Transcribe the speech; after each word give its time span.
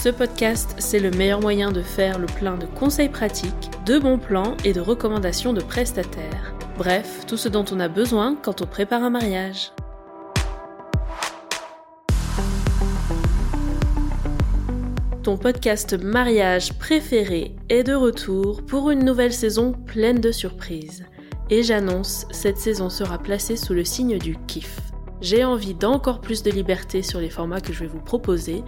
Ce 0.00 0.10
podcast, 0.10 0.76
c'est 0.78 1.00
le 1.00 1.10
meilleur 1.10 1.40
moyen 1.40 1.72
de 1.72 1.82
faire 1.82 2.20
le 2.20 2.26
plein 2.26 2.56
de 2.56 2.66
conseils 2.66 3.08
pratiques, 3.08 3.68
de 3.84 3.98
bons 3.98 4.18
plans 4.18 4.56
et 4.64 4.72
de 4.72 4.80
recommandations 4.80 5.52
de 5.52 5.60
prestataires. 5.60 6.54
Bref, 6.76 7.26
tout 7.26 7.36
ce 7.36 7.48
dont 7.48 7.64
on 7.72 7.80
a 7.80 7.88
besoin 7.88 8.36
quand 8.40 8.62
on 8.62 8.66
prépare 8.66 9.02
un 9.02 9.10
mariage. 9.10 9.72
Ton 15.24 15.36
podcast 15.36 15.94
mariage 16.00 16.78
préféré 16.78 17.56
est 17.68 17.82
de 17.82 17.94
retour 17.94 18.64
pour 18.64 18.92
une 18.92 19.04
nouvelle 19.04 19.32
saison 19.32 19.72
pleine 19.72 20.20
de 20.20 20.30
surprises. 20.30 21.06
Et 21.50 21.64
j'annonce, 21.64 22.24
cette 22.30 22.58
saison 22.58 22.88
sera 22.88 23.18
placée 23.18 23.56
sous 23.56 23.74
le 23.74 23.84
signe 23.84 24.18
du 24.18 24.36
kiff. 24.46 24.87
J'ai 25.20 25.44
envie 25.44 25.74
d'encore 25.74 26.20
plus 26.20 26.42
de 26.42 26.50
liberté 26.50 27.02
sur 27.02 27.20
les 27.20 27.30
formats 27.30 27.60
que 27.60 27.72
je 27.72 27.80
vais 27.80 27.86
vous 27.86 28.00
proposer, 28.00 28.62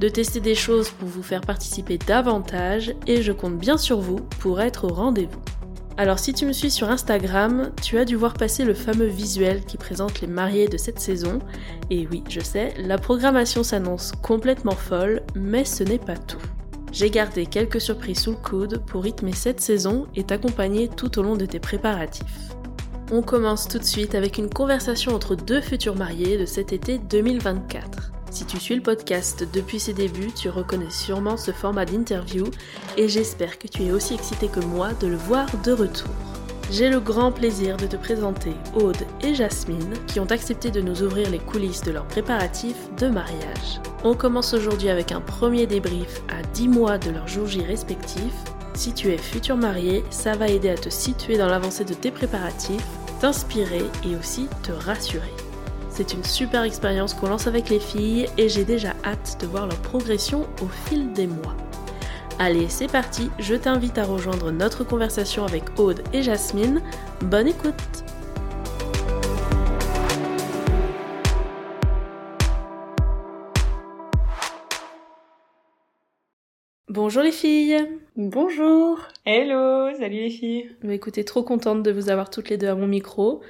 de 0.00 0.08
tester 0.08 0.40
des 0.40 0.54
choses 0.54 0.90
pour 0.90 1.08
vous 1.08 1.22
faire 1.22 1.40
participer 1.40 1.98
davantage 1.98 2.94
et 3.06 3.22
je 3.22 3.32
compte 3.32 3.58
bien 3.58 3.76
sur 3.76 3.98
vous 3.98 4.20
pour 4.38 4.60
être 4.60 4.84
au 4.84 4.94
rendez-vous. 4.94 5.40
Alors 5.98 6.18
si 6.18 6.34
tu 6.34 6.44
me 6.44 6.52
suis 6.52 6.70
sur 6.70 6.90
Instagram, 6.90 7.72
tu 7.82 7.98
as 7.98 8.04
dû 8.04 8.16
voir 8.16 8.34
passer 8.34 8.64
le 8.64 8.74
fameux 8.74 9.06
visuel 9.06 9.64
qui 9.64 9.78
présente 9.78 10.20
les 10.20 10.26
mariés 10.26 10.68
de 10.68 10.76
cette 10.76 11.00
saison. 11.00 11.38
Et 11.90 12.06
oui, 12.10 12.22
je 12.28 12.40
sais, 12.40 12.74
la 12.78 12.98
programmation 12.98 13.62
s'annonce 13.62 14.12
complètement 14.22 14.76
folle, 14.76 15.22
mais 15.34 15.64
ce 15.64 15.82
n'est 15.82 15.98
pas 15.98 16.18
tout. 16.18 16.42
J'ai 16.92 17.10
gardé 17.10 17.46
quelques 17.46 17.80
surprises 17.80 18.20
sous 18.20 18.32
le 18.32 18.36
coude 18.36 18.82
pour 18.86 19.02
rythmer 19.02 19.32
cette 19.32 19.60
saison 19.60 20.06
et 20.14 20.24
t'accompagner 20.24 20.88
tout 20.88 21.18
au 21.18 21.22
long 21.22 21.36
de 21.36 21.46
tes 21.46 21.60
préparatifs. 21.60 22.55
On 23.12 23.22
commence 23.22 23.68
tout 23.68 23.78
de 23.78 23.84
suite 23.84 24.16
avec 24.16 24.36
une 24.36 24.50
conversation 24.50 25.14
entre 25.14 25.36
deux 25.36 25.60
futurs 25.60 25.94
mariés 25.94 26.38
de 26.38 26.44
cet 26.44 26.72
été 26.72 26.98
2024. 26.98 28.10
Si 28.32 28.44
tu 28.44 28.58
suis 28.58 28.74
le 28.74 28.82
podcast 28.82 29.46
depuis 29.52 29.78
ses 29.78 29.92
débuts, 29.92 30.32
tu 30.34 30.48
reconnais 30.48 30.90
sûrement 30.90 31.36
ce 31.36 31.52
format 31.52 31.84
d'interview 31.84 32.46
et 32.96 33.08
j'espère 33.08 33.60
que 33.60 33.68
tu 33.68 33.84
es 33.84 33.92
aussi 33.92 34.14
excité 34.14 34.48
que 34.48 34.58
moi 34.58 34.92
de 35.00 35.06
le 35.06 35.14
voir 35.14 35.46
de 35.62 35.70
retour. 35.70 36.10
J'ai 36.72 36.90
le 36.90 36.98
grand 36.98 37.30
plaisir 37.30 37.76
de 37.76 37.86
te 37.86 37.94
présenter 37.94 38.50
Aude 38.74 39.06
et 39.22 39.36
Jasmine 39.36 39.94
qui 40.08 40.18
ont 40.18 40.32
accepté 40.32 40.72
de 40.72 40.80
nous 40.80 41.04
ouvrir 41.04 41.30
les 41.30 41.38
coulisses 41.38 41.82
de 41.82 41.92
leurs 41.92 42.08
préparatifs 42.08 42.90
de 42.98 43.06
mariage. 43.06 43.80
On 44.02 44.14
commence 44.14 44.52
aujourd'hui 44.52 44.88
avec 44.88 45.12
un 45.12 45.20
premier 45.20 45.68
débrief 45.68 46.22
à 46.28 46.42
10 46.54 46.68
mois 46.68 46.98
de 46.98 47.12
leur 47.12 47.28
jour 47.28 47.46
J 47.46 47.62
respectif 47.62 48.32
si 48.76 48.92
tu 48.92 49.10
es 49.10 49.18
futur 49.18 49.56
marié, 49.56 50.04
ça 50.10 50.36
va 50.36 50.48
aider 50.48 50.70
à 50.70 50.76
te 50.76 50.90
situer 50.90 51.38
dans 51.38 51.48
l'avancée 51.48 51.84
de 51.84 51.94
tes 51.94 52.10
préparatifs, 52.10 52.86
t'inspirer 53.20 53.84
et 54.04 54.16
aussi 54.16 54.48
te 54.62 54.72
rassurer. 54.72 55.32
C'est 55.88 56.12
une 56.12 56.24
super 56.24 56.62
expérience 56.62 57.14
qu'on 57.14 57.28
lance 57.28 57.46
avec 57.46 57.70
les 57.70 57.80
filles 57.80 58.28
et 58.36 58.48
j'ai 58.48 58.64
déjà 58.64 58.92
hâte 59.04 59.38
de 59.40 59.46
voir 59.46 59.66
leur 59.66 59.78
progression 59.78 60.46
au 60.62 60.68
fil 60.88 61.12
des 61.12 61.26
mois. 61.26 61.56
Allez, 62.38 62.68
c'est 62.68 62.90
parti, 62.90 63.30
je 63.38 63.54
t'invite 63.54 63.96
à 63.96 64.04
rejoindre 64.04 64.50
notre 64.50 64.84
conversation 64.84 65.46
avec 65.46 65.64
Aude 65.78 66.02
et 66.12 66.22
Jasmine. 66.22 66.82
Bonne 67.22 67.48
écoute 67.48 68.05
Bonjour 77.06 77.22
les 77.22 77.30
filles 77.30 77.86
Bonjour 78.16 78.98
Hello 79.24 79.96
Salut 79.96 80.22
les 80.22 80.28
filles 80.28 80.70
Mais 80.82 80.96
Écoutez, 80.96 81.24
trop 81.24 81.44
contente 81.44 81.84
de 81.84 81.92
vous 81.92 82.10
avoir 82.10 82.30
toutes 82.30 82.48
les 82.48 82.56
deux 82.56 82.66
à 82.66 82.74
mon 82.74 82.88
micro. 82.88 83.42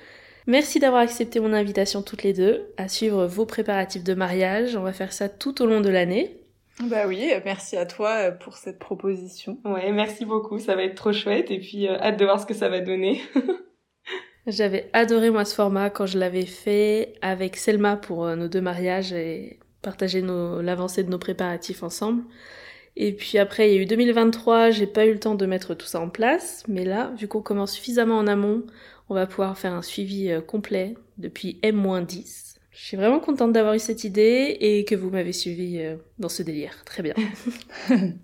Merci 0.47 0.79
d'avoir 0.79 1.01
accepté 1.01 1.41
mon 1.41 1.55
invitation 1.55 2.03
toutes 2.03 2.23
les 2.23 2.35
deux 2.35 2.67
à 2.77 2.89
suivre 2.89 3.25
vos 3.25 3.47
préparatifs 3.47 4.05
de 4.05 4.13
mariage. 4.13 4.77
On 4.77 4.83
va 4.83 4.93
faire 4.93 5.11
ça 5.11 5.31
tout 5.31 5.63
au 5.63 5.67
long 5.67 5.81
de 5.81 5.89
l'année. 5.89 6.37
Bah 6.83 7.07
oui, 7.07 7.33
merci 7.47 7.79
à 7.79 7.87
toi 7.87 8.11
euh, 8.11 8.31
pour 8.31 8.59
cette 8.59 8.79
proposition. 8.79 9.59
Ouais, 9.65 9.91
merci 9.91 10.27
beaucoup, 10.27 10.59
ça 10.59 10.77
va 10.77 10.83
être 10.83 10.95
trop 10.95 11.15
chouette 11.15 11.51
et 11.51 11.59
puis 11.59 11.89
euh, 11.89 11.99
hâte 11.99 12.19
de 12.19 12.27
voir 12.27 12.39
ce 12.39 12.45
que 12.45 12.53
ça 12.53 12.69
va 12.69 12.81
donner. 12.81 13.23
J'avais 14.47 14.91
adoré 14.93 15.31
moi 15.31 15.47
ce 15.47 15.55
format 15.55 15.89
quand 15.89 16.05
je 16.05 16.19
l'avais 16.19 16.45
fait 16.45 17.15
avec 17.23 17.57
Selma 17.57 17.97
pour 17.97 18.27
euh, 18.27 18.37
nos 18.37 18.49
deux 18.49 18.61
mariages 18.61 19.15
et 19.15 19.61
partager 19.81 20.21
l'avancée 20.21 21.05
de 21.05 21.09
nos 21.09 21.19
préparatifs 21.19 21.83
ensemble. 21.83 22.23
Et 22.97 23.13
puis 23.13 23.39
après, 23.39 23.71
il 23.71 23.75
y 23.75 23.79
a 23.79 23.83
eu 23.83 23.87
2023, 23.87 24.71
j'ai 24.71 24.87
pas 24.87 25.07
eu 25.07 25.13
le 25.13 25.21
temps 25.21 25.35
de 25.35 25.45
mettre 25.45 25.75
tout 25.75 25.87
ça 25.87 26.01
en 26.01 26.09
place, 26.09 26.65
mais 26.67 26.85
là, 26.85 27.13
vu 27.19 27.29
qu'on 27.29 27.43
commence 27.43 27.73
suffisamment 27.73 28.17
en 28.19 28.27
amont, 28.27 28.63
on 29.09 29.15
va 29.15 29.27
pouvoir 29.27 29.59
faire 29.59 29.75
un 29.75 29.83
suivi 29.83 30.31
euh, 30.31 30.41
complet 30.41 30.95
depuis 31.19 31.59
M-10. 31.63 32.57
Je 32.71 32.85
suis 32.85 32.97
vraiment 32.97 33.21
contente 33.21 33.53
d'avoir 33.53 33.75
eu 33.75 33.79
cette 33.79 34.05
idée 34.05 34.57
et 34.61 34.85
que 34.85 34.95
vous 34.95 35.11
m'avez 35.11 35.33
suivi 35.33 35.79
euh, 35.79 35.97
dans 36.19 36.29
ce 36.29 36.43
délire. 36.43 36.85
Très 36.85 37.03
bien. 37.03 37.15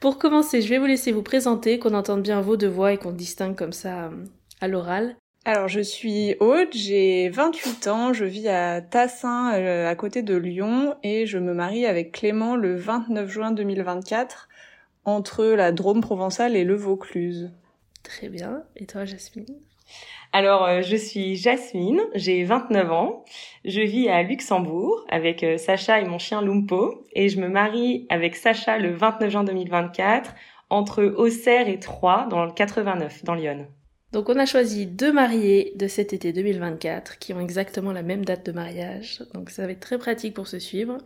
Pour 0.00 0.18
commencer, 0.18 0.60
je 0.60 0.68
vais 0.68 0.78
vous 0.78 0.86
laisser 0.86 1.12
vous 1.12 1.22
présenter, 1.22 1.78
qu'on 1.78 1.94
entende 1.94 2.22
bien 2.22 2.40
vos 2.40 2.56
deux 2.56 2.68
voix 2.68 2.92
et 2.92 2.98
qu'on 2.98 3.12
distingue 3.12 3.56
comme 3.56 3.72
ça 3.72 4.06
euh, 4.06 4.24
à 4.60 4.68
l'oral. 4.68 5.16
Alors 5.46 5.68
je 5.68 5.80
suis 5.80 6.36
Aude, 6.40 6.72
j'ai 6.72 7.28
28 7.28 7.88
ans, 7.88 8.12
je 8.14 8.24
vis 8.24 8.48
à 8.48 8.80
Tassin 8.80 9.52
euh, 9.52 9.86
à 9.86 9.94
côté 9.94 10.22
de 10.22 10.34
Lyon 10.34 10.94
et 11.02 11.26
je 11.26 11.36
me 11.36 11.52
marie 11.52 11.84
avec 11.84 12.12
Clément 12.12 12.56
le 12.56 12.74
29 12.76 13.30
juin 13.30 13.52
2024 13.52 14.48
entre 15.04 15.44
la 15.44 15.70
Drôme 15.70 16.00
provençale 16.00 16.56
et 16.56 16.64
le 16.64 16.74
Vaucluse. 16.74 17.52
Très 18.02 18.30
bien. 18.30 18.62
Et 18.76 18.86
toi 18.86 19.04
Jasmine? 19.04 19.44
Alors, 20.32 20.64
euh, 20.64 20.80
je 20.80 20.96
suis 20.96 21.36
Jasmine, 21.36 22.00
j'ai 22.14 22.42
29 22.44 22.90
ans, 22.90 23.24
je 23.66 23.82
vis 23.82 24.08
à 24.08 24.22
Luxembourg 24.22 25.04
avec 25.10 25.44
euh, 25.44 25.58
Sacha 25.58 26.00
et 26.00 26.06
mon 26.06 26.18
chien 26.18 26.40
Lumpo, 26.40 27.04
et 27.12 27.28
je 27.28 27.38
me 27.38 27.48
marie 27.48 28.06
avec 28.08 28.34
Sacha 28.34 28.78
le 28.78 28.94
29 28.94 29.30
juin 29.30 29.44
2024 29.44 30.34
entre 30.70 31.04
Auxerre 31.04 31.68
et 31.68 31.78
Troyes 31.78 32.26
dans 32.30 32.46
le 32.46 32.52
89, 32.52 33.24
dans 33.24 33.34
Lyon. 33.34 33.66
Donc 34.14 34.28
on 34.28 34.38
a 34.38 34.46
choisi 34.46 34.86
deux 34.86 35.12
mariés 35.12 35.72
de 35.74 35.88
cet 35.88 36.12
été 36.12 36.32
2024 36.32 37.18
qui 37.18 37.34
ont 37.34 37.40
exactement 37.40 37.90
la 37.90 38.04
même 38.04 38.24
date 38.24 38.46
de 38.46 38.52
mariage. 38.52 39.24
Donc 39.34 39.50
ça 39.50 39.66
va 39.66 39.72
être 39.72 39.80
très 39.80 39.98
pratique 39.98 40.34
pour 40.34 40.46
se 40.46 40.60
suivre. 40.60 40.98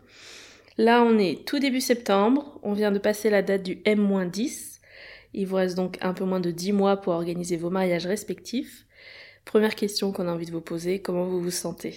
Là 0.77 1.03
on 1.03 1.17
est 1.17 1.47
tout 1.47 1.59
début 1.59 1.81
septembre, 1.81 2.61
on 2.63 2.75
vient 2.75 2.93
de 2.93 2.99
passer 2.99 3.31
la 3.31 3.41
date 3.41 3.63
du 3.63 3.81
M-10. 3.87 4.81
Il 5.33 5.47
vous 5.47 5.57
reste 5.57 5.75
donc 5.75 5.97
un 6.03 6.13
peu 6.13 6.25
moins 6.25 6.41
de 6.41 6.51
10 6.51 6.73
mois 6.73 6.99
pour 6.99 7.15
organiser 7.15 7.57
vos 7.57 7.71
mariages 7.71 8.05
respectifs. 8.05 8.85
Première 9.47 9.75
question 9.75 10.13
qu'on 10.13 10.29
a 10.29 10.33
envie 10.33 10.45
de 10.45 10.53
vous 10.53 10.61
poser, 10.61 11.01
comment 11.01 11.25
vous 11.25 11.41
vous 11.41 11.51
sentez? 11.51 11.95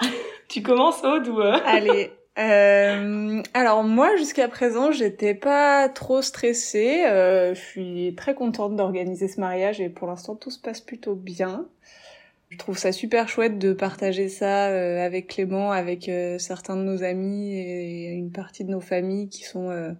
Tu 0.48 0.62
commences 0.62 1.02
Aude 1.02 1.26
ou 1.26 1.40
euh? 1.40 1.58
Allez, 1.64 2.12
euh, 2.36 3.42
alors 3.54 3.84
moi 3.84 4.16
jusqu'à 4.16 4.48
présent 4.48 4.90
j'étais 4.90 5.34
pas 5.34 5.88
trop 5.88 6.20
stressée. 6.22 7.04
Euh, 7.06 7.54
je 7.54 7.60
suis 7.60 8.14
très 8.16 8.34
contente 8.34 8.74
d'organiser 8.76 9.28
ce 9.28 9.40
mariage 9.40 9.80
et 9.80 9.88
pour 9.88 10.08
l'instant 10.08 10.34
tout 10.34 10.50
se 10.50 10.58
passe 10.60 10.80
plutôt 10.80 11.14
bien. 11.14 11.68
Je 12.54 12.58
trouve 12.58 12.78
ça 12.78 12.92
super 12.92 13.28
chouette 13.28 13.58
de 13.58 13.72
partager 13.72 14.28
ça 14.28 14.68
euh, 14.68 15.04
avec 15.04 15.26
Clément, 15.28 15.72
avec 15.72 16.08
euh, 16.08 16.38
certains 16.38 16.76
de 16.76 16.82
nos 16.82 17.02
amis 17.02 17.52
et 17.52 18.12
une 18.12 18.30
partie 18.30 18.64
de 18.64 18.70
nos 18.70 18.80
familles 18.80 19.28
qui 19.28 19.42
sont 19.42 19.70
euh, 19.70 19.92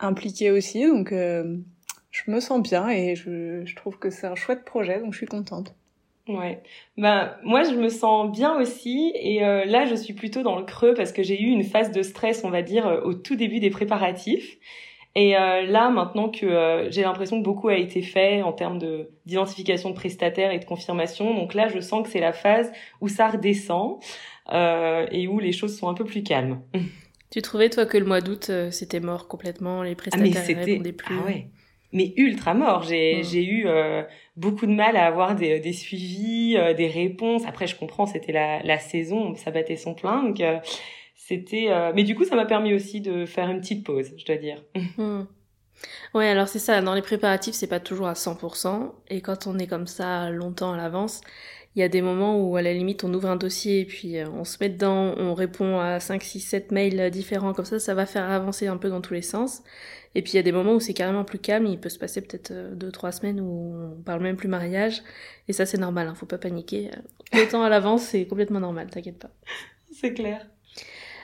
impliquées 0.00 0.50
aussi. 0.50 0.84
Donc 0.86 1.12
je 1.12 2.30
me 2.30 2.40
sens 2.40 2.60
bien 2.62 2.88
et 2.88 3.14
je, 3.14 3.64
je 3.64 3.76
trouve 3.76 3.98
que 3.98 4.10
c'est 4.10 4.26
un 4.26 4.34
chouette 4.34 4.64
projet 4.64 5.00
donc 5.00 5.12
je 5.12 5.18
suis 5.18 5.26
contente. 5.26 5.74
Ouais. 6.28 6.60
Ben 6.96 7.36
moi 7.44 7.62
je 7.62 7.74
me 7.74 7.88
sens 7.88 8.32
bien 8.32 8.56
aussi 8.60 9.12
et 9.14 9.44
euh, 9.44 9.64
là 9.64 9.86
je 9.86 9.94
suis 9.94 10.12
plutôt 10.12 10.42
dans 10.42 10.58
le 10.58 10.64
creux 10.64 10.92
parce 10.92 11.12
que 11.12 11.22
j'ai 11.22 11.40
eu 11.40 11.46
une 11.46 11.62
phase 11.62 11.92
de 11.92 12.02
stress 12.02 12.42
on 12.42 12.50
va 12.50 12.62
dire 12.62 12.84
euh, 12.88 13.00
au 13.02 13.14
tout 13.14 13.36
début 13.36 13.60
des 13.60 13.70
préparatifs 13.70 14.56
et 15.14 15.36
euh, 15.36 15.62
là 15.62 15.88
maintenant 15.88 16.28
que 16.28 16.88
j'ai 16.90 17.02
l'impression 17.02 17.38
que 17.38 17.44
beaucoup 17.44 17.68
a 17.68 17.76
été 17.76 18.02
fait 18.02 18.42
en 18.42 18.52
termes 18.52 18.80
de 18.80 19.10
d'identification 19.24 19.90
de 19.90 19.94
prestataires 19.94 20.50
et 20.50 20.58
de 20.58 20.64
confirmation 20.64 21.32
donc 21.32 21.54
là 21.54 21.68
je 21.68 21.78
sens 21.78 22.02
que 22.02 22.08
c'est 22.08 22.20
la 22.20 22.32
phase 22.32 22.72
où 23.00 23.06
ça 23.06 23.28
redescend 23.28 24.00
et 24.52 25.28
où 25.28 25.38
les 25.38 25.52
choses 25.52 25.78
sont 25.78 25.88
un 25.88 25.94
peu 25.94 26.04
plus 26.04 26.22
calmes. 26.22 26.60
Tu 27.28 27.42
trouvais 27.42 27.68
toi 27.68 27.86
que 27.86 27.98
le 27.98 28.04
mois 28.04 28.20
d'août 28.20 28.50
c'était 28.70 29.00
mort 29.00 29.26
complètement 29.26 29.82
les 29.82 29.96
prestataires 29.96 30.44
ah, 30.48 30.64
répondaient 30.64 30.92
plus? 30.92 31.16
Ah 31.20 31.26
ouais 31.26 31.48
mais 31.92 32.12
ultra 32.16 32.54
mort. 32.54 32.82
J'ai, 32.82 33.20
mm. 33.20 33.24
j'ai 33.24 33.44
eu 33.44 33.66
euh, 33.66 34.02
beaucoup 34.36 34.66
de 34.66 34.72
mal 34.72 34.96
à 34.96 35.06
avoir 35.06 35.34
des, 35.34 35.60
des 35.60 35.72
suivis, 35.72 36.56
euh, 36.56 36.74
des 36.74 36.88
réponses. 36.88 37.42
Après, 37.46 37.66
je 37.66 37.76
comprends, 37.76 38.06
c'était 38.06 38.32
la, 38.32 38.62
la 38.62 38.78
saison, 38.78 39.34
ça 39.34 39.50
battait 39.50 39.76
son 39.76 39.94
plein. 39.94 40.22
Donc, 40.22 40.40
euh, 40.40 40.58
c'était. 41.14 41.68
mais 41.94 42.04
du 42.04 42.14
coup, 42.14 42.24
ça 42.24 42.36
m'a 42.36 42.46
permis 42.46 42.72
aussi 42.72 43.00
de 43.00 43.26
faire 43.26 43.50
une 43.50 43.60
petite 43.60 43.84
pause, 43.84 44.12
je 44.16 44.24
dois 44.24 44.36
dire. 44.36 44.62
Mm. 44.98 45.26
Ouais, 46.14 46.28
alors 46.28 46.48
c'est 46.48 46.58
ça, 46.58 46.80
dans 46.80 46.94
les 46.94 47.02
préparatifs, 47.02 47.54
c'est 47.54 47.66
pas 47.66 47.80
toujours 47.80 48.06
à 48.06 48.14
100%, 48.14 48.92
et 49.10 49.20
quand 49.20 49.46
on 49.46 49.58
est 49.58 49.66
comme 49.66 49.86
ça 49.86 50.30
longtemps 50.30 50.72
à 50.72 50.76
l'avance, 50.78 51.20
il 51.76 51.80
y 51.80 51.82
a 51.82 51.88
des 51.88 52.00
moments 52.00 52.40
où 52.40 52.56
à 52.56 52.62
la 52.62 52.72
limite 52.72 53.04
on 53.04 53.12
ouvre 53.12 53.28
un 53.28 53.36
dossier 53.36 53.80
et 53.80 53.84
puis 53.84 54.16
euh, 54.16 54.26
on 54.30 54.44
se 54.44 54.56
met 54.60 54.70
dedans, 54.70 55.14
on 55.18 55.34
répond 55.34 55.78
à 55.78 56.00
5, 56.00 56.22
6, 56.22 56.40
7 56.40 56.72
mails 56.72 57.10
différents, 57.10 57.52
comme 57.52 57.66
ça 57.66 57.78
ça 57.78 57.94
va 57.94 58.06
faire 58.06 58.30
avancer 58.30 58.66
un 58.66 58.78
peu 58.78 58.88
dans 58.88 59.02
tous 59.02 59.12
les 59.12 59.22
sens. 59.22 59.62
Et 60.16 60.22
puis 60.22 60.32
il 60.32 60.36
y 60.36 60.38
a 60.38 60.42
des 60.42 60.50
moments 60.50 60.72
où 60.72 60.80
c'est 60.80 60.94
carrément 60.94 61.24
plus 61.24 61.38
calme, 61.38 61.66
il 61.66 61.78
peut 61.78 61.90
se 61.90 61.98
passer 61.98 62.22
peut-être 62.22 62.50
2-3 62.50 63.08
euh, 63.08 63.10
semaines 63.12 63.38
où 63.38 63.74
on 63.98 64.02
parle 64.02 64.22
même 64.22 64.36
plus 64.36 64.48
mariage, 64.48 65.02
et 65.46 65.52
ça 65.52 65.66
c'est 65.66 65.76
normal, 65.76 66.08
hein, 66.08 66.14
faut 66.14 66.24
pas 66.24 66.38
paniquer. 66.38 66.90
Le 67.34 67.46
temps 67.46 67.62
à 67.62 67.68
l'avance 67.68 68.02
c'est 68.02 68.24
complètement 68.24 68.60
normal, 68.60 68.88
t'inquiète 68.88 69.18
pas. 69.18 69.28
C'est 69.92 70.14
clair. 70.14 70.46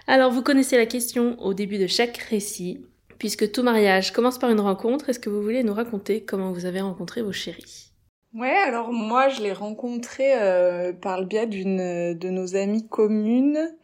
Alors 0.06 0.30
vous 0.30 0.42
connaissez 0.42 0.76
la 0.76 0.84
question 0.84 1.40
au 1.40 1.54
début 1.54 1.78
de 1.78 1.86
chaque 1.86 2.18
récit, 2.18 2.84
puisque 3.18 3.50
tout 3.50 3.62
mariage 3.62 4.12
commence 4.12 4.38
par 4.38 4.50
une 4.50 4.60
rencontre, 4.60 5.08
est-ce 5.08 5.18
que 5.18 5.30
vous 5.30 5.42
voulez 5.42 5.62
nous 5.62 5.74
raconter 5.74 6.22
comment 6.22 6.52
vous 6.52 6.66
avez 6.66 6.82
rencontré 6.82 7.22
vos 7.22 7.32
chéris? 7.32 7.92
Ouais, 8.34 8.56
alors 8.66 8.92
moi 8.92 9.30
je 9.30 9.42
l'ai 9.42 9.54
rencontré 9.54 10.34
euh, 10.34 10.92
par 10.92 11.18
le 11.18 11.26
biais 11.26 11.46
d'une 11.46 12.12
de 12.12 12.28
nos 12.28 12.56
amies 12.56 12.86
communes. 12.88 13.74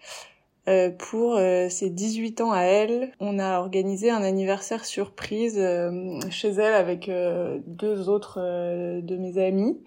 Euh, 0.69 0.91
pour 0.91 1.37
euh, 1.37 1.69
ses 1.69 1.91
18 1.91 2.41
ans 2.43 2.53
à 2.53 2.61
elle, 2.61 3.11
on 3.19 3.41
a 3.41 3.59
organisé 3.59 4.11
un 4.11 4.23
anniversaire 4.23 4.85
surprise 4.85 5.61
chez 6.31 6.49
elle 6.49 6.75
avec 6.75 7.11
deux 7.67 8.09
autres 8.09 8.39
de 8.39 9.17
mes 9.17 9.39
amis. 9.39 9.81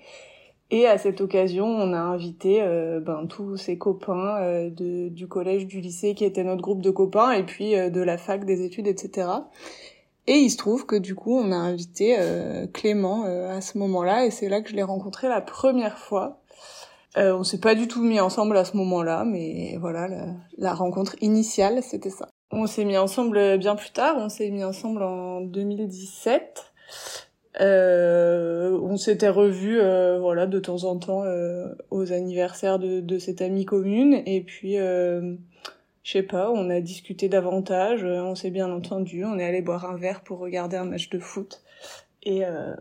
Et 0.74 0.88
à 0.88 0.98
cette 0.98 1.22
occasion, 1.22 1.66
on 1.66 1.94
a 1.94 2.00
invité 2.00 2.62
ben, 3.02 3.28
tous 3.28 3.58
ses 3.58 3.78
copains 3.78 4.70
de, 4.70 5.10
du 5.10 5.28
collège, 5.28 5.68
du 5.68 5.82
lycée, 5.82 6.16
qui 6.16 6.26
étaient 6.26 6.46
notre 6.46 6.62
groupe 6.62 6.82
de 6.82 6.92
copains, 6.92 7.32
et 7.34 7.44
puis 7.44 7.74
de 7.74 8.02
la 8.02 8.18
fac, 8.18 8.46
des 8.46 8.64
études, 8.64 8.88
etc. 8.88 9.28
Et 10.28 10.38
il 10.38 10.50
se 10.50 10.58
trouve 10.58 10.86
que 10.86 10.96
du 10.96 11.16
coup, 11.16 11.36
on 11.36 11.52
a 11.52 11.56
invité 11.56 12.16
euh, 12.20 12.68
Clément 12.68 13.26
euh, 13.26 13.58
à 13.58 13.62
ce 13.62 13.78
moment-là, 13.80 14.26
et 14.26 14.32
c'est 14.32 14.50
là 14.50 14.62
que 14.62 14.70
je 14.70 14.76
l'ai 14.76 14.84
rencontré 14.84 15.28
la 15.28 15.42
première 15.42 15.98
fois. 15.98 16.41
Euh, 17.18 17.36
on 17.36 17.44
s'est 17.44 17.60
pas 17.60 17.76
du 17.76 17.88
tout 17.88 18.02
mis 18.04 18.20
ensemble 18.20 18.56
à 18.58 18.66
ce 18.66 18.78
moment-là, 18.78 19.26
mais 19.26 19.78
voilà, 19.80 20.08
la, 20.58 20.74
rencontre 20.74 21.16
initiale, 21.22 21.84
c'était 21.84 22.10
ça. 22.10 22.30
On 22.52 22.68
s'est 22.68 22.86
mis 22.86 22.98
ensemble 22.98 23.58
bien 23.58 23.76
plus 23.76 23.92
tard, 23.92 24.16
on 24.18 24.30
s'est 24.30 24.50
mis 24.50 24.64
ensemble 24.64 25.04
en 25.04 25.42
2017. 25.42 26.72
Euh, 27.60 28.80
on 28.82 28.96
s'était 28.96 29.30
revus 29.30 29.78
voilà 30.20 30.48
de 30.48 30.60
temps 30.60 30.86
en 30.86 30.98
temps 30.98 31.24
aux 31.90 32.14
anniversaires 32.14 32.80
de, 32.80 33.02
de 33.02 33.20
cette 33.20 33.42
amie 33.42 33.66
commune. 33.66 34.22
Et 34.26 34.42
puis 34.42 34.78
je 36.04 36.12
sais 36.12 36.24
pas, 36.24 36.52
on 36.52 36.70
a 36.70 36.82
discuté 36.82 37.30
davantage, 37.30 38.04
euh, 38.04 38.22
on 38.24 38.36
s'est 38.36 38.50
bien 38.50 38.72
entendu, 38.72 39.24
on 39.24 39.38
est 39.38 39.46
allé 39.46 39.62
boire 39.62 39.86
un 39.86 39.98
verre 39.98 40.22
pour 40.22 40.40
regarder 40.40 40.78
un 40.78 40.86
match 40.86 41.10
de 41.10 41.20
foot. 41.20 41.62
Et 42.24 42.46
euh, 42.46 42.76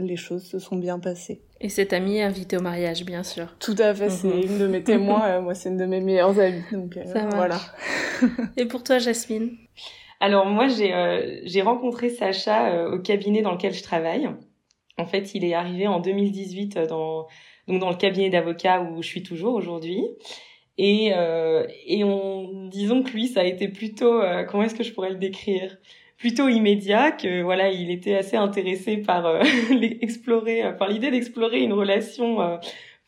les 0.00 0.16
choses 0.16 0.44
se 0.44 0.58
sont 0.58 0.76
bien 0.76 0.98
passées. 0.98 1.42
Et 1.60 1.68
cette 1.68 1.92
amie 1.92 2.18
est 2.18 2.22
invitée 2.22 2.56
au 2.56 2.60
mariage, 2.60 3.04
bien 3.04 3.22
sûr. 3.22 3.54
Tout 3.58 3.76
à 3.78 3.94
fait, 3.94 4.10
c'est 4.10 4.28
mhm. 4.28 4.42
une 4.42 4.58
de 4.58 4.66
mes 4.66 4.82
témoins, 4.82 5.26
euh, 5.28 5.40
moi 5.40 5.54
c'est 5.54 5.68
une 5.68 5.76
de 5.76 5.86
mes 5.86 6.00
meilleures 6.00 6.38
amies, 6.38 6.62
donc 6.72 6.98
voilà. 7.30 7.58
et 8.56 8.66
pour 8.66 8.82
toi, 8.82 8.98
Jasmine 8.98 9.50
Alors 10.20 10.46
moi, 10.46 10.68
j'ai 10.68 11.42
j'ai 11.44 11.62
rencontré 11.62 12.10
Sacha 12.10 12.88
au 12.90 12.98
cabinet 12.98 13.42
dans 13.42 13.52
lequel 13.52 13.74
je 13.74 13.82
travaille. 13.82 14.28
En 14.96 15.06
fait, 15.06 15.34
il 15.34 15.44
est 15.44 15.54
arrivé 15.54 15.86
en 15.86 16.00
2018 16.00 16.78
dans 16.88 17.26
donc 17.68 17.80
dans 17.80 17.90
le 17.90 17.96
cabinet 17.96 18.30
d'avocat 18.30 18.80
où 18.80 19.02
je 19.02 19.06
suis 19.06 19.22
toujours 19.22 19.54
aujourd'hui. 19.54 20.02
Et, 20.78 21.12
euh, 21.12 21.66
et 21.86 22.04
on, 22.04 22.68
disons 22.68 23.02
que 23.02 23.10
lui, 23.10 23.26
ça 23.26 23.40
a 23.40 23.44
été 23.44 23.68
plutôt, 23.68 24.22
euh, 24.22 24.44
comment 24.44 24.62
est-ce 24.62 24.76
que 24.76 24.84
je 24.84 24.92
pourrais 24.92 25.10
le 25.10 25.16
décrire? 25.16 25.76
Plutôt 26.18 26.48
immédiat, 26.48 27.12
que 27.12 27.42
voilà, 27.42 27.70
il 27.70 27.92
était 27.92 28.16
assez 28.16 28.36
intéressé 28.36 28.96
par 28.96 29.24
euh, 29.24 29.40
explorer, 30.00 30.76
par 30.76 30.88
l'idée 30.88 31.12
d'explorer 31.12 31.60
une 31.60 31.72
relation 31.72 32.40
euh, 32.40 32.56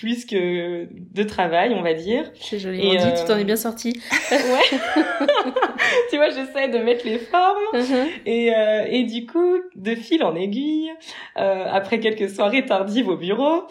plus 0.00 0.24
que 0.24 0.88
de 0.90 1.22
travail, 1.24 1.74
on 1.74 1.82
va 1.82 1.92
dire. 1.92 2.32
C'est 2.40 2.58
joliment 2.58 2.90
dit, 2.92 3.20
tu 3.20 3.24
t'en 3.26 3.36
es 3.36 3.44
bien 3.44 3.56
sorti. 3.56 4.00
ouais. 4.32 4.78
tu 6.10 6.16
vois, 6.16 6.30
j'essaie 6.30 6.68
de 6.68 6.78
mettre 6.78 7.04
les 7.06 7.18
formes. 7.18 7.58
Uh-huh. 7.74 8.08
et, 8.24 8.54
euh, 8.56 8.86
et 8.88 9.04
du 9.04 9.26
coup, 9.26 9.58
de 9.76 9.94
fil 9.94 10.24
en 10.24 10.34
aiguille, 10.34 10.90
euh, 11.36 11.66
après 11.70 12.00
quelques 12.00 12.30
soirées 12.30 12.64
tardives 12.64 13.08
au 13.08 13.18
bureau, 13.18 13.64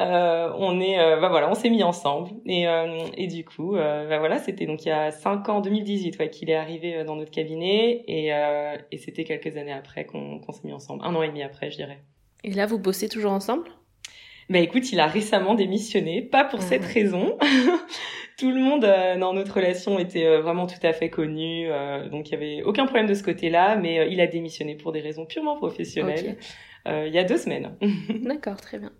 euh, 0.00 0.50
on 0.58 0.80
est, 0.80 0.98
euh, 0.98 1.20
bah 1.20 1.28
voilà, 1.28 1.48
on 1.48 1.54
s'est 1.54 1.70
mis 1.70 1.84
ensemble. 1.84 2.30
Et, 2.46 2.66
euh, 2.66 2.98
et 3.16 3.28
du 3.28 3.44
coup, 3.44 3.76
euh, 3.76 4.08
bah 4.08 4.18
voilà, 4.18 4.38
c'était 4.38 4.66
donc 4.66 4.84
il 4.84 4.88
y 4.88 4.92
a 4.92 5.12
5 5.12 5.48
ans, 5.48 5.60
2018, 5.60 6.18
ouais, 6.18 6.30
qu'il 6.30 6.50
est 6.50 6.56
arrivé 6.56 7.04
dans 7.04 7.14
notre 7.14 7.30
cabinet. 7.30 8.02
Et, 8.08 8.30
et 8.90 8.98
c'était 8.98 9.22
quelques 9.22 9.56
années 9.56 9.72
après 9.72 10.04
qu'on 10.04 10.40
qu'on 10.40 10.52
s'est 10.52 10.62
mis 10.64 10.72
ensemble. 10.72 11.04
Un 11.04 11.14
an 11.14 11.22
et 11.22 11.28
demi 11.28 11.44
après, 11.44 11.70
je 11.70 11.76
dirais. 11.76 12.00
Et 12.42 12.50
là, 12.50 12.66
vous 12.66 12.80
bossez 12.80 13.08
toujours 13.08 13.32
ensemble? 13.32 13.70
Bah 14.48 14.58
écoute, 14.58 14.92
il 14.92 15.00
a 15.00 15.06
récemment 15.06 15.54
démissionné, 15.54 16.22
pas 16.22 16.44
pour 16.44 16.62
cette 16.62 16.84
ah. 16.84 16.92
raison. 16.92 17.38
tout 18.36 18.50
le 18.50 18.60
monde 18.60 18.84
euh, 18.84 19.18
dans 19.18 19.32
notre 19.32 19.54
relation 19.54 19.98
était 19.98 20.26
euh, 20.26 20.40
vraiment 20.40 20.66
tout 20.66 20.78
à 20.82 20.92
fait 20.92 21.08
connu, 21.08 21.68
euh, 21.70 22.08
donc 22.08 22.28
il 22.28 22.32
y 22.32 22.34
avait 22.34 22.62
aucun 22.62 22.84
problème 22.84 23.06
de 23.06 23.14
ce 23.14 23.22
côté-là, 23.22 23.76
mais 23.76 24.10
il 24.10 24.20
a 24.20 24.26
démissionné 24.26 24.74
pour 24.74 24.92
des 24.92 25.00
raisons 25.00 25.26
purement 25.26 25.56
professionnelles 25.56 26.36
il 26.88 27.12
y 27.12 27.18
a 27.18 27.24
deux 27.24 27.36
semaines. 27.36 27.72
D'accord, 28.22 28.60
très 28.60 28.78
bien. 28.78 28.92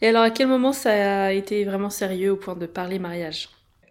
Et 0.00 0.06
alors, 0.06 0.22
à 0.22 0.30
quel 0.30 0.46
moment 0.46 0.72
ça 0.72 1.24
a 1.24 1.32
été 1.32 1.64
vraiment 1.64 1.90
sérieux 1.90 2.30
au 2.30 2.36
point 2.36 2.54
de 2.54 2.66
parler 2.66 3.00
mariage? 3.00 3.48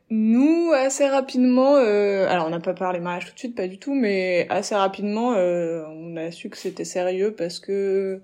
Nous, 0.09 0.71
assez 0.71 1.05
rapidement, 1.05 1.75
alors 1.75 2.47
on 2.47 2.49
n'a 2.49 2.61
pas 2.61 2.73
parlé 2.73 3.01
mariage 3.01 3.25
tout 3.25 3.33
de 3.33 3.39
suite, 3.39 3.57
pas 3.57 3.67
du 3.67 3.79
tout, 3.79 3.93
mais 3.93 4.47
assez 4.49 4.75
rapidement, 4.75 5.31
on 5.31 6.15
a 6.15 6.31
su 6.31 6.49
que 6.49 6.55
c'était 6.55 6.85
sérieux 6.85 7.35
parce 7.37 7.59
que 7.59 8.21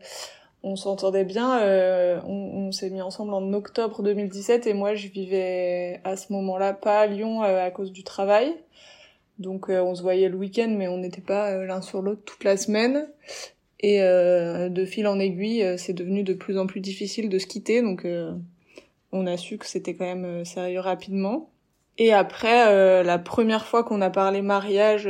on 0.63 0.77
s'entendait 0.77 1.25
bien. 1.25 1.59
Euh, 1.61 2.19
on, 2.25 2.71
s'est 2.71 2.89
mis 2.89 3.01
ensemble 3.01 3.33
en 3.33 3.53
octobre 3.53 4.01
2017 4.01 4.65
et 4.65 4.73
moi 4.73 4.95
je 4.95 5.07
vivais 5.07 5.99
à 6.05 6.15
ce 6.15 6.33
moment-là 6.33 6.73
pas 6.73 7.01
à 7.01 7.05
Lyon 7.05 7.43
euh, 7.43 7.63
à 7.63 7.69
cause 7.69 7.91
du 7.91 8.03
travail. 8.03 8.55
Donc 9.37 9.69
euh, 9.69 9.81
on 9.81 9.93
se 9.93 10.01
voyait 10.01 10.29
le 10.29 10.37
week-end 10.37 10.73
mais 10.75 10.87
on 10.87 10.97
n'était 10.97 11.21
pas 11.21 11.55
l'un 11.65 11.81
sur 11.81 12.01
l'autre 12.01 12.21
toute 12.25 12.43
la 12.43 12.57
semaine. 12.57 13.07
Et 13.85 13.99
de 13.99 14.85
fil 14.85 15.07
en 15.07 15.19
aiguille, 15.19 15.77
c'est 15.77 15.91
devenu 15.91 16.23
de 16.23 16.33
plus 16.33 16.57
en 16.57 16.67
plus 16.67 16.79
difficile 16.79 17.27
de 17.27 17.37
se 17.37 17.45
quitter. 17.45 17.81
Donc 17.81 18.07
on 19.11 19.27
a 19.27 19.35
su 19.35 19.57
que 19.57 19.65
c'était 19.65 19.93
quand 19.93 20.05
même 20.05 20.45
sérieux 20.45 20.79
rapidement. 20.79 21.49
Et 21.97 22.13
après, 22.13 23.03
la 23.03 23.19
première 23.19 23.65
fois 23.65 23.83
qu'on 23.83 23.99
a 23.99 24.09
parlé 24.09 24.41
mariage 24.41 25.09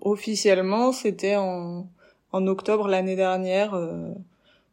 officiellement, 0.00 0.90
c'était 0.90 1.36
en, 1.36 1.86
en 2.32 2.46
octobre 2.48 2.88
l'année 2.88 3.14
dernière 3.14 3.80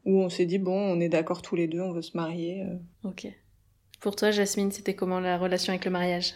où 0.08 0.22
on 0.22 0.30
s'est 0.30 0.46
dit 0.46 0.58
bon, 0.58 0.74
on 0.74 1.00
est 1.02 1.10
d'accord 1.10 1.42
tous 1.42 1.56
les 1.56 1.68
deux, 1.68 1.82
on 1.82 1.92
veut 1.92 2.02
se 2.02 2.16
marier. 2.16 2.64
Euh. 2.64 3.10
Ok. 3.10 3.28
Pour 4.00 4.16
toi, 4.16 4.32
Jasmine, 4.32 4.72
c'était 4.72 4.96
comment 4.96 5.20
la 5.20 5.38
relation 5.38 5.72
avec 5.72 5.86
le 5.86 5.92
mariage? 5.92 6.34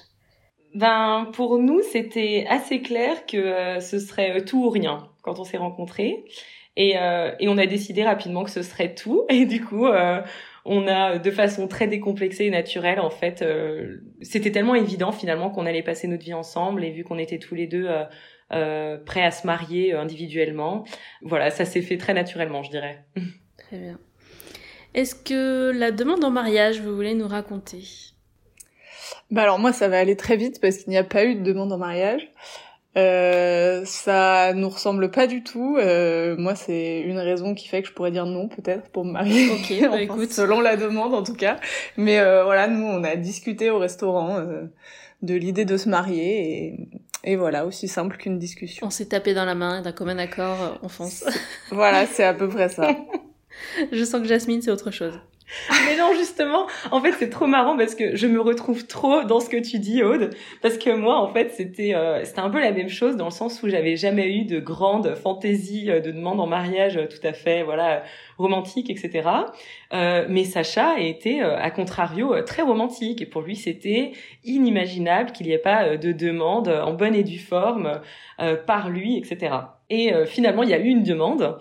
Ben 0.76 1.30
pour 1.34 1.58
nous, 1.58 1.82
c'était 1.82 2.46
assez 2.50 2.82
clair 2.82 3.26
que 3.26 3.38
euh, 3.38 3.80
ce 3.80 3.98
serait 4.00 4.38
euh, 4.38 4.44
tout 4.44 4.66
ou 4.66 4.70
rien 4.70 5.10
quand 5.22 5.40
on 5.40 5.46
s'est 5.46 5.58
rencontrés, 5.58 6.26
et, 6.76 6.96
et 7.40 7.48
on 7.48 7.58
a 7.58 7.66
décidé 7.66 8.04
rapidement 8.04 8.44
que 8.44 8.50
ce 8.50 8.64
serait 8.64 8.96
tout. 8.96 9.26
Et 9.30 9.46
du 9.46 9.62
coup, 9.64 9.86
on 10.66 10.88
a 10.88 11.20
de 11.20 11.32
façon 11.32 11.68
très 11.68 11.86
décomplexée 11.86 12.46
et 12.46 12.50
naturelle 12.50 13.00
en 13.00 13.12
fait. 13.12 13.46
c'était 14.22 14.52
tellement 14.52 14.74
évident 14.74 15.12
finalement 15.12 15.52
qu'on 15.52 15.66
allait 15.68 15.84
passer 15.84 16.08
notre 16.08 16.24
vie 16.24 16.34
ensemble, 16.34 16.84
et 16.84 16.90
vu 16.90 17.04
qu'on 17.04 17.20
était 17.20 17.38
tous 17.38 17.54
les 17.54 17.68
deux 17.68 17.88
prêts 18.50 19.22
à 19.22 19.32
se 19.32 19.46
marier 19.46 19.94
individuellement, 19.94 20.86
voilà, 21.22 21.52
ça 21.52 21.66
s'est 21.66 21.84
fait 21.84 21.98
très 21.98 22.16
naturellement, 22.16 22.64
je 22.64 22.72
dirais. 22.72 23.06
Très 23.72 23.80
bien. 23.80 23.98
Est-ce 24.94 25.16
que 25.16 25.72
la 25.72 25.92
demande 25.92 26.26
en 26.26 26.30
mariage, 26.30 26.82
vous 26.82 26.94
voulez 26.94 27.14
nous 27.14 27.30
raconter? 27.30 27.82
Bah 29.30 29.44
alors 29.44 29.60
moi, 29.60 29.72
ça 29.72 29.88
va 29.88 29.98
aller 29.98 30.18
très 30.18 30.36
vite 30.36 30.60
parce 30.60 30.80
qu'il 30.80 30.90
n'y 30.90 30.98
a 30.98 31.06
pas 31.06 31.24
eu 31.24 31.36
de 31.36 31.42
demande 31.42 31.72
en 31.72 31.78
mariage. 31.78 32.30
Euh, 32.98 33.84
ça 33.86 34.52
nous 34.54 34.68
ressemble 34.68 35.10
pas 35.10 35.26
du 35.26 35.42
tout. 35.42 35.78
Euh, 35.80 36.36
moi, 36.38 36.54
c'est 36.56 37.00
une 37.00 37.18
raison 37.18 37.56
qui 37.56 37.70
fait 37.70 37.82
que 37.82 37.88
je 37.88 37.94
pourrais 37.94 38.12
dire 38.12 38.26
non, 38.26 38.50
peut-être, 38.50 38.90
pour 38.90 39.06
me 39.06 39.14
marier. 39.14 39.50
Ok, 39.52 39.74
bah 39.90 40.02
écoute. 40.02 40.34
Selon 40.34 40.60
la 40.60 40.76
demande, 40.76 41.14
en 41.14 41.24
tout 41.24 41.36
cas. 41.36 41.56
Mais 41.96 42.20
euh, 42.20 42.44
voilà, 42.44 42.68
nous, 42.68 42.86
on 42.86 43.06
a 43.06 43.16
discuté 43.16 43.70
au 43.70 43.80
restaurant 43.80 44.38
euh, 44.38 44.64
de 45.22 45.34
l'idée 45.34 45.64
de 45.64 45.78
se 45.78 45.88
marier 45.88 46.66
et, 46.66 46.90
et 47.24 47.36
voilà, 47.38 47.66
aussi 47.66 47.88
simple 47.88 48.18
qu'une 48.18 48.38
discussion. 48.38 48.86
On 48.86 48.90
s'est 48.90 49.08
tapé 49.08 49.34
dans 49.34 49.46
la 49.46 49.56
main 49.56 49.82
d'un 49.82 49.94
commun 49.94 50.18
accord, 50.18 50.78
on 50.84 50.90
fonce. 50.90 51.24
voilà, 51.72 52.06
c'est 52.06 52.26
à 52.26 52.34
peu 52.34 52.50
près 52.50 52.68
ça. 52.68 52.90
Je 53.92 54.04
sens 54.04 54.22
que 54.22 54.28
Jasmine, 54.28 54.62
c'est 54.62 54.72
autre 54.72 54.92
chose. 54.92 55.20
Mais 55.86 55.98
non, 55.98 56.14
justement, 56.14 56.68
en 56.92 57.02
fait, 57.02 57.12
c'est 57.14 57.30
trop 57.30 57.48
marrant 57.48 57.76
parce 57.76 57.96
que 57.96 58.16
je 58.16 58.28
me 58.28 58.40
retrouve 58.40 58.88
trop 58.88 59.24
dans 59.24 59.40
ce 59.40 59.50
que 59.50 59.58
tu 59.58 59.80
dis, 59.80 60.02
Aude. 60.04 60.30
Parce 60.62 60.78
que 60.78 60.90
moi, 60.92 61.20
en 61.20 61.28
fait, 61.28 61.52
c'était 61.52 61.94
euh, 61.94 62.24
un 62.38 62.50
peu 62.50 62.60
la 62.60 62.72
même 62.72 62.90
chose 62.90 63.18
dans 63.18 63.26
le 63.26 63.32
sens 63.32 63.62
où 63.62 63.70
j'avais 63.70 63.98
jamais 63.98 64.34
eu 64.34 64.46
de 64.46 64.60
grande 64.60 65.16
fantaisie 65.16 65.92
euh, 65.92 66.00
de 66.00 66.12
demande 66.12 66.40
en 66.40 66.48
mariage 66.48 66.98
euh, 66.98 67.08
tout 67.08 67.26
à 67.26 67.34
fait, 67.34 67.64
voilà, 67.64 68.04
romantique, 68.38 68.90
etc. 68.90 69.30
Mais 69.92 70.46
Sacha 70.46 71.00
était, 71.00 71.42
à 71.42 71.70
contrario, 71.70 72.42
très 72.44 72.62
romantique. 72.62 73.22
Et 73.22 73.26
pour 73.26 73.42
lui, 73.42 73.56
c'était 73.56 74.14
inimaginable 74.44 75.32
qu'il 75.32 75.48
n'y 75.48 75.54
ait 75.54 75.58
pas 75.58 75.98
de 75.98 76.12
demande 76.12 76.70
en 76.70 76.94
bonne 76.94 77.14
et 77.14 77.24
due 77.24 77.40
forme 77.40 78.02
par 78.66 78.90
lui, 78.90 79.18
etc. 79.18 79.56
Et 79.90 80.14
finalement, 80.26 80.64
il 80.64 80.70
y 80.70 80.74
a 80.74 80.80
eu 80.80 80.88
une 80.88 81.04
demande. 81.04 81.60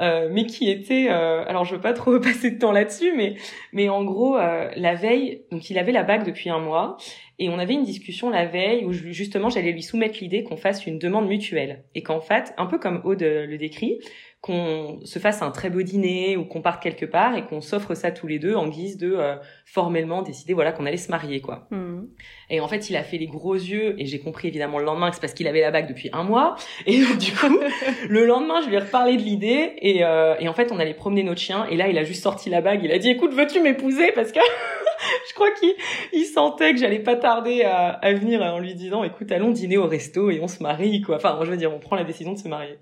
Euh, 0.00 0.28
mais 0.30 0.46
qui 0.46 0.70
était, 0.70 1.08
euh, 1.10 1.44
alors 1.46 1.64
je 1.64 1.74
veux 1.74 1.80
pas 1.80 1.92
trop 1.92 2.18
passer 2.20 2.52
de 2.52 2.58
temps 2.58 2.72
là-dessus, 2.72 3.12
mais 3.14 3.36
mais 3.72 3.88
en 3.88 4.04
gros 4.04 4.36
euh, 4.38 4.70
la 4.76 4.94
veille, 4.94 5.42
donc 5.50 5.68
il 5.68 5.78
avait 5.78 5.92
la 5.92 6.02
bague 6.02 6.24
depuis 6.24 6.48
un 6.48 6.58
mois 6.58 6.96
et 7.38 7.48
on 7.50 7.58
avait 7.58 7.74
une 7.74 7.84
discussion 7.84 8.30
la 8.30 8.46
veille 8.46 8.84
où 8.84 8.92
justement 8.92 9.50
j'allais 9.50 9.72
lui 9.72 9.82
soumettre 9.82 10.18
l'idée 10.20 10.44
qu'on 10.44 10.56
fasse 10.56 10.86
une 10.86 10.98
demande 10.98 11.28
mutuelle. 11.28 11.84
Et 11.94 12.02
qu'en 12.02 12.20
fait, 12.20 12.54
un 12.56 12.66
peu 12.66 12.78
comme 12.78 13.00
Aude 13.04 13.22
le 13.22 13.56
décrit, 13.58 13.98
qu'on 14.42 14.98
se 15.04 15.20
fasse 15.20 15.40
un 15.40 15.52
très 15.52 15.70
beau 15.70 15.82
dîner 15.82 16.36
ou 16.36 16.44
qu'on 16.44 16.62
parte 16.62 16.82
quelque 16.82 17.06
part 17.06 17.36
et 17.36 17.44
qu'on 17.44 17.60
s'offre 17.60 17.94
ça 17.94 18.10
tous 18.10 18.26
les 18.26 18.40
deux 18.40 18.56
en 18.56 18.66
guise 18.66 18.98
de 18.98 19.12
euh, 19.12 19.36
formellement 19.64 20.20
décider 20.20 20.52
voilà 20.52 20.72
qu'on 20.72 20.84
allait 20.84 20.96
se 20.96 21.12
marier 21.12 21.40
quoi. 21.40 21.68
Mmh. 21.70 22.06
Et 22.50 22.60
en 22.60 22.66
fait, 22.66 22.90
il 22.90 22.96
a 22.96 23.04
fait 23.04 23.18
les 23.18 23.28
gros 23.28 23.54
yeux 23.54 23.94
et 24.00 24.06
j'ai 24.06 24.18
compris 24.18 24.48
évidemment 24.48 24.80
le 24.80 24.84
lendemain 24.84 25.10
que 25.10 25.14
c'est 25.14 25.20
parce 25.20 25.32
qu'il 25.32 25.46
avait 25.46 25.60
la 25.60 25.70
bague 25.70 25.88
depuis 25.88 26.10
un 26.12 26.24
mois 26.24 26.56
et 26.86 27.00
donc, 27.00 27.18
du 27.18 27.30
coup 27.30 27.56
le 28.08 28.26
lendemain 28.26 28.60
je 28.62 28.68
lui 28.68 28.74
ai 28.74 28.80
reparlé 28.80 29.16
de 29.16 29.22
l'idée 29.22 29.74
et, 29.78 30.04
euh, 30.04 30.34
et 30.40 30.48
en 30.48 30.54
fait 30.54 30.72
on 30.72 30.80
allait 30.80 30.92
promener 30.92 31.22
notre 31.22 31.40
chien 31.40 31.64
et 31.70 31.76
là 31.76 31.86
il 31.86 31.96
a 31.96 32.02
juste 32.02 32.24
sorti 32.24 32.50
la 32.50 32.60
bague, 32.60 32.80
il 32.82 32.90
a 32.90 32.98
dit 32.98 33.10
écoute 33.10 33.32
veux-tu 33.34 33.60
m'épouser? 33.60 34.10
Parce 34.10 34.32
que 34.32 34.40
je 35.28 35.34
crois 35.34 35.52
qu'il 35.52 35.72
il 36.12 36.24
sentait 36.24 36.72
que 36.72 36.80
j'allais 36.80 36.98
pas 36.98 37.14
tarder 37.14 37.62
à, 37.62 37.90
à 37.90 38.12
venir 38.12 38.42
en 38.42 38.58
lui 38.58 38.74
disant 38.74 39.04
écoute 39.04 39.30
allons 39.30 39.52
dîner 39.52 39.76
au 39.76 39.86
resto 39.86 40.30
et 40.32 40.40
on 40.40 40.48
se 40.48 40.64
marie 40.64 41.00
quoi. 41.00 41.14
Enfin 41.14 41.38
je 41.44 41.48
veux 41.48 41.56
dire 41.56 41.72
on 41.72 41.78
prend 41.78 41.94
la 41.94 42.02
décision 42.02 42.32
de 42.32 42.38
se 42.38 42.48
marier. 42.48 42.76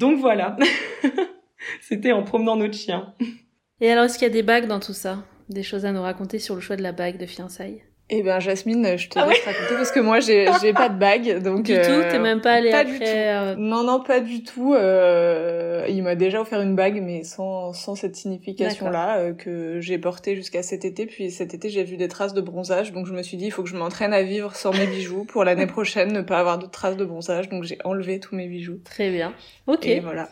Donc 0.00 0.18
voilà, 0.18 0.56
c'était 1.82 2.12
en 2.12 2.22
promenant 2.22 2.56
notre 2.56 2.72
chien. 2.72 3.14
Et 3.82 3.90
alors, 3.90 4.04
est-ce 4.04 4.14
qu'il 4.14 4.26
y 4.26 4.30
a 4.30 4.32
des 4.32 4.42
bagues 4.42 4.66
dans 4.66 4.80
tout 4.80 4.94
ça? 4.94 5.24
Des 5.50 5.62
choses 5.62 5.84
à 5.84 5.92
nous 5.92 6.00
raconter 6.00 6.38
sur 6.38 6.54
le 6.54 6.62
choix 6.62 6.76
de 6.76 6.82
la 6.82 6.92
bague 6.92 7.18
de 7.18 7.26
fiançailles? 7.26 7.82
Eh 8.12 8.22
ben 8.24 8.40
Jasmine, 8.40 8.96
je 8.96 9.08
te 9.08 9.18
ah 9.18 9.26
laisse 9.26 9.44
raconter 9.44 9.74
parce 9.74 9.92
que 9.92 10.00
moi 10.00 10.18
j'ai 10.18 10.48
j'ai 10.60 10.72
pas 10.72 10.88
de 10.88 10.98
bague 10.98 11.42
donc 11.42 11.62
du 11.62 11.74
tout, 11.74 12.02
t'es 12.10 12.18
même 12.18 12.40
pas 12.40 12.54
allée 12.54 12.70
pas 12.70 12.80
après. 12.80 12.92
Du 12.92 12.98
tout. 12.98 13.06
Euh, 13.06 13.54
non 13.56 13.84
non 13.84 14.02
pas 14.02 14.18
du 14.18 14.42
tout. 14.42 14.74
Euh, 14.74 15.86
il 15.88 16.02
m'a 16.02 16.16
déjà 16.16 16.40
offert 16.40 16.60
une 16.60 16.74
bague 16.74 17.00
mais 17.00 17.22
sans 17.22 17.72
sans 17.72 17.94
cette 17.94 18.16
signification 18.16 18.90
là 18.90 19.18
euh, 19.18 19.32
que 19.32 19.80
j'ai 19.80 19.96
portée 19.98 20.34
jusqu'à 20.34 20.62
cet 20.64 20.84
été. 20.84 21.06
Puis 21.06 21.30
cet 21.30 21.54
été 21.54 21.68
j'ai 21.70 21.84
vu 21.84 21.96
des 21.96 22.08
traces 22.08 22.34
de 22.34 22.40
bronzage 22.40 22.92
donc 22.92 23.06
je 23.06 23.12
me 23.12 23.22
suis 23.22 23.36
dit 23.36 23.46
il 23.46 23.52
faut 23.52 23.62
que 23.62 23.68
je 23.68 23.76
m'entraîne 23.76 24.12
à 24.12 24.22
vivre 24.22 24.56
sans 24.56 24.72
mes 24.72 24.86
bijoux 24.86 25.24
pour 25.24 25.44
l'année 25.44 25.66
prochaine 25.68 26.12
ne 26.12 26.22
pas 26.22 26.40
avoir 26.40 26.58
de 26.58 26.66
traces 26.66 26.96
de 26.96 27.04
bronzage 27.04 27.48
donc 27.48 27.62
j'ai 27.62 27.78
enlevé 27.84 28.18
tous 28.18 28.34
mes 28.34 28.48
bijoux. 28.48 28.80
Très 28.84 29.10
bien. 29.10 29.32
Ok. 29.68 29.86
Et 29.86 30.00
voilà. 30.00 30.28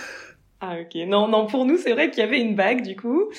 ah 0.60 0.74
ok 0.80 1.06
non 1.06 1.28
non 1.28 1.46
pour 1.46 1.66
nous 1.66 1.76
c'est 1.76 1.92
vrai 1.92 2.10
qu'il 2.10 2.24
y 2.24 2.26
avait 2.26 2.40
une 2.40 2.56
bague 2.56 2.82
du 2.82 2.96
coup. 2.96 3.30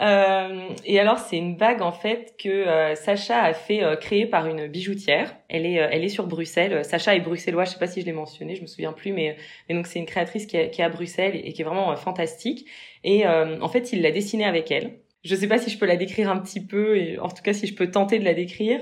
Euh, 0.00 0.70
et 0.86 0.98
alors 0.98 1.18
c'est 1.18 1.36
une 1.36 1.56
bague 1.56 1.82
en 1.82 1.92
fait 1.92 2.34
que 2.38 2.48
euh, 2.48 2.94
Sacha 2.94 3.42
a 3.42 3.52
fait 3.52 3.82
euh, 3.82 3.96
créer 3.96 4.24
par 4.24 4.46
une 4.46 4.66
bijoutière. 4.66 5.36
Elle 5.48 5.66
est 5.66 5.74
elle 5.74 6.04
est 6.04 6.08
sur 6.08 6.26
Bruxelles. 6.26 6.84
Sacha 6.84 7.14
est 7.14 7.20
bruxellois. 7.20 7.64
Je 7.64 7.72
sais 7.72 7.78
pas 7.78 7.86
si 7.86 8.00
je 8.00 8.06
l'ai 8.06 8.12
mentionné, 8.12 8.54
je 8.56 8.62
me 8.62 8.66
souviens 8.66 8.92
plus, 8.92 9.12
mais 9.12 9.36
mais 9.68 9.74
donc 9.74 9.86
c'est 9.86 9.98
une 9.98 10.06
créatrice 10.06 10.46
qui 10.46 10.56
est, 10.56 10.70
qui 10.70 10.80
est 10.80 10.84
à 10.84 10.88
Bruxelles 10.88 11.38
et, 11.44 11.52
qui 11.52 11.60
est 11.60 11.64
vraiment 11.64 11.94
fantastique. 11.96 12.66
Et 13.04 13.26
en 13.26 13.68
fait 13.68 13.92
il 13.92 14.02
l'a 14.02 14.10
dessinée 14.10 14.44
avec 14.44 14.70
elle. 14.70 14.98
Je 15.22 15.34
sais 15.34 15.48
pas 15.48 15.58
si 15.58 15.70
je 15.70 15.78
peux 15.78 15.86
la 15.86 15.96
décrire 15.96 16.30
un 16.30 16.38
petit 16.38 16.64
peu 16.64 17.18
en 17.20 17.28
tout 17.28 17.42
cas 17.42 17.52
si 17.52 17.66
je 17.66 17.74
peux 17.74 17.90
tenter 17.90 18.18
de 18.18 18.24
la 18.24 18.34
décrire. 18.34 18.80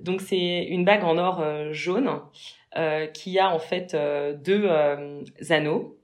Donc 0.00 0.22
c'est 0.22 0.64
une 0.64 0.84
bague 0.84 1.04
en 1.04 1.18
or 1.18 1.44
jaune 1.72 2.10
qui 3.12 3.38
a 3.38 3.50
en 3.50 3.58
fait 3.58 3.96
deux 4.42 4.68
anneaux 5.50 5.98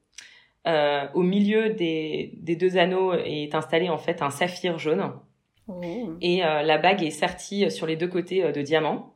euh, 0.67 1.07
au 1.15 1.23
milieu 1.23 1.71
des, 1.71 2.33
des, 2.37 2.57
deux 2.57 2.77
anneaux 2.77 3.15
est 3.15 3.55
installé 3.55 3.89
en 3.89 3.99
fait 3.99 4.23
un 4.23 4.31
saphir 4.31 4.79
jaune. 4.79 5.13
Oh. 5.69 5.81
Et 6.21 6.45
euh, 6.45 6.63
la 6.63 6.79
bague 6.79 7.03
est 7.03 7.11
sertie 7.11 7.71
sur 7.71 7.87
les 7.87 7.97
deux 7.97 8.09
côtés 8.09 8.45
euh, 8.45 8.53
de 8.53 8.63
diamants. 8.63 9.15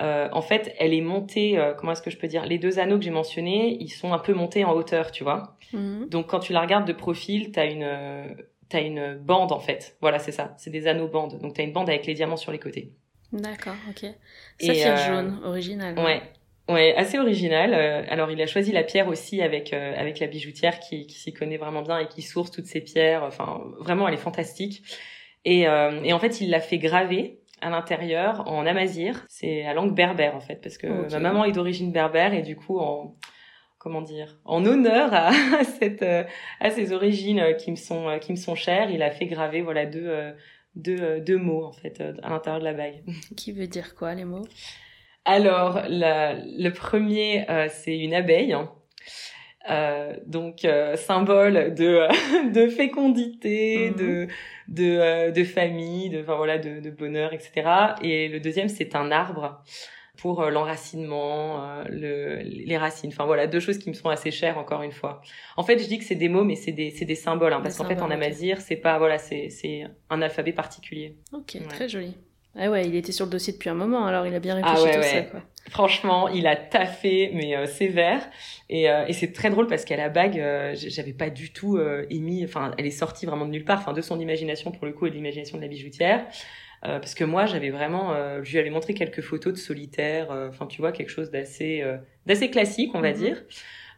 Euh, 0.00 0.28
en 0.32 0.42
fait, 0.42 0.74
elle 0.78 0.94
est 0.94 1.00
montée, 1.02 1.60
comment 1.78 1.92
est-ce 1.92 2.02
que 2.02 2.10
je 2.10 2.16
peux 2.16 2.26
dire? 2.26 2.44
Les 2.46 2.58
deux 2.58 2.80
anneaux 2.80 2.98
que 2.98 3.04
j'ai 3.04 3.10
mentionnés, 3.10 3.76
ils 3.78 3.90
sont 3.90 4.12
un 4.12 4.18
peu 4.18 4.32
montés 4.32 4.64
en 4.64 4.72
hauteur, 4.72 5.12
tu 5.12 5.22
vois. 5.22 5.56
Mhm. 5.72 6.08
Donc 6.08 6.28
quand 6.28 6.40
tu 6.40 6.52
la 6.52 6.60
regardes 6.60 6.86
de 6.86 6.92
profil, 6.92 7.52
t'as 7.52 7.70
une 7.70 8.36
t'as 8.68 8.82
une 8.82 9.14
bande 9.14 9.52
en 9.52 9.60
fait. 9.60 9.96
Voilà, 10.00 10.18
c'est 10.18 10.32
ça. 10.32 10.54
C'est 10.56 10.70
des 10.70 10.88
anneaux 10.88 11.06
bandes. 11.06 11.38
Donc 11.40 11.54
t'as 11.54 11.62
une 11.62 11.72
bande 11.72 11.88
avec 11.88 12.06
les 12.06 12.14
diamants 12.14 12.36
sur 12.36 12.50
les 12.50 12.58
côtés. 12.58 12.90
D'accord, 13.32 13.76
ok. 13.88 14.10
Saphir 14.58 14.96
jaune, 14.96 15.40
original. 15.44 15.96
Ouais. 15.98 16.22
Ouais, 16.68 16.94
assez 16.96 17.18
original. 17.18 17.74
Euh, 17.74 18.04
alors 18.08 18.30
il 18.30 18.40
a 18.40 18.46
choisi 18.46 18.72
la 18.72 18.84
pierre 18.84 19.08
aussi 19.08 19.42
avec 19.42 19.72
euh, 19.72 19.94
avec 19.96 20.20
la 20.20 20.28
bijoutière 20.28 20.78
qui, 20.78 21.06
qui 21.06 21.18
s'y 21.18 21.32
connaît 21.32 21.56
vraiment 21.56 21.82
bien 21.82 21.98
et 21.98 22.06
qui 22.06 22.22
source 22.22 22.50
toutes 22.50 22.66
ces 22.66 22.80
pierres. 22.80 23.24
Enfin, 23.24 23.62
vraiment, 23.80 24.06
elle 24.06 24.14
est 24.14 24.18
fantastique. 24.18 24.82
Et, 25.44 25.66
euh, 25.66 26.00
et 26.04 26.12
en 26.12 26.20
fait, 26.20 26.40
il 26.40 26.50
l'a 26.50 26.60
fait 26.60 26.78
graver 26.78 27.40
à 27.60 27.70
l'intérieur 27.70 28.48
en 28.48 28.64
amazir. 28.64 29.24
C'est 29.28 29.64
à 29.64 29.74
langue 29.74 29.94
berbère 29.94 30.36
en 30.36 30.40
fait, 30.40 30.56
parce 30.56 30.78
que 30.78 30.86
ma 31.10 31.18
maman 31.18 31.44
est 31.44 31.52
d'origine 31.52 31.92
berbère 31.92 32.32
et 32.32 32.42
du 32.42 32.56
coup 32.56 32.78
en 32.78 33.16
comment 33.78 34.02
dire 34.02 34.38
en 34.44 34.64
honneur 34.64 35.10
à, 35.12 35.32
cette 35.64 36.04
à 36.04 36.70
ces 36.70 36.92
origines 36.92 37.56
qui 37.58 37.72
me 37.72 37.76
sont 37.76 38.18
qui 38.20 38.32
me 38.32 38.36
sont 38.36 38.54
chères, 38.54 38.90
il 38.90 39.02
a 39.02 39.10
fait 39.10 39.26
graver 39.26 39.62
voilà 39.62 39.86
deux 39.86 40.32
deux, 40.74 41.20
deux 41.20 41.38
mots 41.38 41.64
en 41.64 41.72
fait 41.72 42.00
à 42.00 42.30
l'intérieur 42.30 42.60
de 42.60 42.64
la 42.64 42.72
bague. 42.72 43.02
Qui 43.36 43.52
veut 43.52 43.66
dire 43.66 43.94
quoi 43.94 44.14
les 44.14 44.24
mots? 44.24 44.46
Alors, 45.24 45.82
le 45.88 46.68
premier, 46.70 47.48
euh, 47.48 47.68
c'est 47.70 47.96
une 47.96 48.14
abeille. 48.14 48.52
Hein. 48.52 48.70
Euh, 49.70 50.16
donc 50.26 50.64
euh, 50.64 50.96
symbole 50.96 51.72
de 51.74 52.08
de 52.52 52.68
fécondité, 52.68 53.90
mhm. 53.90 53.96
de 53.96 54.26
de 54.66 55.30
de 55.30 55.44
famille, 55.44 56.10
de 56.10 56.20
enfin 56.20 56.34
voilà 56.34 56.58
de, 56.58 56.80
de 56.80 56.90
bonheur, 56.90 57.32
etc. 57.32 57.70
Et 58.02 58.28
le 58.28 58.40
deuxième 58.40 58.68
c'est 58.68 58.96
un 58.96 59.12
arbre 59.12 59.62
pour 60.18 60.42
l'enracinement, 60.46 61.84
le, 61.88 62.40
les 62.42 62.76
racines. 62.76 63.10
Enfin 63.12 63.24
voilà, 63.24 63.46
deux 63.46 63.60
choses 63.60 63.78
qui 63.78 63.88
me 63.88 63.94
sont 63.94 64.08
assez 64.08 64.32
chères 64.32 64.58
encore 64.58 64.82
une 64.82 64.92
fois. 64.92 65.20
En 65.56 65.62
fait, 65.62 65.78
je 65.78 65.86
dis 65.86 65.98
que 65.98 66.04
c'est 66.04 66.16
des 66.16 66.28
mots, 66.28 66.44
mais 66.44 66.56
c'est 66.56 66.72
des 66.72 66.90
c'est 66.90 67.04
des 67.04 67.14
symboles, 67.14 67.52
hein, 67.52 67.60
parce 67.62 67.78
qu'en 67.78 67.84
fait 67.84 68.02
en 68.02 68.10
amazir, 68.10 68.60
c'est 68.60 68.76
pas 68.76 68.98
voilà, 68.98 69.18
c'est 69.18 69.48
c'est 69.48 69.84
un 70.10 70.22
alphabet 70.22 70.52
particulier. 70.52 71.18
Ok, 71.32 71.56
très 71.68 71.88
joli. 71.88 72.16
Ah 72.54 72.70
ouais, 72.70 72.86
il 72.86 72.94
était 72.94 73.12
sur 73.12 73.24
le 73.24 73.30
dossier 73.30 73.52
depuis 73.52 73.70
un 73.70 73.74
moment, 73.74 74.04
alors 74.04 74.26
il 74.26 74.34
a 74.34 74.40
bien 74.40 74.54
réfléchi 74.54 74.84
ah 74.86 74.96
tout 74.96 75.02
ça. 75.02 75.22
Quoi. 75.22 75.40
Franchement, 75.70 76.28
il 76.28 76.46
a 76.46 76.54
taffé, 76.54 77.30
mais 77.32 77.56
euh, 77.56 77.66
sévère. 77.66 78.20
Et, 78.68 78.90
euh, 78.90 79.06
et 79.06 79.14
c'est 79.14 79.32
très 79.32 79.48
drôle 79.48 79.68
parce 79.68 79.84
qu'à 79.84 79.96
la 79.96 80.10
bague, 80.10 80.38
euh, 80.38 80.74
j'avais 80.74 81.14
pas 81.14 81.30
du 81.30 81.52
tout 81.52 81.78
émis. 82.10 82.44
Enfin, 82.44 82.72
elle 82.76 82.86
est 82.86 82.90
sortie 82.90 83.24
vraiment 83.26 83.46
de 83.46 83.50
nulle 83.50 83.64
part, 83.64 83.78
enfin 83.78 83.92
de 83.92 84.02
son 84.02 84.20
imagination 84.20 84.70
pour 84.70 84.84
le 84.84 84.92
coup 84.92 85.06
et 85.06 85.10
de 85.10 85.14
l'imagination 85.14 85.56
de 85.56 85.62
la 85.62 85.68
bijoutière. 85.68 86.26
parce 86.82 87.14
que 87.14 87.24
moi, 87.24 87.46
j'avais 87.46 87.70
vraiment, 87.70 88.14
je 88.42 88.50
lui 88.50 88.58
avais 88.58 88.70
montré 88.70 88.92
quelques 88.92 89.22
photos 89.22 89.52
de 89.52 89.58
solitaire. 89.58 90.30
Enfin, 90.48 90.66
tu 90.66 90.80
vois, 90.80 90.92
quelque 90.92 91.10
chose 91.10 91.30
d'assez, 91.30 91.82
d'assez 92.26 92.50
classique, 92.50 92.90
on 92.94 93.00
va 93.00 93.12
mhm. 93.12 93.16
dire. 93.16 93.42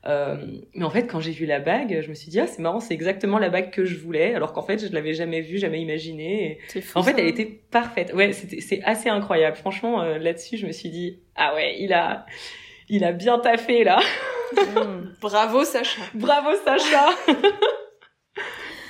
Euh, 0.06 0.36
mais 0.74 0.84
en 0.84 0.90
fait, 0.90 1.06
quand 1.06 1.20
j'ai 1.20 1.32
vu 1.32 1.46
la 1.46 1.60
bague, 1.60 2.00
je 2.02 2.08
me 2.08 2.14
suis 2.14 2.30
dit 2.30 2.38
ah 2.38 2.46
c'est 2.46 2.60
marrant, 2.60 2.80
c'est 2.80 2.92
exactement 2.92 3.38
la 3.38 3.48
bague 3.48 3.70
que 3.70 3.84
je 3.84 3.96
voulais, 3.96 4.34
alors 4.34 4.52
qu'en 4.52 4.62
fait 4.62 4.86
je 4.86 4.92
l'avais 4.92 5.14
jamais 5.14 5.40
vue, 5.40 5.58
jamais 5.58 5.80
imaginée. 5.80 6.58
en 6.94 7.02
fait, 7.02 7.14
elle 7.18 7.26
était 7.26 7.46
parfaite. 7.46 8.12
Ouais, 8.12 8.32
c'est 8.32 8.82
assez 8.82 9.08
incroyable. 9.08 9.56
Franchement, 9.56 10.02
euh, 10.02 10.18
là-dessus, 10.18 10.58
je 10.58 10.66
me 10.66 10.72
suis 10.72 10.90
dit 10.90 11.20
ah 11.36 11.54
ouais, 11.54 11.76
il 11.78 11.92
a, 11.92 12.26
il 12.88 13.04
a 13.04 13.12
bien 13.12 13.38
taffé 13.38 13.84
là. 13.84 13.98
Mmh. 14.54 15.14
Bravo 15.20 15.64
Sacha. 15.64 16.02
Bravo 16.12 16.50
Sacha. 16.64 17.08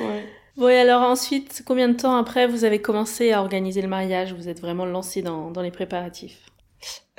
ouais. 0.01 0.25
Bon 0.57 0.69
et 0.69 0.79
alors 0.79 1.03
ensuite, 1.03 1.63
combien 1.67 1.89
de 1.89 1.97
temps 1.97 2.17
après 2.17 2.47
vous 2.47 2.65
avez 2.65 2.81
commencé 2.81 3.33
à 3.33 3.41
organiser 3.41 3.83
le 3.83 3.89
mariage? 3.89 4.33
Vous 4.35 4.49
êtes 4.49 4.61
vraiment 4.61 4.85
lancé 4.85 5.23
dans, 5.23 5.51
dans 5.51 5.63
les 5.63 5.73
préparatifs? 5.73 6.47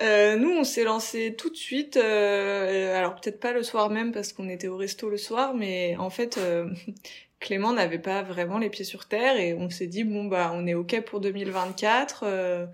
Euh, 0.02 0.36
nous, 0.36 0.52
on 0.52 0.64
s'est 0.64 0.84
lancé 0.84 1.36
tout 1.36 1.50
de 1.50 1.56
suite. 1.56 1.98
Euh, 1.98 2.98
alors 2.98 3.16
peut-être 3.16 3.40
pas 3.40 3.54
le 3.54 3.64
soir 3.64 3.90
même 3.90 4.12
parce 4.12 4.34
qu'on 4.34 4.50
était 4.50 4.68
au 4.68 4.78
resto 4.78 5.10
le 5.10 5.18
soir, 5.18 5.54
mais 5.54 5.96
en 5.98 6.10
fait, 6.10 6.38
euh, 6.38 6.70
Clément 7.40 7.74
n'avait 7.74 8.00
pas 8.00 8.24
vraiment 8.24 8.58
les 8.58 8.70
pieds 8.70 8.86
sur 8.86 9.08
terre 9.08 9.38
et 9.38 9.54
on 9.54 9.70
s'est 9.70 9.88
dit 9.88 10.04
bon 10.04 10.26
bah 10.26 10.52
on 10.54 10.68
est 10.68 10.74
ok 10.74 11.02
pour 11.02 11.20
2024. 11.22 12.24
Euh, 12.26 12.66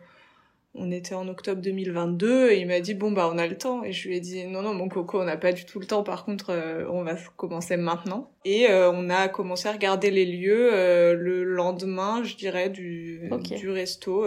on 0.74 0.90
était 0.90 1.16
en 1.16 1.28
octobre 1.28 1.62
2022 1.62 2.52
et 2.52 2.60
il 2.60 2.68
m'a 2.68 2.80
dit 2.80 2.94
bon 2.94 3.12
bah 3.12 3.30
on 3.32 3.38
a 3.38 3.46
le 3.46 3.58
temps 3.58 3.84
et 3.84 3.92
je 3.92 4.08
lui 4.08 4.16
ai 4.16 4.20
dit 4.22 4.46
non 4.46 4.62
non 4.62 4.74
mon 4.74 4.88
coco 4.88 5.20
on 5.20 5.26
n'a 5.26 5.36
pas 5.36 5.52
du 5.52 5.66
tout 5.66 5.82
le 5.82 5.86
temps 5.86 6.02
par 6.02 6.24
contre 6.24 6.52
euh, 6.52 6.86
on 6.90 7.04
va 7.04 7.16
commencer 7.36 7.76
maintenant 7.76 8.32
et 8.46 8.68
on 8.70 9.10
a 9.10 9.28
commencé 9.28 9.68
à 9.68 9.74
regarder 9.74 10.12
les 10.12 10.26
lieux 10.26 10.70
le 11.14 11.44
lendemain 11.44 12.24
je 12.24 12.38
dirais 12.38 12.70
du 12.70 13.30
du 13.58 13.70
resto 13.70 14.26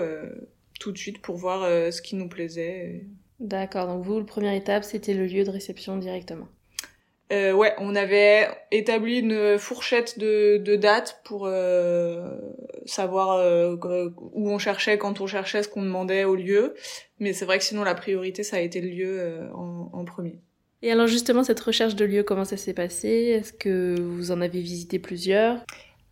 tout 0.84 0.92
de 0.92 0.98
suite 0.98 1.22
pour 1.22 1.36
voir 1.36 1.62
euh, 1.62 1.90
ce 1.90 2.02
qui 2.02 2.14
nous 2.14 2.28
plaisait. 2.28 3.06
D'accord, 3.40 3.86
donc 3.86 4.04
vous, 4.04 4.18
la 4.18 4.24
première 4.26 4.52
étape, 4.52 4.84
c'était 4.84 5.14
le 5.14 5.24
lieu 5.26 5.42
de 5.42 5.50
réception 5.50 5.96
directement. 5.96 6.46
Euh, 7.32 7.52
ouais, 7.52 7.74
on 7.78 7.96
avait 7.96 8.48
établi 8.70 9.20
une 9.20 9.58
fourchette 9.58 10.18
de, 10.18 10.58
de 10.58 10.76
dates 10.76 11.22
pour 11.24 11.46
euh, 11.46 12.36
savoir 12.84 13.38
euh, 13.38 13.76
où 14.32 14.50
on 14.50 14.58
cherchait, 14.58 14.98
quand 14.98 15.22
on 15.22 15.26
cherchait, 15.26 15.62
ce 15.62 15.68
qu'on 15.68 15.82
demandait 15.82 16.24
au 16.24 16.34
lieu. 16.34 16.74
Mais 17.20 17.32
c'est 17.32 17.46
vrai 17.46 17.56
que 17.58 17.64
sinon 17.64 17.82
la 17.82 17.94
priorité, 17.94 18.42
ça 18.42 18.58
a 18.58 18.60
été 18.60 18.82
le 18.82 18.88
lieu 18.88 19.48
en, 19.54 19.88
en, 19.90 20.04
premier. 20.04 20.38
Et 20.82 20.92
alors 20.92 21.06
justement, 21.06 21.42
cette 21.42 21.60
recherche 21.60 21.94
de 21.94 22.04
lieu, 22.04 22.24
comment 22.24 22.44
ça 22.44 22.58
s'est 22.58 22.74
passé? 22.74 23.08
Est-ce 23.08 23.54
que 23.54 23.98
vous 23.98 24.30
en 24.30 24.42
avez 24.42 24.60
visité 24.60 24.98
plusieurs? 24.98 25.64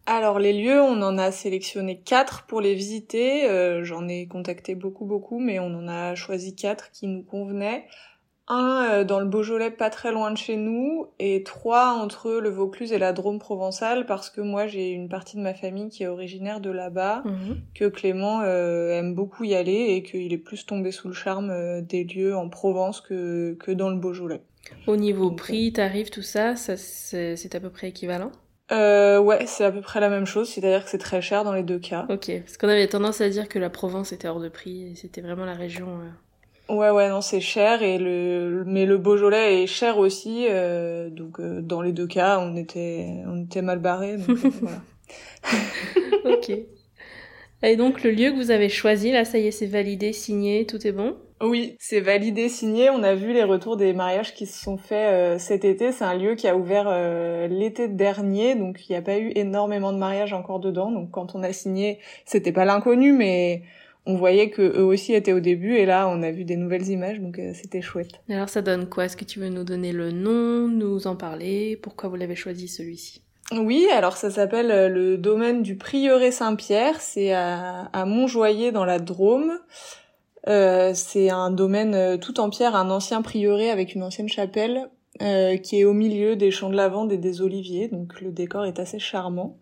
Alors 0.06 0.38
les 0.38 0.52
lieux, 0.52 0.80
on 0.80 1.00
en 1.02 1.16
a 1.18 1.30
sélectionné 1.30 2.00
quatre 2.00 2.44
pour 2.46 2.60
les 2.60 2.74
visiter. 2.74 3.48
Euh, 3.48 3.84
J'en 3.84 4.08
ai 4.08 4.26
contacté 4.26 4.74
beaucoup, 4.74 5.04
beaucoup, 5.04 5.38
mais 5.38 5.58
on 5.58 5.74
en 5.74 5.88
a 5.88 6.14
choisi 6.14 6.54
quatre 6.54 6.90
qui 6.90 7.06
nous 7.06 7.22
convenaient 7.22 7.86
un 8.48 8.88
euh, 8.90 9.04
dans 9.04 9.20
le 9.20 9.26
Beaujolais 9.26 9.70
pas 9.70 9.90
très 9.90 10.12
loin 10.12 10.30
de 10.30 10.36
chez 10.36 10.56
nous 10.56 11.06
et 11.18 11.42
trois 11.42 11.92
entre 11.92 12.32
le 12.32 12.48
Vaucluse 12.50 12.92
et 12.92 12.98
la 12.98 13.12
Drôme 13.12 13.38
provençale 13.38 14.06
parce 14.06 14.30
que 14.30 14.40
moi 14.40 14.66
j'ai 14.66 14.90
une 14.90 15.08
partie 15.08 15.36
de 15.36 15.42
ma 15.42 15.54
famille 15.54 15.88
qui 15.88 16.02
est 16.02 16.08
originaire 16.08 16.60
de 16.60 16.70
là-bas, 16.70 17.22
mmh. 17.24 17.52
que 17.74 17.84
Clément 17.86 18.40
euh, 18.42 18.98
aime 18.98 19.14
beaucoup 19.14 19.44
y 19.44 19.54
aller 19.54 19.94
et 19.94 20.02
qu'il 20.02 20.32
est 20.32 20.38
plus 20.38 20.66
tombé 20.66 20.90
sous 20.90 21.08
le 21.08 21.14
charme 21.14 21.50
euh, 21.50 21.80
des 21.80 22.04
lieux 22.04 22.36
en 22.36 22.48
Provence 22.48 23.00
que, 23.00 23.56
que 23.60 23.70
dans 23.70 23.90
le 23.90 23.96
Beaujolais. 23.96 24.42
Au 24.86 24.96
niveau 24.96 25.30
prix, 25.32 25.72
tarif, 25.72 26.10
tout 26.10 26.22
ça, 26.22 26.56
ça 26.56 26.76
c'est 26.76 27.54
à 27.54 27.60
peu 27.60 27.70
près 27.70 27.88
équivalent? 27.88 28.30
Euh, 28.72 29.18
ouais, 29.20 29.46
c'est 29.46 29.64
à 29.64 29.70
peu 29.70 29.80
près 29.80 30.00
la 30.00 30.08
même 30.08 30.26
chose, 30.26 30.48
c'est-à-dire 30.48 30.84
que 30.84 30.90
c'est 30.90 30.98
très 30.98 31.22
cher 31.22 31.44
dans 31.44 31.52
les 31.52 31.62
deux 31.62 31.78
cas. 31.78 32.06
Ok, 32.08 32.30
parce 32.40 32.56
qu'on 32.56 32.68
avait 32.68 32.88
tendance 32.88 33.20
à 33.20 33.28
dire 33.28 33.48
que 33.48 33.58
la 33.58 33.70
Provence 33.70 34.12
était 34.12 34.28
hors 34.28 34.40
de 34.40 34.48
prix, 34.48 34.92
et 34.92 34.94
c'était 34.94 35.20
vraiment 35.20 35.44
la 35.44 35.54
région 35.54 35.86
Ouais, 36.68 36.90
ouais, 36.90 37.08
non, 37.10 37.20
c'est 37.20 37.40
cher 37.40 37.82
et 37.82 37.98
le, 37.98 38.64
mais 38.66 38.86
le 38.86 38.96
Beaujolais 38.96 39.62
est 39.62 39.66
cher 39.66 39.98
aussi, 39.98 40.46
euh, 40.48 41.10
donc 41.10 41.38
euh, 41.38 41.60
dans 41.60 41.82
les 41.82 41.92
deux 41.92 42.06
cas, 42.06 42.38
on 42.38 42.56
était, 42.56 43.22
on 43.26 43.44
était 43.44 43.60
mal 43.60 43.78
barré. 43.78 44.14
Euh, 44.14 44.18
voilà. 44.60 44.80
ok. 46.24 46.50
Et 47.64 47.76
donc 47.76 48.02
le 48.02 48.10
lieu 48.10 48.30
que 48.30 48.36
vous 48.36 48.50
avez 48.50 48.70
choisi, 48.70 49.12
là, 49.12 49.24
ça 49.24 49.38
y 49.38 49.48
est, 49.48 49.50
c'est 49.50 49.66
validé, 49.66 50.12
signé, 50.12 50.64
tout 50.64 50.86
est 50.86 50.92
bon? 50.92 51.16
Oui, 51.42 51.76
c'est 51.78 52.00
validé, 52.00 52.48
signé. 52.48 52.88
On 52.88 53.02
a 53.02 53.14
vu 53.14 53.32
les 53.32 53.44
retours 53.44 53.76
des 53.76 53.92
mariages 53.92 54.32
qui 54.32 54.46
se 54.46 54.62
sont 54.62 54.78
faits 54.78 55.40
cet 55.40 55.64
été. 55.64 55.92
C'est 55.92 56.04
un 56.04 56.14
lieu 56.14 56.34
qui 56.36 56.48
a 56.48 56.56
ouvert 56.56 56.88
l'été 57.48 57.88
dernier, 57.88 58.54
donc 58.54 58.88
il 58.88 58.92
n'y 58.92 58.96
a 58.96 59.02
pas 59.02 59.18
eu 59.18 59.32
énormément 59.34 59.92
de 59.92 59.98
mariages 59.98 60.32
encore 60.32 60.60
dedans. 60.60 60.90
Donc 60.90 61.10
quand 61.10 61.34
on 61.34 61.42
a 61.42 61.52
signé, 61.52 61.98
c'était 62.24 62.52
pas 62.52 62.64
l'inconnu, 62.64 63.12
mais 63.12 63.62
on 64.06 64.16
voyait 64.16 64.50
que 64.50 64.62
eux 64.62 64.84
aussi 64.84 65.14
étaient 65.14 65.32
au 65.32 65.40
début 65.40 65.76
et 65.76 65.86
là 65.86 66.08
on 66.08 66.22
a 66.22 66.30
vu 66.32 66.44
des 66.44 66.56
nouvelles 66.56 66.88
images 66.88 67.20
donc 67.20 67.38
euh, 67.38 67.52
c'était 67.54 67.80
chouette. 67.80 68.20
Alors 68.28 68.48
ça 68.48 68.60
donne 68.60 68.88
quoi? 68.88 69.04
Est-ce 69.04 69.16
que 69.16 69.24
tu 69.24 69.38
veux 69.38 69.48
nous 69.48 69.62
donner 69.64 69.92
le 69.92 70.10
nom, 70.10 70.66
nous 70.66 71.06
en 71.06 71.14
parler? 71.14 71.78
Pourquoi 71.80 72.08
vous 72.08 72.16
l'avez 72.16 72.34
choisi 72.34 72.66
celui-ci? 72.66 73.22
Oui, 73.52 73.86
alors 73.92 74.16
ça 74.16 74.30
s'appelle 74.30 74.70
euh, 74.70 74.88
le 74.88 75.18
domaine 75.18 75.62
du 75.62 75.76
Prieuré 75.76 76.32
Saint-Pierre, 76.32 77.00
c'est 77.00 77.32
à, 77.32 77.90
à 77.92 78.04
Montjoyer 78.04 78.72
dans 78.72 78.84
la 78.84 78.98
Drôme. 78.98 79.58
Euh, 80.48 80.92
c'est 80.94 81.30
un 81.30 81.50
domaine 81.50 81.94
euh, 81.94 82.16
tout 82.16 82.40
en 82.40 82.50
pierre, 82.50 82.74
un 82.74 82.90
ancien 82.90 83.22
prieuré 83.22 83.70
avec 83.70 83.94
une 83.94 84.02
ancienne 84.02 84.28
chapelle 84.28 84.90
euh, 85.20 85.56
qui 85.56 85.80
est 85.80 85.84
au 85.84 85.92
milieu 85.92 86.36
des 86.36 86.50
champs 86.50 86.70
de 86.70 86.74
lavande 86.74 87.12
et 87.12 87.18
des 87.18 87.42
oliviers, 87.42 87.88
donc 87.88 88.20
le 88.20 88.32
décor 88.32 88.64
est 88.64 88.80
assez 88.80 88.98
charmant. 88.98 89.58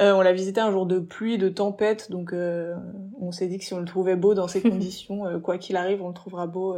Euh, 0.00 0.12
on 0.12 0.22
l'a 0.22 0.32
visité 0.32 0.60
un 0.60 0.70
jour 0.70 0.86
de 0.86 0.98
pluie, 0.98 1.36
de 1.36 1.50
tempête, 1.50 2.10
donc 2.10 2.32
euh, 2.32 2.74
on 3.20 3.32
s'est 3.32 3.46
dit 3.46 3.58
que 3.58 3.64
si 3.64 3.74
on 3.74 3.80
le 3.80 3.84
trouvait 3.84 4.16
beau 4.16 4.32
dans 4.32 4.48
ces 4.48 4.62
conditions, 4.68 5.26
euh, 5.26 5.38
quoi 5.38 5.58
qu'il 5.58 5.76
arrive, 5.76 6.02
on 6.02 6.08
le 6.08 6.14
trouvera 6.14 6.46
beau 6.46 6.76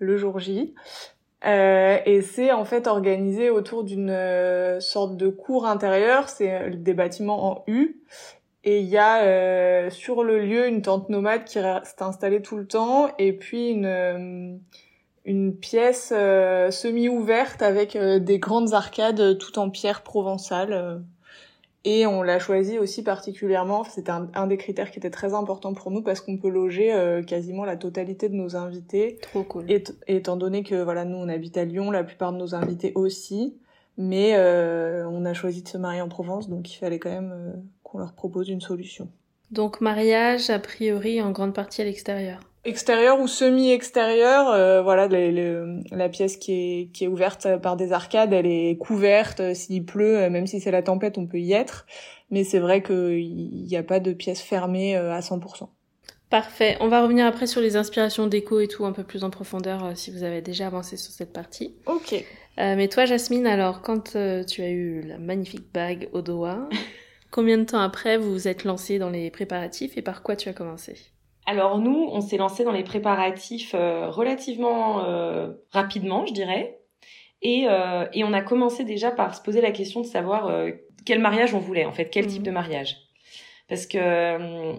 le 0.00 0.16
jour 0.16 0.40
J. 0.40 0.74
et 1.44 2.20
c'est 2.22 2.50
en 2.50 2.64
fait 2.64 2.88
organisé 2.88 3.50
autour 3.50 3.84
d'une 3.84 4.80
sorte 4.80 5.16
de 5.16 5.28
cour 5.28 5.66
intérieure, 5.66 6.28
c'est 6.28 6.70
des 6.70 6.94
bâtiments 6.94 7.52
en 7.52 7.64
U, 7.68 8.00
et 8.68 8.80
il 8.80 8.88
y 8.88 8.98
a 8.98 9.90
sur 9.90 10.24
le 10.24 10.38
lieu 10.38 10.66
une 10.66 10.82
tente 10.82 11.08
nomade 11.08 11.44
qui 11.44 11.58
reste 11.60 12.02
installée 12.02 12.42
tout 12.42 12.56
le 12.56 12.66
temps, 12.66 13.08
et 13.18 13.32
puis 13.32 13.70
une 13.70 14.60
une 15.24 15.54
pièce 15.54 16.08
semi-ouverte 16.08 17.60
avec 17.62 17.96
des 17.96 18.38
grandes 18.38 18.72
arcades 18.72 19.38
tout 19.38 19.58
en 19.58 19.68
pierre 19.70 20.02
provençale 20.02 21.02
et 21.84 22.06
on 22.06 22.22
l'a 22.22 22.38
choisi 22.38 22.78
aussi 22.78 23.02
particulièrement, 23.02 23.84
c'était 23.84 24.10
un, 24.10 24.46
des 24.46 24.56
critères 24.56 24.90
qui 24.90 24.98
était 24.98 25.10
très 25.10 25.32
important 25.32 25.74
pour 25.74 25.90
nous 25.90 26.02
parce 26.02 26.20
qu'on 26.20 26.36
peut 26.36 26.50
loger 26.50 26.92
euh, 26.92 27.22
quasiment 27.22 27.64
la 27.64 27.76
totalité 27.76 28.28
de 28.28 28.34
nos 28.34 28.56
invités. 28.56 29.18
Trop 29.22 29.44
cool. 29.44 29.64
Et, 29.70 29.84
étant 30.06 30.36
donné 30.36 30.62
que 30.62 30.74
voilà, 30.74 31.04
nous 31.04 31.16
on 31.16 31.28
habite 31.28 31.56
à 31.56 31.64
Lyon, 31.64 31.90
la 31.90 32.02
plupart 32.04 32.32
de 32.32 32.38
nos 32.38 32.54
invités 32.54 32.92
aussi, 32.96 33.56
mais 33.96 34.34
euh, 34.36 35.08
on 35.08 35.24
a 35.24 35.32
choisi 35.34 35.62
de 35.62 35.68
se 35.68 35.78
marier 35.78 36.00
en 36.00 36.08
Provence, 36.08 36.48
donc 36.50 36.70
il 36.70 36.76
fallait 36.76 36.98
quand 36.98 37.10
même 37.10 37.32
euh, 37.32 37.52
qu'on 37.90 37.98
leur 37.98 38.12
propose 38.12 38.48
une 38.48 38.60
solution. 38.60 39.08
Donc 39.50 39.80
mariage 39.80 40.50
a 40.50 40.58
priori 40.58 41.22
en 41.22 41.30
grande 41.30 41.54
partie 41.54 41.80
à 41.80 41.84
l'extérieur 41.84 42.40
extérieur 42.68 43.20
ou 43.20 43.26
semi-extérieur. 43.26 44.50
Euh, 44.50 44.82
voilà, 44.82 45.08
la 45.08 46.08
pièce 46.08 46.36
qui 46.36 46.52
est, 46.52 46.92
qui 46.92 47.04
est 47.04 47.08
ouverte 47.08 47.48
par 47.62 47.76
des 47.76 47.92
arcades, 47.92 48.32
elle 48.32 48.46
est 48.46 48.76
couverte. 48.78 49.54
S'il 49.54 49.84
pleut, 49.84 50.18
euh, 50.18 50.30
même 50.30 50.46
si 50.46 50.60
c'est 50.60 50.70
la 50.70 50.82
tempête, 50.82 51.18
on 51.18 51.26
peut 51.26 51.40
y 51.40 51.52
être. 51.52 51.86
Mais 52.30 52.44
c'est 52.44 52.58
vrai 52.58 52.82
qu'il 52.82 53.64
n'y 53.64 53.76
a 53.76 53.82
pas 53.82 54.00
de 54.00 54.12
pièce 54.12 54.42
fermée 54.42 54.96
euh, 54.96 55.12
à 55.12 55.20
100%. 55.20 55.68
Parfait. 56.30 56.76
On 56.80 56.88
va 56.88 57.02
revenir 57.02 57.24
après 57.24 57.46
sur 57.46 57.62
les 57.62 57.76
inspirations 57.76 58.26
déco 58.26 58.60
et 58.60 58.68
tout 58.68 58.84
un 58.84 58.92
peu 58.92 59.02
plus 59.02 59.24
en 59.24 59.30
profondeur 59.30 59.92
si 59.94 60.10
vous 60.10 60.24
avez 60.24 60.42
déjà 60.42 60.66
avancé 60.66 60.98
sur 60.98 61.10
cette 61.10 61.32
partie. 61.32 61.74
Ok. 61.86 62.22
mais 62.58 62.88
toi, 62.88 63.06
Jasmine, 63.06 63.46
alors 63.46 63.80
quand 63.80 64.12
tu 64.46 64.60
as 64.60 64.68
eu 64.68 65.00
la 65.00 65.16
magnifique 65.16 65.72
bague 65.72 66.10
au 66.12 66.20
doigt, 66.20 66.68
combien 67.30 67.58
de 67.58 67.64
temps 67.64 67.80
après 67.80 68.16
vous 68.16 68.32
vous 68.32 68.48
êtes 68.48 68.64
lancé 68.64 68.98
dans 68.98 69.10
les 69.10 69.30
préparatifs 69.30 69.96
et 69.96 70.02
par 70.02 70.22
quoi 70.22 70.36
tu 70.36 70.48
as 70.48 70.52
commencé? 70.52 70.96
Alors 71.48 71.78
nous, 71.78 72.10
on 72.12 72.20
s'est 72.20 72.36
lancé 72.36 72.62
dans 72.62 72.72
les 72.72 72.82
préparatifs 72.82 73.74
euh, 73.74 74.10
relativement 74.10 75.06
euh, 75.06 75.52
rapidement, 75.70 76.26
je 76.26 76.34
dirais. 76.34 76.78
Et, 77.40 77.64
euh, 77.68 78.04
et, 78.12 78.22
on 78.22 78.34
a 78.34 78.42
commencé 78.42 78.84
déjà 78.84 79.10
par 79.10 79.34
se 79.34 79.40
poser 79.40 79.62
la 79.62 79.70
question 79.70 80.02
de 80.02 80.06
savoir 80.06 80.52
quel 81.06 81.20
mariage 81.20 81.54
on 81.54 81.58
voulait, 81.58 81.86
en 81.86 81.92
fait, 81.92 82.10
quel 82.10 82.26
type 82.26 82.40
mhm. 82.40 82.46
de 82.46 82.50
mariage. 82.50 82.96
Parce 83.68 83.86
que 83.86 84.74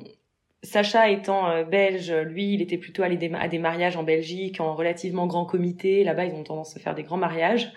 Sacha 0.62 1.09
étant 1.09 1.63
belge, 1.63 2.12
lui, 2.12 2.53
il 2.53 2.62
était 2.62 2.77
plutôt 2.77 3.01
allé 3.01 3.17
à 3.33 3.47
des 3.47 3.59
mariages 3.59 3.95
en 3.95 4.03
Belgique, 4.03 4.59
en 4.59 4.75
relativement 4.75 5.25
grand 5.25 5.45
comité. 5.45 6.03
Là-bas, 6.03 6.25
ils 6.25 6.35
ont 6.35 6.43
tendance 6.43 6.75
à 6.75 6.79
faire 6.79 6.93
des 6.93 7.03
grands 7.03 7.17
mariages 7.17 7.71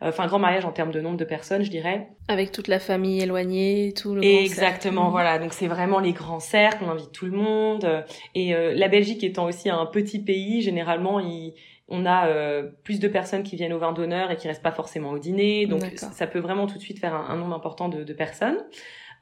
enfin 0.00 0.26
grand 0.26 0.38
mariage 0.38 0.64
en 0.64 0.72
termes 0.72 0.92
de 0.92 1.00
nombre 1.00 1.16
de 1.16 1.24
personnes, 1.24 1.62
je 1.62 1.70
dirais. 1.70 2.08
Avec 2.28 2.52
toute 2.52 2.68
la 2.68 2.78
famille 2.78 3.20
éloignée, 3.20 3.92
tout 3.96 4.14
le 4.14 4.24
Exactement, 4.24 5.10
voilà. 5.10 5.38
Donc 5.38 5.52
c'est 5.52 5.66
vraiment 5.66 5.98
les 5.98 6.12
grands 6.12 6.40
cercles, 6.40 6.84
on 6.86 6.90
invite 6.90 7.12
tout 7.12 7.26
le 7.26 7.32
monde. 7.32 8.04
Et 8.34 8.54
euh, 8.54 8.74
la 8.74 8.88
Belgique 8.88 9.24
étant 9.24 9.46
aussi 9.46 9.70
un 9.70 9.86
petit 9.86 10.18
pays, 10.18 10.62
généralement, 10.62 11.20
il, 11.20 11.54
on 11.88 12.04
a 12.06 12.28
euh, 12.28 12.68
plus 12.84 13.00
de 13.00 13.08
personnes 13.08 13.42
qui 13.42 13.56
viennent 13.56 13.72
au 13.72 13.78
vin 13.78 13.92
d'honneur 13.92 14.30
et 14.30 14.36
qui 14.36 14.46
restent 14.46 14.62
pas 14.62 14.72
forcément 14.72 15.10
au 15.10 15.18
dîner. 15.18 15.66
Donc 15.66 15.82
ça 15.96 16.26
peut 16.26 16.38
vraiment 16.38 16.66
tout 16.66 16.76
de 16.76 16.82
suite 16.82 16.98
faire 16.98 17.14
un, 17.14 17.36
nombre 17.36 17.54
important 17.54 17.88
de, 17.88 18.04
de 18.04 18.12
personnes. 18.12 18.58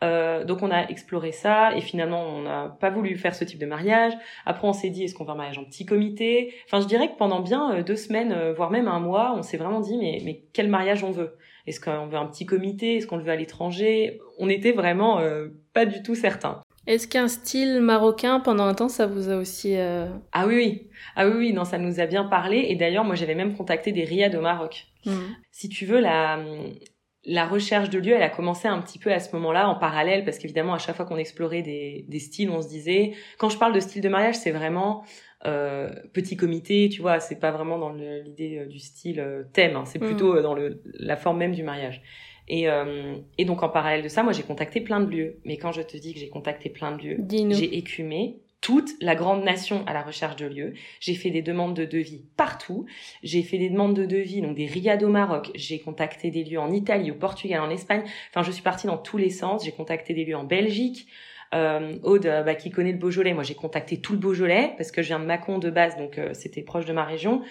Euh, 0.05 0.45
donc 0.45 0.63
on 0.63 0.71
a 0.71 0.85
exploré 0.89 1.33
ça 1.33 1.75
et 1.75 1.81
finalement 1.81 2.23
on 2.23 2.43
n'a 2.43 2.77
pas 2.81 2.91
voulu 2.91 3.17
faire 3.17 3.35
ce 3.35 3.45
type 3.45 3.59
de 3.59 3.67
mariage. 3.67 4.13
Après 4.45 4.69
on 4.69 4.73
s'est 4.73 4.91
dit 4.91 5.05
est-ce 5.05 5.15
qu'on 5.15 5.25
veut 5.25 5.31
un 5.31 5.37
mariage 5.37 5.59
en 5.59 5.65
petit 5.65 5.87
comité? 5.87 6.55
Enfin 6.67 6.81
je 6.81 6.87
dirais 6.87 7.09
que 7.09 7.17
pendant 7.17 7.41
bien 7.41 7.75
euh, 7.75 7.83
deux 7.83 7.97
semaines, 7.97 8.33
euh, 8.33 8.53
voire 8.53 8.71
même 8.71 8.89
un 8.89 9.01
mois, 9.01 9.35
on 9.37 9.43
s'est 9.43 9.57
vraiment 9.57 9.81
dit 9.81 9.97
mais, 9.97 10.21
mais 10.25 10.43
quel 10.53 10.69
mariage 10.69 11.03
on 11.03 11.11
veut? 11.11 11.37
Est-ce 11.67 11.81
qu'on 11.81 12.07
veut 12.07 12.19
un 12.19 12.27
petit 12.27 12.47
comité? 12.47 12.97
Est-ce 12.97 13.07
qu'on 13.07 13.17
le 13.17 13.25
veut 13.25 13.33
à 13.33 13.37
l'étranger? 13.37 14.21
On 14.39 14.49
était 14.49 14.73
vraiment 14.73 15.21
pas 15.73 15.85
du 15.85 16.01
tout 16.01 16.15
certains. 16.15 16.61
Est-ce 16.87 17.09
qu'un 17.09 17.27
style 17.27 17.81
marocain, 17.81 18.39
pendant 18.39 18.67
un 18.67 18.75
temps, 18.75 18.89
ça 18.89 19.09
vous 19.09 19.31
a 19.31 19.37
aussi... 19.37 19.75
Ah 19.77 20.47
oui, 20.47 20.55
oui. 20.55 20.89
Ah 21.17 21.27
oui, 21.27 21.35
oui, 21.37 21.53
non, 21.53 21.65
ça 21.65 21.79
nous 21.79 21.99
a 21.99 22.07
bien 22.07 22.23
parlé. 22.23 22.67
Et 22.69 22.77
d'ailleurs, 22.77 23.03
moi, 23.03 23.17
j'avais 23.17 23.35
même 23.35 23.57
contacté 23.57 23.91
des 23.91 24.05
riads 24.05 24.39
au 24.39 24.41
Maroc. 24.41 24.87
Mmh. 25.07 25.11
Si 25.51 25.69
tu 25.69 25.87
veux, 25.87 25.99
la, 25.99 26.39
la 27.27 27.47
recherche 27.47 27.91
de 27.91 27.99
lieu, 27.99 28.15
elle 28.15 28.23
a 28.23 28.31
commencé 28.31 28.69
un 28.69 28.81
petit 28.81 28.99
peu 28.99 29.12
à 29.12 29.19
ce 29.19 29.35
moment-là, 29.35 29.69
en 29.69 29.75
parallèle, 29.75 30.25
parce 30.25 30.39
qu'évidemment, 30.39 30.75
à 30.75 30.79
chaque 30.79 30.97
fois 30.97 31.05
qu'on 31.05 31.17
explorait 31.17 31.62
des, 31.62 32.05
des, 32.09 32.19
styles, 32.21 32.51
on 32.51 32.62
se 32.62 32.69
disait, 32.69 33.12
quand 33.37 33.49
je 33.49 33.59
parle 33.59 33.75
de 33.75 33.81
style 33.81 34.01
de 34.01 34.09
mariage, 34.09 34.37
c'est 34.37 34.53
vraiment 34.53 35.05
euh, 35.45 35.91
petit 36.12 36.37
comité, 36.37 36.89
tu 36.89 37.03
vois, 37.03 37.19
c'est 37.19 37.39
pas 37.41 37.51
vraiment 37.51 37.79
dans 37.79 37.93
l'idée 37.93 38.59
euh, 38.59 38.67
du 38.67 38.79
style 38.79 39.21
euh, 39.21 39.43
thème, 39.53 39.77
hein, 39.77 39.85
c'est 39.85 40.01
mm. 40.01 40.07
plutôt 40.07 40.41
dans 40.41 40.55
le, 40.55 40.81
la 40.85 41.17
forme 41.17 41.39
même 41.39 41.53
du 41.53 41.62
mariage. 41.62 42.01
Et, 42.49 42.69
et 43.39 43.45
donc 43.45 43.65
en 43.65 43.69
parallèle 43.69 44.05
de 44.05 44.09
ça, 44.09 44.23
moi 44.23 44.33
j'ai 44.33 44.45
contacté 44.45 44.81
plein 44.81 45.01
de 45.01 45.11
lieux. 45.11 45.41
Mais 45.45 45.57
quand 45.57 45.73
je 45.73 45.83
te 45.83 45.97
dis 45.97 46.15
que 46.15 46.21
j'ai 46.21 46.29
contacté 46.29 46.71
plein 46.71 46.97
de 46.97 47.03
lieux, 47.03 47.19
j'ai 47.29 47.77
écumé 47.77 48.39
toute 48.67 48.97
la 49.01 49.15
grande 49.15 49.45
nation 49.45 49.85
à 49.87 49.93
la 49.93 50.03
recherche 50.03 50.35
de 50.35 50.45
lieux. 50.45 50.75
J'ai 50.99 51.15
fait 51.15 51.31
des 51.31 51.41
demandes 51.41 51.77
de 51.77 51.85
devis 51.85 52.25
partout. 52.37 52.85
J'ai 53.23 53.45
fait 53.45 53.59
des 53.59 53.71
demandes 53.71 53.95
de 53.95 54.05
devis, 54.05 54.43
donc 54.43 54.57
des 54.57 54.67
riades 54.67 55.05
au 55.05 55.09
Maroc. 55.09 55.53
J'ai 55.55 55.79
contacté 55.79 56.33
des 56.33 56.43
lieux 56.43 56.59
en 56.59 56.73
Italie, 56.73 57.13
au 57.13 57.15
Portugal, 57.15 57.61
en 57.61 57.71
Espagne. 57.71 58.03
Enfin, 58.31 58.43
je 58.43 58.51
suis 58.51 58.65
partie 58.65 58.89
dans 58.89 58.99
tous 58.99 59.19
les 59.19 59.31
sens. 59.31 59.65
J'ai 59.65 59.71
contacté 59.71 60.15
des 60.15 60.25
lieux 60.25 60.35
en 60.35 60.43
Belgique. 60.43 61.07
Euh, 61.55 61.97
Aude, 62.03 62.25
bah, 62.25 62.57
qui 62.57 62.71
connaît 62.71 62.91
le 62.91 62.99
Beaujolais, 62.99 63.33
moi 63.33 63.45
j'ai 63.45 63.55
contacté 63.55 64.01
tout 64.01 64.15
le 64.15 64.19
Beaujolais 64.19 64.75
parce 64.79 64.91
que 64.91 65.01
je 65.01 65.07
viens 65.07 65.21
de 65.21 65.27
Mâcon 65.27 65.59
de 65.61 65.71
base, 65.71 65.97
donc 65.97 66.19
euh, 66.19 66.35
c'était 66.35 66.63
proche 66.63 66.87
de 66.87 66.93
ma 66.93 67.05
région. 67.05 67.43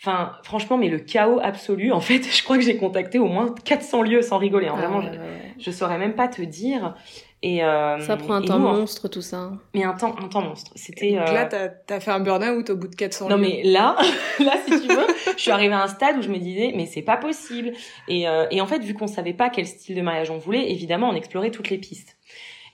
Enfin, 0.00 0.32
franchement, 0.42 0.76
mais 0.76 0.88
le 0.88 0.98
chaos 0.98 1.40
absolu. 1.42 1.90
En 1.92 2.00
fait, 2.00 2.22
je 2.30 2.42
crois 2.44 2.58
que 2.58 2.64
j'ai 2.64 2.76
contacté 2.76 3.18
au 3.18 3.26
moins 3.26 3.54
400 3.64 4.02
lieux 4.02 4.22
sans 4.22 4.38
rigoler. 4.38 4.68
Hein. 4.68 4.74
Ah 4.76 4.80
Vraiment, 4.80 4.98
ouais, 4.98 5.06
je, 5.12 5.18
ouais, 5.18 5.24
ouais. 5.24 5.54
je 5.58 5.70
saurais 5.70 5.98
même 5.98 6.14
pas 6.14 6.28
te 6.28 6.42
dire. 6.42 6.94
Et 7.42 7.62
euh, 7.62 7.98
Ça 8.00 8.16
prend 8.16 8.34
un 8.34 8.42
temps 8.42 8.58
nous, 8.58 8.66
monstre 8.66 9.08
tout 9.08 9.20
ça. 9.20 9.52
Mais 9.74 9.84
un 9.84 9.92
temps, 9.92 10.14
un 10.22 10.28
temps 10.28 10.42
monstre. 10.42 10.72
C'était. 10.74 11.12
Donc 11.12 11.28
euh, 11.28 11.32
là, 11.32 11.44
t'as 11.44 11.68
as 11.94 12.00
fait 12.00 12.10
un 12.10 12.18
burn-out 12.20 12.70
au 12.70 12.76
bout 12.76 12.88
de 12.88 12.94
400 12.96 13.28
Non 13.28 13.36
lieux. 13.36 13.42
mais 13.42 13.62
là, 13.62 13.96
là 14.40 14.54
si 14.66 14.80
tu 14.80 14.88
veux, 14.88 15.06
je 15.36 15.40
suis 15.40 15.50
arrivée 15.50 15.74
à 15.74 15.82
un 15.82 15.86
stade 15.86 16.16
où 16.18 16.22
je 16.22 16.28
me 16.30 16.38
disais 16.38 16.72
mais 16.74 16.86
c'est 16.86 17.02
pas 17.02 17.16
possible. 17.18 17.72
Et, 18.08 18.26
euh, 18.26 18.46
et 18.50 18.60
en 18.60 18.66
fait 18.66 18.82
vu 18.82 18.94
qu'on 18.94 19.06
savait 19.06 19.34
pas 19.34 19.50
quel 19.50 19.66
style 19.66 19.94
de 19.96 20.00
mariage 20.02 20.30
on 20.30 20.38
voulait, 20.38 20.70
évidemment 20.70 21.10
on 21.10 21.14
explorait 21.14 21.50
toutes 21.50 21.68
les 21.70 21.78
pistes. 21.78 22.16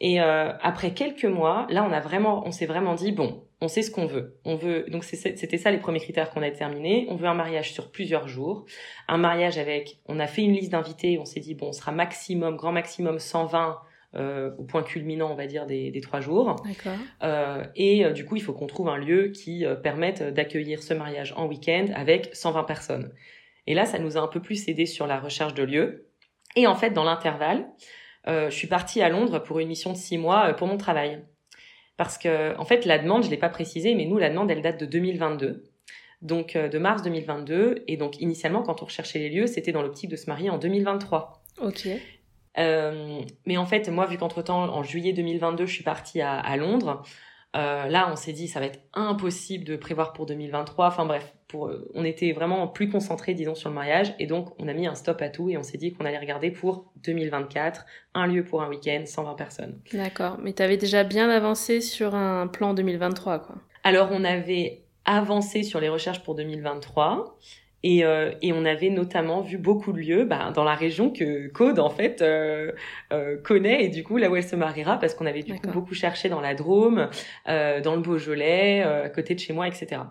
Et 0.00 0.20
euh, 0.20 0.52
après 0.62 0.92
quelques 0.94 1.24
mois, 1.24 1.66
là 1.68 1.84
on 1.88 1.92
a 1.92 2.00
vraiment, 2.00 2.42
on 2.46 2.52
s'est 2.52 2.66
vraiment 2.66 2.94
dit 2.94 3.12
bon, 3.12 3.42
on 3.62 3.68
sait 3.68 3.82
ce 3.82 3.90
qu'on 3.92 4.06
veut. 4.06 4.38
On 4.44 4.56
veut 4.56 4.84
donc 4.88 5.04
c'était 5.04 5.56
ça 5.56 5.70
les 5.70 5.78
premiers 5.78 6.00
critères 6.00 6.30
qu'on 6.30 6.42
a 6.42 6.50
déterminés. 6.50 7.06
On 7.08 7.14
veut 7.14 7.28
un 7.28 7.34
mariage 7.34 7.72
sur 7.72 7.92
plusieurs 7.92 8.26
jours, 8.26 8.66
un 9.06 9.18
mariage 9.18 9.56
avec. 9.56 10.00
On 10.06 10.18
a 10.18 10.26
fait 10.26 10.42
une 10.42 10.52
liste 10.52 10.72
d'invités. 10.72 11.18
On 11.18 11.24
s'est 11.24 11.40
dit 11.40 11.54
bon, 11.54 11.68
on 11.68 11.72
sera 11.72 11.92
maximum, 11.92 12.56
grand 12.56 12.72
maximum 12.72 13.20
120 13.20 13.78
euh, 14.14 14.50
au 14.58 14.64
point 14.64 14.82
culminant 14.82 15.30
on 15.32 15.34
va 15.36 15.46
dire 15.46 15.64
des, 15.66 15.92
des 15.92 16.00
trois 16.00 16.20
jours. 16.20 16.56
D'accord. 16.66 16.98
Euh, 17.22 17.64
et 17.76 18.04
euh, 18.04 18.10
du 18.10 18.24
coup, 18.24 18.34
il 18.34 18.42
faut 18.42 18.52
qu'on 18.52 18.66
trouve 18.66 18.88
un 18.88 18.98
lieu 18.98 19.28
qui 19.28 19.64
euh, 19.64 19.76
permette 19.76 20.22
d'accueillir 20.22 20.82
ce 20.82 20.92
mariage 20.92 21.32
en 21.36 21.46
week-end 21.46 21.86
avec 21.94 22.30
120 22.34 22.64
personnes. 22.64 23.12
Et 23.68 23.74
là, 23.74 23.86
ça 23.86 24.00
nous 24.00 24.16
a 24.16 24.20
un 24.20 24.28
peu 24.28 24.42
plus 24.42 24.68
aidé 24.68 24.86
sur 24.86 25.06
la 25.06 25.20
recherche 25.20 25.54
de 25.54 25.62
lieux. 25.62 26.08
Et 26.56 26.66
en 26.66 26.74
fait, 26.74 26.90
dans 26.90 27.04
l'intervalle, 27.04 27.68
euh, 28.28 28.50
je 28.50 28.56
suis 28.56 28.68
partie 28.68 29.02
à 29.02 29.08
Londres 29.08 29.40
pour 29.40 29.58
une 29.58 29.68
mission 29.68 29.92
de 29.92 29.96
six 29.96 30.18
mois 30.18 30.48
euh, 30.48 30.52
pour 30.52 30.68
mon 30.68 30.76
travail. 30.76 31.24
Parce 32.02 32.18
que, 32.18 32.58
en 32.58 32.64
fait, 32.64 32.84
la 32.84 32.98
demande, 32.98 33.22
je 33.22 33.30
l'ai 33.30 33.36
pas 33.36 33.48
précisé, 33.48 33.94
mais 33.94 34.06
nous, 34.06 34.18
la 34.18 34.28
demande, 34.28 34.50
elle 34.50 34.60
date 34.60 34.80
de 34.80 34.86
2022. 34.86 35.62
Donc, 36.20 36.56
euh, 36.56 36.68
de 36.68 36.76
mars 36.76 37.00
2022. 37.04 37.84
Et 37.86 37.96
donc, 37.96 38.20
initialement, 38.20 38.64
quand 38.64 38.82
on 38.82 38.86
recherchait 38.86 39.20
les 39.20 39.28
lieux, 39.28 39.46
c'était 39.46 39.70
dans 39.70 39.82
l'optique 39.82 40.10
de 40.10 40.16
se 40.16 40.26
marier 40.26 40.50
en 40.50 40.58
2023. 40.58 41.44
Ok. 41.62 41.86
Euh, 42.58 43.20
mais 43.46 43.56
en 43.56 43.66
fait, 43.66 43.88
moi, 43.88 44.06
vu 44.06 44.18
qu'entre-temps, 44.18 44.64
en 44.64 44.82
juillet 44.82 45.12
2022, 45.12 45.64
je 45.64 45.72
suis 45.72 45.84
partie 45.84 46.20
à, 46.20 46.40
à 46.40 46.56
Londres, 46.56 47.04
euh, 47.54 47.86
là, 47.86 48.08
on 48.10 48.16
s'est 48.16 48.32
dit, 48.32 48.48
ça 48.48 48.60
va 48.60 48.66
être 48.66 48.80
impossible 48.94 49.64
de 49.64 49.76
prévoir 49.76 50.14
pour 50.14 50.24
2023. 50.26 50.86
Enfin 50.86 51.04
bref, 51.04 51.34
pour, 51.48 51.68
euh, 51.68 51.90
on 51.94 52.04
était 52.04 52.32
vraiment 52.32 52.66
plus 52.66 52.88
concentrés, 52.88 53.34
disons, 53.34 53.54
sur 53.54 53.68
le 53.68 53.74
mariage. 53.74 54.14
Et 54.18 54.26
donc, 54.26 54.54
on 54.58 54.68
a 54.68 54.72
mis 54.72 54.86
un 54.86 54.94
stop 54.94 55.20
à 55.20 55.28
tout 55.28 55.50
et 55.50 55.58
on 55.58 55.62
s'est 55.62 55.76
dit 55.76 55.92
qu'on 55.92 56.06
allait 56.06 56.18
regarder 56.18 56.50
pour 56.50 56.90
2024, 57.04 57.84
un 58.14 58.26
lieu 58.26 58.42
pour 58.44 58.62
un 58.62 58.68
week-end, 58.68 59.02
120 59.04 59.34
personnes. 59.34 59.80
D'accord. 59.92 60.38
Mais 60.42 60.54
t'avais 60.54 60.78
déjà 60.78 61.04
bien 61.04 61.28
avancé 61.28 61.82
sur 61.82 62.14
un 62.14 62.46
plan 62.46 62.72
2023, 62.72 63.40
quoi. 63.40 63.56
Alors, 63.84 64.08
on 64.12 64.24
avait 64.24 64.84
avancé 65.04 65.62
sur 65.62 65.80
les 65.80 65.88
recherches 65.88 66.22
pour 66.22 66.34
2023. 66.34 67.38
Et, 67.84 68.04
euh, 68.04 68.30
et 68.42 68.52
on 68.52 68.64
avait 68.64 68.90
notamment 68.90 69.40
vu 69.40 69.58
beaucoup 69.58 69.92
de 69.92 69.98
lieux 69.98 70.24
bah, 70.24 70.52
dans 70.54 70.62
la 70.62 70.74
région 70.74 71.10
que 71.10 71.48
Code 71.48 71.80
en 71.80 71.90
fait 71.90 72.22
euh, 72.22 72.70
euh, 73.12 73.36
connaît 73.42 73.84
et 73.84 73.88
du 73.88 74.04
coup 74.04 74.18
là 74.18 74.30
où 74.30 74.36
elle 74.36 74.44
se 74.44 74.54
mariera 74.54 75.00
parce 75.00 75.14
qu'on 75.14 75.26
avait 75.26 75.42
du 75.42 75.54
coup 75.54 75.68
beaucoup 75.68 75.94
cherché 75.94 76.28
dans 76.28 76.40
la 76.40 76.54
Drôme, 76.54 77.10
euh, 77.48 77.80
dans 77.80 77.96
le 77.96 78.02
Beaujolais, 78.02 78.84
euh, 78.84 79.06
à 79.06 79.08
côté 79.08 79.34
de 79.34 79.40
chez 79.40 79.52
moi, 79.52 79.66
etc. 79.66 80.02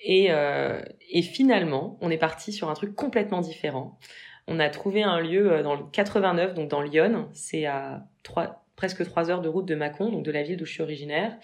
Et, 0.00 0.26
euh, 0.30 0.80
et 1.10 1.22
finalement, 1.22 1.98
on 2.00 2.10
est 2.10 2.18
parti 2.18 2.52
sur 2.52 2.68
un 2.68 2.74
truc 2.74 2.94
complètement 2.94 3.40
différent. 3.40 3.98
On 4.46 4.60
a 4.60 4.68
trouvé 4.68 5.02
un 5.02 5.20
lieu 5.20 5.62
dans 5.62 5.74
le 5.74 5.84
89, 5.90 6.54
donc 6.54 6.68
dans 6.68 6.82
Lyon. 6.82 7.28
C'est 7.32 7.66
à 7.66 8.04
trois, 8.22 8.64
presque 8.76 9.04
trois 9.04 9.30
heures 9.30 9.40
de 9.40 9.48
route 9.48 9.66
de 9.66 9.74
Mâcon, 9.74 10.10
donc 10.10 10.24
de 10.24 10.30
la 10.30 10.42
ville 10.42 10.56
d'où 10.56 10.66
je 10.66 10.72
suis 10.72 10.82
originaire. 10.82 11.36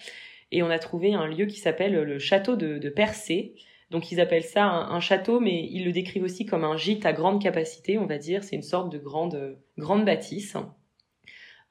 Et 0.51 0.63
on 0.63 0.69
a 0.69 0.79
trouvé 0.79 1.13
un 1.13 1.27
lieu 1.27 1.45
qui 1.45 1.59
s'appelle 1.59 1.93
le 1.93 2.19
château 2.19 2.55
de, 2.55 2.77
de 2.77 2.89
Percé. 2.89 3.55
Donc 3.95 4.11
ils 4.11 4.19
appellent 4.19 4.43
ça 4.43 4.65
un, 4.65 4.91
un 4.91 4.99
château, 4.99 5.39
mais 5.39 5.69
ils 5.71 5.85
le 5.85 5.93
décrivent 5.93 6.25
aussi 6.25 6.45
comme 6.45 6.65
un 6.65 6.75
gîte 6.75 7.05
à 7.05 7.13
grande 7.13 7.41
capacité, 7.41 7.97
on 7.97 8.05
va 8.05 8.17
dire. 8.17 8.43
C'est 8.43 8.57
une 8.57 8.61
sorte 8.61 8.91
de 8.91 8.97
grande, 8.97 9.57
grande 9.77 10.03
bâtisse 10.03 10.57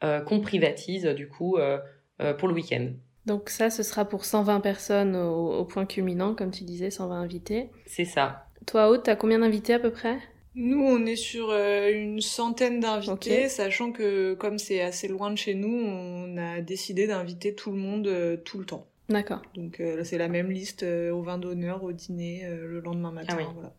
euh, 0.03 0.23
qu'on 0.23 0.41
privatise 0.41 1.05
du 1.05 1.29
coup 1.29 1.59
euh, 1.59 1.79
euh, 2.23 2.33
pour 2.33 2.49
le 2.49 2.55
week-end. 2.55 2.93
Donc 3.27 3.51
ça, 3.51 3.69
ce 3.69 3.83
sera 3.83 4.07
pour 4.07 4.25
120 4.25 4.61
personnes 4.61 5.17
au, 5.17 5.53
au 5.53 5.67
point 5.67 5.85
culminant, 5.85 6.35
comme 6.35 6.51
tu 6.51 6.65
disais, 6.65 6.89
120 6.89 7.21
invités. 7.21 7.69
C'est 7.85 8.07
ça. 8.07 8.47
Toi, 8.67 8.89
Aude, 8.89 9.03
t'as 9.03 9.17
combien 9.17 9.41
d'invités 9.41 9.75
à 9.75 9.79
peu 9.79 9.91
près? 9.91 10.19
Nous, 10.55 10.81
on 10.81 11.05
est 11.05 11.17
sur 11.17 11.51
euh, 11.51 11.91
une 11.93 12.23
centaine 12.23 12.81
d'invités, 12.81 13.51
sachant 13.51 13.93
que 13.93 14.33
comme 14.33 14.59
c'est 14.59 14.81
assez 14.81 15.09
loin 15.09 15.31
de 15.31 15.37
chez 15.37 15.53
nous, 15.53 15.77
on 15.77 16.39
a 16.39 16.63
décidé 16.63 17.07
d'inviter 17.07 17.55
tout 17.55 17.71
le 17.71 17.77
monde 17.77 18.07
euh, 18.07 18.39
tout 18.39 18.59
le 18.59 18.65
temps. 18.65 18.87
D'accord. 19.09 19.43
Donc 19.55 19.81
euh, 19.81 20.03
c'est 20.05 20.19
la 20.19 20.29
même 20.29 20.51
liste 20.51 20.83
euh, 20.83 21.11
au 21.12 21.23
vin 21.23 21.38
d'honneur, 21.38 21.83
au 21.85 21.93
dîner, 21.93 22.45
euh, 22.47 22.67
le 22.67 22.81
lendemain 22.81 23.12
matin. 23.12 23.37
Ah 23.38 23.43
oui. 23.43 23.45
voilà. 23.55 23.73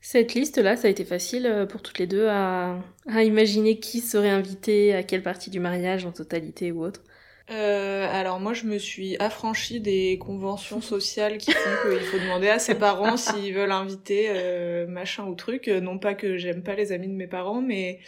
Cette 0.00 0.34
liste-là, 0.34 0.76
ça 0.76 0.88
a 0.88 0.90
été 0.90 1.04
facile 1.04 1.66
pour 1.70 1.82
toutes 1.82 1.98
les 1.98 2.06
deux 2.06 2.26
à, 2.28 2.78
à 3.06 3.22
imaginer 3.22 3.78
qui 3.78 4.00
serait 4.00 4.28
invité 4.28 4.94
à 4.94 5.02
quelle 5.02 5.22
partie 5.22 5.48
du 5.48 5.60
mariage 5.60 6.04
en 6.04 6.12
totalité 6.12 6.72
ou 6.72 6.84
autre? 6.84 7.02
Euh, 7.50 8.06
alors 8.10 8.40
moi, 8.40 8.54
je 8.54 8.64
me 8.64 8.78
suis 8.78 9.16
affranchie 9.18 9.80
des 9.80 10.18
conventions 10.18 10.80
sociales 10.82 11.38
qui 11.38 11.52
font 11.52 11.90
qu'il 11.90 12.00
faut 12.00 12.18
demander 12.18 12.48
à 12.48 12.58
ses 12.58 12.74
parents 12.74 13.16
s'ils 13.16 13.54
veulent 13.54 13.72
inviter 13.72 14.26
euh, 14.30 14.86
machin 14.86 15.24
ou 15.26 15.34
truc. 15.34 15.68
Non 15.68 15.98
pas 15.98 16.14
que 16.14 16.36
j'aime 16.36 16.62
pas 16.62 16.74
les 16.74 16.92
amis 16.92 17.08
de 17.08 17.14
mes 17.14 17.26
parents, 17.26 17.60
mais 17.60 17.98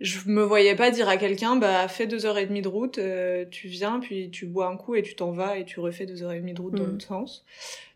je 0.00 0.18
me 0.28 0.42
voyais 0.42 0.76
pas 0.76 0.90
dire 0.90 1.08
à 1.08 1.16
quelqu'un, 1.16 1.56
bah 1.56 1.88
fais 1.88 2.06
deux 2.06 2.26
heures 2.26 2.36
et 2.38 2.46
demie 2.46 2.60
de 2.62 2.68
route, 2.68 2.98
euh, 2.98 3.44
tu 3.50 3.66
viens, 3.68 3.98
puis 3.98 4.30
tu 4.30 4.46
bois 4.46 4.66
un 4.68 4.76
coup 4.76 4.94
et 4.94 5.02
tu 5.02 5.14
t'en 5.14 5.32
vas 5.32 5.56
et 5.58 5.64
tu 5.64 5.80
refais 5.80 6.04
deux 6.06 6.22
heures 6.22 6.32
et 6.32 6.40
demie 6.40 6.52
de 6.52 6.60
route 6.60 6.74
dans 6.74 6.84
Mhm. 6.84 6.92
l'autre 6.92 7.06
sens. 7.06 7.44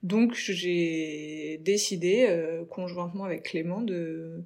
Donc 0.03 0.35
j'ai 0.35 1.59
décidé, 1.63 2.27
euh, 2.29 2.65
conjointement 2.65 3.25
avec 3.25 3.43
Clément, 3.43 3.83
de 3.83 4.43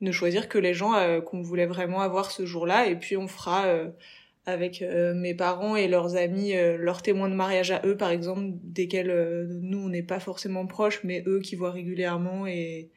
ne 0.00 0.12
choisir 0.12 0.48
que 0.48 0.58
les 0.58 0.74
gens 0.74 0.94
euh, 0.94 1.20
qu'on 1.20 1.42
voulait 1.42 1.66
vraiment 1.66 2.00
avoir 2.00 2.30
ce 2.30 2.44
jour-là, 2.44 2.86
et 2.88 2.96
puis 2.96 3.16
on 3.16 3.28
fera 3.28 3.66
euh, 3.66 3.88
avec 4.44 4.82
euh, 4.82 5.14
mes 5.14 5.34
parents 5.34 5.76
et 5.76 5.88
leurs 5.88 6.16
amis, 6.16 6.56
euh, 6.56 6.76
leurs 6.76 7.02
témoins 7.02 7.28
de 7.28 7.34
mariage 7.34 7.70
à 7.70 7.82
eux, 7.84 7.96
par 7.96 8.10
exemple, 8.10 8.50
desquels 8.64 9.10
euh, 9.10 9.46
nous 9.62 9.78
on 9.78 9.88
n'est 9.88 10.02
pas 10.02 10.20
forcément 10.20 10.66
proches, 10.66 11.00
mais 11.04 11.22
eux 11.26 11.40
qui 11.40 11.54
voient 11.56 11.70
régulièrement 11.70 12.46
et, 12.48 12.88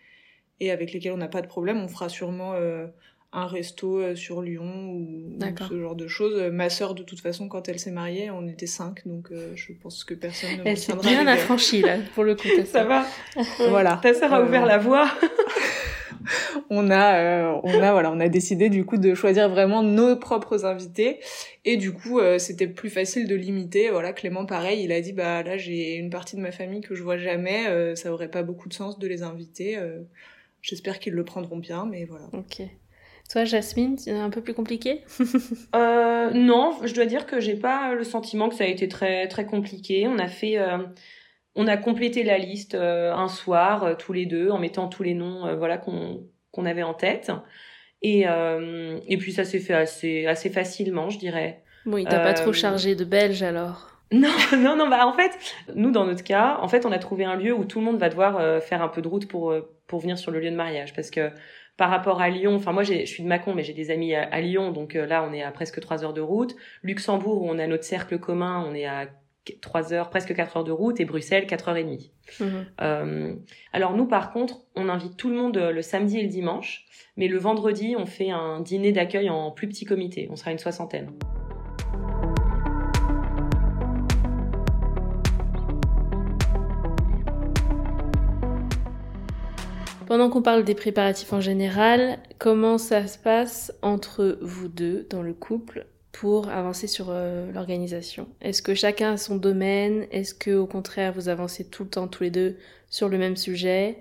et 0.59 0.71
avec 0.71 0.93
lesquels 0.93 1.13
on 1.13 1.17
n'a 1.17 1.27
pas 1.27 1.41
de 1.41 1.47
problème, 1.47 1.77
on 1.77 1.87
fera 1.87 2.09
sûrement 2.09 2.53
euh, 2.55 2.87
un 3.31 3.45
resto 3.45 3.99
euh, 3.99 4.15
sur 4.15 4.41
Lyon 4.41 4.91
ou, 4.91 5.37
ce 5.69 5.79
genre 5.79 5.95
de 5.95 6.07
choses. 6.07 6.41
Ma 6.51 6.69
sœur, 6.69 6.95
de 6.95 7.03
toute 7.03 7.19
façon, 7.19 7.47
quand 7.47 7.69
elle 7.69 7.79
s'est 7.79 7.91
mariée, 7.91 8.31
on 8.31 8.47
était 8.47 8.65
cinq, 8.67 9.07
donc 9.07 9.31
euh, 9.31 9.51
je 9.55 9.71
pense 9.73 10.03
que 10.03 10.13
personne 10.15 10.57
ne 10.57 10.63
Elle 10.65 10.77
s'est 10.77 10.95
bien 10.95 11.27
affranchie 11.27 11.81
là, 11.81 11.97
pour 12.15 12.23
le 12.23 12.35
coup. 12.35 12.47
ta 12.55 12.65
Ça 12.65 12.83
va 12.85 13.05
Voilà. 13.69 13.99
Ta 14.01 14.13
sœur 14.13 14.33
a 14.33 14.39
Euh, 14.41 14.45
ouvert 14.45 14.65
la 14.65 14.77
voie. 14.79 15.07
on 16.69 16.89
a 16.91 17.15
euh, 17.19 17.59
on 17.63 17.81
a 17.81 17.91
voilà 17.91 18.11
on 18.11 18.19
a 18.19 18.27
décidé 18.29 18.69
du 18.69 18.85
coup 18.85 18.97
de 18.97 19.13
choisir 19.15 19.49
vraiment 19.49 19.83
nos 19.83 20.15
propres 20.17 20.65
invités 20.65 21.19
et 21.65 21.77
du 21.77 21.91
coup 21.93 22.19
euh, 22.19 22.37
c'était 22.37 22.67
plus 22.67 22.89
facile 22.89 23.27
de 23.27 23.35
limiter 23.35 23.89
voilà 23.89 24.11
Clément 24.13 24.45
pareil 24.45 24.83
il 24.83 24.91
a 24.91 25.01
dit 25.01 25.13
bah 25.13 25.41
là 25.43 25.57
j'ai 25.57 25.95
une 25.95 26.09
partie 26.09 26.35
de 26.35 26.41
ma 26.41 26.51
famille 26.51 26.81
que 26.81 26.93
je 26.93 27.03
vois 27.03 27.17
jamais 27.17 27.67
euh, 27.67 27.95
ça 27.95 28.11
aurait 28.13 28.29
pas 28.29 28.43
beaucoup 28.43 28.67
de 28.69 28.73
sens 28.73 28.99
de 28.99 29.07
les 29.07 29.23
inviter 29.23 29.77
euh, 29.77 30.01
j'espère 30.61 30.99
qu'ils 30.99 31.13
le 31.13 31.23
prendront 31.23 31.57
bien 31.57 31.85
mais 31.89 32.05
voilà 32.05 32.25
Ok. 32.33 32.61
Toi, 33.31 33.45
Jasmine, 33.45 33.95
c'est 33.97 34.11
un 34.11 34.31
peu 34.31 34.41
plus 34.41 34.55
compliqué 34.55 35.03
Euh, 35.75 36.31
non, 36.31 36.77
je 36.83 36.93
dois 36.93 37.05
dire 37.05 37.25
que 37.27 37.39
j'ai 37.39 37.55
pas 37.55 37.93
le 37.93 38.03
sentiment 38.03 38.49
que 38.49 38.55
ça 38.55 38.63
a 38.63 38.67
été 38.67 38.87
très 38.87 39.27
très 39.27 39.45
compliqué. 39.45 40.07
On 40.07 40.17
a 40.17 40.27
fait, 40.27 40.57
euh, 40.57 40.79
on 41.55 41.67
a 41.67 41.77
complété 41.77 42.23
la 42.23 42.37
liste 42.37 42.75
euh, 42.75 43.13
un 43.13 43.27
soir 43.27 43.97
tous 43.97 44.13
les 44.13 44.25
deux 44.25 44.49
en 44.49 44.57
mettant 44.57 44.87
tous 44.87 45.03
les 45.03 45.13
noms, 45.13 45.55
voilà 45.55 45.77
qu'on 45.77 46.27
qu'on 46.51 46.65
avait 46.65 46.83
en 46.83 46.93
tête. 46.93 47.31
Et 48.01 48.21
et 48.23 49.17
puis 49.17 49.31
ça 49.31 49.43
s'est 49.43 49.59
fait 49.59 49.73
assez 49.73 50.25
assez 50.25 50.49
facilement, 50.49 51.09
je 51.09 51.19
dirais. 51.19 51.63
Oui, 51.85 52.05
t'as 52.09 52.19
pas 52.19 52.33
trop 52.33 52.53
chargé 52.53 52.95
de 52.95 53.05
Belges 53.05 53.43
alors. 53.43 53.85
Non, 54.11 54.33
non, 54.57 54.75
non. 54.75 54.89
Bah 54.89 55.05
en 55.05 55.13
fait, 55.13 55.29
nous 55.75 55.91
dans 55.91 56.03
notre 56.03 56.23
cas, 56.23 56.57
en 56.61 56.67
fait, 56.67 56.83
on 56.87 56.91
a 56.91 56.97
trouvé 56.97 57.25
un 57.25 57.35
lieu 57.35 57.53
où 57.53 57.63
tout 57.63 57.77
le 57.77 57.85
monde 57.85 57.99
va 57.99 58.09
devoir 58.09 58.63
faire 58.63 58.81
un 58.81 58.87
peu 58.87 59.03
de 59.03 59.07
route 59.07 59.27
pour 59.27 59.53
pour 59.85 59.99
venir 59.99 60.17
sur 60.17 60.31
le 60.31 60.39
lieu 60.39 60.49
de 60.49 60.55
mariage, 60.55 60.95
parce 60.95 61.11
que 61.11 61.29
par 61.79 61.89
rapport 61.89 62.21
à 62.21 62.29
Lyon, 62.29 62.53
enfin 62.55 62.73
moi 62.73 62.83
je 62.83 63.05
suis 63.05 63.23
de 63.23 63.27
Mâcon, 63.27 63.55
mais 63.55 63.63
j'ai 63.63 63.73
des 63.73 63.89
amis 63.89 64.13
à, 64.13 64.23
à 64.23 64.41
Lyon, 64.41 64.71
donc 64.71 64.95
euh, 64.95 65.07
là 65.07 65.25
on 65.27 65.33
est 65.33 65.41
à 65.41 65.49
presque 65.51 65.79
trois 65.79 66.03
heures 66.03 66.13
de 66.13 66.21
route. 66.21 66.55
Luxembourg 66.83 67.41
où 67.41 67.49
on 67.49 67.57
a 67.57 67.65
notre 67.65 67.85
cercle 67.85 68.19
commun, 68.19 68.63
on 68.69 68.75
est 68.75 68.85
à 68.85 69.07
qu- 69.45 69.57
trois 69.59 69.93
heures, 69.93 70.09
presque 70.09 70.35
quatre 70.35 70.57
heures 70.57 70.65
de 70.65 70.71
route, 70.73 70.99
et 70.99 71.05
Bruxelles 71.05 71.47
quatre 71.47 71.69
heures 71.69 71.77
et 71.77 71.83
demie. 71.85 72.11
Mhm. 72.41 72.65
Euh, 72.81 73.33
alors 73.73 73.95
nous, 73.95 74.05
par 74.05 74.31
contre, 74.33 74.59
on 74.75 74.89
invite 74.89 75.15
tout 75.17 75.29
le 75.29 75.35
monde 75.37 75.57
euh, 75.57 75.71
le 75.71 75.81
samedi 75.81 76.19
et 76.19 76.23
le 76.23 76.29
dimanche, 76.29 76.85
mais 77.15 77.27
le 77.29 77.37
vendredi, 77.37 77.95
on 77.97 78.05
fait 78.05 78.29
un 78.29 78.59
dîner 78.59 78.91
d'accueil 78.91 79.29
en 79.29 79.49
plus 79.51 79.67
petit 79.69 79.85
comité. 79.85 80.27
On 80.29 80.35
sera 80.35 80.51
une 80.51 80.59
soixantaine. 80.59 81.09
Pendant 90.09 90.31
qu'on 90.31 90.41
parle 90.41 90.63
des 90.63 90.73
préparatifs 90.73 91.33
en 91.33 91.39
général, 91.39 92.17
comment 92.39 92.79
ça 92.79 93.05
se 93.05 93.19
passe 93.19 93.71
entre 93.83 94.39
vous 94.41 94.67
deux 94.67 95.05
dans 95.11 95.21
le 95.21 95.35
couple 95.35 95.85
pour 96.11 96.49
avancer 96.49 96.87
sur 96.87 97.09
euh, 97.09 97.51
l'organisation? 97.51 98.27
Est-ce 98.41 98.63
que 98.63 98.73
chacun 98.73 99.13
a 99.13 99.17
son 99.17 99.35
domaine? 99.35 100.07
Est-ce 100.11 100.33
que 100.33 100.49
au 100.49 100.65
contraire 100.65 101.13
vous 101.13 101.29
avancez 101.29 101.63
tout 101.63 101.83
le 101.83 101.91
temps 101.91 102.07
tous 102.07 102.23
les 102.23 102.31
deux 102.31 102.57
sur 102.89 103.07
le 103.07 103.19
même 103.19 103.35
sujet? 103.35 103.99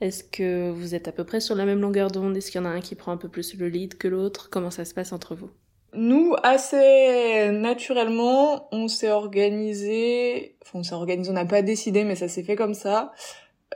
Est-ce 0.00 0.24
que 0.24 0.68
vous 0.70 0.96
êtes 0.96 1.06
à 1.06 1.12
peu 1.12 1.22
près 1.22 1.38
sur 1.38 1.54
la 1.54 1.64
même 1.64 1.80
longueur 1.80 2.10
d'onde? 2.10 2.36
Est-ce 2.36 2.50
qu'il 2.50 2.60
y 2.60 2.64
en 2.64 2.66
a 2.66 2.72
un 2.72 2.80
qui 2.80 2.96
prend 2.96 3.12
un 3.12 3.16
peu 3.16 3.28
plus 3.28 3.56
le 3.56 3.68
lead 3.68 3.96
que 3.98 4.08
l'autre? 4.08 4.50
Comment 4.50 4.72
ça 4.72 4.84
se 4.84 4.94
passe 4.94 5.12
entre 5.12 5.36
vous? 5.36 5.50
Nous, 5.94 6.34
assez 6.42 7.50
naturellement, 7.52 8.66
on 8.72 8.88
s'est 8.88 9.12
organisé. 9.12 10.56
Enfin, 10.62 10.80
on 10.80 10.82
s'est 10.82 10.94
organisé, 10.94 11.30
on 11.30 11.34
n'a 11.34 11.46
pas 11.46 11.62
décidé, 11.62 12.02
mais 12.02 12.16
ça 12.16 12.26
s'est 12.26 12.42
fait 12.42 12.56
comme 12.56 12.74
ça. 12.74 13.12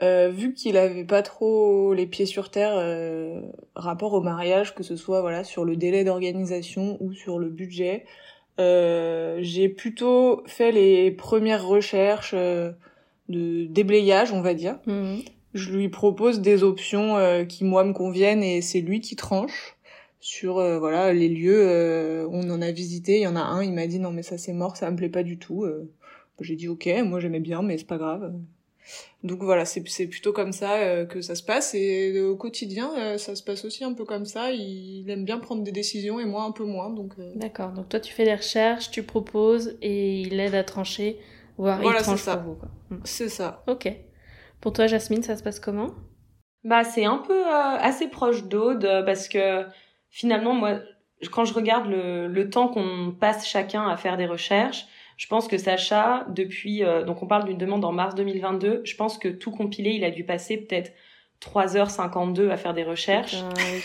Euh, 0.01 0.29
vu 0.29 0.53
qu'il 0.53 0.77
avait 0.77 1.03
pas 1.03 1.21
trop 1.21 1.93
les 1.93 2.07
pieds 2.07 2.25
sur 2.25 2.49
terre 2.49 2.73
euh, 2.75 3.41
rapport 3.75 4.13
au 4.13 4.21
mariage, 4.21 4.73
que 4.73 4.83
ce 4.83 4.95
soit 4.95 5.19
voilà 5.21 5.43
sur 5.43 5.65
le 5.65 5.75
délai 5.75 6.05
d'organisation 6.05 6.97
ou 7.01 7.11
sur 7.13 7.39
le 7.39 7.49
budget, 7.49 8.05
euh, 8.59 9.39
j'ai 9.41 9.67
plutôt 9.67 10.43
fait 10.45 10.71
les 10.71 11.11
premières 11.11 11.65
recherches 11.67 12.33
euh, 12.33 12.71
de 13.27 13.65
déblayage, 13.65 14.31
on 14.31 14.41
va 14.41 14.53
dire. 14.53 14.79
Mhm. 14.87 15.23
Je 15.53 15.71
lui 15.71 15.89
propose 15.89 16.39
des 16.39 16.63
options 16.63 17.17
euh, 17.17 17.43
qui 17.43 17.65
moi 17.65 17.83
me 17.83 17.91
conviennent 17.91 18.43
et 18.43 18.61
c'est 18.61 18.79
lui 18.79 19.01
qui 19.01 19.17
tranche 19.17 19.75
sur 20.21 20.59
euh, 20.59 20.79
voilà 20.79 21.11
les 21.11 21.27
lieux. 21.27 21.67
euh, 21.67 22.27
on 22.31 22.49
en 22.49 22.61
a 22.61 22.71
visité, 22.71 23.17
il 23.17 23.23
y 23.23 23.27
en 23.27 23.35
a 23.35 23.41
un, 23.41 23.61
il 23.61 23.73
m'a 23.73 23.87
dit 23.87 23.99
non 23.99 24.11
mais 24.11 24.23
ça 24.23 24.37
c'est 24.37 24.53
mort, 24.53 24.77
ça 24.77 24.89
me 24.89 24.95
plaît 24.95 25.09
pas 25.09 25.23
du 25.23 25.37
tout. 25.37 25.65
Euh, 25.65 25.91
J'ai 26.39 26.55
dit 26.55 26.69
ok, 26.69 26.89
moi 27.05 27.19
j'aimais 27.19 27.41
bien 27.41 27.61
mais 27.61 27.77
c'est 27.77 27.87
pas 27.87 27.97
grave. 27.97 28.33
Donc 29.23 29.43
voilà, 29.43 29.65
c'est 29.65 29.87
c'est 29.87 30.07
plutôt 30.07 30.33
comme 30.33 30.51
ça 30.51 30.77
euh, 30.77 31.05
que 31.05 31.21
ça 31.21 31.35
se 31.35 31.43
passe 31.43 31.75
et 31.75 32.19
au 32.21 32.35
quotidien 32.35 32.89
euh, 32.97 33.17
ça 33.17 33.35
se 33.35 33.43
passe 33.43 33.65
aussi 33.65 33.83
un 33.83 33.93
peu 33.93 34.03
comme 34.05 34.25
ça. 34.25 34.51
Il, 34.51 35.09
aime 35.09 35.25
bien 35.25 35.37
prendre 35.37 35.63
des 35.63 35.71
décisions 35.71 36.19
et 36.19 36.25
moi 36.25 36.43
un 36.43 36.51
peu 36.51 36.63
moins 36.65 36.89
donc. 36.89 37.13
euh, 37.19 37.31
D'accord, 37.35 37.71
donc 37.71 37.89
toi 37.89 37.99
tu 37.99 38.11
fais 38.13 38.25
les 38.25 38.35
recherches, 38.35 38.89
tu 38.91 39.03
proposes 39.03 39.77
et 39.81 40.21
il 40.21 40.39
aide 40.39 40.55
à 40.55 40.63
trancher, 40.63 41.19
voire 41.57 41.79
Voilà, 41.81 41.99
il 41.99 42.03
tranche 42.03 42.17
c'est 42.19 42.25
ça. 42.25 42.37
pour 42.37 42.53
vous. 42.53 42.59
Quoi. 42.59 42.69
Mm. 42.89 43.01
C'est 43.03 43.29
ça. 43.29 43.63
Ok. 43.67 43.91
Pour 44.59 44.73
toi 44.73 44.87
Jasmine, 44.87 45.21
ça 45.23 45.37
se 45.37 45.43
passe 45.43 45.59
comment? 45.59 45.91
Bah, 46.63 46.83
c'est 46.83 47.05
un 47.05 47.17
peu 47.17 47.45
euh, 47.47 47.77
assez 47.79 48.07
proche 48.07 48.43
d'Aude 48.43 48.87
parce 49.05 49.27
que 49.27 49.65
finalement, 50.09 50.53
moi, 50.53 50.79
quand 51.31 51.45
je 51.45 51.53
regarde 51.53 51.87
le, 51.89 52.27
le 52.27 52.49
temps 52.49 52.67
qu'on 52.67 53.15
passe 53.19 53.47
chacun 53.47 53.87
à 53.87 53.97
faire 53.97 54.17
des 54.17 54.27
recherches, 54.27 54.85
je 55.21 55.27
pense 55.27 55.47
que 55.47 55.59
Sacha, 55.59 56.25
depuis, 56.29 56.83
euh, 56.83 57.03
donc 57.03 57.21
on 57.21 57.27
parle 57.27 57.45
d'une 57.45 57.59
demande 57.59 57.85
en 57.85 57.91
mars 57.91 58.15
2022, 58.15 58.81
je 58.83 58.95
pense 58.95 59.19
que 59.19 59.27
tout 59.27 59.51
compilé, 59.51 59.91
il 59.91 60.03
a 60.03 60.09
dû 60.09 60.23
passer 60.23 60.57
peut-être 60.57 60.91
3h52 61.45 62.49
à 62.49 62.57
faire 62.57 62.73
des 62.73 62.83
recherches. 62.83 63.35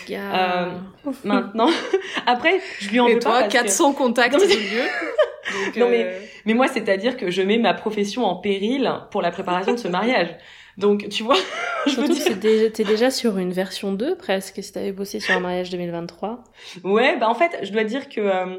Gars. 0.09 0.65
Euh, 0.65 1.11
Maintenant, 1.23 1.69
après, 2.25 2.59
je 2.79 2.89
lui 2.89 2.99
en 2.99 3.07
Et 3.07 3.13
veux 3.15 3.19
toi, 3.19 3.31
pas 3.33 3.39
parce 3.41 3.53
que- 3.53 3.59
400 3.59 3.93
contacts 3.93 4.33
Non, 4.33 4.39
mais- 4.47 4.55
lieu. 4.55 4.81
Donc, 5.65 5.77
Non, 5.77 5.89
mais- 5.89 6.03
euh, 6.05 6.19
Mais 6.45 6.53
moi, 6.55 6.67
c'est-à-dire 6.67 7.17
que 7.17 7.29
je 7.29 7.41
mets 7.43 7.59
ma 7.59 7.73
profession 7.75 8.25
en 8.25 8.35
péril 8.37 8.91
pour 9.11 9.21
la 9.21 9.29
préparation 9.31 9.73
de 9.73 9.77
ce 9.77 9.87
mariage. 9.87 10.35
Donc, 10.77 11.07
tu 11.09 11.21
vois, 11.23 11.35
je 11.85 11.91
Surtout 11.91 12.09
que 12.09 12.13
dire... 12.13 12.23
c'est 12.23 12.39
dé- 12.39 12.71
t'es 12.71 12.83
déjà 12.83 13.09
sur 13.11 13.37
une 13.37 13.51
version 13.51 13.93
2 13.93 14.15
presque, 14.17 14.61
si 14.63 14.71
t'avais 14.73 14.91
bossé 14.91 15.19
sur 15.19 15.35
un 15.35 15.39
mariage 15.39 15.69
2023. 15.69 16.43
Ouais, 16.83 17.15
bah 17.17 17.29
en 17.29 17.35
fait, 17.35 17.59
je 17.63 17.71
dois 17.71 17.83
dire 17.83 18.09
que 18.09 18.21
euh, 18.21 18.57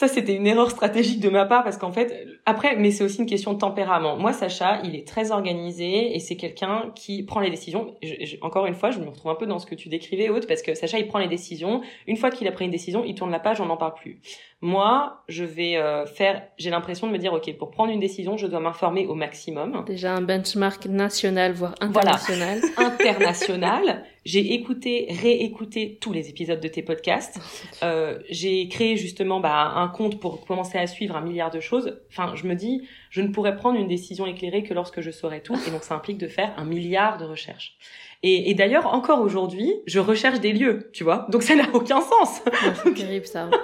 ça 0.00 0.08
c'était 0.08 0.34
une 0.34 0.46
erreur 0.46 0.70
stratégique 0.70 1.20
de 1.20 1.28
ma 1.28 1.44
part 1.44 1.62
parce 1.62 1.76
qu'en 1.76 1.92
fait, 1.92 2.26
après, 2.50 2.76
mais 2.76 2.90
c'est 2.90 3.02
aussi 3.04 3.18
une 3.20 3.26
question 3.26 3.52
de 3.54 3.58
tempérament. 3.58 4.16
Moi, 4.16 4.32
Sacha, 4.32 4.80
il 4.84 4.94
est 4.94 5.06
très 5.06 5.30
organisé 5.32 6.14
et 6.14 6.18
c'est 6.18 6.36
quelqu'un 6.36 6.92
qui 6.94 7.22
prend 7.22 7.40
les 7.40 7.50
décisions. 7.50 7.94
Je- 8.02 8.24
je- 8.26 8.36
encore 8.42 8.66
une 8.66 8.74
fois, 8.74 8.90
je 8.90 8.98
me 9.00 9.08
retrouve 9.08 9.30
un 9.30 9.34
peu 9.36 9.46
dans 9.46 9.58
ce 9.58 9.66
que 9.66 9.74
tu 9.74 9.88
décrivais, 9.88 10.28
Aude, 10.28 10.46
parce 10.46 10.62
que 10.62 10.74
Sacha, 10.74 10.98
il 10.98 11.06
prend 11.08 11.18
les 11.18 11.28
décisions. 11.28 11.80
Une 12.06 12.16
fois 12.16 12.30
qu'il 12.30 12.46
a 12.48 12.52
pris 12.52 12.64
une 12.66 12.70
décision, 12.70 13.04
il 13.04 13.14
tourne 13.14 13.30
la 13.30 13.40
page, 13.40 13.60
on 13.60 13.66
n'en 13.66 13.76
parle 13.78 13.94
plus. 13.94 14.20
Moi, 14.62 15.22
je 15.28 15.42
vais 15.44 15.76
euh, 15.76 16.04
faire. 16.04 16.42
J'ai 16.58 16.68
l'impression 16.68 17.06
de 17.06 17.12
me 17.12 17.18
dire, 17.18 17.32
ok, 17.32 17.56
pour 17.56 17.70
prendre 17.70 17.90
une 17.92 18.00
décision, 18.00 18.36
je 18.36 18.46
dois 18.46 18.60
m'informer 18.60 19.06
au 19.06 19.14
maximum. 19.14 19.84
Déjà 19.86 20.12
un 20.14 20.20
benchmark 20.20 20.84
national, 20.86 21.52
voire 21.52 21.74
Voilà. 21.80 22.10
international. 22.16 22.60
international. 22.76 24.04
J'ai 24.26 24.52
écouté, 24.52 25.06
réécouté 25.22 25.96
tous 25.98 26.12
les 26.12 26.28
épisodes 26.28 26.60
de 26.60 26.68
tes 26.68 26.82
podcasts. 26.82 27.40
Euh, 27.82 28.18
j'ai 28.28 28.68
créé 28.68 28.96
justement 28.98 29.40
bah, 29.40 29.72
un 29.76 29.88
compte 29.88 30.20
pour 30.20 30.44
commencer 30.44 30.76
à 30.76 30.86
suivre 30.86 31.16
un 31.16 31.22
milliard 31.22 31.50
de 31.50 31.60
choses. 31.60 31.98
Enfin, 32.10 32.34
je 32.40 32.46
me 32.46 32.54
dis, 32.54 32.88
je 33.10 33.20
ne 33.20 33.28
pourrais 33.28 33.56
prendre 33.56 33.78
une 33.78 33.88
décision 33.88 34.26
éclairée 34.26 34.62
que 34.62 34.74
lorsque 34.74 35.00
je 35.00 35.10
saurais 35.10 35.40
tout. 35.40 35.56
Et 35.66 35.70
donc, 35.70 35.82
ça 35.84 35.94
implique 35.94 36.18
de 36.18 36.28
faire 36.28 36.52
un 36.56 36.64
milliard 36.64 37.18
de 37.18 37.24
recherches. 37.24 37.76
Et, 38.22 38.50
et 38.50 38.54
d'ailleurs, 38.54 38.86
encore 38.92 39.20
aujourd'hui, 39.20 39.72
je 39.86 39.98
recherche 39.98 40.40
des 40.40 40.52
lieux, 40.52 40.90
tu 40.92 41.04
vois. 41.04 41.26
Donc, 41.30 41.42
ça 41.42 41.54
n'a 41.54 41.68
aucun 41.72 42.00
sens. 42.00 42.42
Ouais, 42.46 42.72
c'est 42.82 42.94
terrible 42.94 43.26
ça. 43.26 43.48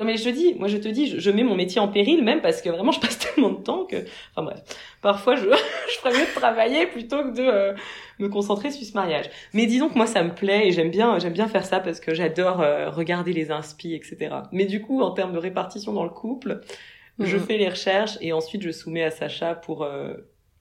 Non 0.00 0.06
mais 0.06 0.16
je 0.16 0.24
te 0.24 0.30
dis, 0.30 0.54
moi 0.54 0.66
je 0.66 0.78
te 0.78 0.88
dis, 0.88 1.06
je, 1.06 1.20
je 1.20 1.30
mets 1.30 1.44
mon 1.44 1.54
métier 1.54 1.80
en 1.80 1.86
péril 1.86 2.24
même 2.24 2.40
parce 2.40 2.60
que 2.60 2.68
vraiment 2.68 2.90
je 2.90 2.98
passe 2.98 3.18
tellement 3.34 3.50
de 3.50 3.62
temps 3.62 3.84
que, 3.84 3.96
enfin 4.34 4.42
bref, 4.42 4.60
parfois 5.00 5.36
je, 5.36 5.44
je 5.92 5.98
ferais 5.98 6.12
mieux 6.12 6.26
de 6.26 6.34
travailler 6.34 6.86
plutôt 6.86 7.22
que 7.22 7.36
de 7.36 7.42
euh, 7.42 7.72
me 8.18 8.28
concentrer 8.28 8.72
sur 8.72 8.84
ce 8.84 8.94
mariage. 8.94 9.26
Mais 9.52 9.66
disons 9.66 9.88
que 9.88 9.94
moi 9.94 10.08
ça 10.08 10.24
me 10.24 10.34
plaît 10.34 10.66
et 10.66 10.72
j'aime 10.72 10.90
bien, 10.90 11.20
j'aime 11.20 11.34
bien 11.34 11.46
faire 11.46 11.64
ça 11.64 11.78
parce 11.78 12.00
que 12.00 12.14
j'adore 12.14 12.62
euh, 12.62 12.90
regarder 12.90 13.32
les 13.32 13.52
inspi, 13.52 13.94
etc. 13.94 14.34
Mais 14.50 14.64
du 14.64 14.80
coup 14.80 15.02
en 15.02 15.12
termes 15.12 15.32
de 15.32 15.38
répartition 15.38 15.92
dans 15.92 16.04
le 16.04 16.10
couple, 16.10 16.62
je 17.18 17.36
Mhm. 17.36 17.42
fais 17.46 17.56
les 17.58 17.68
recherches 17.68 18.18
et 18.20 18.32
ensuite 18.32 18.62
je 18.62 18.70
soumets 18.70 19.02
à 19.04 19.10
Sacha 19.10 19.54
pour 19.54 19.82
euh, 19.84 20.14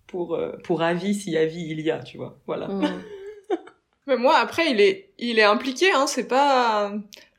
pour 0.07 0.35
euh, 0.35 0.51
pour 0.63 0.81
avis 0.81 1.13
si 1.15 1.37
avis 1.37 1.63
il 1.69 1.79
y 1.81 1.91
a, 1.91 1.99
tu 1.99 2.17
vois. 2.17 2.37
Voilà. 2.47 2.67
Mm. 2.67 3.03
Mais 4.07 4.17
moi, 4.17 4.37
après, 4.37 4.71
il 4.71 4.81
est, 4.81 5.11
il 5.19 5.37
est 5.37 5.43
impliqué, 5.43 5.91
hein, 5.91 6.07
c'est 6.07 6.27
pas, 6.27 6.91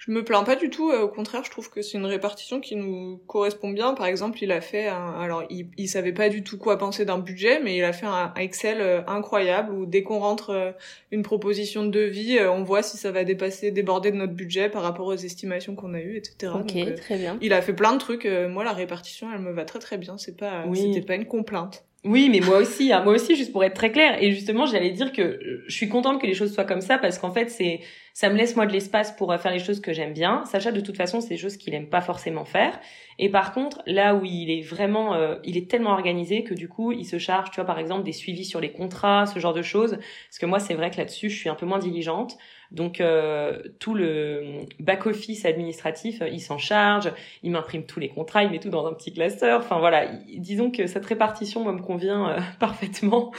je 0.05 0.11
me 0.11 0.25
plains 0.25 0.43
pas 0.43 0.57
du 0.57 0.69
tout, 0.69 0.91
euh, 0.91 1.03
au 1.03 1.09
contraire, 1.09 1.45
je 1.45 1.51
trouve 1.53 1.71
que 1.71 1.81
c'est 1.81 1.97
une 1.97 2.07
répartition 2.07 2.59
qui 2.59 2.75
nous 2.75 3.21
correspond 3.29 3.71
bien. 3.71 3.95
Par 3.95 4.07
exemple, 4.07 4.43
il 4.43 4.51
a 4.51 4.61
fait 4.61 4.88
un, 4.88 5.12
alors, 5.21 5.45
il, 5.49 5.69
il 5.79 5.87
savait 5.88 6.12
pas 6.12 6.29
du 6.29 6.43
tout 6.43 6.59
quoi 6.59 6.77
penser 6.77 7.05
d'un 7.05 7.19
budget, 7.21 7.61
mais 7.61 7.77
il 7.77 7.85
a 7.85 7.93
fait 7.93 8.07
un, 8.07 8.35
Excel 8.35 8.81
euh, 8.81 9.03
incroyable 9.07 9.73
où 9.73 9.87
dès 9.87 10.03
qu'on 10.03 10.19
rentre 10.19 10.51
euh, 10.51 10.73
une 11.12 11.23
proposition 11.23 11.85
de 11.85 11.91
devis, 11.91 12.41
on 12.41 12.65
voit 12.65 12.83
si 12.83 12.97
ça 12.97 13.12
va 13.12 13.23
dépasser, 13.23 13.71
déborder 13.71 14.11
de 14.11 14.17
notre 14.17 14.33
budget 14.33 14.69
par 14.69 14.83
rapport 14.83 15.07
aux 15.07 15.15
estimations 15.15 15.77
qu'on 15.77 15.95
a 15.95 16.01
eues, 16.01 16.17
etc. 16.17 16.53
Ok, 16.53 16.75
Donc, 16.75 16.95
très 16.97 17.19
bien. 17.19 17.38
il 17.41 17.53
a 17.53 17.62
fait 17.62 17.73
plein 17.73 17.93
de 17.93 17.99
trucs. 17.99 18.27
moi, 18.27 18.65
la 18.65 18.73
répartition, 18.73 19.29
elle 19.33 19.41
me 19.41 19.53
va 19.53 19.65
très 19.65 19.79
très 19.79 19.99
bien. 19.99 20.19
C'est 20.19 20.37
pas, 20.37 20.65
Oui. 20.67 20.79
c'était 20.93 21.07
pas 21.07 21.15
une 21.15 21.27
complainte. 21.27 21.85
Oui, 22.05 22.29
mais 22.31 22.41
moi 22.41 22.59
aussi, 22.59 22.93
hein, 22.93 23.05
moi 23.05 23.12
aussi, 23.12 23.37
juste 23.37 23.53
pour 23.53 23.62
être 23.62 23.75
très 23.75 23.93
clair. 23.93 24.21
Et 24.21 24.33
justement, 24.33 24.67
j'allais 24.67 24.91
dire 24.91 25.12
que 25.12 25.23
euh, 25.23 25.65
je 25.69 25.73
suis 25.73 25.88
contente 25.88 26.21
que 26.21 26.27
les 26.27 26.35
choses 26.35 26.53
soient 26.53 26.65
comme 26.65 26.81
ça 26.81 26.99
parce 26.99 27.17
qu'en 27.17 27.31
fait, 27.31 27.49
c'est, 27.49 27.81
ça 28.12 28.29
me 28.29 28.35
laisse 28.37 28.57
moi 28.57 28.67
de 28.67 28.73
l'espace 28.73 29.12
pour 29.12 29.31
euh, 29.31 29.38
faire 29.38 29.53
les 29.53 29.61
choses 29.61 29.81
que 29.81 29.93
j'aime 29.93 30.12
bien. 30.12 30.45
Sacha, 30.45 30.73
de 30.73 30.81
toute 30.81 30.97
façon, 30.97 31.21
c'est 31.21 31.29
des 31.29 31.37
choses 31.37 31.57
qu'il 31.57 31.75
aime 31.75 31.88
pas 31.88 32.01
forcément 32.01 32.45
faire. 32.45 32.81
Et 33.21 33.29
par 33.29 33.53
contre, 33.53 33.83
là 33.87 34.17
où 34.17 34.25
il 34.25 34.51
est 34.51 34.62
vraiment, 34.62 35.15
euh, 35.15 35.37
il 35.45 35.57
est 35.57 35.71
tellement 35.71 35.93
organisé 35.93 36.43
que 36.43 36.55
du 36.55 36.69
coup, 36.69 36.91
il 36.91 37.05
se 37.05 37.19
charge, 37.19 37.51
tu 37.53 37.57
vois, 37.57 37.67
par 37.67 37.79
exemple, 37.79 38.03
des 38.03 38.12
suivis 38.12 38.45
sur 38.45 38.61
les 38.61 38.73
contrats, 38.73 39.27
ce 39.27 39.38
genre 39.38 39.55
de 39.55 39.62
choses. 39.62 39.93
Parce 40.29 40.38
que 40.41 40.47
moi, 40.47 40.59
c'est 40.59 40.75
vrai 40.75 40.91
que 40.91 40.97
là-dessus, 40.97 41.31
je 41.31 41.38
suis 41.38 41.49
un 41.49 41.55
peu 41.55 41.67
moins 41.67 41.79
diligente. 41.79 42.37
Donc, 42.72 43.00
euh, 43.00 43.62
tout 43.78 43.94
le 43.94 44.61
back-office 44.80 45.44
administratif, 45.44 46.22
euh, 46.22 46.28
il 46.28 46.40
s'en 46.40 46.58
charge 46.58 47.12
il 47.42 47.50
m'imprime 47.52 47.85
tous 47.87 48.00
les 48.00 48.08
contrats, 48.08 48.42
il 48.44 48.50
met 48.50 48.61
tout 48.61 48.70
dans 48.70 48.87
un 48.87 48.94
petit 48.94 49.12
classeur. 49.12 49.61
Enfin 49.61 49.78
voilà, 49.78 50.06
il- 50.28 50.40
disons 50.40 50.70
que 50.70 50.87
cette 50.87 51.06
répartition, 51.06 51.62
moi, 51.62 51.72
me 51.72 51.82
convient 51.82 52.30
euh, 52.30 52.38
parfaitement. 52.61 53.32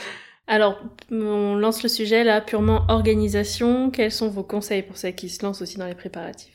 Alors, 0.46 0.78
on 1.10 1.54
lance 1.56 1.82
le 1.82 1.88
sujet 1.90 2.24
là, 2.24 2.40
purement 2.40 2.84
organisation. 2.88 3.90
Quels 3.90 4.12
sont 4.12 4.28
vos 4.30 4.42
conseils 4.44 4.82
pour 4.82 4.96
celles 4.96 5.14
qui 5.14 5.28
se 5.28 5.44
lancent 5.44 5.62
aussi 5.62 5.78
dans 5.78 5.86
les 5.86 5.94
préparatifs? 5.94 6.53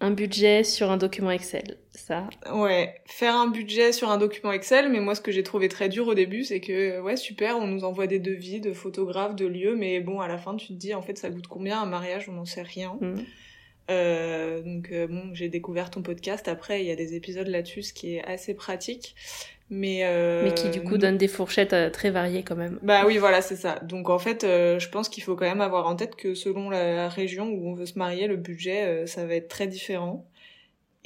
Un 0.00 0.10
budget 0.10 0.62
sur 0.62 0.90
un 0.90 0.98
document 0.98 1.30
Excel, 1.30 1.78
ça. 1.92 2.28
Ouais, 2.52 3.00
faire 3.06 3.34
un 3.34 3.48
budget 3.48 3.92
sur 3.92 4.10
un 4.10 4.18
document 4.18 4.52
Excel, 4.52 4.90
mais 4.90 5.00
moi 5.00 5.14
ce 5.14 5.22
que 5.22 5.32
j'ai 5.32 5.42
trouvé 5.42 5.68
très 5.68 5.88
dur 5.88 6.06
au 6.06 6.14
début, 6.14 6.44
c'est 6.44 6.60
que 6.60 7.00
ouais 7.00 7.16
super, 7.16 7.56
on 7.56 7.66
nous 7.66 7.82
envoie 7.84 8.06
des 8.06 8.18
devis 8.18 8.60
de 8.60 8.74
photographes, 8.74 9.34
de 9.34 9.46
lieux, 9.46 9.74
mais 9.74 10.00
bon 10.00 10.20
à 10.20 10.28
la 10.28 10.36
fin 10.36 10.54
tu 10.56 10.68
te 10.68 10.72
dis 10.74 10.92
en 10.92 11.00
fait 11.00 11.16
ça 11.16 11.30
coûte 11.30 11.46
combien 11.46 11.80
un 11.80 11.86
mariage, 11.86 12.28
on 12.28 12.32
n'en 12.32 12.44
sait 12.44 12.62
rien. 12.62 12.98
Mm. 13.00 13.14
Euh, 13.88 14.62
donc 14.62 14.92
euh, 14.92 15.06
bon, 15.06 15.30
j'ai 15.32 15.48
découvert 15.48 15.90
ton 15.90 16.02
podcast. 16.02 16.46
Après 16.46 16.82
il 16.82 16.86
y 16.86 16.90
a 16.90 16.96
des 16.96 17.14
épisodes 17.14 17.48
là-dessus, 17.48 17.82
ce 17.82 17.94
qui 17.94 18.16
est 18.16 18.24
assez 18.24 18.52
pratique, 18.52 19.14
mais 19.68 20.04
euh, 20.04 20.44
Mais 20.44 20.54
qui 20.54 20.70
du 20.70 20.82
coup 20.82 20.96
donne 20.96 21.18
des 21.18 21.28
fourchettes 21.28 21.72
euh, 21.72 21.90
très 21.90 22.10
variées 22.10 22.42
quand 22.42 22.56
même. 22.56 22.78
bah 22.82 23.04
oui, 23.06 23.18
voilà, 23.18 23.42
c'est 23.42 23.56
ça. 23.56 23.80
Donc 23.80 24.10
en 24.10 24.18
fait, 24.18 24.44
euh, 24.44 24.78
je 24.78 24.88
pense 24.88 25.08
qu'il 25.08 25.22
faut 25.22 25.34
quand 25.34 25.46
même 25.46 25.60
avoir 25.60 25.86
en 25.86 25.96
tête 25.96 26.14
que 26.14 26.34
selon 26.34 26.70
la 26.70 27.08
région 27.08 27.48
où 27.48 27.68
on 27.68 27.74
veut 27.74 27.86
se 27.86 27.98
marier, 27.98 28.26
le 28.28 28.36
budget, 28.36 28.84
euh, 28.84 29.06
ça 29.06 29.26
va 29.26 29.34
être 29.34 29.48
très 29.48 29.66
différent. 29.66 30.26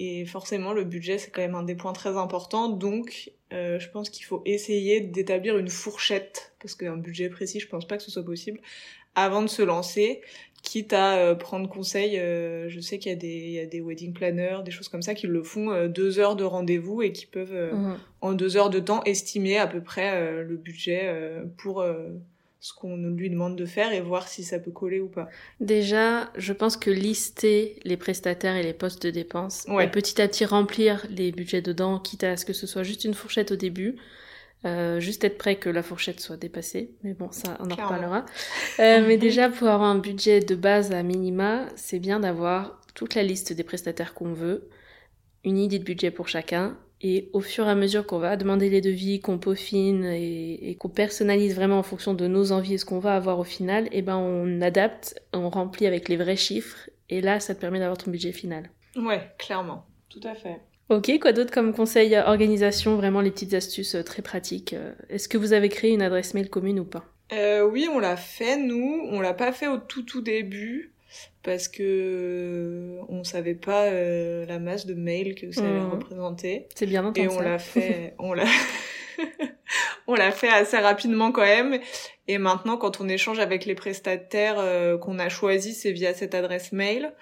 Et 0.02 0.24
forcément, 0.24 0.72
le 0.72 0.84
budget, 0.84 1.18
c'est 1.18 1.30
quand 1.30 1.42
même 1.42 1.54
un 1.54 1.62
des 1.62 1.74
points 1.74 1.92
très 1.92 2.16
importants. 2.16 2.68
Donc, 2.70 3.32
euh, 3.52 3.78
je 3.78 3.90
pense 3.90 4.08
qu'il 4.08 4.24
faut 4.24 4.42
essayer 4.46 5.00
d'établir 5.00 5.58
une 5.58 5.68
fourchette, 5.68 6.54
parce 6.58 6.74
qu'un 6.74 6.96
budget 6.96 7.28
précis, 7.28 7.60
je 7.60 7.68
pense 7.68 7.86
pas 7.86 7.98
que 7.98 8.02
ce 8.02 8.10
soit 8.10 8.24
possible, 8.24 8.60
avant 9.14 9.42
de 9.42 9.48
se 9.48 9.60
lancer, 9.60 10.22
quitte 10.70 10.92
à 10.92 11.16
euh, 11.18 11.34
prendre 11.34 11.68
conseil. 11.68 12.18
euh, 12.18 12.68
je 12.68 12.78
sais 12.80 12.98
qu'il 12.98 13.10
y 13.10 13.14
a 13.14 13.18
des, 13.18 13.28
il 13.28 13.50
y 13.52 13.58
a 13.60 13.66
des 13.66 13.80
wedding 13.80 14.12
planners, 14.12 14.58
des 14.64 14.70
choses 14.70 14.88
comme 14.88 15.02
ça, 15.02 15.14
qui 15.14 15.26
le 15.26 15.42
font 15.42 15.70
euh, 15.72 15.88
deux 15.88 16.18
heures 16.20 16.36
de 16.36 16.44
rendez-vous 16.44 17.02
et 17.02 17.10
qui 17.12 17.26
peuvent 17.26 17.52
Mhm. 17.72 17.96
en 18.20 18.32
deux 18.34 18.56
heures 18.56 18.70
de 18.70 18.78
temps 18.80 19.02
estimer 19.04 19.58
à 19.58 19.66
peu 19.66 19.80
près 19.82 20.42
le 20.42 20.56
budget 20.56 21.12
pour 21.56 21.84
ce 22.62 22.74
qu'on 22.74 22.96
lui 22.96 23.30
demande 23.30 23.56
de 23.56 23.64
faire 23.64 23.90
et 23.92 24.00
voir 24.02 24.28
si 24.28 24.44
ça 24.44 24.58
peut 24.58 24.70
coller 24.70 25.00
ou 25.00 25.08
pas. 25.08 25.28
Déjà, 25.60 26.30
je 26.36 26.52
pense 26.52 26.76
que 26.76 26.90
lister 26.90 27.76
les 27.84 27.96
prestataires 27.96 28.54
et 28.56 28.62
les 28.62 28.74
postes 28.74 29.02
de 29.06 29.10
dépenses, 29.10 29.64
Ouais. 29.68 29.86
et 29.86 29.88
petit 29.88 30.20
à 30.20 30.28
petit 30.28 30.44
remplir 30.44 31.06
les 31.10 31.32
budgets 31.32 31.62
dedans, 31.62 31.98
quitte 31.98 32.22
à 32.24 32.36
ce 32.36 32.44
que 32.44 32.52
ce 32.52 32.66
soit 32.66 32.82
juste 32.82 33.04
une 33.04 33.14
fourchette 33.14 33.50
au 33.52 33.56
début, 33.56 33.96
Euh, 34.66 35.00
juste 35.00 35.24
être 35.24 35.38
prêt 35.38 35.56
que 35.56 35.70
la 35.70 35.82
fourchette 35.82 36.20
soit 36.20 36.36
dépassée, 36.36 36.90
mais 37.02 37.14
bon, 37.14 37.32
ça, 37.32 37.56
on 37.60 37.70
en 37.70 37.74
reparlera. 37.74 38.26
Euh, 38.78 39.04
mais 39.06 39.16
déjà, 39.16 39.48
pour 39.48 39.68
avoir 39.68 39.88
un 39.88 39.98
budget 39.98 40.40
de 40.40 40.54
base 40.54 40.92
à 40.92 41.02
minima, 41.02 41.66
c'est 41.76 41.98
bien 41.98 42.20
d'avoir 42.20 42.78
toute 42.94 43.14
la 43.14 43.22
liste 43.22 43.54
des 43.54 43.64
prestataires 43.64 44.12
qu'on 44.12 44.34
veut, 44.34 44.68
une 45.44 45.56
idée 45.56 45.78
de 45.78 45.84
budget 45.84 46.10
pour 46.10 46.28
chacun, 46.28 46.76
et 47.00 47.30
au 47.32 47.40
fur 47.40 47.66
et 47.66 47.70
à 47.70 47.74
mesure 47.74 48.06
qu'on 48.06 48.18
va 48.18 48.36
demander 48.36 48.68
les 48.68 48.82
devis, 48.82 49.20
qu'on 49.20 49.38
peaufine 49.38 50.04
et, 50.04 50.76
qu'on 50.78 50.90
personnalise 50.90 51.54
vraiment 51.54 51.78
en 51.78 51.82
fonction 51.82 52.12
de 52.12 52.26
nos 52.26 52.52
envies 52.52 52.74
et 52.74 52.78
ce 52.78 52.84
qu'on 52.84 52.98
va 52.98 53.14
avoir 53.14 53.38
au 53.38 53.44
final, 53.44 53.86
et 53.86 53.98
eh 53.98 54.02
ben 54.02 54.18
on 54.18 54.60
adapte, 54.60 55.18
on 55.32 55.48
remplit 55.48 55.86
avec 55.86 56.10
les 56.10 56.18
vrais 56.18 56.36
chiffres, 56.36 56.90
et 57.08 57.22
là, 57.22 57.40
ça 57.40 57.54
te 57.54 57.60
permet 57.60 57.78
d'avoir 57.78 57.96
ton 57.96 58.10
budget 58.10 58.32
final. 58.32 58.70
Ouais, 58.94 59.30
clairement. 59.38 59.86
Tout 60.10 60.20
à 60.24 60.34
fait. 60.34 60.60
Ok, 60.90 61.08
quoi 61.20 61.32
d'autre 61.32 61.52
comme 61.52 61.72
conseil 61.72 62.16
organisation, 62.16 62.96
vraiment 62.96 63.20
les 63.20 63.30
petites 63.30 63.54
astuces 63.54 63.94
euh, 63.94 64.02
très 64.02 64.22
pratiques. 64.22 64.72
Euh, 64.72 64.92
est-ce 65.08 65.28
que 65.28 65.38
vous 65.38 65.52
avez 65.52 65.68
créé 65.68 65.92
une 65.92 66.02
adresse 66.02 66.34
mail 66.34 66.50
commune 66.50 66.80
ou 66.80 66.84
pas? 66.84 67.04
Euh, 67.32 67.62
Oui, 67.62 67.88
on 67.92 68.00
l'a 68.00 68.16
fait 68.16 68.56
nous. 68.56 69.06
On 69.08 69.20
l'a 69.20 69.32
pas 69.32 69.52
fait 69.52 69.68
au 69.68 69.78
tout 69.78 70.02
tout 70.02 70.20
début 70.20 70.92
parce 71.44 71.68
que 71.68 72.98
on 73.08 73.22
savait 73.22 73.54
pas 73.54 73.88
la 73.90 74.58
masse 74.58 74.84
de 74.84 74.94
mails 74.94 75.36
que 75.36 75.52
ça 75.52 75.60
allait 75.60 75.78
mmh. 75.78 75.90
représenter. 75.90 76.66
C'est 76.74 76.86
bien 76.86 77.04
entendu. 77.04 77.20
Et 77.20 77.28
on 77.28 77.40
l'a 77.40 77.60
fait, 77.60 78.14
on 78.18 78.32
l'a, 78.32 78.44
on 80.08 80.14
l'a 80.14 80.32
fait 80.32 80.48
assez 80.48 80.76
rapidement 80.76 81.30
quand 81.30 81.42
même. 81.42 81.78
Et 82.26 82.38
maintenant, 82.38 82.76
quand 82.76 83.00
on 83.00 83.08
échange 83.08 83.38
avec 83.38 83.64
les 83.64 83.76
prestataires 83.76 84.98
qu'on 85.00 85.20
a 85.20 85.28
choisis, 85.28 85.82
c'est 85.82 85.92
via 85.92 86.14
cette 86.14 86.34
adresse 86.34 86.72
mail. 86.72 87.12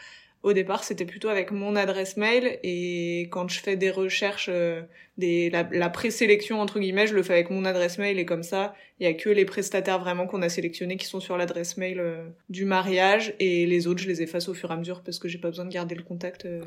Au 0.45 0.53
départ, 0.53 0.85
c'était 0.85 1.05
plutôt 1.05 1.29
avec 1.29 1.51
mon 1.51 1.75
adresse 1.75 2.17
mail 2.17 2.61
et 2.63 3.23
quand 3.31 3.49
je 3.49 3.59
fais 3.59 3.77
des 3.77 3.91
recherches, 3.91 4.49
euh, 4.49 4.83
des, 5.17 5.51
la, 5.51 5.69
la 5.73 5.91
présélection 5.91 6.61
entre 6.61 6.79
guillemets, 6.79 7.09
je 7.09 7.15
le 7.17 7.25
fais 7.25 7.33
avec 7.33 7.51
mon 7.51 7.65
adresse 7.65 7.99
mail 7.99 8.21
et 8.21 8.25
comme 8.25 8.45
ça, 8.45 8.73
il 9.01 9.05
y 9.05 9.11
a 9.11 9.15
que 9.15 9.29
les 9.31 9.45
prestataires 9.45 9.99
vraiment 9.99 10.29
qu'on 10.29 10.41
a 10.43 10.49
sélectionnés 10.49 10.97
qui 10.97 11.07
sont 11.07 11.19
sur 11.19 11.37
l'adresse 11.37 11.77
mail 11.77 11.99
euh, 11.99 12.29
du 12.51 12.65
mariage 12.67 13.35
et 13.41 13.67
les 13.67 13.89
autres, 13.89 14.01
je 14.01 14.07
les 14.07 14.23
efface 14.23 14.49
au 14.49 14.55
fur 14.55 14.71
et 14.71 14.75
à 14.75 14.77
mesure 14.77 15.03
parce 15.03 15.19
que 15.19 15.27
j'ai 15.27 15.39
pas 15.39 15.49
besoin 15.49 15.65
de 15.65 15.73
garder 15.73 15.97
le 15.97 16.05
contact 16.05 16.45
euh, 16.45 16.61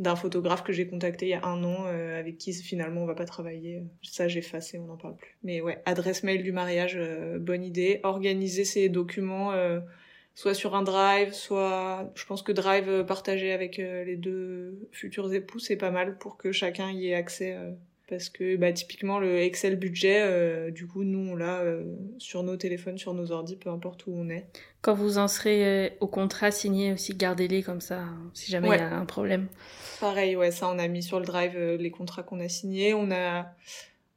d'un 0.00 0.16
photographe 0.16 0.64
que 0.64 0.72
j'ai 0.72 0.88
contacté 0.88 1.26
il 1.26 1.30
y 1.30 1.34
a 1.34 1.44
un 1.44 1.62
an 1.62 1.84
avec 1.84 2.36
qui 2.38 2.52
finalement 2.52 3.04
on 3.04 3.06
va 3.06 3.14
pas 3.14 3.26
travailler. 3.26 3.84
Ça, 4.02 4.26
j'efface 4.26 4.74
et 4.74 4.78
on 4.80 4.86
n'en 4.86 4.96
parle 4.96 5.16
plus. 5.16 5.36
Mais 5.44 5.60
ouais, 5.60 5.80
adresse 5.84 6.24
mail 6.24 6.42
du 6.42 6.50
mariage, 6.50 6.98
bonne 7.38 7.62
idée. 7.62 8.00
Organiser 8.02 8.64
ses 8.64 8.88
documents 8.88 9.52
soit 10.34 10.54
sur 10.54 10.74
un 10.74 10.82
drive, 10.82 11.32
soit 11.32 12.10
je 12.14 12.26
pense 12.26 12.42
que 12.42 12.52
drive 12.52 12.88
euh, 12.88 13.04
partagé 13.04 13.52
avec 13.52 13.78
euh, 13.78 14.04
les 14.04 14.16
deux 14.16 14.88
futurs 14.92 15.32
époux, 15.32 15.58
c'est 15.58 15.76
pas 15.76 15.90
mal 15.90 16.18
pour 16.18 16.36
que 16.36 16.52
chacun 16.52 16.90
y 16.90 17.08
ait 17.08 17.14
accès. 17.14 17.54
Euh, 17.54 17.70
parce 18.06 18.28
que 18.28 18.56
bah, 18.56 18.70
typiquement 18.70 19.18
le 19.18 19.38
Excel 19.38 19.76
budget, 19.76 20.70
du 20.72 20.86
coup 20.86 21.04
nous 21.04 21.30
on 21.30 21.36
l'a 21.36 21.62
sur 22.18 22.42
nos 22.42 22.54
téléphones, 22.54 22.98
sur 22.98 23.14
nos 23.14 23.32
ordi, 23.32 23.56
peu 23.56 23.70
importe 23.70 24.06
où 24.06 24.12
on 24.14 24.28
est. 24.28 24.46
Quand 24.82 24.92
vous 24.92 25.16
en 25.16 25.26
serez 25.26 25.96
au 26.00 26.06
contrat 26.06 26.50
signé 26.50 26.92
aussi, 26.92 27.14
gardez-les 27.14 27.62
comme 27.62 27.80
ça, 27.80 28.00
hein, 28.00 28.30
si 28.34 28.52
jamais 28.52 28.68
il 28.68 28.76
y 28.76 28.82
a 28.82 28.94
un 28.94 29.06
problème. 29.06 29.46
Pareil, 30.00 30.36
ouais, 30.36 30.50
ça 30.50 30.68
on 30.68 30.78
a 30.78 30.86
mis 30.86 31.02
sur 31.02 31.18
le 31.18 31.24
drive 31.24 31.58
les 31.58 31.90
contrats 31.90 32.22
qu'on 32.22 32.40
a 32.40 32.48
signés. 32.50 32.92
On 32.92 33.10
a 33.10 33.46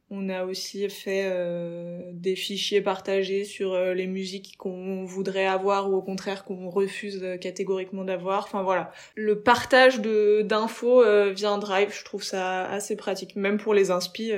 on 0.10 0.30
a 0.30 0.46
aussi 0.46 0.88
fait 0.90 1.24
euh, 1.26 2.12
des 2.14 2.36
fichiers 2.38 2.82
partagés 2.82 3.44
sur 3.44 3.74
euh, 3.74 3.94
les 3.94 4.08
musiques 4.08 4.56
qu'on 4.58 5.04
voudrait 5.04 5.46
avoir 5.48 5.92
ou 5.92 5.96
au 5.96 6.02
contraire 6.02 6.46
qu'on 6.46 6.70
refuse 6.70 7.22
euh, 7.22 7.36
catégoriquement 7.36 8.06
d'avoir. 8.06 8.46
Enfin 8.46 8.64
voilà, 8.64 8.92
le 9.16 9.42
partage 9.42 10.00
de 10.00 10.44
d'infos 10.44 11.04
via 11.34 11.58
Drive, 11.58 11.94
je 11.94 12.06
trouve 12.06 12.24
ça 12.24 12.66
assez 12.70 12.96
pratique, 12.96 13.36
même 13.36 13.58
pour 13.58 13.74
les 13.74 13.92
inspi. 13.92 14.32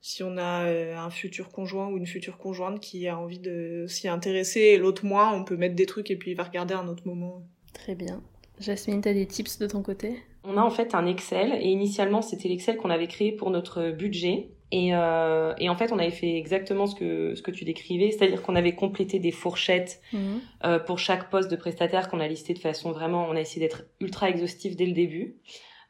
si 0.00 0.22
on 0.22 0.36
a 0.36 0.66
un 0.66 1.10
futur 1.10 1.50
conjoint 1.50 1.88
ou 1.88 1.96
une 1.96 2.06
future 2.06 2.36
conjointe 2.36 2.80
qui 2.80 3.06
a 3.08 3.18
envie 3.18 3.38
de 3.38 3.86
s'y 3.88 4.08
intéresser 4.08 4.60
et 4.60 4.78
l'autre 4.78 5.04
moins, 5.04 5.32
on 5.32 5.44
peut 5.44 5.56
mettre 5.56 5.74
des 5.74 5.86
trucs 5.86 6.10
et 6.10 6.16
puis 6.16 6.32
il 6.32 6.36
va 6.36 6.44
regarder 6.44 6.74
un 6.74 6.88
autre 6.88 7.06
moment. 7.06 7.42
Très 7.72 7.94
bien. 7.94 8.22
Jasmine, 8.60 9.00
t'as 9.00 9.14
des 9.14 9.26
tips 9.26 9.58
de 9.58 9.66
ton 9.66 9.82
côté? 9.82 10.16
On 10.44 10.56
a 10.56 10.62
en 10.62 10.70
fait 10.70 10.94
un 10.94 11.06
Excel 11.06 11.52
et 11.60 11.68
initialement 11.68 12.22
c'était 12.22 12.48
l'Excel 12.48 12.76
qu'on 12.76 12.90
avait 12.90 13.08
créé 13.08 13.32
pour 13.32 13.50
notre 13.50 13.90
budget. 13.90 14.48
Et, 14.74 14.88
euh, 14.92 15.54
et, 15.58 15.68
en 15.68 15.76
fait, 15.76 15.92
on 15.92 16.00
avait 16.00 16.10
fait 16.10 16.36
exactement 16.36 16.88
ce 16.88 16.96
que, 16.96 17.36
ce 17.36 17.42
que 17.42 17.52
tu 17.52 17.64
décrivais, 17.64 18.10
c'est-à-dire 18.10 18.42
qu'on 18.42 18.56
avait 18.56 18.74
complété 18.74 19.20
des 19.20 19.30
fourchettes 19.30 20.00
mhm. 20.12 20.40
euh, 20.64 20.80
pour 20.80 20.98
chaque 20.98 21.30
poste 21.30 21.48
de 21.48 21.54
prestataire 21.54 22.08
qu'on 22.10 22.18
a 22.18 22.26
listé 22.26 22.54
de 22.54 22.58
façon 22.58 22.90
vraiment, 22.90 23.24
on 23.30 23.36
a 23.36 23.40
essayé 23.40 23.64
d'être 23.64 23.84
ultra 24.00 24.28
exhaustif 24.28 24.74
dès 24.74 24.86
le 24.86 24.92
début. 24.92 25.36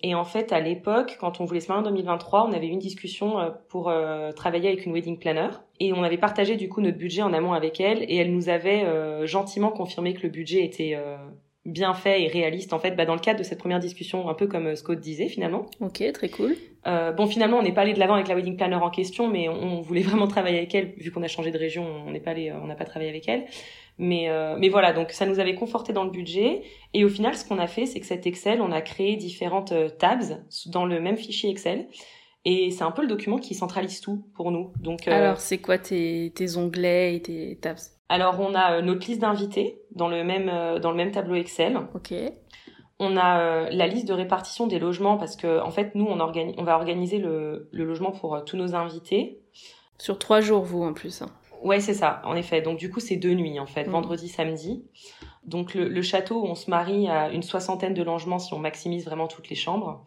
Et 0.03 0.15
en 0.15 0.27
fait, 0.27 0.53
à 0.53 0.61
l'époque, 0.61 1.17
quand 1.19 1.41
on 1.41 1.47
voulait 1.47 1.61
se 1.61 1.69
marier 1.69 1.81
en 1.81 1.91
2023, 1.91 2.47
on 2.47 2.53
avait 2.53 2.67
eu 2.67 2.73
une 2.73 2.79
discussion 2.79 3.41
euh, 3.41 3.49
pour 3.71 3.89
euh, 3.89 4.33
travailler 4.33 4.69
avec 4.69 4.85
une 4.85 4.93
wedding 4.93 5.19
planner. 5.19 5.49
Et 5.81 5.95
on 5.95 6.03
avait 6.03 6.19
partagé 6.19 6.57
du 6.57 6.69
coup 6.69 6.83
notre 6.83 6.99
budget 6.99 7.23
en 7.23 7.33
amont 7.33 7.55
avec 7.55 7.81
elle. 7.81 8.03
Et 8.03 8.17
elle 8.17 8.35
nous 8.35 8.51
avait 8.51 8.85
gentiment 9.27 9.71
confirmé 9.71 10.13
que 10.13 10.23
le 10.25 10.29
budget 10.29 10.63
était 10.63 10.95
bien 11.65 11.95
fait 11.95 12.23
et 12.23 12.29
réaliste 12.29 12.73
en 12.75 12.79
fait 12.79 12.93
bah, 12.93 13.07
dans 13.07 13.15
le 13.15 13.21
cadre 13.21 13.39
de 13.39 13.45
cette 13.45 13.59
première 13.59 13.81
discussion 13.81 14.29
un 14.29 14.35
peu 14.35 14.47
comme 14.47 14.77
Scott 14.77 15.01
disait 15.01 15.29
finalement 15.29 15.67
ok 15.81 16.13
très 16.13 16.29
cool 16.29 16.55
euh, 16.87 17.13
bon 17.13 17.27
finalement 17.27 17.59
on 17.59 17.63
n'est 17.63 17.73
pas 17.73 17.83
allé 17.83 17.93
de 17.93 17.99
l'avant 17.99 18.15
avec 18.15 18.29
la 18.29 18.35
wedding 18.35 18.57
planner 18.57 18.77
en 18.77 18.91
question 18.91 19.29
mais 19.29 19.49
on, 19.49 19.81
voulait 19.81 20.03
vraiment 20.11 20.27
travailler 20.27 20.59
avec 20.59 20.75
elle. 20.75 20.95
Vu 20.97 21.11
qu'on 21.11 21.23
a 21.23 21.29
changé 21.29 21.51
de 21.51 21.59
région 21.59 21.87
on 22.07 22.11
n'est 22.11 22.21
pas 22.21 22.33
allé 22.33 22.53
on 22.53 22.67
n'a 22.67 22.75
pas 22.77 22.85
travaillé 22.85 23.11
avec 23.11 23.29
elle. 23.29 23.47
Mais 23.97 24.29
euh, 24.29 24.57
mais 24.59 24.69
voilà 24.69 24.93
donc 24.93 25.13
ça 25.13 25.27
nous 25.27 25.39
avait 25.39 25.55
conforté 25.55 25.93
dans 25.93 26.05
le 26.05 26.11
budget. 26.11 26.63
Et 26.93 27.05
au 27.05 27.09
final 27.09 27.35
ce 27.35 27.45
qu'on 27.47 27.59
a 27.59 27.67
fait 27.67 27.87
c'est 27.87 28.01
que 28.01 28.07
cet 28.07 28.27
Excel 28.27 28.61
on 28.61 28.73
a 28.73 28.81
créé 28.81 29.17
différentes 29.17 29.73
euh, 29.73 29.89
tabs 29.89 30.45
dans 30.67 30.85
le 30.85 31.01
même 31.01 31.17
fichier 31.17 31.51
Excel. 31.51 31.87
Et 32.45 32.71
c'est 32.71 32.85
un 32.85 32.91
peu 32.91 33.03
le 33.03 33.09
document 33.09 33.39
qui 33.39 33.55
centralise 33.55 34.01
tout 34.01 34.27
pour 34.35 34.51
nous. 34.51 34.71
Donc 34.79 35.09
euh, 35.09 35.13
alors 35.13 35.41
c'est 35.41 35.59
quoi 35.59 35.79
tes 35.79 36.33
tes 36.35 36.57
onglets 36.57 37.17
et 37.17 37.23
tes 37.23 37.57
tabs? 37.57 37.79
Alors 38.11 38.39
on 38.39 38.55
a 38.55 38.75
euh, 38.75 38.83
notre 38.83 39.07
liste 39.07 39.21
d'invités 39.21 39.81
dans 39.93 40.09
le 40.09 40.25
même 40.25 40.51
euh, 40.51 40.79
dans 40.79 40.91
le 40.91 40.97
même 40.97 41.11
tableau 41.11 41.37
Excel. 41.37 41.79
Ok. 41.95 42.13
On 42.99 43.17
a 43.17 43.41
euh, 43.41 43.69
la 43.71 43.87
liste 43.87 44.07
de 44.07 44.13
répartition 44.13 44.67
des 44.67 44.79
logements 44.79 45.17
parce 45.17 45.37
que 45.37 45.61
en 45.61 45.71
fait 45.71 45.95
nous 45.95 46.07
on 46.07 46.63
va 46.65 46.77
organiser 46.77 47.19
le, 47.19 47.69
le 47.73 47.85
logement 47.85 48.13
pour 48.13 48.45
tous 48.45 48.57
nos 48.57 48.75
invités. 48.75 49.41
Sur 49.99 50.19
trois 50.19 50.41
jours 50.41 50.63
vous 50.63 50.83
en 50.83 50.93
plus. 50.93 51.23
Hein. 51.23 51.31
Ouais 51.63 51.81
c'est 51.81 51.95
ça 51.95 52.23
en 52.25 52.37
effet 52.37 52.63
donc 52.63 52.79
du 52.79 52.91
coup 52.91 53.01
c'est 53.01 53.17
deux 53.17 53.35
nuits 53.35 53.59
en 53.59 53.67
fait 53.67 53.87
mm. 53.87 53.91
vendredi 53.91 54.29
samedi. 54.29 54.85
Donc 55.45 55.75
le, 55.75 55.89
le, 55.89 56.03
château 56.03 56.45
on 56.45 56.55
se 56.55 56.71
marie 56.71 57.09
à 57.09 57.31
une 57.31 57.43
soixantaine 57.43 57.95
de 57.95 58.03
logements 58.03 58.39
si 58.39 58.55
on 58.55 58.59
maximise 58.59 59.05
vraiment 59.05 59.27
toutes 59.27 59.49
les 59.49 59.57
chambres. 59.57 60.05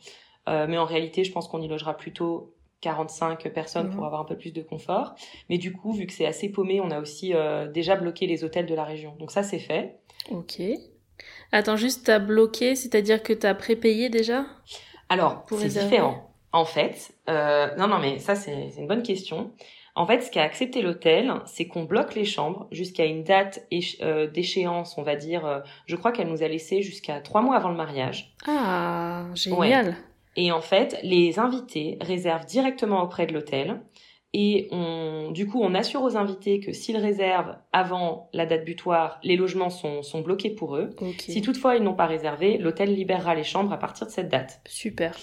mais 0.47 0.77
en 0.77 0.85
réalité 0.85 1.23
je 1.23 1.31
pense 1.31 1.47
qu'on 1.47 1.61
y 1.61 1.67
logera 1.67 1.95
plutôt 1.95 2.53
45 2.81 3.51
personnes 3.53 3.89
pour 3.89 4.01
mhm. 4.01 4.05
avoir 4.05 4.21
un 4.21 4.25
peu 4.25 4.37
plus 4.37 4.53
de 4.53 4.61
confort. 4.61 5.15
Mais 5.49 5.57
du 5.57 5.73
coup, 5.73 5.93
vu 5.93 6.05
que 6.05 6.13
c'est 6.13 6.25
assez 6.25 6.49
paumé, 6.49 6.81
on 6.81 6.91
a 6.91 6.99
aussi 6.99 7.33
euh, 7.33 7.67
déjà 7.67 7.95
bloqué 7.95 8.27
les 8.27 8.43
hôtels 8.43 8.65
de 8.65 8.75
la 8.75 8.83
région. 8.83 9.15
Donc 9.19 9.31
ça, 9.31 9.43
c'est 9.43 9.59
fait. 9.59 9.99
Ok. 10.31 10.61
Attends, 11.51 11.75
juste, 11.75 12.05
t'as 12.05 12.19
bloqué, 12.19 12.75
c'est-à-dire 12.75 13.23
que 13.23 13.33
t'as 13.33 13.53
prépayé 13.53 14.09
déjà 14.09 14.45
Alors, 15.09 15.45
c'est 15.49 15.79
différent. 15.79 16.31
En 16.51 16.65
fait, 16.65 17.11
euh, 17.29 17.67
non, 17.77 17.87
non, 17.87 17.99
mais 17.99 18.19
ça, 18.19 18.35
c'est 18.35 18.71
une 18.77 18.87
bonne 18.87 19.03
question. 19.03 19.51
En 19.95 20.05
fait, 20.05 20.21
ce 20.21 20.29
qu'a 20.29 20.43
accepté 20.43 20.81
l'hôtel, 20.81 21.33
c'est 21.45 21.67
qu'on 21.67 21.83
bloque 21.83 22.15
les 22.15 22.25
chambres 22.25 22.67
jusqu'à 22.71 23.05
une 23.05 23.23
date 23.23 23.67
euh, 24.01 24.27
d'échéance, 24.27 24.97
on 24.97 25.03
va 25.03 25.15
dire. 25.15 25.63
je 25.87 25.95
crois 25.95 26.11
qu'elle 26.11 26.27
nous 26.27 26.43
a 26.43 26.47
laissé 26.47 26.81
jusqu'à 26.81 27.19
trois 27.19 27.41
mois 27.41 27.55
avant 27.55 27.69
le 27.69 27.75
mariage. 27.75 28.33
Ah, 28.47 29.25
génial. 29.33 29.95
Et 30.37 30.51
en 30.51 30.61
fait, 30.61 30.99
les 31.01 31.39
invités 31.39 31.97
réservent 31.99 32.45
directement 32.45 33.01
auprès 33.01 33.25
de 33.25 33.33
l'hôtel. 33.33 33.81
Et 34.39 34.67
on, 34.69 35.31
du 35.31 35.47
coup, 35.47 35.63
on 35.63 35.73
assure 35.73 36.03
aux 36.03 36.15
invités 36.15 36.59
que 36.59 36.71
s'ils 36.71 36.97
réservent 36.97 37.55
avant 37.73 38.29
la 38.33 38.45
date 38.45 38.65
butoir, 38.65 39.19
les 39.23 39.35
logements 39.35 39.71
sont, 39.71 40.03
sont 40.03 40.21
bloqués 40.21 40.51
pour 40.51 40.77
eux. 40.77 40.91
Si 41.17 41.41
toutefois 41.41 41.75
ils 41.75 41.81
n'ont 41.81 41.95
pas 41.95 42.05
réservé, 42.05 42.59
l'hôtel 42.59 42.93
libérera 42.93 43.33
les 43.33 43.43
chambres 43.43 43.73
à 43.73 43.77
partir 43.77 44.05
de 44.05 44.11
cette 44.11 44.29
date. 44.29 44.61
Super. 44.67 45.15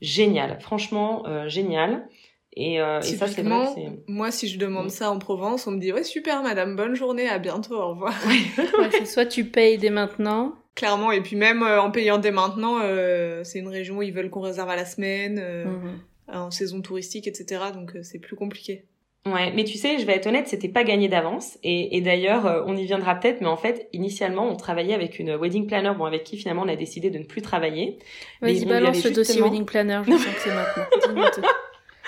Génial, 0.00 0.58
franchement 0.60 1.22
euh, 1.28 1.48
génial. 1.48 2.08
Et, 2.56 2.80
euh, 2.80 2.98
et 2.98 3.02
ça, 3.02 3.28
c'est 3.28 3.42
vrai 3.42 3.92
Moi, 4.08 4.32
si 4.32 4.48
je 4.48 4.58
demande 4.58 4.90
ça 4.90 5.12
en 5.12 5.20
Provence, 5.20 5.68
on 5.68 5.70
me 5.70 5.78
dit 5.78 5.92
ouais 5.92 6.02
super 6.02 6.42
madame, 6.42 6.74
bonne 6.74 6.96
journée, 6.96 7.28
à 7.28 7.38
bientôt, 7.38 7.76
au 7.76 7.90
revoir. 7.90 8.14
ouais, 8.26 9.04
soit 9.06 9.26
tu 9.26 9.44
payes 9.44 9.78
dès 9.78 9.90
maintenant, 9.90 10.56
Clairement, 10.78 11.10
et 11.10 11.20
puis 11.20 11.34
même 11.34 11.64
euh, 11.64 11.82
en 11.82 11.90
payant 11.90 12.18
dès 12.18 12.30
maintenant, 12.30 12.78
euh, 12.80 13.42
c'est 13.42 13.58
une 13.58 13.66
région 13.66 13.96
où 13.96 14.02
ils 14.02 14.12
veulent 14.12 14.30
qu'on 14.30 14.42
réserve 14.42 14.70
à 14.70 14.76
la 14.76 14.84
semaine, 14.84 15.40
euh, 15.42 15.64
mhm. 15.64 15.98
En 16.32 16.50
saison 16.50 16.80
touristique, 16.80 17.26
etc. 17.26 17.60
Donc 17.74 17.92
c'est 18.02 18.18
plus 18.18 18.36
compliqué. 18.36 18.84
Ouais, 19.26 19.52
mais 19.54 19.64
tu 19.64 19.76
sais, 19.76 19.98
je 19.98 20.06
vais 20.06 20.14
être 20.14 20.26
honnête, 20.26 20.48
c'était 20.48 20.68
pas 20.68 20.84
gagné 20.84 21.08
d'avance. 21.08 21.58
Et, 21.62 21.96
et 21.96 22.00
d'ailleurs, 22.00 22.64
on 22.66 22.76
y 22.76 22.84
viendra 22.84 23.14
peut-être, 23.16 23.40
mais 23.40 23.48
en 23.48 23.56
fait, 23.56 23.88
initialement, 23.92 24.48
on 24.48 24.56
travaillait 24.56 24.94
avec 24.94 25.18
une 25.18 25.36
wedding 25.36 25.66
planner, 25.66 25.92
bon, 25.98 26.04
avec 26.06 26.24
qui 26.24 26.38
finalement 26.38 26.62
on 26.62 26.68
a 26.68 26.76
décidé 26.76 27.10
de 27.10 27.18
ne 27.18 27.24
plus 27.24 27.42
travailler. 27.42 27.98
Vas-y, 28.40 28.64
balance 28.64 29.04
le 29.04 29.10
dossier 29.10 29.42
wedding 29.42 29.66
planner, 29.66 30.00
je 30.06 30.12
sens 30.12 30.24
que 30.24 30.40
c'est 30.40 30.54
maintenant. 31.14 31.48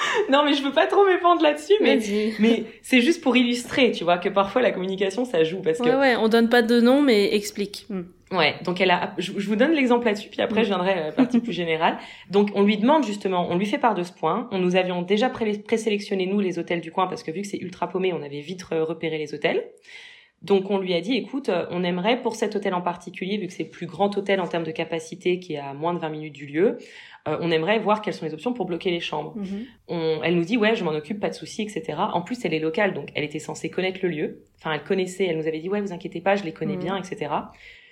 non, 0.31 0.45
mais 0.45 0.55
je 0.55 0.63
veux 0.63 0.73
pas 0.73 0.87
trop 0.87 1.05
m'épandre 1.05 1.43
là-dessus, 1.43 1.75
mais, 1.81 1.99
mais 2.39 2.65
c'est 2.83 3.01
juste 3.01 3.23
pour 3.23 3.37
illustrer, 3.37 3.93
tu 3.93 4.05
vois, 4.05 4.19
que 4.19 4.29
parfois 4.29 4.63
la 4.63 4.73
communication, 4.73 5.25
ça 5.25 5.45
joue. 5.45 5.61
Parce 5.61 5.79
que, 5.79 5.85
Ouais, 5.85 5.97
ouais, 5.97 6.17
on 6.17 6.29
donne 6.29 6.49
pas 6.49 6.63
de 6.63 6.81
nom, 6.81 7.03
mais 7.03 7.35
explique. 7.35 7.87
Hmm. 7.89 8.03
Ouais, 8.33 8.55
donc 8.65 8.81
elle 8.81 8.91
a, 8.93 9.13
je, 9.19 9.33
je 9.37 9.47
vous 9.49 9.57
donne 9.57 9.73
l'exemple 9.73 10.07
là-dessus, 10.07 10.29
puis 10.29 10.41
après 10.41 10.61
Mm. 10.61 10.65
je 10.65 10.69
viendrai 10.69 10.93
à 10.93 11.07
la 11.07 11.13
partie 11.13 11.41
plus 11.41 11.53
générale. 11.53 11.99
Donc 12.31 12.51
on 12.55 12.63
lui 12.63 12.77
demande 12.79 13.05
justement, 13.05 13.49
on 13.51 13.57
lui 13.59 13.67
fait 13.67 13.79
part 13.79 13.95
de 13.95 14.05
ce 14.05 14.13
point. 14.13 14.49
On 14.53 14.59
nous 14.59 14.77
avions 14.77 15.03
déjà 15.03 15.29
pré- 15.31 15.59
présélectionné 15.59 16.27
nous 16.27 16.39
les 16.39 16.59
hôtels 16.59 16.81
du 16.81 16.93
coin 16.93 17.09
parce 17.09 17.23
que 17.25 17.33
vu 17.33 17.43
que 17.43 17.49
c'est 17.49 17.59
ultra 17.59 17.89
paumé, 17.89 18.13
on 18.13 18.23
avait 18.23 18.41
vite 18.41 18.63
re- 18.63 18.83
repéré 18.83 19.19
les 19.19 19.35
hôtels. 19.35 19.65
Donc 20.43 20.71
on 20.71 20.79
lui 20.79 20.95
a 20.95 21.01
dit, 21.03 21.17
écoute, 21.17 21.51
euh, 21.51 21.67
on 21.71 21.83
aimerait 21.85 22.23
pour 22.23 22.35
cet 22.35 22.57
hôtel 22.57 22.73
en 22.73 22.81
particulier, 22.81 23.37
vu 23.37 23.47
que 23.49 23.53
c'est 23.53 23.65
le 23.65 23.69
plus 23.69 23.87
grand 23.87 24.17
hôtel 24.17 24.41
en 24.41 24.47
termes 24.47 24.65
de 24.65 24.71
capacité, 24.71 25.39
qui 25.39 25.55
est 25.55 25.59
à 25.59 25.75
moins 25.75 25.93
de 25.93 25.99
20 25.99 26.09
minutes 26.09 26.33
du 26.33 26.47
lieu, 26.47 26.79
euh, 27.29 27.37
on 27.43 27.51
aimerait 27.51 27.79
voir 27.79 28.01
quelles 28.01 28.15
sont 28.15 28.25
les 28.25 28.33
options 28.33 28.55
pour 28.55 28.65
bloquer 28.65 28.91
les 28.91 29.01
chambres. 29.01 29.35
Mhm. 29.37 29.67
On- 29.89 30.21
elle 30.23 30.37
nous 30.37 30.45
dit 30.45 30.57
ouais 30.57 30.75
je 30.77 30.83
m'en 30.85 30.93
occupe 30.93 31.21
pas 31.21 31.29
de 31.29 31.35
souci 31.35 31.61
etc 31.63 31.83
en 31.99 32.23
plus 32.23 32.43
elle 32.47 32.55
est 32.55 32.59
locale 32.61 32.95
donc 32.95 33.09
elle 33.15 33.25
était 33.25 33.39
censée 33.41 33.69
connaître 33.69 33.99
le 34.03 34.09
lieu 34.09 34.45
enfin 34.59 34.73
elle 34.73 34.83
connaissait 34.85 35.27
elle 35.27 35.37
nous 35.37 35.47
avait 35.47 35.59
dit 35.59 35.69
ouais 35.69 35.83
vous 35.83 35.93
inquiétez 35.93 36.21
pas 36.23 36.37
je 36.37 36.45
les 36.45 36.53
connais 36.53 36.77
Mhm. 36.77 36.83
bien 36.85 36.97
etc 36.97 37.29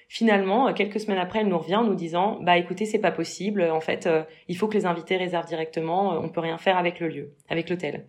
finalement 0.09 0.69
euh, 0.69 0.73
quelques 0.73 0.99
semaines 0.99 1.19
après 1.19 1.41
elle 1.41 1.49
nous 1.49 1.59
revient 1.59 1.77
en 1.77 1.85
nous 1.85 1.95
disant 1.95 2.39
bah 2.41 2.57
écoutez 2.57 2.87
c'est 2.87 2.99
pas 2.99 3.13
possible. 3.13 3.63
En 3.63 3.81
fait 3.81 4.07
euh, 4.07 4.25
il 4.49 4.57
faut 4.57 4.67
que 4.67 4.75
les 4.75 4.87
invités 4.87 5.17
réservent 5.17 5.47
directement. 5.47 6.15
Euh, 6.15 6.21
on 6.23 6.29
peut 6.29 6.41
rien 6.41 6.59
faire 6.59 6.77
avec 6.77 6.99
le 6.99 7.09
lieu 7.09 7.35
avec 7.49 7.71
l'hôtel. 7.71 8.07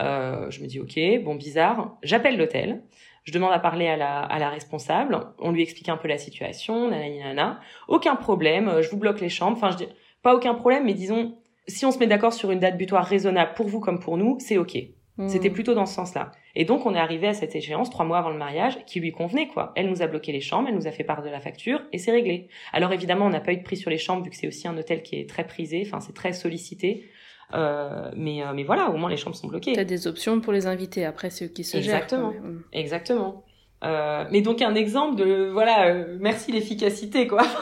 Euh, 0.00 0.50
je 0.50 0.60
me 0.62 0.66
dis 0.66 0.80
ok 0.80 1.24
bon 1.24 1.34
bizarre. 1.34 1.96
J'appelle 2.02 2.38
l'hôtel. 2.38 2.82
Je 3.24 3.32
demande 3.32 3.52
à 3.52 3.58
parler 3.58 3.88
à 3.88 3.96
la, 3.96 4.20
à 4.20 4.38
la 4.38 4.50
responsable. 4.50 5.18
On 5.38 5.50
lui 5.50 5.62
explique 5.62 5.88
un 5.88 5.96
peu 5.96 6.08
la 6.08 6.18
situation 6.18 6.90
nanana. 6.90 7.60
aucun 7.88 8.16
problème. 8.16 8.80
Je 8.80 8.90
vous 8.90 8.98
bloque 8.98 9.20
les 9.20 9.28
chambres. 9.28 9.56
Enfin 9.56 9.70
je 9.70 9.84
dis 9.84 9.88
pas 10.22 10.34
aucun 10.34 10.54
problème 10.54 10.84
mais 10.84 10.94
disons 10.94 11.36
si 11.66 11.86
on 11.86 11.90
se 11.90 11.98
met 11.98 12.06
d'accord 12.06 12.32
sur 12.32 12.50
une 12.50 12.60
date 12.60 12.76
butoir 12.76 13.04
raisonnable 13.04 13.54
pour 13.54 13.68
vous 13.68 13.80
comme 13.80 13.98
pour 13.98 14.18
nous, 14.18 14.36
c'est 14.38 14.58
ok. 14.58 14.76
Hmm. 15.16 15.28
C'était 15.28 15.50
plutôt 15.50 15.74
dans 15.74 15.86
ce 15.86 15.94
sens-là. 15.94 16.32
Et 16.56 16.64
donc 16.64 16.86
on 16.86 16.94
est 16.94 16.98
arrivé 16.98 17.28
à 17.28 17.34
cette 17.34 17.54
échéance 17.54 17.88
trois 17.88 18.04
mois 18.04 18.18
avant 18.18 18.30
le 18.30 18.38
mariage 18.38 18.84
qui 18.84 18.98
lui 18.98 19.12
convenait 19.12 19.46
quoi. 19.46 19.72
Elle 19.76 19.88
nous 19.88 20.02
a 20.02 20.08
bloqué 20.08 20.32
les 20.32 20.40
chambres, 20.40 20.68
elle 20.68 20.74
nous 20.74 20.88
a 20.88 20.90
fait 20.90 21.04
part 21.04 21.22
de 21.22 21.28
la 21.28 21.40
facture 21.40 21.80
et 21.92 21.98
c'est 21.98 22.10
réglé. 22.10 22.48
Alors 22.72 22.92
évidemment 22.92 23.26
on 23.26 23.30
n'a 23.30 23.40
pas 23.40 23.52
eu 23.52 23.58
de 23.58 23.62
prix 23.62 23.76
sur 23.76 23.90
les 23.90 23.98
chambres 23.98 24.24
vu 24.24 24.30
que 24.30 24.36
c'est 24.36 24.48
aussi 24.48 24.66
un 24.66 24.76
hôtel 24.76 25.02
qui 25.02 25.16
est 25.20 25.28
très 25.28 25.46
prisé, 25.46 25.84
enfin 25.86 26.00
c'est 26.00 26.14
très 26.14 26.32
sollicité. 26.32 27.04
Euh, 27.52 28.10
mais 28.16 28.42
euh, 28.42 28.52
mais 28.54 28.64
voilà, 28.64 28.90
au 28.90 28.96
moins 28.96 29.10
les 29.10 29.16
chambres 29.16 29.36
sont 29.36 29.46
bloquées. 29.46 29.74
T'as 29.74 29.84
des 29.84 30.06
options 30.06 30.40
pour 30.40 30.52
les 30.52 30.66
invités. 30.66 31.04
Après, 31.04 31.30
c'est 31.30 31.44
eux 31.44 31.48
qui 31.48 31.62
se 31.62 31.76
Exactement. 31.76 32.32
gèrent. 32.32 32.42
Exactement. 32.72 33.44
Euh, 33.84 34.24
mais 34.30 34.40
donc 34.40 34.62
un 34.62 34.74
exemple 34.74 35.16
de 35.16 35.50
voilà, 35.52 35.88
euh, 35.88 36.16
merci 36.20 36.52
l'efficacité 36.52 37.26
quoi. 37.26 37.42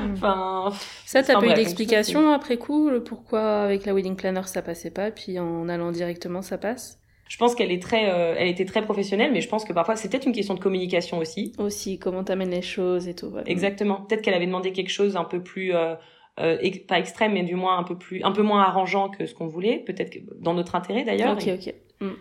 Hmm. 0.00 0.12
enfin 0.14 0.70
Ça, 1.06 1.22
t'as 1.22 1.34
pas 1.38 1.46
eu 1.46 1.54
d'explication 1.54 2.32
après 2.32 2.56
coup, 2.56 2.88
le 2.90 3.02
pourquoi 3.02 3.62
avec 3.62 3.84
la 3.86 3.94
wedding 3.94 4.16
planner 4.16 4.42
ça 4.46 4.62
passait 4.62 4.90
pas, 4.90 5.10
puis 5.10 5.38
en 5.38 5.68
allant 5.68 5.90
directement 5.92 6.42
ça 6.42 6.58
passe? 6.58 6.98
Je 7.28 7.36
pense 7.38 7.54
qu'elle 7.54 7.70
est 7.72 7.80
très 7.82 8.10
euh, 8.10 8.34
elle 8.36 8.48
était 8.48 8.64
très 8.66 8.82
professionnelle 8.82 9.30
mais 9.32 9.40
je 9.40 9.48
pense 9.48 9.64
que 9.64 9.72
parfois 9.72 9.96
c'est 9.96 10.08
peut-être 10.10 10.26
une 10.26 10.32
question 10.32 10.54
de 10.54 10.60
communication 10.60 11.18
aussi. 11.18 11.52
Aussi, 11.58 11.98
comment 11.98 12.24
t'amènes 12.24 12.50
les 12.50 12.62
choses 12.62 13.08
et 13.08 13.14
tout. 13.14 13.26
ouais. 13.26 13.42
Exactement. 13.46 14.02
Peut-être 14.02 14.22
qu'elle 14.22 14.34
avait 14.34 14.46
demandé 14.46 14.72
quelque 14.72 14.90
chose 14.90 15.16
un 15.16 15.24
peu 15.24 15.42
plus, 15.42 15.74
euh, 15.74 15.94
euh, 16.40 16.58
ex- 16.60 16.80
pas 16.80 16.98
extrême, 16.98 17.32
mais 17.34 17.42
du 17.44 17.54
moins 17.54 17.78
un 17.78 17.82
peu 17.84 17.96
plus, 17.96 18.22
un 18.24 18.32
peu 18.32 18.42
moins 18.42 18.62
arrangeant 18.62 19.08
que 19.08 19.24
ce 19.26 19.34
qu'on 19.34 19.46
voulait. 19.46 19.78
Peut-être 19.86 20.10
que 20.10 20.18
dans 20.40 20.54
notre 20.54 20.74
intérêt 20.74 21.04
d'ailleurs. 21.04 21.32
Ok, 21.34 21.46
Et- 21.46 21.52
ok. 21.54 21.74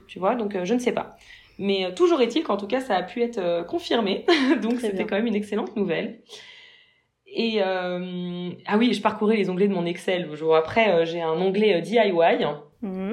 Tu 0.08 0.20
vois, 0.20 0.36
donc 0.36 0.56
euh, 0.56 0.64
je 0.64 0.76
ne 0.76 0.80
sais 0.80 0.92
pas. 0.92 1.16
Mais 1.62 1.86
euh, 1.86 1.92
toujours 1.92 2.22
est-il 2.22 2.44
qu'en 2.44 2.58
tout 2.58 2.68
cas 2.68 2.82
ça 2.82 2.96
a 2.96 3.04
pu 3.04 3.22
être 3.22 3.38
euh, 3.38 3.64
confirmé. 3.64 4.26
donc 4.62 4.80
c'était 4.80 5.06
quand 5.06 5.16
même 5.16 5.28
une 5.28 5.36
excellente 5.36 5.76
nouvelle. 5.76 6.22
Et 7.34 7.62
euh, 7.64 8.50
ah 8.66 8.78
oui, 8.78 8.94
je 8.94 9.02
parcourais 9.02 9.38
les 9.38 9.50
onglets 9.50 9.68
de 9.70 9.74
mon 9.74 9.86
Excel. 9.86 10.28
le 10.28 10.36
jour 10.36 10.56
après, 10.56 11.06
j'ai 11.06 11.22
un 11.22 11.40
onglet 11.40 11.80
DIY, 11.82 12.12
Mhm. 12.82 13.12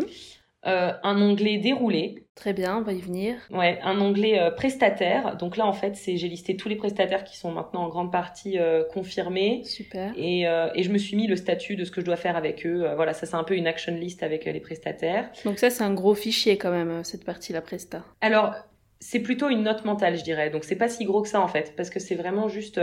euh, 0.67 0.93
un 1.03 1.23
onglet 1.23 1.59
déroulé, 1.59 2.27
Très 2.39 2.53
bien, 2.53 2.77
on 2.79 2.83
va 2.83 2.93
y 2.93 3.01
venir. 3.01 3.35
Ouais, 3.51 3.81
un 3.83 4.01
onglet 4.01 4.39
euh, 4.39 4.53
prestataire. 4.53 5.37
Donc 5.37 5.57
là, 5.57 5.67
en 5.67 5.73
fait, 5.73 5.97
c'est 5.97 6.17
j'ai 6.17 6.29
listé 6.29 6.57
tous 6.57 6.69
les 6.69 6.77
prestataires 6.77 7.25
qui 7.25 7.37
sont 7.37 7.51
maintenant 7.51 7.83
en 7.83 7.89
grande 7.89 8.13
partie 8.13 8.61
euh, 8.61 8.85
confirmés. 8.95 9.65
Super. 9.65 10.13
Et, 10.17 10.47
euh, 10.47 10.69
et 10.77 10.85
je 10.85 10.93
me 10.93 10.99
suis 10.99 11.17
mis 11.17 11.27
le 11.27 11.35
statut 11.35 11.75
de 11.75 11.85
ce 11.85 11.91
que 11.91 12.01
je 12.01 12.07
dois 12.07 12.15
faire 12.15 12.37
avec 12.37 12.65
eux. 12.65 12.89
Voilà, 12.95 13.13
ça 13.13 13.27
c'est 13.27 13.35
un 13.35 13.43
peu 13.43 13.57
une 13.57 13.67
action 13.67 13.93
list 13.93 14.23
avec 14.23 14.45
les 14.45 14.61
prestataires. 14.61 15.29
Donc 15.45 15.59
ça, 15.59 15.69
c'est 15.69 15.83
un 15.83 15.93
gros 15.93 16.15
fichier 16.15 16.57
quand 16.59 16.71
même, 16.71 17.03
cette 17.03 17.25
partie-là, 17.25 17.61
Presta. 17.61 18.05
Alors, 18.21 18.55
c'est 19.01 19.21
plutôt 19.21 19.49
une 19.49 19.65
note 19.65 19.85
mentale, 19.85 20.17
je 20.17 20.23
dirais. 20.23 20.51
Donc 20.51 20.63
c'est 20.63 20.77
pas 20.77 20.89
si 20.89 21.05
gros 21.07 21.23
que 21.23 21.29
ça 21.29 21.41
en 21.41 21.49
fait, 21.49 21.75
parce 21.77 21.91
que 21.91 21.99
c'est 21.99 22.15
vraiment 22.15 22.47
juste, 22.47 22.81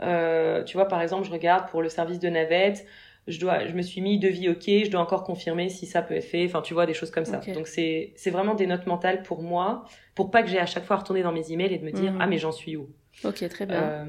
tu 0.00 0.72
vois, 0.74 0.88
par 0.88 1.02
exemple, 1.02 1.26
je 1.26 1.32
regarde 1.32 1.68
pour 1.68 1.82
le 1.82 1.90
service 1.90 2.18
de 2.18 2.30
navette. 2.30 2.86
Je 3.30 3.40
dois, 3.40 3.66
je 3.66 3.72
me 3.72 3.82
suis 3.82 4.00
mis 4.00 4.18
devis 4.18 4.48
ok, 4.48 4.64
je 4.66 4.90
dois 4.90 5.00
encore 5.00 5.24
confirmer 5.24 5.68
si 5.68 5.86
ça 5.86 6.02
peut 6.02 6.14
être 6.14 6.24
fait. 6.24 6.44
Enfin, 6.46 6.60
tu 6.62 6.74
vois, 6.74 6.84
des 6.86 6.94
choses 6.94 7.10
comme 7.10 7.24
ça. 7.24 7.38
Donc 7.54 7.66
c'est, 7.68 8.12
c'est 8.16 8.30
vraiment 8.30 8.54
des 8.54 8.66
notes 8.66 8.86
mentales 8.86 9.22
pour 9.22 9.42
moi, 9.42 9.84
pour 10.14 10.30
pas 10.30 10.42
que 10.42 10.48
j'ai 10.48 10.58
à 10.58 10.66
chaque 10.66 10.84
fois 10.84 10.96
à 10.96 10.98
retourner 10.98 11.22
dans 11.22 11.32
mes 11.32 11.50
emails 11.52 11.72
et 11.74 11.78
de 11.78 11.84
me 11.84 11.92
dire 11.92 12.12
Mhm. 12.12 12.18
ah 12.20 12.26
mais 12.26 12.38
j'en 12.38 12.52
suis 12.52 12.76
où? 12.76 12.88
Ok, 13.24 13.46
très 13.48 13.66
bien. 13.66 13.76
Euh, 13.82 14.04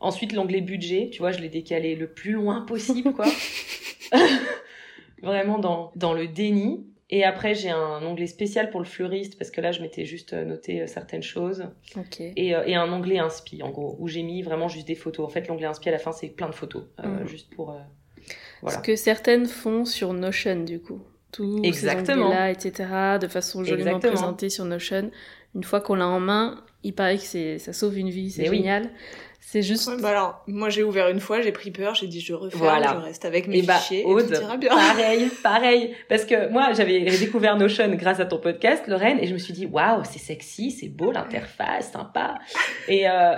ensuite, 0.00 0.32
l'onglet 0.32 0.60
budget, 0.60 1.08
tu 1.12 1.20
vois, 1.20 1.32
je 1.32 1.40
l'ai 1.40 1.48
décalé 1.48 1.94
le 1.96 2.08
plus 2.08 2.32
loin 2.32 2.62
possible, 2.62 3.12
quoi. 3.12 3.26
Vraiment 5.22 5.58
dans, 5.58 5.92
dans 5.96 6.12
le 6.14 6.26
déni. 6.28 6.86
Et 7.14 7.24
après, 7.24 7.54
j'ai 7.54 7.68
un 7.68 8.02
onglet 8.06 8.26
spécial 8.26 8.70
pour 8.70 8.80
le 8.80 8.86
fleuriste, 8.86 9.36
parce 9.38 9.50
que 9.50 9.60
là, 9.60 9.70
je 9.70 9.82
m'étais 9.82 10.06
juste 10.06 10.32
euh, 10.32 10.46
noté 10.46 10.80
euh, 10.80 10.86
certaines 10.86 11.22
choses. 11.22 11.68
Ok. 11.96 12.20
Et, 12.20 12.48
et 12.48 12.74
un 12.74 12.90
onglet 12.90 13.18
inspi, 13.18 13.62
en 13.62 13.68
gros, 13.70 13.96
où 13.98 14.08
j'ai 14.08 14.22
mis 14.22 14.40
vraiment 14.40 14.68
juste 14.68 14.86
des 14.88 14.94
photos. 14.94 15.26
En 15.26 15.28
fait, 15.28 15.46
l'onglet 15.46 15.66
inspi, 15.66 15.90
à 15.90 15.92
la 15.92 15.98
fin, 15.98 16.12
c'est 16.12 16.28
plein 16.28 16.48
de 16.48 16.54
photos. 16.54 16.84
euh, 17.00 17.20
Mhm. 17.20 17.28
Juste 17.28 17.54
pour... 17.54 17.70
voilà. 18.62 18.78
Ce 18.78 18.82
que 18.82 18.96
certaines 18.96 19.46
font 19.46 19.84
sur 19.84 20.12
Notion, 20.12 20.64
du 20.64 20.80
coup. 20.80 21.00
Tous 21.32 21.60
Exactement. 21.62 22.30
ces 22.30 22.34
là 22.36 22.50
etc., 22.50 22.88
de 23.20 23.26
façon 23.26 23.64
joliment 23.64 23.96
Exactement. 23.96 24.12
présentée 24.12 24.50
sur 24.50 24.64
Notion. 24.64 25.10
Une 25.54 25.64
fois 25.64 25.80
qu'on 25.80 25.94
l'a 25.94 26.06
en 26.06 26.20
main, 26.20 26.62
il 26.82 26.94
paraît 26.94 27.16
que 27.16 27.22
c'est, 27.24 27.58
ça 27.58 27.72
sauve 27.72 27.98
une 27.98 28.10
vie, 28.10 28.30
c'est 28.30 28.48
oui. 28.48 28.58
génial. 28.58 28.90
C'est 29.40 29.62
juste... 29.62 29.88
Ouais, 29.88 29.96
bah 30.00 30.10
alors, 30.10 30.42
moi 30.46 30.70
j'ai 30.70 30.82
ouvert 30.82 31.08
une 31.08 31.20
fois, 31.20 31.42
j'ai 31.42 31.52
pris 31.52 31.70
peur, 31.70 31.94
j'ai 31.94 32.06
dit 32.06 32.20
je 32.20 32.32
referme, 32.32 32.62
Voilà. 32.62 32.96
je 32.98 33.04
reste 33.04 33.24
avec 33.24 33.48
mes 33.48 33.58
Et 33.58 33.62
bah, 33.62 33.74
fichiers 33.74 34.04
Aude, 34.04 34.22
et 34.30 34.34
tout 34.34 34.40
ira 34.40 34.56
bien. 34.56 34.70
Pareil, 34.70 35.28
pareil. 35.42 35.94
Parce 36.08 36.24
que 36.24 36.48
moi, 36.50 36.72
j'avais 36.74 37.00
découvert 37.18 37.56
Notion 37.56 37.88
grâce 37.96 38.20
à 38.20 38.24
ton 38.24 38.38
podcast, 38.38 38.86
Lorraine, 38.86 39.18
et 39.18 39.26
je 39.26 39.34
me 39.34 39.38
suis 39.38 39.52
dit, 39.52 39.66
waouh, 39.66 40.04
c'est 40.04 40.20
sexy, 40.20 40.70
c'est 40.70 40.88
beau, 40.88 41.12
l'interface, 41.12 41.90
sympa. 41.92 42.36
Et 42.88 43.08
euh, 43.08 43.34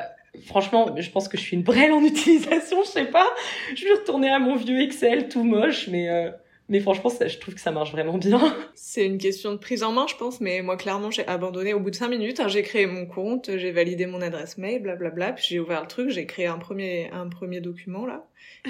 franchement, 0.47 0.95
je 0.97 1.11
pense 1.11 1.29
que 1.29 1.37
je 1.37 1.43
suis 1.43 1.57
une 1.57 1.63
brêle 1.63 1.93
en 1.93 2.05
utilisation, 2.05 2.83
je 2.85 2.89
sais 2.89 3.05
pas. 3.07 3.27
Je 3.75 3.85
vais 3.85 3.93
retourner 3.93 4.31
à 4.31 4.39
mon 4.39 4.57
vieux 4.57 4.81
Excel 4.81 5.29
tout 5.29 5.45
moche, 5.45 5.89
mais, 5.89 6.09
euh, 6.09 6.31
mais 6.69 6.81
franchement, 6.81 7.11
ça, 7.11 7.29
je 7.29 7.39
trouve 7.39 7.55
que 7.55 7.61
ça 7.61 7.71
marche 7.73 7.93
vraiment 7.93 8.19
bien. 8.19 8.41
C'est 8.75 9.07
une 9.07 9.19
question 9.19 9.53
de 9.53 9.59
prise 9.59 9.83
en 9.83 9.93
main, 9.93 10.07
je 10.09 10.17
pense, 10.17 10.41
mais 10.41 10.63
moi 10.63 10.77
clairement 10.77 11.11
j'ai 11.11 11.27
abandonné 11.27 11.75
au 11.75 11.81
bout 11.81 11.91
de 11.91 11.95
cinq 11.97 12.09
minutes. 12.09 12.41
hein, 12.41 12.49
j'ai 12.49 12.63
créé 12.63 12.87
mon 12.87 13.07
compte, 13.07 13.51
j'ai 13.57 13.71
validé 13.71 14.07
mon 14.07 14.21
adresse 14.21 14.59
mail, 14.59 14.83
blablabla, 14.83 15.33
puis 15.33 15.45
j'ai 15.49 15.61
ouvert 15.61 15.83
le 15.83 15.87
truc, 15.89 16.11
j'ai 16.11 16.27
créé 16.27 16.47
un 16.47 16.59
premier, 16.59 17.09
un 17.13 17.29
premier 17.29 17.61
document 17.61 18.07
là, 18.07 18.25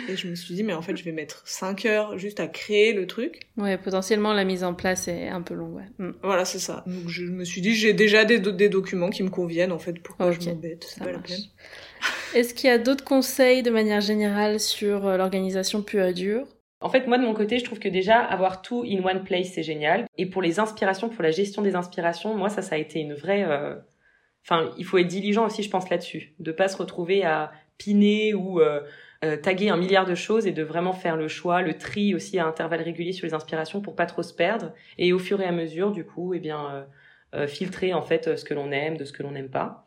et 0.09 0.17
je 0.17 0.29
me 0.29 0.35
suis 0.35 0.55
dit 0.55 0.63
mais 0.63 0.73
en 0.75 0.83
fait 0.83 0.97
je 0.97 1.05
vais 1.05 1.13
mettre 1.13 1.43
5 1.47 1.85
heures 1.87 2.19
juste 2.19 2.41
à 2.41 2.47
créer 2.49 2.93
le 2.93 3.07
truc. 3.07 3.41
Ouais, 3.57 3.79
potentiellement, 3.79 4.33
la 4.33 4.45
mise 4.45 4.65
en 4.65 4.75
place 4.75 5.09
est 5.09 5.29
un 5.29 5.43
peu 5.43 5.55
longue, 5.55 5.75
ouais. 5.77 5.89
Mm. 5.99 6.13
Voilà 6.23 6.45
c'est 6.45 6.59
ça. 6.59 6.85
Donc 6.87 7.09
je 7.09 7.25
me 7.25 7.45
suis 7.45 7.61
dit 7.61 7.75
j'ai 7.75 7.93
déjà 7.93 8.25
des, 8.25 8.39
do- 8.39 8.53
des 8.53 8.69
documents 8.69 9.11
qui 9.11 9.23
me 9.23 9.31
conviennent 9.31 9.73
en 9.73 9.79
fait, 9.79 9.95
pourquoi 10.03 10.31
Ok, 10.31 10.41
je 10.41 10.49
m'embête, 10.51 10.85
c'est 10.85 10.99
ça 10.99 11.05
pas 11.05 11.13
la 11.13 11.19
peine. 11.19 11.41
Est-ce 12.35 12.53
qu'il 12.55 12.69
y 12.69 12.73
a 12.73 12.79
d'autres 12.79 13.05
conseils 13.05 13.63
de 13.63 13.71
manière 13.71 14.01
générale 14.01 14.59
sur 14.61 15.07
euh, 15.07 15.17
l'organisation 15.17 15.83
pure 15.83 16.05
et 16.05 16.13
dure? 16.15 16.47
En 16.85 16.91
fait, 16.91 17.07
moi, 17.07 17.17
de 17.17 17.25
mon 17.25 17.33
côté, 17.33 17.59
je 17.59 17.65
trouve 17.65 17.79
que 17.79 17.89
déjà, 17.89 18.19
avoir 18.19 18.61
tout 18.61 18.85
in 18.87 19.03
one 19.03 19.25
place, 19.25 19.53
c'est 19.55 19.63
génial. 19.63 20.05
Et 20.19 20.27
pour 20.27 20.43
les 20.43 20.61
inspirations, 20.61 21.09
pour 21.09 21.23
la 21.23 21.31
gestion 21.31 21.63
des 21.63 21.77
inspirations, 21.77 22.35
moi, 22.35 22.51
ça, 22.51 22.61
ça 22.61 22.75
a 22.75 22.79
été 22.79 23.01
une 23.01 23.15
vraie... 23.15 23.43
euh, 23.43 23.77
Enfin, 24.47 24.71
il 24.77 24.85
faut 24.85 24.99
être 24.99 25.07
diligent 25.07 25.47
aussi, 25.47 25.63
je 25.63 25.71
pense, 25.71 25.89
là-dessus. 25.89 26.35
De 26.41 26.53
pas 26.53 26.69
se 26.69 26.77
retrouver 26.77 27.25
à 27.25 27.53
piner 27.79 28.35
ou 28.35 28.61
euh, 28.61 28.83
euh, 29.25 29.39
taguer 29.39 29.71
un 29.71 29.79
milliard 29.79 30.05
de 30.05 30.15
choses 30.15 30.47
et 30.47 30.53
de 30.53 30.63
vraiment 30.63 30.93
faire 30.93 31.17
le 31.17 31.27
choix, 31.27 31.63
le 31.63 31.79
tri 31.79 32.15
aussi 32.15 32.39
à 32.39 32.45
intervalles 32.45 32.83
réguliers 32.83 33.15
sur 33.15 33.27
les 33.27 33.33
inspirations 33.33 33.81
pour 33.81 33.97
pas 33.97 34.05
trop 34.05 34.23
se 34.23 34.35
perdre. 34.35 34.75
Et 34.99 35.15
au 35.15 35.19
fur 35.19 35.41
et 35.41 35.47
à 35.47 35.53
mesure, 35.53 35.91
du 35.91 36.05
coup, 36.05 36.35
eh 36.35 36.39
bien, 36.39 36.87
filtrer 37.49 37.95
en 37.95 38.03
fait 38.03 38.37
ce 38.37 38.45
que 38.45 38.53
l'on 38.53 38.71
aime 38.71 38.99
de 38.99 39.07
ce 39.07 39.15
que 39.15 39.23
l'on 39.23 39.31
n'aime 39.31 39.49
pas. 39.49 39.87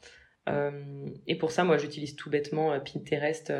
Et 1.28 1.36
pour 1.36 1.52
ça, 1.52 1.64
moi, 1.64 1.78
j'utilise 1.78 2.16
tout 2.16 2.32
bêtement 2.32 2.74
Pinterest. 2.80 3.54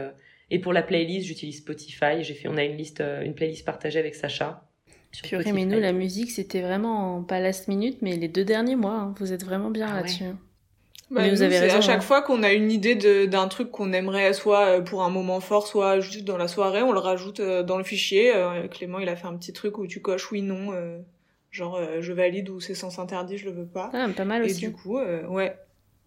Et 0.52 0.60
pour 0.60 0.74
la 0.74 0.82
playlist, 0.84 1.28
j'utilise 1.28 1.58
Spotify. 1.58 2.22
J'ai 2.24 2.34
fait, 2.34 2.48
on 2.48 2.58
a 2.58 2.64
une 2.64 2.78
liste, 2.78 3.02
euh, 3.02 3.22
une 3.22 3.34
playlist 3.34 3.66
partagée 3.66 4.00
avec 4.00 4.16
Sacha. 4.16 4.64
sur 5.12 5.28
Purée, 5.28 5.52
mais 5.54 5.66
nous, 5.66 5.80
la 5.80 5.94
musique, 5.94 6.32
c'était 6.32 6.62
vraiment 6.62 7.24
pas 7.24 7.40
last 7.40 7.68
minute, 7.68 8.00
mais 8.02 8.16
les 8.16 8.28
deux 8.28 8.46
derniers 8.46 8.76
mois, 8.76 8.94
hein, 8.96 9.16
vous 9.20 9.34
êtes 9.34 9.44
vraiment 9.44 9.70
bien 9.72 9.88
Ah 9.90 9.96
ouais. 9.96 10.02
là-dessus. 10.02 10.24
hein. 10.26 10.38
Bah, 11.10 11.22
Mais 11.22 11.30
vous 11.30 11.42
avez 11.42 11.56
c'est 11.56 11.62
raison, 11.62 11.78
À 11.78 11.82
chaque 11.82 11.98
hein. 12.00 12.02
fois 12.02 12.22
qu'on 12.22 12.44
a 12.44 12.52
une 12.52 12.70
idée 12.70 12.96
d'un 13.28 13.48
truc 13.48 13.72
qu'on 13.72 13.94
aimerait 13.94 14.34
soit 14.34 14.66
euh, 14.78 14.82
pour 14.82 15.04
un 15.04 15.10
moment 15.10 15.40
fort, 15.40 15.66
soit 15.66 16.02
juste 16.02 16.26
dans 16.26 16.36
la 16.38 16.50
soirée, 16.50 16.82
on 16.82 16.92
le 16.92 17.00
rajoute 17.00 17.40
euh, 17.40 17.64
dans 17.64 17.78
le 17.78 17.86
fichier. 17.86 18.34
Clément, 18.72 19.00
il 19.00 19.08
a 19.08 19.16
fait 19.16 19.28
un 19.28 19.38
petit 19.38 19.54
truc 19.54 19.78
où 19.78 19.88
tu 19.88 20.02
coches 20.02 20.32
oui, 20.34 20.42
non, 20.42 20.74
genre 21.50 21.80
je 22.02 22.12
valide 22.14 22.50
ou 22.50 22.60
c'est 22.60 22.76
sens 22.76 23.00
interdit, 23.00 23.38
je 23.38 23.46
le 23.46 23.52
veux 23.52 23.66
pas. 23.66 23.90
Ah, 23.94 24.08
pas 24.16 24.26
mal 24.26 24.42
Et 24.44 24.46
aussi. 24.46 24.60
du 24.68 24.74
coup, 24.74 24.98
euh, 25.00 25.26
ouais. 25.28 25.56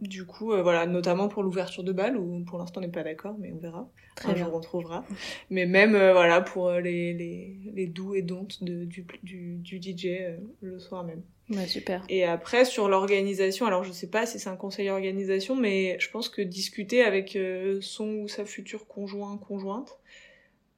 Du 0.01 0.24
coup, 0.24 0.53
euh, 0.53 0.62
voilà, 0.62 0.86
notamment 0.86 1.28
pour 1.28 1.42
l'ouverture 1.42 1.84
de 1.84 1.92
bal, 1.92 2.16
où 2.16 2.42
pour 2.44 2.59
l'instant 2.59 2.80
on 2.80 2.82
n'est 2.82 2.88
pas 2.90 3.03
d'accord, 3.03 3.36
mais 3.38 3.53
on 3.53 3.59
verra. 3.59 3.90
Très 4.16 4.30
Un 4.30 4.34
bien. 4.34 4.44
jour 4.46 4.55
on 4.55 4.61
trouvera. 4.61 5.05
Mais 5.51 5.66
même, 5.66 5.94
euh, 5.94 6.12
voilà, 6.12 6.40
pour 6.40 6.68
euh, 6.68 6.80
les, 6.80 7.12
les, 7.12 7.57
les 7.74 7.86
doux 7.86 8.14
et 8.14 8.22
dontes 8.22 8.64
de, 8.64 8.84
du, 8.84 9.07
du, 9.22 9.57
du 9.57 9.76
DJ 9.80 10.07
euh, 10.07 10.36
le 10.62 10.78
soir 10.78 11.05
même. 11.05 11.22
Ouais, 11.51 11.66
super. 11.66 12.05
Et 12.09 12.24
après, 12.24 12.64
sur 12.64 12.88
l'organisation, 12.88 13.66
alors 13.66 13.82
je 13.84 13.92
sais 13.92 14.07
pas 14.09 14.24
si 14.24 14.38
c'est 14.38 14.48
un 14.48 14.57
conseil 14.57 14.88
organisation, 14.88 15.57
mais 15.57 15.98
je 15.98 16.09
pense 16.09 16.28
que 16.28 16.42
discuter 16.42 17.03
avec 17.03 17.36
son 17.80 18.07
ou 18.20 18.28
sa 18.28 18.44
future 18.44 18.86
conjoint, 18.86 19.36
conjointe, 19.36 19.98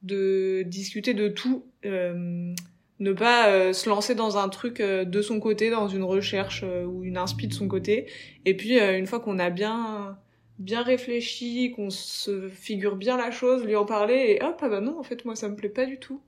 de 0.01 0.63
discuter 0.65 1.13
de 1.13 1.27
tout, 1.29 1.63
euh, 1.85 2.53
ne 3.03 3.13
pas 3.13 3.49
euh, 3.49 3.73
se 3.73 3.89
lancer 3.89 4.15
dans 4.15 4.37
un 4.37 4.49
truc 4.49 4.79
euh, 4.79 5.05
de 5.05 5.21
son 5.21 5.39
côté, 5.39 5.69
dans 5.69 5.87
une 5.87 6.03
recherche 6.03 6.61
euh, 6.63 6.85
ou 6.85 7.03
une 7.03 7.17
inspi 7.17 7.47
de 7.47 7.53
son 7.53 7.67
côté, 7.67 8.07
et 8.45 8.55
puis 8.57 8.79
euh, 8.79 8.97
une 8.97 9.07
fois 9.07 9.19
qu'on 9.19 9.39
a 9.39 9.49
bien 9.49 10.17
bien 10.59 10.83
réfléchi, 10.83 11.71
qu'on 11.75 11.89
se 11.89 12.47
figure 12.49 12.95
bien 12.95 13.17
la 13.17 13.31
chose, 13.31 13.65
lui 13.65 13.75
en 13.75 13.85
parler, 13.85 14.37
et 14.39 14.43
hop, 14.43 14.57
ah 14.61 14.69
bah 14.69 14.81
non, 14.81 14.99
en 14.99 15.03
fait, 15.03 15.25
moi 15.25 15.35
ça 15.35 15.49
me 15.49 15.55
plaît 15.55 15.69
pas 15.69 15.85
du 15.85 15.97
tout. 15.99 16.21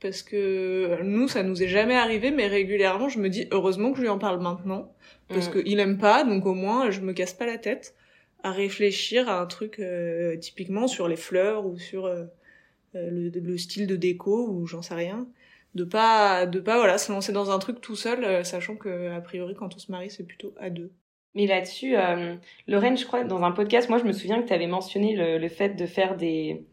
Parce 0.00 0.22
que 0.22 1.00
nous 1.02 1.26
ça 1.28 1.42
nous 1.42 1.62
est 1.62 1.68
jamais 1.68 1.96
arrivé 1.96 2.30
mais 2.30 2.46
régulièrement 2.48 3.08
je 3.08 3.18
me 3.18 3.28
dis 3.30 3.48
heureusement 3.50 3.90
que 3.92 3.96
je 3.98 4.02
lui 4.02 4.10
en 4.10 4.18
parle 4.18 4.40
maintenant. 4.42 4.92
Parce 5.28 5.48
Mm. 5.48 5.52
que 5.52 5.58
il 5.66 5.80
aime 5.80 5.98
pas 5.98 6.22
donc 6.24 6.44
au 6.46 6.54
moins 6.54 6.90
je 6.90 7.00
me 7.00 7.12
casse 7.14 7.32
pas 7.34 7.46
la 7.46 7.56
tête 7.58 7.94
à 8.42 8.50
réfléchir 8.52 9.28
à 9.28 9.40
un 9.40 9.46
truc 9.46 9.78
euh, 9.80 10.36
typiquement 10.36 10.86
sur 10.86 11.08
les 11.08 11.16
fleurs 11.16 11.66
ou 11.66 11.78
sur 11.78 12.04
euh, 12.06 12.24
le, 12.94 13.30
le 13.30 13.58
style 13.58 13.86
de 13.86 13.96
déco 13.96 14.48
ou 14.50 14.66
j'en 14.66 14.82
sais 14.82 14.94
rien 14.94 15.26
de 15.76 15.84
pas 15.84 16.46
de 16.46 16.58
pas 16.58 16.76
voilà 16.76 16.98
se 16.98 17.12
lancer 17.12 17.32
dans 17.32 17.50
un 17.50 17.58
truc 17.60 17.80
tout 17.80 17.94
seul 17.96 18.24
euh, 18.24 18.42
sachant 18.42 18.74
que 18.76 19.12
a 19.12 19.20
priori 19.20 19.54
quand 19.54 19.74
on 19.74 19.78
se 19.78 19.90
marie 19.92 20.10
c'est 20.10 20.24
plutôt 20.26 20.52
à 20.58 20.70
deux 20.70 20.90
Mais 21.34 21.46
là-dessus, 21.46 21.96
euh, 21.96 22.34
Lorraine, 22.66 22.96
je 22.96 23.04
crois, 23.04 23.22
dans 23.22 23.42
un 23.42 23.52
podcast, 23.52 23.90
moi, 23.90 23.98
je 23.98 24.04
me 24.04 24.12
souviens 24.12 24.40
que 24.40 24.48
tu 24.48 24.54
avais 24.54 24.66
mentionné 24.66 25.14
le, 25.14 25.36
le 25.36 25.48
fait 25.50 25.76
de 25.76 25.84
faire 25.84 26.16
des... 26.16 26.64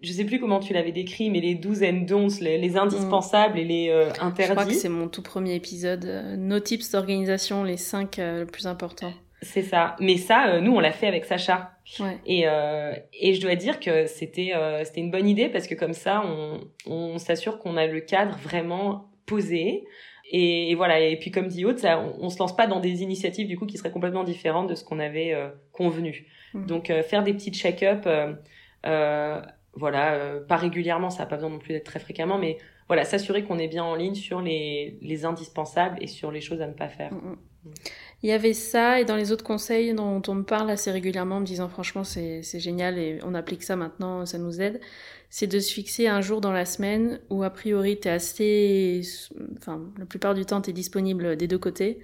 Je 0.00 0.10
sais 0.10 0.24
plus 0.24 0.40
comment 0.40 0.58
tu 0.58 0.72
l'avais 0.72 0.90
décrit, 0.92 1.28
mais 1.28 1.40
les 1.42 1.54
do's 1.54 1.82
and 1.82 2.06
don'ts, 2.08 2.40
les, 2.40 2.56
les 2.56 2.76
indispensables 2.78 3.58
et 3.58 3.64
les 3.66 3.90
euh, 3.90 4.08
Je 4.08 4.14
crois 4.14 4.30
que 4.30 4.42
interdits. 4.42 4.74
c'est 4.74 4.88
mon 4.88 5.08
tout 5.08 5.20
premier 5.20 5.54
épisode. 5.54 6.06
Nos 6.38 6.60
tips 6.60 6.92
d'organisation, 6.92 7.62
les 7.62 7.76
cinq 7.76 8.18
euh, 8.18 8.40
les 8.40 8.46
plus 8.46 8.66
importants. 8.66 9.12
C'est 9.44 9.62
ça. 9.62 9.96
Mais 10.00 10.16
ça, 10.16 10.48
euh, 10.48 10.60
nous, 10.60 10.74
on 10.74 10.80
l'a 10.80 10.92
fait 10.92 11.06
avec 11.06 11.24
Sacha. 11.24 11.72
Ouais. 12.00 12.18
Et, 12.26 12.48
euh, 12.48 12.94
et 13.12 13.34
je 13.34 13.40
dois 13.40 13.54
dire 13.54 13.78
que 13.78 14.06
c'était 14.06 14.52
euh, 14.54 14.84
c'était 14.84 15.00
une 15.00 15.10
bonne 15.10 15.28
idée 15.28 15.48
parce 15.48 15.66
que 15.66 15.74
comme 15.74 15.92
ça, 15.92 16.22
on, 16.24 16.60
on 16.86 17.18
s'assure 17.18 17.58
qu'on 17.58 17.76
a 17.76 17.86
le 17.86 18.00
cadre 18.00 18.36
vraiment 18.38 19.10
posé. 19.26 19.84
Et, 20.30 20.70
et 20.70 20.74
voilà. 20.74 21.00
Et 21.00 21.16
puis 21.18 21.30
comme 21.30 21.48
dit 21.48 21.64
Aude, 21.64 21.78
ça, 21.78 22.00
on, 22.00 22.24
on 22.24 22.30
se 22.30 22.38
lance 22.38 22.56
pas 22.56 22.66
dans 22.66 22.80
des 22.80 23.02
initiatives 23.02 23.46
du 23.46 23.56
coup 23.58 23.66
qui 23.66 23.76
seraient 23.76 23.92
complètement 23.92 24.24
différentes 24.24 24.68
de 24.68 24.74
ce 24.74 24.84
qu'on 24.84 24.98
avait 24.98 25.34
euh, 25.34 25.48
convenu. 25.72 26.26
Mhm. 26.54 26.66
Donc 26.66 26.90
euh, 26.90 27.02
faire 27.02 27.22
des 27.22 27.34
petites 27.34 27.56
check-up, 27.56 28.08
voilà, 29.76 30.14
euh, 30.14 30.40
pas 30.40 30.56
régulièrement, 30.56 31.10
ça 31.10 31.20
n'a 31.20 31.26
pas 31.26 31.36
besoin 31.36 31.50
non 31.50 31.58
plus 31.58 31.72
d'être 31.72 31.84
très 31.84 31.98
fréquemment, 31.98 32.38
mais 32.38 32.58
voilà, 32.86 33.04
s'assurer 33.04 33.44
qu'on 33.44 33.58
est 33.58 33.68
bien 33.68 33.84
en 33.84 33.94
ligne 33.94 34.14
sur 34.14 34.40
les, 34.40 34.98
les 35.00 35.24
indispensables 35.24 35.98
et 36.00 36.06
sur 36.06 36.30
les 36.30 36.40
choses 36.40 36.60
à 36.60 36.66
ne 36.66 36.72
pas 36.72 36.88
faire. 36.88 37.12
Mm, 37.12 37.30
mm. 37.30 37.38
Il 38.24 38.28
y 38.28 38.32
avait 38.32 38.54
ça, 38.54 39.02
et 39.02 39.04
dans 39.04 39.16
les 39.16 39.32
autres 39.32 39.44
conseils 39.44 39.92
dont 39.92 40.22
on 40.28 40.34
me 40.34 40.44
parle 40.44 40.70
assez 40.70 40.90
régulièrement, 40.90 41.36
en 41.36 41.40
me 41.40 41.44
disant 41.44 41.68
franchement 41.68 42.04
c'est 42.04 42.42
génial 42.58 42.98
et 42.98 43.18
on 43.22 43.34
applique 43.34 43.62
ça 43.62 43.76
maintenant, 43.76 44.24
ça 44.24 44.38
nous 44.38 44.62
aide, 44.62 44.80
c'est 45.28 45.46
de 45.46 45.60
se 45.60 45.70
fixer 45.70 46.06
un 46.06 46.22
jour 46.22 46.40
dans 46.40 46.50
la 46.50 46.64
semaine 46.64 47.20
où 47.28 47.42
a 47.42 47.50
priori 47.50 48.00
t'es 48.00 48.08
assez... 48.08 49.02
Enfin, 49.58 49.92
la 49.98 50.06
plupart 50.06 50.32
du 50.32 50.46
temps 50.46 50.62
t'es 50.62 50.72
disponible 50.72 51.36
des 51.36 51.46
deux 51.46 51.58
côtés, 51.58 51.98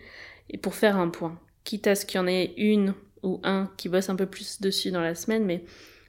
et 0.50 0.58
pour 0.58 0.74
faire 0.74 0.98
un 0.98 1.08
point. 1.08 1.40
Quitte 1.64 1.86
à 1.86 1.94
ce 1.94 2.04
qu'il 2.04 2.18
y 2.18 2.20
en 2.22 2.26
ait 2.26 2.52
une 2.58 2.92
ou 3.22 3.40
un 3.42 3.70
qui 3.78 3.88
bosse 3.88 4.10
un 4.10 4.16
peu 4.16 4.26
plus 4.26 4.60
dessus 4.60 4.90
dans 4.90 5.00
la 5.00 5.14
semaine, 5.14 5.46
mais 5.46 5.64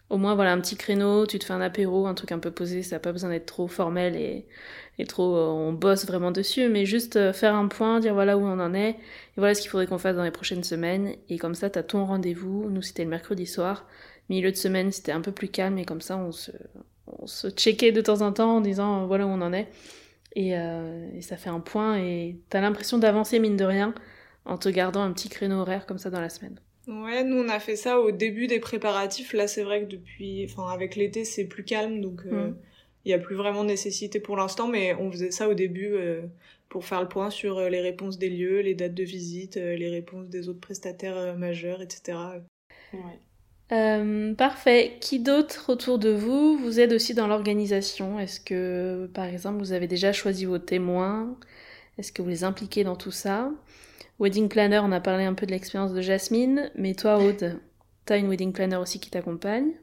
au 0.09 0.17
moins 0.17 0.35
voilà 0.35 0.51
un 0.51 0.59
petit 0.59 0.75
créneau, 0.75 1.25
tu 1.25 1.39
te 1.39 1.45
fais 1.45 1.53
un 1.53 1.61
apéro, 1.61 2.05
un 2.05 2.15
truc 2.15 2.33
un 2.33 2.39
peu 2.39 2.51
posé, 2.51 2.83
ça 2.83 2.97
n'a 2.97 2.99
pas 2.99 3.13
besoin 3.13 3.29
d'être 3.29 3.45
trop 3.45 3.69
formel 3.69 4.17
et, 4.17 4.45
et 4.99 5.05
trop 5.05 5.35
euh, 5.35 5.47
on 5.47 5.73
bosse 5.73 6.05
vraiment 6.05 6.31
dessus, 6.31 6.67
mais 6.69 6.85
juste 6.85 7.15
euh, 7.15 7.33
faire 7.33 7.55
un 7.55 7.67
point, 7.67 7.99
dire 7.99 8.13
voilà 8.13 8.37
où 8.37 8.41
on 8.41 8.59
en 8.59 8.73
est, 8.73 8.91
et 8.91 8.97
voilà 9.37 9.53
ce 9.55 9.61
qu'il 9.61 9.69
faudrait 9.69 9.87
qu'on 9.87 9.97
fasse 9.97 10.15
dans 10.15 10.23
les 10.23 10.31
prochaines 10.31 10.63
semaines, 10.63 11.15
et 11.29 11.37
comme 11.37 11.55
ça 11.55 11.69
t'as 11.69 11.83
ton 11.83 12.05
rendez-vous, 12.05 12.69
nous 12.69 12.81
c'était 12.81 13.03
le 13.03 13.09
mercredi 13.09 13.45
soir, 13.45 13.87
milieu 14.29 14.51
de 14.51 14.57
semaine 14.57 14.91
c'était 14.91 15.11
un 15.11 15.21
peu 15.21 15.31
plus 15.31 15.47
calme, 15.47 15.77
et 15.77 15.85
comme 15.85 16.01
ça 16.01 16.17
on 16.17 16.31
se, 16.31 16.51
on 17.07 17.27
se 17.27 17.49
checkait 17.49 17.91
de 17.91 18.01
temps 18.01 18.21
en 18.21 18.31
temps 18.31 18.57
en 18.57 18.61
disant 18.61 19.03
euh, 19.03 19.05
voilà 19.05 19.25
où 19.25 19.29
on 19.29 19.41
en 19.41 19.53
est, 19.53 19.67
et, 20.35 20.57
euh, 20.57 21.09
et 21.15 21.21
ça 21.21 21.37
fait 21.37 21.49
un 21.49 21.61
point, 21.61 21.97
et 21.97 22.37
t'as 22.49 22.61
l'impression 22.61 22.97
d'avancer 22.97 23.39
mine 23.39 23.57
de 23.57 23.65
rien, 23.65 23.93
en 24.45 24.57
te 24.57 24.69
gardant 24.69 25.01
un 25.01 25.11
petit 25.11 25.29
créneau 25.29 25.57
horaire 25.59 25.85
comme 25.85 25.99
ça 25.99 26.09
dans 26.09 26.21
la 26.21 26.29
semaine. 26.29 26.59
Ouais, 26.87 27.23
nous 27.23 27.37
on 27.37 27.47
a 27.47 27.59
fait 27.59 27.75
ça 27.75 27.99
au 27.99 28.09
début 28.09 28.47
des 28.47 28.59
préparatifs. 28.59 29.33
Là, 29.33 29.47
c'est 29.47 29.61
vrai 29.61 29.83
que 29.83 29.85
depuis, 29.85 30.47
enfin 30.49 30.67
avec 30.73 30.95
l'été, 30.95 31.25
c'est 31.25 31.45
plus 31.45 31.63
calme, 31.63 32.01
donc 32.01 32.23
il 33.05 33.09
Mm. 33.09 33.11
y 33.11 33.13
a 33.13 33.19
plus 33.19 33.35
vraiment 33.35 33.63
nécessité 33.63 34.19
pour 34.19 34.37
l'instant. 34.37 34.67
Mais 34.67 34.93
on 34.95 35.11
faisait 35.11 35.31
ça 35.31 35.49
au 35.49 35.53
début 35.53 35.93
euh, 35.93 36.21
pour 36.69 36.85
faire 36.85 37.01
le 37.01 37.07
point 37.09 37.29
sur 37.29 37.57
euh, 37.57 37.69
les 37.69 37.81
réponses 37.81 38.17
des 38.17 38.29
lieux, 38.29 38.61
les 38.61 38.75
dates 38.75 38.93
de 38.93 39.03
visite, 39.03 39.57
euh, 39.57 39.75
les 39.75 39.89
réponses 39.89 40.29
des 40.29 40.49
autres 40.49 40.59
prestataires 40.61 41.17
euh, 41.17 41.35
majeurs, 41.35 41.81
etc. 41.81 42.41
Ouais. 42.93 43.19
Euh, 43.71 44.33
parfait. 44.35 44.97
Qui 44.99 45.19
d'autre 45.19 45.71
autour 45.71 45.97
de 45.97 46.09
vous 46.09 46.57
vous 46.57 46.79
aide 46.79 46.91
aussi 46.93 47.13
dans 47.13 47.27
l'organisation? 47.27 48.19
Est-ce 48.19 48.39
que, 48.41 49.09
par 49.13 49.25
exemple, 49.25 49.59
vous 49.59 49.71
avez 49.71 49.87
déjà 49.87 50.11
choisi 50.11 50.45
vos 50.45 50.59
témoins? 50.59 51.37
Est-ce 51.97 52.11
que 52.11 52.21
vous 52.21 52.29
les 52.29 52.43
impliquez 52.43 52.83
dans 52.83 52.95
tout 52.97 53.11
ça? 53.11 53.51
Wedding 54.19 54.49
planner, 54.49 54.79
on 54.83 54.91
a 54.91 55.01
parlé 55.01 55.25
un 55.25 55.33
peu 55.33 55.45
de 55.45 55.51
l'expérience 55.51 55.93
de 55.93 56.01
Jasmine, 56.01 56.71
mais 56.75 56.95
toi, 56.95 57.19
Aude, 57.19 57.59
t'as 58.05 58.17
une 58.19 58.29
wedding 58.29 58.53
planner 58.53 58.77
aussi 58.77 58.99
qui 58.99 59.09
t'accompagne 59.11 59.73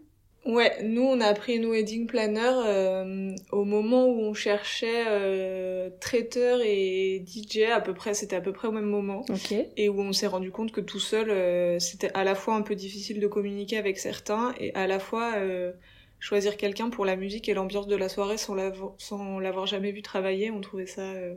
Ouais, 0.48 0.82
nous 0.82 1.02
on 1.02 1.20
a 1.20 1.34
pris 1.34 1.56
une 1.56 1.66
wedding 1.66 2.06
planner 2.06 2.52
euh, 2.64 3.36
au 3.52 3.64
moment 3.64 4.06
où 4.06 4.18
on 4.20 4.32
cherchait 4.32 5.04
euh, 5.06 5.90
traiteur 6.00 6.60
et 6.64 7.22
DJ 7.26 7.70
à 7.70 7.82
peu 7.82 7.92
près, 7.92 8.14
c'était 8.14 8.36
à 8.36 8.40
peu 8.40 8.52
près 8.52 8.66
au 8.66 8.72
même 8.72 8.88
moment. 8.88 9.26
Ok. 9.28 9.52
et 9.76 9.88
où 9.90 10.00
on 10.00 10.12
s'est 10.14 10.26
rendu 10.26 10.50
compte 10.50 10.72
que 10.72 10.80
tout 10.80 11.00
seul, 11.00 11.30
euh, 11.30 11.78
c'était 11.78 12.10
à 12.14 12.24
la 12.24 12.34
fois 12.34 12.54
un 12.54 12.62
peu 12.62 12.74
difficile 12.74 13.20
de 13.20 13.26
communiquer 13.26 13.76
avec 13.76 13.98
certains 13.98 14.54
et 14.58 14.74
à 14.74 14.86
la 14.86 14.98
fois 14.98 15.34
euh, 15.36 15.72
choisir 16.18 16.56
quelqu'un 16.56 16.88
pour 16.88 17.04
la 17.04 17.16
musique 17.16 17.48
et 17.50 17.54
l'ambiance 17.54 17.86
de 17.86 17.96
la 17.96 18.08
soirée 18.08 18.38
sans 18.38 18.54
l'avoir, 18.54 18.94
sans 18.96 19.38
l'avoir 19.38 19.66
jamais 19.66 19.92
vu 19.92 20.00
travailler. 20.00 20.50
On 20.50 20.62
trouvait 20.62 20.86
ça 20.86 21.02
euh, 21.02 21.34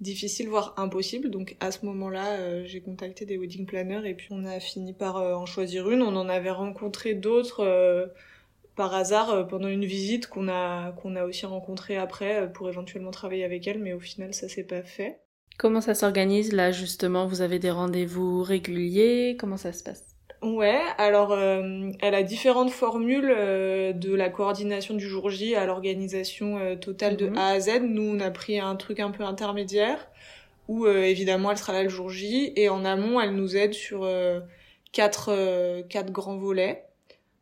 difficile, 0.00 0.48
voire 0.48 0.74
impossible. 0.76 1.30
Donc 1.30 1.56
à 1.60 1.70
ce 1.70 1.84
moment-là, 1.86 2.38
euh, 2.38 2.64
j'ai 2.66 2.80
contacté 2.80 3.24
des 3.24 3.38
wedding 3.38 3.66
planners 3.66 4.08
et 4.08 4.14
puis 4.14 4.28
on 4.30 4.44
a 4.44 4.60
fini 4.60 4.92
par 4.92 5.16
euh, 5.16 5.34
en 5.34 5.46
choisir 5.46 5.90
une. 5.90 6.02
On 6.02 6.16
en 6.16 6.28
avait 6.28 6.50
rencontré 6.50 7.14
d'autres 7.14 7.60
euh, 7.60 8.06
par 8.76 8.94
hasard 8.94 9.30
euh, 9.30 9.44
pendant 9.44 9.68
une 9.68 9.84
visite 9.84 10.28
qu'on 10.28 10.48
a, 10.48 10.92
qu'on 10.92 11.16
a 11.16 11.24
aussi 11.24 11.46
rencontré 11.46 11.96
après 11.96 12.42
euh, 12.42 12.46
pour 12.46 12.68
éventuellement 12.68 13.10
travailler 13.10 13.44
avec 13.44 13.66
elle, 13.66 13.80
mais 13.80 13.92
au 13.94 14.00
final 14.00 14.34
ça 14.34 14.48
s'est 14.48 14.64
pas 14.66 14.82
fait. 14.82 15.20
Comment 15.58 15.82
ça 15.82 15.94
s'organise 15.94 16.54
là, 16.54 16.72
justement? 16.72 17.26
Vous 17.26 17.42
avez 17.42 17.58
des 17.58 17.70
rendez-vous 17.70 18.42
réguliers? 18.42 19.36
Comment 19.38 19.58
ça 19.58 19.74
se 19.74 19.82
passe? 19.82 20.16
Ouais, 20.42 20.80
alors 20.98 21.32
euh, 21.32 21.90
elle 22.00 22.14
a 22.14 22.22
différentes 22.22 22.70
formules 22.70 23.32
euh, 23.36 23.92
de 23.92 24.14
la 24.14 24.28
coordination 24.28 24.94
du 24.94 25.06
jour 25.08 25.30
J 25.30 25.54
à 25.56 25.64
l'organisation 25.66 26.58
euh, 26.58 26.76
totale 26.76 27.16
de 27.16 27.26
Mhm. 27.26 27.36
A 27.36 27.48
à 27.48 27.60
Z. 27.60 27.80
Nous, 27.82 28.02
on 28.02 28.20
a 28.20 28.30
pris 28.30 28.60
un 28.60 28.76
truc 28.76 29.00
un 29.00 29.10
peu 29.10 29.24
intermédiaire 29.24 30.06
où 30.68 30.86
euh, 30.86 31.04
évidemment 31.04 31.50
elle 31.52 31.58
sera 31.58 31.72
là 31.74 31.82
le 31.84 31.88
jour 31.90 32.10
J 32.10 32.52
et 32.56 32.68
en 32.70 32.84
amont 32.84 33.20
elle 33.20 33.34
nous 33.36 33.56
aide 33.56 33.74
sur 33.74 34.04
euh, 34.04 34.40
quatre, 34.92 35.82
quatre 35.88 36.12
grands 36.12 36.38
volets. 36.38 36.85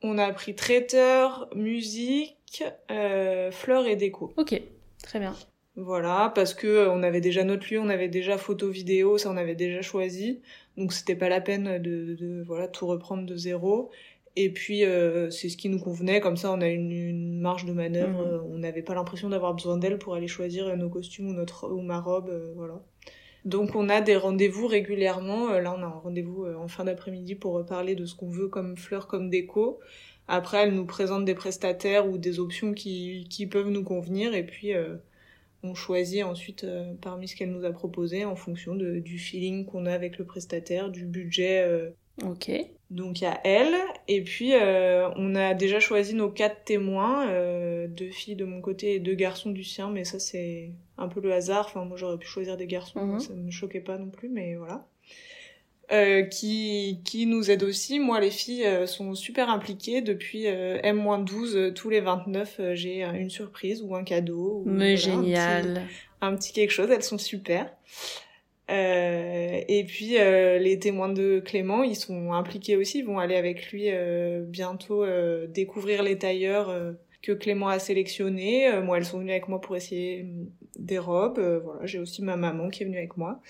On 0.06 0.18
a 0.18 0.30
pris 0.32 0.54
traiteur, 0.54 1.48
musique, 1.54 2.62
euh, 2.90 3.50
fleurs 3.50 3.86
et 3.86 3.96
déco. 3.96 4.34
Ok, 4.36 4.60
très 5.02 5.18
bien. 5.18 5.34
Voilà, 5.76 6.30
parce 6.34 6.52
que 6.52 6.66
euh, 6.66 6.90
on 6.92 7.02
avait 7.02 7.22
déjà 7.22 7.42
notre 7.42 7.66
lieu, 7.72 7.80
on 7.80 7.88
avait 7.88 8.08
déjà 8.08 8.36
photo 8.36 8.68
vidéo, 8.68 9.16
ça 9.18 9.30
on 9.30 9.36
avait 9.36 9.54
déjà 9.54 9.80
choisi, 9.82 10.40
donc 10.76 10.92
c'était 10.92 11.16
pas 11.16 11.28
la 11.30 11.40
peine 11.40 11.78
de, 11.82 12.14
de 12.14 12.42
voilà 12.46 12.68
tout 12.68 12.86
reprendre 12.86 13.24
de 13.24 13.34
zéro. 13.36 13.90
Et 14.36 14.50
puis 14.52 14.84
euh, 14.84 15.30
c'est 15.30 15.48
ce 15.48 15.56
qui 15.56 15.68
nous 15.68 15.78
convenait, 15.80 16.20
comme 16.20 16.36
ça 16.36 16.52
on 16.52 16.60
a 16.60 16.68
une, 16.68 16.92
une 16.92 17.40
marge 17.40 17.64
de 17.64 17.72
manœuvre, 17.72 18.24
Mhm. 18.24 18.52
on 18.52 18.58
n'avait 18.58 18.82
pas 18.82 18.94
l'impression 18.94 19.30
d'avoir 19.30 19.54
besoin 19.54 19.76
d'elle 19.78 19.98
pour 19.98 20.14
aller 20.14 20.28
choisir 20.28 20.76
nos 20.76 20.90
costumes 20.90 21.28
ou 21.30 21.32
notre 21.32 21.68
ou 21.72 21.80
ma 21.80 21.98
robe, 22.00 22.28
euh, 22.28 22.52
voilà. 22.56 22.80
Donc 23.44 23.74
on 23.76 23.88
a 23.88 24.00
des 24.00 24.16
rendez-vous 24.16 24.66
régulièrement. 24.66 25.50
Euh, 25.50 25.60
Là 25.60 25.74
on 25.78 25.82
a 25.82 25.86
un 25.86 25.88
rendez-vous 25.90 26.44
euh, 26.44 26.56
en 26.56 26.68
fin 26.68 26.84
d'après-midi 26.84 27.34
pour 27.34 27.64
parler 27.66 27.94
de 27.94 28.06
ce 28.06 28.14
qu'on 28.14 28.30
veut 28.30 28.48
comme 28.48 28.76
fleurs, 28.76 29.06
comme 29.06 29.30
déco. 29.30 29.80
Après 30.28 30.58
elle 30.64 30.74
nous 30.74 30.86
présente 30.86 31.24
des 31.24 31.34
prestataires 31.34 32.08
ou 32.08 32.16
des 32.18 32.38
options 32.40 32.72
qui, 32.72 33.26
qui 33.28 33.46
peuvent 33.46 33.68
nous 33.70 33.84
convenir 33.84 34.34
et 34.34 34.44
puis 34.46 34.72
euh, 34.74 34.96
on 35.62 35.74
choisit 35.74 36.24
ensuite 36.24 36.66
parmi 37.02 37.28
ce 37.28 37.36
qu'elle 37.36 37.50
nous 37.52 37.64
a 37.64 37.72
proposé 37.72 38.24
en 38.24 38.36
fonction 38.36 38.74
de, 38.76 38.98
du 39.00 39.18
feeling 39.18 39.66
qu'on 39.66 39.86
a 39.86 39.92
avec 39.92 40.18
le 40.18 40.24
prestataire, 40.26 40.90
du 40.90 41.06
budget. 41.06 41.62
euh. 41.62 41.90
Ok. 42.22 42.50
Donc 42.94 43.20
il 43.20 43.24
y 43.24 43.26
a 43.26 43.40
elle, 43.44 43.74
et 44.08 44.22
puis 44.22 44.54
euh, 44.54 45.08
on 45.16 45.34
a 45.34 45.52
déjà 45.54 45.80
choisi 45.80 46.14
nos 46.14 46.30
quatre 46.30 46.64
témoins, 46.64 47.28
euh, 47.28 47.86
deux 47.88 48.10
filles 48.10 48.36
de 48.36 48.44
mon 48.44 48.60
côté 48.60 48.94
et 48.94 48.98
deux 49.00 49.14
garçons 49.14 49.50
du 49.50 49.64
sien, 49.64 49.90
mais 49.90 50.04
ça 50.04 50.18
c'est 50.18 50.70
un 50.96 51.08
peu 51.08 51.20
le 51.20 51.32
hasard. 51.32 51.66
Enfin 51.66 51.84
moi 51.84 51.96
j'aurais 51.96 52.18
pu 52.18 52.26
choisir 52.28 52.56
des 52.56 52.66
garçons, 52.68 53.00
Mhm. 53.04 53.18
ça 53.20 53.32
me 53.34 53.50
choquait 53.50 53.80
pas 53.80 53.98
non 53.98 54.10
plus, 54.10 54.28
mais 54.28 54.54
voilà. 54.54 54.86
euh, 55.92 56.22
qui, 56.22 57.00
qui 57.04 57.26
nous 57.26 57.50
aide 57.50 57.62
aussi. 57.62 57.98
Moi, 58.00 58.18
les 58.18 58.30
filles 58.30 58.64
euh, 58.64 58.86
sont 58.86 59.14
super 59.14 59.50
impliquées. 59.50 60.00
Depuis 60.00 60.46
euh, 60.46 60.78
M-12, 60.82 61.74
tous 61.74 61.90
les 61.90 62.00
29, 62.00 62.58
j'ai 62.72 63.02
une 63.04 63.28
surprise 63.28 63.82
ou 63.82 63.94
un 63.94 64.02
cadeau. 64.02 64.62
Ou, 64.64 64.70
Mais 64.70 64.96
génial. 64.96 65.82
Un 66.22 66.34
petit, 66.36 66.52
quelque 66.54 66.70
chose, 66.70 66.90
elles 66.90 67.02
sont 67.02 67.18
super. 67.18 67.70
Et 68.68 69.84
puis, 69.86 70.12
les 70.12 70.78
témoins 70.78 71.10
de 71.10 71.40
Clément, 71.40 71.82
ils 71.82 71.96
sont 71.96 72.32
impliqués 72.32 72.76
aussi. 72.76 72.98
Ils 72.98 73.04
vont 73.04 73.18
aller 73.18 73.36
avec 73.36 73.70
lui 73.70 73.90
bientôt 74.46 75.04
découvrir 75.48 76.02
les 76.02 76.18
tailleurs 76.18 76.72
que 77.22 77.32
Clément 77.32 77.68
a 77.68 77.78
sélectionnés. 77.78 78.80
moi, 78.82 78.98
elles 78.98 79.04
sont 79.04 79.18
venues 79.18 79.32
avec 79.32 79.48
moi 79.48 79.60
pour 79.60 79.76
essayer 79.76 80.26
des 80.78 80.98
robes. 80.98 81.38
voilà, 81.38 81.84
j'ai 81.84 81.98
aussi 81.98 82.22
ma 82.22 82.36
maman 82.36 82.68
qui 82.70 82.82
est 82.82 82.86
venue 82.86 82.98
avec 82.98 83.16
moi. 83.16 83.40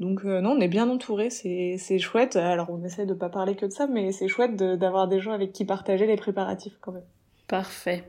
Donc 0.00 0.24
euh, 0.24 0.40
non, 0.40 0.52
on 0.52 0.60
est 0.60 0.68
bien 0.68 0.88
entouré, 0.88 1.28
c'est 1.28 1.76
c'est 1.78 1.98
chouette. 1.98 2.36
Alors 2.36 2.70
on 2.70 2.82
essaie 2.84 3.04
de 3.04 3.12
pas 3.12 3.28
parler 3.28 3.54
que 3.54 3.66
de 3.66 3.70
ça, 3.70 3.86
mais 3.86 4.12
c'est 4.12 4.28
chouette 4.28 4.56
d'avoir 4.56 5.06
des 5.08 5.20
gens 5.20 5.32
avec 5.32 5.52
qui 5.52 5.66
partager 5.66 6.06
les 6.06 6.16
préparatifs 6.16 6.78
quand 6.80 6.92
même. 6.92 7.04
Parfait. 7.46 8.04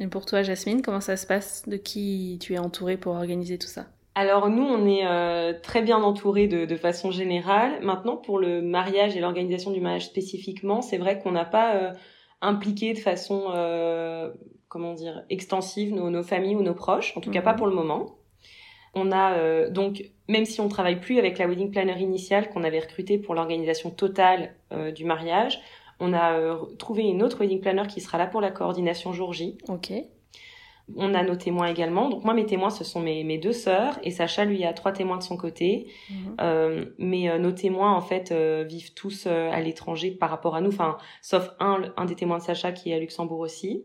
Et 0.00 0.06
pour 0.06 0.24
toi, 0.24 0.42
Jasmine, 0.42 0.80
comment 0.80 1.00
ça 1.00 1.16
se 1.16 1.26
passe? 1.26 1.68
De 1.68 1.76
qui 1.76 2.38
tu 2.40 2.54
es 2.54 2.58
entourée 2.58 2.96
pour 2.96 3.14
organiser 3.14 3.58
tout 3.58 3.68
ça? 3.68 3.86
Alors 4.16 4.48
nous, 4.48 4.64
on 4.64 4.84
est 4.88 5.06
euh, 5.06 5.52
très 5.62 5.82
bien 5.82 6.02
entourés 6.02 6.48
de, 6.48 6.64
de, 6.64 6.76
façon 6.76 7.12
générale. 7.12 7.78
Maintenant, 7.82 8.16
pour 8.16 8.40
le 8.40 8.62
mariage 8.62 9.16
et 9.16 9.20
l'organisation 9.20 9.70
du 9.70 9.80
mariage 9.80 10.06
spécifiquement, 10.06 10.82
c'est 10.82 10.98
vrai 10.98 11.20
qu'on 11.20 11.30
n'a 11.30 11.44
pas 11.44 11.76
euh, 11.76 11.92
impliqué 12.40 12.92
de 12.94 12.98
façon, 12.98 13.44
comment 14.68 14.94
dire, 14.94 15.22
extensive 15.30 15.94
nos, 15.94 16.10
nos, 16.10 16.24
familles 16.24 16.56
ou 16.56 16.62
nos 16.62 16.74
proches, 16.74 17.16
en 17.16 17.20
tout 17.20 17.30
cas 17.30 17.42
pas 17.42 17.52
mhm. 17.52 17.58
pour 17.58 17.66
le 17.68 17.74
moment. 17.74 18.16
On 18.94 19.12
a 19.12 19.68
donc 19.68 20.02
même 20.28 20.44
si 20.44 20.60
on 20.60 20.68
travaille 20.68 21.00
plus 21.00 21.18
avec 21.18 21.38
la 21.38 21.46
wedding 21.46 21.70
planner 21.70 22.00
initiale 22.00 22.50
qu'on 22.50 22.64
avait 22.64 22.80
recrutée 22.80 23.18
pour 23.18 23.34
l'organisation 23.34 23.90
totale 23.90 24.54
euh, 24.72 24.90
du 24.90 25.04
mariage, 25.04 25.60
on 26.00 26.12
a 26.12 26.32
euh, 26.34 26.56
trouvé 26.78 27.04
une 27.04 27.22
autre 27.22 27.40
wedding 27.40 27.60
planner 27.60 27.86
qui 27.88 28.00
sera 28.00 28.18
là 28.18 28.26
pour 28.26 28.40
la 28.40 28.50
coordination 28.50 29.12
jour 29.12 29.32
J. 29.32 29.56
Ok. 29.68 29.92
On 30.94 31.14
a 31.14 31.22
nos 31.22 31.34
témoins 31.34 31.66
également. 31.66 32.08
Donc 32.08 32.24
moi, 32.24 32.34
mes 32.34 32.46
témoins, 32.46 32.70
ce 32.70 32.84
sont 32.84 33.00
mes, 33.00 33.24
mes 33.24 33.38
deux 33.38 33.52
sœurs 33.52 33.98
et 34.04 34.10
Sacha, 34.10 34.44
lui, 34.44 34.64
a 34.64 34.72
trois 34.72 34.92
témoins 34.92 35.18
de 35.18 35.22
son 35.22 35.36
côté. 35.36 35.88
Mhm. 36.10 36.36
Euh, 36.40 36.84
mais 36.98 37.38
nos 37.38 37.52
témoins, 37.52 37.92
en 37.92 38.00
fait, 38.00 38.32
vivent 38.32 38.94
tous 38.94 39.26
à 39.26 39.60
l'étranger 39.60 40.12
par 40.12 40.30
rapport 40.30 40.54
à 40.54 40.60
nous. 40.60 40.68
Enfin, 40.68 40.96
sauf 41.22 41.50
un, 41.58 41.82
un 41.96 42.04
des 42.04 42.14
témoins 42.14 42.38
de 42.38 42.42
Sacha 42.42 42.72
qui 42.72 42.90
est 42.90 42.94
à 42.94 42.98
Luxembourg 43.00 43.40
aussi. 43.40 43.84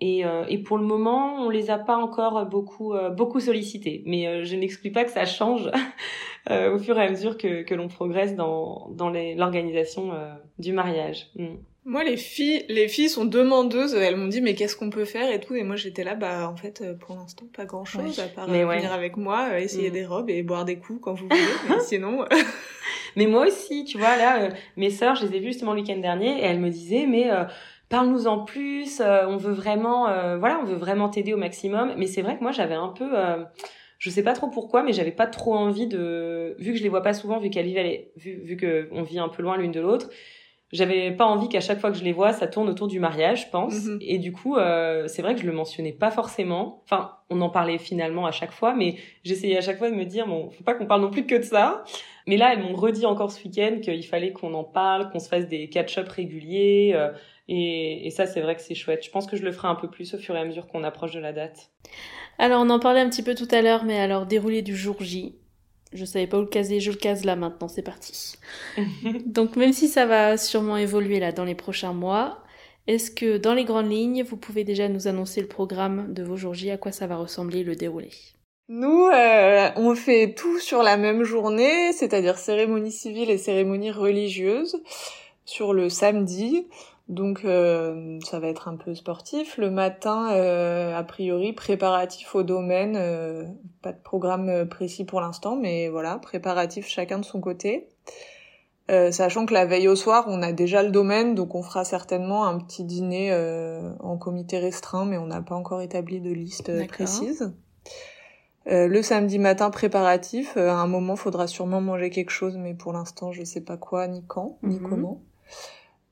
Et, 0.00 0.24
euh, 0.24 0.44
et, 0.48 0.58
pour 0.58 0.78
le 0.78 0.84
moment, 0.84 1.44
on 1.44 1.50
les 1.50 1.70
a 1.70 1.78
pas 1.78 1.96
encore 1.96 2.46
beaucoup 2.46 2.94
euh, 2.94 3.10
beaucoup 3.10 3.40
sollicités. 3.40 4.02
Mais 4.06 4.28
euh, 4.28 4.44
je 4.44 4.54
n'exclus 4.54 4.92
pas 4.92 5.04
que 5.04 5.10
ça 5.10 5.24
change 5.24 5.68
au 6.50 6.78
fur 6.78 6.98
et 6.98 7.04
à 7.04 7.10
mesure 7.10 7.36
que, 7.36 7.62
que 7.62 7.74
l'on 7.74 7.88
progresse 7.88 8.34
dans 8.36 8.88
dans 8.90 9.10
l'organisation 9.10 10.12
du 10.58 10.72
mariage. 10.72 11.28
Mm. 11.36 11.56
Moi, 11.88 12.04
les 12.04 12.16
filles, 12.16 12.64
les 12.68 12.86
filles 12.86 13.08
sont 13.08 13.24
demandeuses. 13.24 13.94
Elles 13.94 14.16
m'ont 14.16 14.28
dit 14.28 14.40
mais 14.40 14.54
qu'est-ce 14.54 14.76
qu'on 14.76 14.90
peut 14.90 15.04
faire 15.04 15.30
et 15.32 15.40
tout. 15.40 15.54
Et 15.54 15.62
moi, 15.62 15.76
j'étais 15.76 16.04
là, 16.04 16.14
bah 16.14 16.48
en 16.48 16.56
fait, 16.56 16.84
pour 17.00 17.16
l'instant, 17.16 17.46
pas 17.56 17.64
grand 17.64 17.84
chose 17.84 18.20
à 18.20 18.28
part 18.28 18.46
venir 18.46 18.92
avec 18.92 19.16
moi, 19.16 19.58
essayer 19.58 19.90
mm. 19.90 19.92
des 19.92 20.06
robes 20.06 20.30
et 20.30 20.42
boire 20.42 20.64
des 20.64 20.76
coups 20.76 21.00
quand 21.02 21.14
vous 21.14 21.28
voulez. 21.28 21.40
mais 21.68 21.80
sinon. 21.80 22.24
mais 23.16 23.26
moi 23.26 23.46
aussi, 23.46 23.84
tu 23.84 23.98
vois 23.98 24.16
là, 24.16 24.50
mes 24.76 24.90
sœurs, 24.90 25.16
je 25.16 25.26
les 25.26 25.36
ai 25.36 25.40
vues 25.40 25.48
justement 25.48 25.72
le 25.72 25.80
week-end 25.80 25.98
dernier 25.98 26.38
et 26.38 26.44
elles 26.44 26.60
me 26.60 26.70
disaient 26.70 27.06
mais 27.06 27.30
parle-nous 27.88 28.26
en 28.26 28.44
plus, 28.44 29.00
euh, 29.00 29.26
on 29.26 29.36
veut 29.36 29.52
vraiment, 29.52 30.08
euh, 30.08 30.38
voilà, 30.38 30.60
on 30.60 30.64
veut 30.64 30.76
vraiment 30.76 31.08
t'aider 31.08 31.32
au 31.32 31.36
maximum. 31.36 31.94
Mais 31.96 32.06
c'est 32.06 32.22
vrai 32.22 32.36
que 32.36 32.42
moi 32.42 32.52
j'avais 32.52 32.74
un 32.74 32.88
peu, 32.88 33.08
euh, 33.18 33.44
je 33.98 34.10
sais 34.10 34.22
pas 34.22 34.34
trop 34.34 34.48
pourquoi, 34.48 34.82
mais 34.82 34.92
j'avais 34.92 35.12
pas 35.12 35.26
trop 35.26 35.54
envie 35.54 35.86
de, 35.86 36.54
vu 36.58 36.72
que 36.72 36.78
je 36.78 36.82
les 36.82 36.88
vois 36.88 37.02
pas 37.02 37.14
souvent, 37.14 37.38
vu 37.38 37.50
qu'elles 37.50 37.66
vivent, 37.66 38.04
vu, 38.16 38.40
vu 38.42 38.56
que 38.56 38.88
on 38.92 39.02
vit 39.02 39.18
un 39.18 39.28
peu 39.28 39.42
loin 39.42 39.56
l'une 39.56 39.72
de 39.72 39.80
l'autre, 39.80 40.10
j'avais 40.72 41.10
pas 41.12 41.24
envie 41.24 41.48
qu'à 41.48 41.60
chaque 41.60 41.80
fois 41.80 41.90
que 41.90 41.96
je 41.96 42.04
les 42.04 42.12
vois, 42.12 42.32
ça 42.32 42.46
tourne 42.46 42.68
autour 42.68 42.88
du 42.88 43.00
mariage, 43.00 43.46
je 43.46 43.50
pense. 43.50 43.84
Mhm. 43.84 43.98
Et 44.00 44.18
du 44.18 44.32
coup, 44.32 44.56
c'est 45.06 45.22
vrai 45.22 45.34
que 45.34 45.40
je 45.40 45.46
le 45.46 45.52
mentionnais 45.52 45.92
pas 45.92 46.10
forcément. 46.10 46.82
Enfin, 46.84 47.12
on 47.30 47.40
en 47.40 47.50
parlait 47.50 47.78
finalement 47.78 48.26
à 48.26 48.30
chaque 48.30 48.52
fois, 48.52 48.74
mais 48.74 48.96
j'essayais 49.24 49.56
à 49.56 49.60
chaque 49.60 49.78
fois 49.78 49.90
de 49.90 49.94
me 49.94 50.04
dire, 50.04 50.26
bon, 50.26 50.50
faut 50.50 50.64
pas 50.64 50.74
qu'on 50.74 50.86
parle 50.86 51.02
non 51.02 51.10
plus 51.10 51.26
que 51.26 51.36
de 51.36 51.42
ça. 51.42 51.84
Mais 52.26 52.36
là, 52.36 52.52
elles 52.52 52.62
m'ont 52.62 52.74
redit 52.74 53.06
encore 53.06 53.30
ce 53.30 53.42
week-end 53.44 53.78
qu'il 53.82 54.04
fallait 54.04 54.32
qu'on 54.32 54.52
en 54.54 54.64
parle, 54.64 55.10
qu'on 55.10 55.18
se 55.18 55.28
fasse 55.28 55.48
des 55.48 55.68
catch-up 55.68 56.08
réguliers. 56.08 56.94
Et, 57.48 58.06
et 58.06 58.10
ça, 58.10 58.26
c'est 58.26 58.42
vrai 58.42 58.54
que 58.54 58.60
c'est 58.60 58.74
chouette. 58.74 59.02
Je 59.04 59.10
pense 59.10 59.26
que 59.26 59.36
je 59.36 59.42
le 59.42 59.52
ferai 59.52 59.68
un 59.68 59.74
peu 59.74 59.88
plus 59.88 60.12
au 60.14 60.18
fur 60.18 60.36
et 60.36 60.38
à 60.38 60.44
mesure 60.44 60.66
qu'on 60.66 60.84
approche 60.84 61.12
de 61.12 61.20
la 61.20 61.32
date. 61.32 61.70
Alors, 62.38 62.62
on 62.62 62.70
en 62.70 62.78
parlait 62.78 63.00
un 63.00 63.08
petit 63.08 63.22
peu 63.22 63.34
tout 63.34 63.48
à 63.50 63.62
l'heure, 63.62 63.84
mais 63.84 63.98
alors, 63.98 64.26
déroulé 64.26 64.62
du 64.62 64.76
jour 64.76 64.96
J. 65.00 65.34
Je 65.92 66.04
savais 66.04 66.26
pas 66.26 66.38
où 66.38 66.42
le 66.42 66.46
caser, 66.46 66.80
je 66.80 66.90
le 66.90 66.96
case 66.96 67.24
là 67.24 67.36
maintenant, 67.36 67.68
c'est 67.68 67.82
parti. 67.82 68.36
Donc, 69.26 69.56
même 69.56 69.72
si 69.72 69.88
ça 69.88 70.06
va 70.06 70.36
sûrement 70.36 70.76
évoluer 70.76 71.20
là 71.20 71.32
dans 71.32 71.44
les 71.44 71.54
prochains 71.54 71.92
mois, 71.92 72.42
est-ce 72.86 73.10
que 73.10 73.36
dans 73.36 73.54
les 73.54 73.64
grandes 73.64 73.90
lignes, 73.90 74.22
vous 74.22 74.36
pouvez 74.36 74.64
déjà 74.64 74.88
nous 74.88 75.08
annoncer 75.08 75.40
le 75.40 75.48
programme 75.48 76.12
de 76.12 76.22
vos 76.22 76.36
jours 76.36 76.54
J, 76.54 76.70
à 76.70 76.78
quoi 76.78 76.92
ça 76.92 77.06
va 77.06 77.16
ressembler 77.16 77.62
le 77.62 77.76
déroulé? 77.76 78.10
Nous, 78.70 79.06
euh, 79.06 79.70
on 79.76 79.94
fait 79.94 80.34
tout 80.34 80.58
sur 80.58 80.82
la 80.82 80.98
même 80.98 81.22
journée, 81.22 81.92
c'est-à-dire 81.92 82.36
cérémonie 82.36 82.92
civile 82.92 83.30
et 83.30 83.38
cérémonie 83.38 83.90
religieuse 83.90 84.82
sur 85.46 85.72
le 85.72 85.88
samedi. 85.88 86.66
Donc 87.08 87.40
euh, 87.44 88.18
ça 88.22 88.38
va 88.38 88.48
être 88.48 88.68
un 88.68 88.76
peu 88.76 88.94
sportif. 88.94 89.56
Le 89.56 89.70
matin, 89.70 90.30
euh, 90.32 90.94
a 90.94 91.02
priori, 91.02 91.54
préparatif 91.54 92.34
au 92.34 92.42
domaine. 92.42 92.96
Euh, 92.96 93.44
pas 93.80 93.92
de 93.92 93.98
programme 93.98 94.68
précis 94.68 95.04
pour 95.04 95.20
l'instant, 95.20 95.56
mais 95.56 95.88
voilà, 95.88 96.18
préparatif 96.18 96.86
chacun 96.86 97.18
de 97.18 97.24
son 97.24 97.40
côté. 97.40 97.88
sachant 98.88 99.46
que 99.46 99.54
la 99.54 99.64
veille 99.64 99.88
au 99.88 99.96
soir, 99.96 100.26
on 100.28 100.42
a 100.42 100.52
déjà 100.52 100.82
le 100.82 100.90
domaine, 100.90 101.34
donc 101.34 101.54
on 101.54 101.62
fera 101.62 101.84
certainement 101.84 102.46
un 102.46 102.58
petit 102.58 102.84
dîner 102.84 103.34
en 104.00 104.18
comité 104.18 104.58
restreint, 104.58 105.06
mais 105.06 105.16
on 105.16 105.26
n'a 105.26 105.40
pas 105.40 105.54
encore 105.54 105.80
établi 105.80 106.20
de 106.20 106.30
liste 106.30 106.70
précise. 106.88 107.52
le 108.66 109.02
samedi 109.02 109.38
matin 109.38 109.70
préparatif, 109.70 110.56
à 110.56 110.74
un 110.74 110.86
moment 110.86 111.16
faudra 111.16 111.46
sûrement 111.46 111.80
manger 111.80 112.10
quelque 112.10 112.32
chose, 112.32 112.56
mais 112.58 112.74
pour 112.74 112.92
l'instant 112.92 113.30
je 113.30 113.44
sais 113.44 113.62
pas 113.62 113.76
quoi, 113.76 114.08
ni 114.08 114.24
quand, 114.26 114.58
ni 114.62 114.78
mhm. 114.78 114.88
comment. 114.88 115.20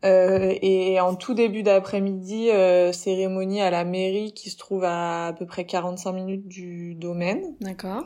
Euh, 0.06 0.54
et 0.62 1.00
en 1.00 1.14
tout 1.14 1.34
début 1.34 1.62
d'après-midi, 1.62 2.50
euh, 2.50 2.92
cérémonie 2.92 3.60
à 3.60 3.70
la 3.70 3.84
mairie 3.84 4.32
qui 4.32 4.50
se 4.50 4.56
trouve 4.56 4.84
à 4.84 5.26
à 5.26 5.32
peu 5.32 5.46
près 5.46 5.66
45 5.66 6.12
minutes 6.12 6.46
du 6.48 6.94
domaine. 6.94 7.56
D'accord. 7.60 8.04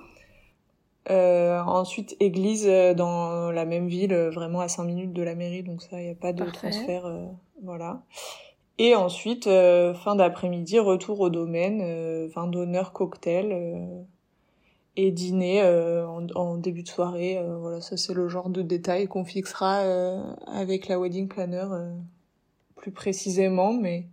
Euh, 1.10 1.60
ensuite, 1.60 2.16
église 2.20 2.66
euh, 2.68 2.94
dans 2.94 3.50
la 3.50 3.64
même 3.64 3.88
ville, 3.88 4.14
vraiment 4.32 4.60
à 4.60 4.68
5 4.68 4.84
minutes 4.84 5.12
de 5.12 5.22
la 5.22 5.34
mairie, 5.34 5.62
donc 5.62 5.82
ça, 5.82 6.00
il 6.00 6.04
n'y 6.04 6.10
a 6.10 6.14
pas 6.14 6.32
de 6.32 6.44
transfert. 6.44 7.04
voilà. 7.62 8.02
Et 8.78 8.94
ensuite, 8.94 9.44
fin 9.44 10.16
d'après-midi, 10.16 10.78
retour 10.78 11.20
au 11.20 11.28
domaine, 11.28 12.26
vin 12.28 12.46
d'honneur, 12.46 12.92
cocktail 12.92 14.06
et 14.96 15.10
dîner 15.10 15.62
euh, 15.62 16.06
en, 16.06 16.56
début 16.56 16.82
de 16.82 16.88
soirée. 16.88 17.38
Euh, 17.38 17.56
voilà, 17.58 17.80
ça 17.80 17.96
c'est 17.96 18.14
le 18.14 18.28
genre 18.28 18.50
de 18.50 18.62
détail 18.62 19.06
qu'on 19.06 19.24
fixera 19.24 19.80
euh, 19.80 20.22
avec 20.46 20.88
la 20.88 20.98
wedding 20.98 21.28
planner 21.28 21.64
plus 22.76 22.90
précisément, 22.90 23.72
mais 23.72 24.06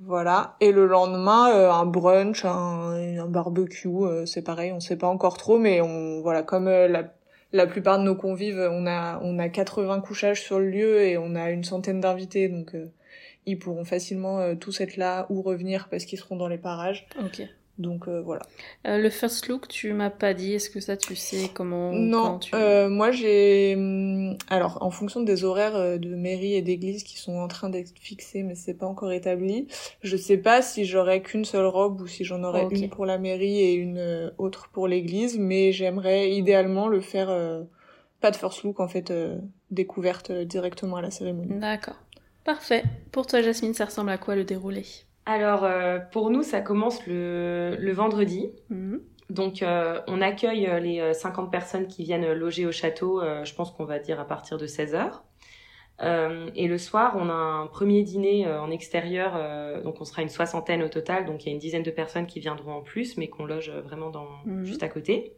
voilà. 0.00 0.56
Et 0.60 0.72
le 0.72 0.86
lendemain, 0.86 1.70
un 1.70 1.86
brunch, 1.86 2.44
un, 2.44 3.18
un 3.18 3.28
barbecue, 3.28 3.88
c'est 4.26 4.42
pareil, 4.42 4.72
on 4.72 4.80
sait 4.80 4.96
pas 4.96 5.08
encore 5.08 5.38
trop, 5.38 5.58
mais 5.58 5.80
on 5.80 6.20
voilà, 6.20 6.42
comme 6.42 6.66
la 6.66 7.14
la 7.52 7.68
plupart 7.68 8.00
de 8.00 8.04
nos 8.04 8.16
convives, 8.16 8.58
on 8.58 8.84
a 8.86 9.20
on 9.22 9.38
a 9.38 9.48
80 9.48 10.00
couchages 10.00 10.42
sur 10.42 10.58
le 10.58 10.68
lieu 10.68 11.02
et 11.02 11.16
on 11.16 11.36
a 11.36 11.50
une 11.50 11.62
centaine 11.64 12.00
d'invités, 12.00 12.48
donc 12.48 12.76
ils 13.46 13.58
pourront 13.58 13.84
facilement 13.84 14.54
tous 14.56 14.80
être 14.80 14.96
là 14.96 15.26
ou 15.30 15.40
revenir 15.40 15.88
parce 15.88 16.04
qu'ils 16.04 16.18
seront 16.18 16.36
dans 16.36 16.48
les 16.48 16.58
parages. 16.58 17.06
Donc 17.78 18.06
euh, 18.06 18.22
voilà. 18.22 18.42
Euh, 18.86 18.98
le 18.98 19.10
first 19.10 19.48
look, 19.48 19.66
tu 19.66 19.92
m'as 19.92 20.10
pas 20.10 20.32
dit. 20.32 20.54
Est-ce 20.54 20.70
que 20.70 20.78
ça, 20.78 20.96
tu 20.96 21.16
sais 21.16 21.50
comment 21.52 21.92
Non. 21.92 22.38
Euh, 22.54 22.88
moi, 22.88 23.10
j'ai. 23.10 23.74
Hum, 23.74 24.36
alors, 24.48 24.78
en 24.80 24.90
fonction 24.90 25.22
des 25.22 25.44
horaires 25.44 25.98
de 25.98 26.14
mairie 26.14 26.54
et 26.54 26.62
d'église 26.62 27.02
qui 27.02 27.18
sont 27.18 27.36
en 27.36 27.48
train 27.48 27.70
d'être 27.70 27.92
fixés, 27.98 28.44
mais 28.44 28.54
c'est 28.54 28.74
pas 28.74 28.86
encore 28.86 29.10
établi. 29.10 29.66
Je 30.02 30.16
sais 30.16 30.38
pas 30.38 30.62
si 30.62 30.84
j'aurai 30.84 31.22
qu'une 31.22 31.44
seule 31.44 31.66
robe 31.66 32.00
ou 32.00 32.06
si 32.06 32.24
j'en 32.24 32.44
aurai 32.44 32.66
une 32.70 32.88
pour 32.88 33.06
la 33.06 33.18
mairie 33.18 33.60
et 33.60 33.74
une 33.74 34.32
autre 34.38 34.68
pour 34.72 34.86
l'église, 34.86 35.38
mais 35.38 35.72
j'aimerais 35.72 36.30
idéalement 36.30 36.86
le 36.86 37.00
faire. 37.00 37.28
pas 38.20 38.30
de 38.30 38.36
first 38.36 38.62
look 38.62 38.78
en 38.78 38.88
fait, 38.88 39.12
découverte 39.72 40.30
directement 40.30 40.96
à 40.96 41.02
la 41.02 41.10
cérémonie. 41.10 41.58
D'accord. 41.58 41.96
Parfait. 42.44 42.84
Pour 43.10 43.26
toi, 43.26 43.40
Jasmine, 43.40 43.74
ça 43.74 43.86
ressemble 43.86 44.10
à 44.10 44.18
quoi 44.18 44.36
le 44.36 44.44
déroulé? 44.44 44.84
Alors, 45.26 45.64
euh, 45.64 45.98
pour 45.98 46.30
nous, 46.30 46.42
ça 46.42 46.60
commence 46.60 47.06
le, 47.06 47.76
le 47.78 47.92
vendredi. 47.92 48.50
Mhm. 48.70 49.00
Donc, 49.30 49.62
euh, 49.62 50.00
on 50.06 50.20
accueille 50.20 50.66
euh, 50.66 50.80
les 50.80 51.14
50 51.14 51.50
personnes 51.50 51.86
qui 51.86 52.04
viennent 52.04 52.30
loger 52.32 52.66
au 52.66 52.72
château, 52.72 53.22
je 53.44 53.54
pense 53.54 53.70
qu'on 53.70 53.84
va 53.84 53.98
dire 53.98 54.20
à 54.20 54.26
partir 54.26 54.58
de 54.58 54.66
16 54.66 54.94
heures. 54.94 55.24
et 56.00 56.68
le 56.68 56.78
soir, 56.78 57.14
on 57.16 57.30
a 57.30 57.32
un 57.32 57.66
premier 57.66 58.02
dîner 58.02 58.46
en 58.46 58.70
extérieur, 58.70 59.82
donc 59.82 60.00
on 60.00 60.04
sera 60.04 60.22
une 60.22 60.28
soixantaine 60.28 60.82
au 60.82 60.88
total, 60.88 61.24
donc 61.24 61.44
il 61.44 61.48
y 61.48 61.50
a 61.50 61.52
une 61.52 61.60
dizaine 61.60 61.82
de 61.82 61.90
personnes 61.90 62.26
qui 62.26 62.40
viendront 62.40 62.72
en 62.72 62.82
plus, 62.82 63.16
mais 63.16 63.28
qu'on 63.28 63.46
loge 63.46 63.70
vraiment 63.70 64.10
dans, 64.10 64.28
mhm. 64.44 64.64
juste 64.64 64.82
à 64.82 64.88
côté. 64.88 65.32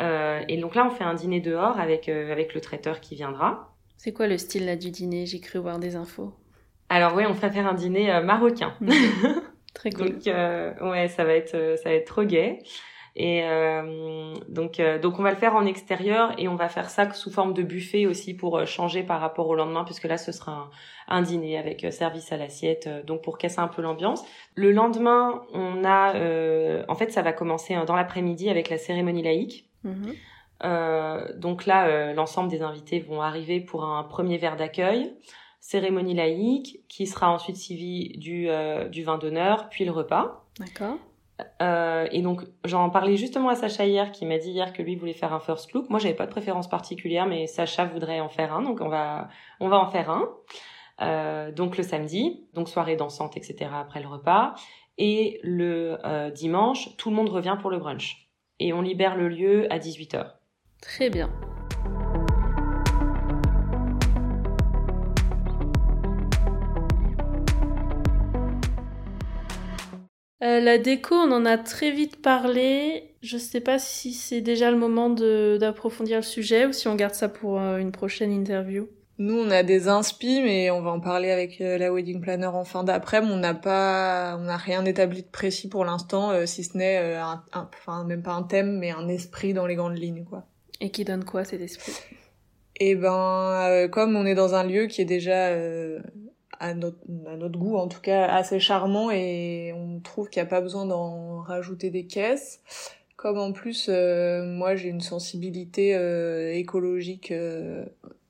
et 0.00 0.56
donc 0.56 0.74
là, 0.74 0.86
on 0.86 0.90
fait 0.90 1.04
un 1.04 1.14
dîner 1.14 1.40
dehors 1.40 1.78
avec, 1.78 2.08
avec 2.08 2.54
le 2.54 2.60
traiteur 2.62 3.00
qui 3.00 3.14
viendra. 3.14 3.74
C'est 3.98 4.12
quoi 4.12 4.26
le 4.26 4.38
style 4.38 4.64
là 4.66 4.76
du 4.76 4.90
dîner? 4.90 5.26
J'ai 5.26 5.40
cru 5.40 5.58
voir 5.58 5.78
des 5.78 5.96
infos. 5.96 6.32
Alors 6.92 7.14
oui, 7.14 7.24
on 7.26 7.32
va 7.32 7.50
faire 7.50 7.66
un 7.66 7.74
dîner 7.74 8.20
marocain. 8.22 8.74
Mhm. 8.80 8.92
Très 9.74 9.90
cool. 9.90 10.10
donc 10.10 10.26
ouais, 10.82 11.08
ça 11.08 11.24
va 11.24 11.32
être 11.32 11.76
ça 11.82 11.88
va 11.88 11.94
être 11.94 12.06
trop 12.06 12.24
gai. 12.24 12.58
Et 13.14 13.42
euh, 13.44 14.34
donc, 14.48 14.80
euh, 14.80 14.98
donc 14.98 15.18
on 15.18 15.22
va 15.22 15.30
le 15.30 15.36
faire 15.36 15.54
en 15.54 15.66
extérieur 15.66 16.32
et 16.38 16.48
on 16.48 16.54
va 16.54 16.70
faire 16.70 16.88
ça 16.88 17.12
sous 17.12 17.30
forme 17.30 17.52
de 17.52 17.62
buffet 17.62 18.06
aussi 18.06 18.32
pour 18.32 18.56
euh, 18.56 18.64
changer 18.64 19.02
par 19.02 19.20
rapport 19.20 19.48
au 19.48 19.54
lendemain, 19.54 19.84
puisque 19.84 20.04
là 20.04 20.16
ce 20.16 20.32
sera 20.32 20.70
un, 21.08 21.16
un 21.18 21.22
dîner 21.22 21.58
avec 21.58 21.86
service 21.92 22.32
à 22.32 22.38
l'assiette, 22.38 22.88
donc 23.06 23.22
pour 23.22 23.36
casser 23.36 23.60
un 23.60 23.68
peu 23.68 23.82
l'ambiance. 23.82 24.24
Le 24.54 24.72
lendemain, 24.72 25.42
on 25.52 25.84
a, 25.84 26.14
en 26.88 26.94
fait, 26.94 27.12
ça 27.12 27.20
va 27.22 27.32
commencer 27.32 27.76
dans 27.86 27.96
l'après-midi 27.96 28.48
avec 28.48 28.70
la 28.70 28.78
cérémonie 28.78 29.22
laïque. 29.22 29.68
Mhm. 29.84 30.14
donc 31.38 31.66
là, 31.66 32.12
l'ensemble 32.12 32.48
des 32.48 32.62
invités 32.62 33.00
vont 33.00 33.20
arriver 33.20 33.60
pour 33.60 33.84
un 33.84 34.04
premier 34.04 34.38
verre 34.38 34.56
d'accueil 34.56 35.12
cérémonie 35.62 36.14
laïque 36.14 36.80
qui 36.88 37.06
sera 37.06 37.30
ensuite 37.30 37.56
suivie 37.56 38.18
du, 38.18 38.48
du 38.90 39.04
vin 39.04 39.16
d'honneur, 39.16 39.70
puis 39.70 39.86
le 39.86 39.92
repas. 39.92 40.44
D'accord. 40.58 40.98
Euh, 41.60 42.06
et 42.12 42.22
donc 42.22 42.42
j'en 42.64 42.90
parlais 42.90 43.16
justement 43.16 43.48
à 43.48 43.54
Sacha 43.54 43.86
hier 43.86 44.12
qui 44.12 44.26
m'a 44.26 44.38
dit 44.38 44.50
hier 44.50 44.72
que 44.72 44.82
lui 44.82 44.96
voulait 44.96 45.12
faire 45.12 45.32
un 45.32 45.40
first 45.40 45.72
look. 45.72 45.88
Moi 45.90 45.98
j'avais 45.98 46.14
pas 46.14 46.26
de 46.26 46.30
préférence 46.30 46.68
particulière 46.68 47.26
mais 47.26 47.46
Sacha 47.46 47.84
voudrait 47.84 48.20
en 48.20 48.28
faire 48.28 48.54
un 48.54 48.62
donc 48.62 48.80
on 48.80 48.88
va 48.88 49.28
on 49.60 49.68
va 49.68 49.78
en 49.78 49.90
faire 49.90 50.10
un. 50.10 50.28
Euh, 51.00 51.50
donc 51.50 51.76
le 51.78 51.82
samedi, 51.82 52.46
donc 52.54 52.68
soirée 52.68 52.96
dansante 52.96 53.36
etc 53.36 53.70
après 53.74 54.00
le 54.00 54.08
repas 54.08 54.54
et 54.98 55.40
le 55.42 55.98
euh, 56.04 56.30
dimanche 56.30 56.96
tout 56.96 57.10
le 57.10 57.16
monde 57.16 57.30
revient 57.30 57.56
pour 57.60 57.70
le 57.70 57.78
brunch 57.78 58.28
et 58.60 58.72
on 58.72 58.82
libère 58.82 59.16
le 59.16 59.28
lieu 59.28 59.72
à 59.72 59.78
18h. 59.78 60.32
Très 60.80 61.10
bien. 61.10 61.30
Euh, 70.42 70.58
la 70.58 70.78
déco, 70.78 71.14
on 71.14 71.30
en 71.30 71.46
a 71.46 71.56
très 71.56 71.92
vite 71.92 72.20
parlé. 72.20 73.14
Je 73.22 73.38
sais 73.38 73.60
pas 73.60 73.78
si 73.78 74.12
c'est 74.12 74.40
déjà 74.40 74.70
le 74.72 74.76
moment 74.76 75.08
d'approfondir 75.10 76.16
le 76.16 76.22
sujet 76.22 76.66
ou 76.66 76.72
si 76.72 76.88
on 76.88 76.96
garde 76.96 77.14
ça 77.14 77.28
pour 77.28 77.60
euh, 77.60 77.78
une 77.78 77.92
prochaine 77.92 78.32
interview. 78.32 78.88
Nous, 79.18 79.38
on 79.38 79.50
a 79.50 79.62
des 79.62 79.86
inspi, 79.86 80.42
mais 80.42 80.70
on 80.72 80.82
va 80.82 80.90
en 80.90 80.98
parler 80.98 81.30
avec 81.30 81.60
euh, 81.60 81.78
la 81.78 81.92
wedding 81.92 82.20
planner 82.20 82.46
en 82.46 82.64
fin 82.64 82.82
d'après. 82.82 83.20
On 83.20 83.36
n'a 83.36 83.54
pas, 83.54 84.36
on 84.40 84.44
n'a 84.44 84.56
rien 84.56 84.84
établi 84.84 85.22
de 85.22 85.28
précis 85.28 85.68
pour 85.68 85.84
l'instant, 85.84 86.32
si 86.46 86.64
ce 86.64 86.76
n'est 86.76 87.14
un, 87.14 87.44
enfin 87.52 88.04
même 88.04 88.22
pas 88.22 88.32
un 88.32 88.42
thème, 88.42 88.78
mais 88.78 88.90
un 88.90 89.06
esprit 89.06 89.54
dans 89.54 89.66
les 89.66 89.76
grandes 89.76 89.98
lignes, 89.98 90.24
quoi. 90.24 90.44
Et 90.80 90.90
qui 90.90 91.04
donne 91.04 91.24
quoi 91.24 91.44
cet 91.44 91.60
esprit? 91.60 91.92
Eh 92.80 92.96
ben, 92.96 93.86
comme 93.92 94.16
on 94.16 94.26
est 94.26 94.34
dans 94.34 94.56
un 94.56 94.64
lieu 94.64 94.86
qui 94.86 95.02
est 95.02 95.04
déjà 95.04 95.50
à 96.62 96.74
notre, 96.74 97.58
goût 97.58 97.76
en 97.76 97.88
tout 97.88 98.00
cas 98.00 98.24
assez 98.26 98.60
charmant 98.60 99.10
et 99.10 99.74
on 99.76 99.98
trouve 99.98 100.30
qu'il 100.30 100.40
n'y 100.40 100.46
a 100.46 100.50
pas 100.50 100.60
besoin 100.60 100.86
d'en 100.86 101.40
rajouter 101.40 101.90
des 101.90 102.06
caisses. 102.06 102.60
Comme 103.16 103.38
en 103.38 103.52
plus 103.52 103.88
euh, 103.88 104.44
moi 104.44 104.76
j'ai 104.76 104.88
une 104.88 105.00
sensibilité 105.00 105.96
euh, 105.96 106.54
écologique 106.54 107.32
euh, 107.32 107.84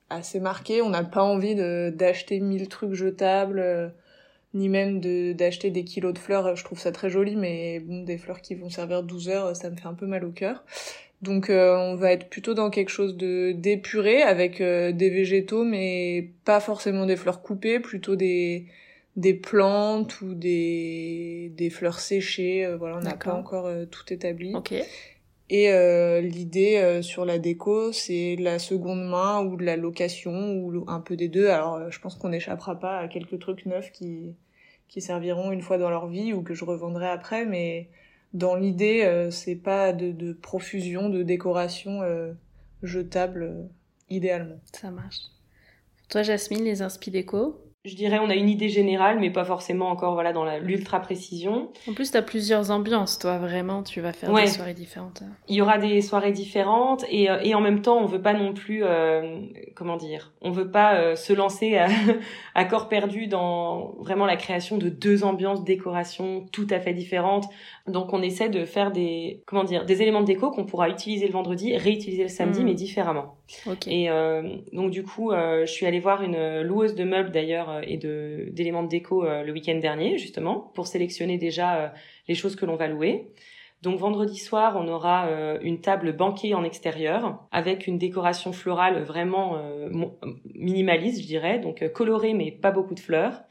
assez 0.08 0.40
marquée, 0.40 0.80
on 0.80 0.88
n'a 0.88 1.04
pas 1.04 1.22
envie 1.22 1.54
d'acheter 1.54 2.40
mille 2.40 2.68
trucs 2.68 2.94
jetables 2.94 3.92
ni 4.54 4.68
même 4.68 5.00
d'acheter 5.34 5.70
des 5.70 5.84
kilos 5.84 6.12
de 6.14 6.18
fleurs, 6.18 6.56
je 6.56 6.64
trouve 6.64 6.78
ça 6.78 6.90
très 6.90 7.10
joli 7.10 7.36
mais 7.36 7.80
bon 7.80 8.02
des 8.02 8.16
fleurs 8.16 8.40
qui 8.40 8.54
vont 8.54 8.70
servir 8.70 9.02
12 9.02 9.28
heures, 9.28 9.56
ça 9.56 9.68
me 9.68 9.76
fait 9.76 9.88
un 9.88 9.94
peu 9.94 10.06
mal 10.06 10.24
au 10.24 10.30
cœur. 10.30 10.64
Donc 11.22 11.50
euh, 11.50 11.76
on 11.76 11.94
va 11.94 12.12
être 12.12 12.28
plutôt 12.28 12.52
dans 12.52 12.68
quelque 12.68 12.88
chose 12.88 13.16
de 13.16 13.52
d'épuré 13.52 14.22
avec 14.22 14.60
euh, 14.60 14.90
des 14.90 15.08
végétaux 15.08 15.62
mais 15.62 16.30
pas 16.44 16.58
forcément 16.58 17.06
des 17.06 17.16
fleurs 17.16 17.42
coupées, 17.42 17.78
plutôt 17.78 18.16
des 18.16 18.66
des 19.14 19.34
plantes 19.34 20.20
ou 20.20 20.34
des 20.34 21.52
des 21.56 21.70
fleurs 21.70 22.00
séchées, 22.00 22.66
euh, 22.66 22.76
voilà, 22.76 22.96
on 22.96 23.02
n'a 23.02 23.14
pas 23.14 23.34
encore 23.34 23.70
tout 23.90 24.12
établi. 24.12 24.52
Et 25.54 25.70
l'idée 26.22 27.00
sur 27.02 27.26
la 27.26 27.38
déco, 27.38 27.92
c'est 27.92 28.36
la 28.40 28.58
seconde 28.58 29.06
main 29.06 29.44
ou 29.44 29.56
de 29.56 29.64
la 29.64 29.76
location 29.76 30.54
ou 30.54 30.84
un 30.88 31.00
peu 31.00 31.14
des 31.14 31.28
deux. 31.28 31.48
Alors 31.48 31.90
je 31.90 32.00
pense 32.00 32.16
qu'on 32.16 32.30
n'échappera 32.30 32.80
pas 32.80 32.98
à 32.98 33.06
quelques 33.06 33.38
trucs 33.38 33.66
neufs 33.66 33.92
qui 33.92 34.34
qui 34.88 35.00
serviront 35.00 35.52
une 35.52 35.62
fois 35.62 35.78
dans 35.78 35.90
leur 35.90 36.08
vie 36.08 36.32
ou 36.32 36.42
que 36.42 36.54
je 36.54 36.64
revendrai 36.64 37.08
après 37.08 37.44
mais 37.44 37.88
dans 38.32 38.54
l'idée, 38.54 39.02
euh, 39.04 39.30
c'est 39.30 39.56
pas 39.56 39.92
de, 39.92 40.12
de, 40.12 40.32
profusion 40.32 41.08
de 41.08 41.22
décoration 41.22 42.02
euh, 42.02 42.32
jetable 42.82 43.42
euh, 43.42 43.62
idéalement. 44.08 44.60
Ça 44.72 44.90
marche. 44.90 45.20
Toi, 46.08 46.22
Jasmine, 46.22 46.64
les 46.64 46.82
inspi 46.82 47.10
déco? 47.10 47.62
Je 47.84 47.96
dirais 47.96 48.20
on 48.20 48.30
a 48.30 48.36
une 48.36 48.48
idée 48.48 48.68
générale 48.68 49.18
mais 49.18 49.30
pas 49.30 49.44
forcément 49.44 49.90
encore 49.90 50.14
voilà 50.14 50.32
dans 50.32 50.44
l'ultra 50.58 51.00
précision. 51.00 51.72
En 51.90 51.94
plus 51.94 52.12
tu 52.12 52.16
as 52.16 52.22
plusieurs 52.22 52.70
ambiances 52.70 53.18
toi 53.18 53.38
vraiment 53.38 53.82
tu 53.82 54.00
vas 54.00 54.12
faire 54.12 54.32
des 54.32 54.46
soirées 54.46 54.72
différentes. 54.72 55.24
Il 55.48 55.56
y 55.56 55.62
aura 55.62 55.78
des 55.78 56.00
soirées 56.00 56.30
différentes 56.30 57.04
et, 57.10 57.28
euh, 57.28 57.40
et 57.42 57.56
en 57.56 57.60
même 57.60 57.82
temps 57.82 57.98
on 57.98 58.06
veut 58.06 58.22
pas 58.22 58.34
non 58.34 58.54
plus 58.54 58.84
euh, 58.84 59.40
comment 59.74 59.96
dire 59.96 60.32
on 60.42 60.52
veut 60.52 60.70
pas 60.70 60.94
euh, 60.94 61.16
se 61.16 61.32
lancer 61.32 61.76
à, 61.76 61.88
à, 62.54 62.64
corps 62.66 62.88
perdu 62.88 63.26
dans 63.26 63.96
vraiment 63.98 64.26
la 64.26 64.36
création 64.36 64.78
de 64.78 64.88
deux 64.88 65.24
ambiances 65.24 65.64
décoration 65.64 66.46
tout 66.52 66.68
à 66.70 66.78
fait 66.78 66.94
différentes. 66.94 67.46
Donc 67.86 68.12
on 68.12 68.22
essaie 68.22 68.48
de 68.48 68.64
faire 68.64 68.92
des 68.92 69.42
comment 69.46 69.64
dire 69.64 69.84
des 69.84 70.02
éléments 70.02 70.20
de 70.20 70.26
déco 70.26 70.50
qu'on 70.50 70.64
pourra 70.64 70.88
utiliser 70.88 71.26
le 71.26 71.32
vendredi 71.32 71.76
réutiliser 71.76 72.22
le 72.22 72.28
samedi 72.28 72.60
hmm. 72.60 72.64
mais 72.64 72.74
différemment. 72.74 73.36
Et 73.86 74.08
donc 74.72 74.90
du 74.90 75.02
coup 75.02 75.32
je 75.32 75.66
suis 75.66 75.86
allée 75.86 76.00
voir 76.00 76.22
une 76.22 76.62
loueuse 76.62 76.94
de 76.94 77.04
meubles 77.04 77.30
d'ailleurs 77.30 77.72
euh, 77.72 77.80
et 77.86 77.96
de 77.96 78.48
d'éléments 78.52 78.82
de 78.82 78.88
déco 78.88 79.24
euh, 79.24 79.42
le 79.42 79.52
week-end 79.52 79.76
dernier 79.76 80.18
justement 80.18 80.70
pour 80.74 80.86
sélectionner 80.86 81.38
déjà 81.38 81.76
euh, 81.76 81.88
les 82.28 82.34
choses 82.34 82.56
que 82.56 82.66
l'on 82.66 82.76
va 82.76 82.88
louer. 82.88 83.28
Donc 83.82 83.98
vendredi 83.98 84.38
soir, 84.38 84.76
on 84.76 84.86
aura 84.86 85.28
une 85.60 85.80
table 85.80 86.12
banquée 86.12 86.54
en 86.54 86.62
extérieur 86.62 87.42
avec 87.50 87.88
une 87.88 87.98
décoration 87.98 88.52
florale 88.52 89.02
vraiment 89.02 89.60
minimaliste, 90.54 91.20
je 91.20 91.26
dirais, 91.26 91.58
donc 91.58 91.84
colorée 91.92 92.32
mais 92.32 92.52
pas 92.52 92.70
beaucoup 92.70 92.94
de 92.94 93.00
fleurs. 93.00 93.42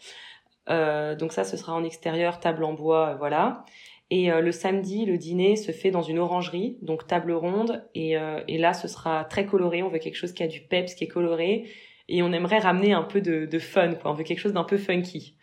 donc 0.70 1.34
ça, 1.34 1.44
ce 1.44 1.58
sera 1.58 1.74
en 1.74 1.84
extérieur, 1.84 2.40
table 2.40 2.64
en 2.64 2.72
bois, 2.72 3.16
voilà. 3.16 3.66
Et 4.14 4.30
le 4.30 4.52
samedi, 4.52 5.06
le 5.06 5.18
dîner 5.18 5.56
se 5.56 5.72
fait 5.72 5.90
dans 5.90 6.02
une 6.02 6.20
orangerie, 6.20 6.78
donc 6.82 7.08
table 7.08 7.32
ronde. 7.32 7.82
Et, 7.96 8.18
et 8.48 8.58
là, 8.58 8.74
ce 8.74 8.90
sera 8.90 9.24
très 9.24 9.46
coloré. 9.46 9.84
On 9.84 9.88
veut 9.88 10.00
quelque 10.00 10.18
chose 10.18 10.34
qui 10.34 10.44
a 10.44 10.48
du 10.48 10.60
peps, 10.60 10.94
qui 10.96 11.06
est 11.06 11.08
coloré 11.08 11.66
et 12.12 12.22
on 12.22 12.32
aimerait 12.34 12.60
ramener 12.60 12.94
un 12.94 13.04
peu 13.04 13.22
de, 13.22 13.46
de 13.46 13.60
fun, 13.60 13.94
quoi. 13.96 14.12
On 14.12 14.14
veut 14.14 14.24
quelque 14.24 14.40
chose 14.40 14.54
d'un 14.54 14.66
peu 14.66 14.78
funky. 14.78 15.36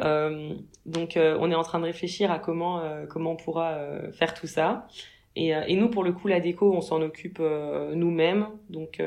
Euh, 0.00 0.54
donc, 0.86 1.16
euh, 1.16 1.36
on 1.40 1.50
est 1.50 1.54
en 1.54 1.62
train 1.62 1.80
de 1.80 1.84
réfléchir 1.84 2.30
à 2.30 2.38
comment 2.38 2.80
euh, 2.80 3.06
comment 3.06 3.32
on 3.32 3.36
pourra 3.36 3.72
euh, 3.72 4.12
faire 4.12 4.32
tout 4.32 4.46
ça. 4.46 4.86
Et, 5.34 5.48
et, 5.48 5.76
nous, 5.76 5.88
pour 5.88 6.04
le 6.04 6.12
coup, 6.12 6.28
la 6.28 6.40
déco, 6.40 6.72
on 6.72 6.82
s'en 6.82 7.00
occupe 7.00 7.40
nous-mêmes. 7.40 8.48
Donc, 8.68 9.02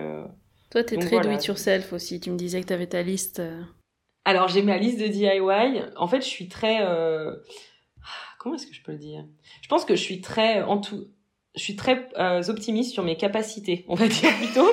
toi, 0.71 0.83
t'es 0.83 0.97
très 0.97 1.19
do 1.19 1.29
it 1.29 1.45
yourself 1.45 1.93
aussi. 1.93 2.19
Tu 2.19 2.31
me 2.31 2.35
disais 2.35 2.61
que 2.61 2.65
t'avais 2.65 2.87
ta 2.87 3.03
liste. 3.03 3.43
Alors, 4.25 4.47
j'ai 4.47 4.63
ma 4.63 4.79
liste 4.79 4.99
de 4.99 5.05
DIY. 5.05 5.83
En 5.95 6.07
fait, 6.07 6.21
je 6.21 6.27
suis 6.27 6.47
très 6.47 6.79
comment 8.45 8.57
est-ce 8.57 8.67
que 8.67 8.75
je 8.75 8.83
peux 8.83 8.91
le 8.91 8.99
dire? 8.99 9.25
Je 9.63 9.67
pense 9.67 9.85
que 9.85 9.95
je 9.95 10.01
suis 10.01 10.21
très 10.21 10.61
en 10.61 10.77
tout 10.77 11.07
je 11.55 11.63
suis 11.63 11.75
très 11.75 12.09
euh, 12.19 12.43
optimiste 12.47 12.91
sur 12.91 13.01
mes 13.01 13.15
capacités, 13.15 13.85
on 13.87 13.95
va 13.95 14.07
dire 14.09 14.29
plutôt, 14.37 14.67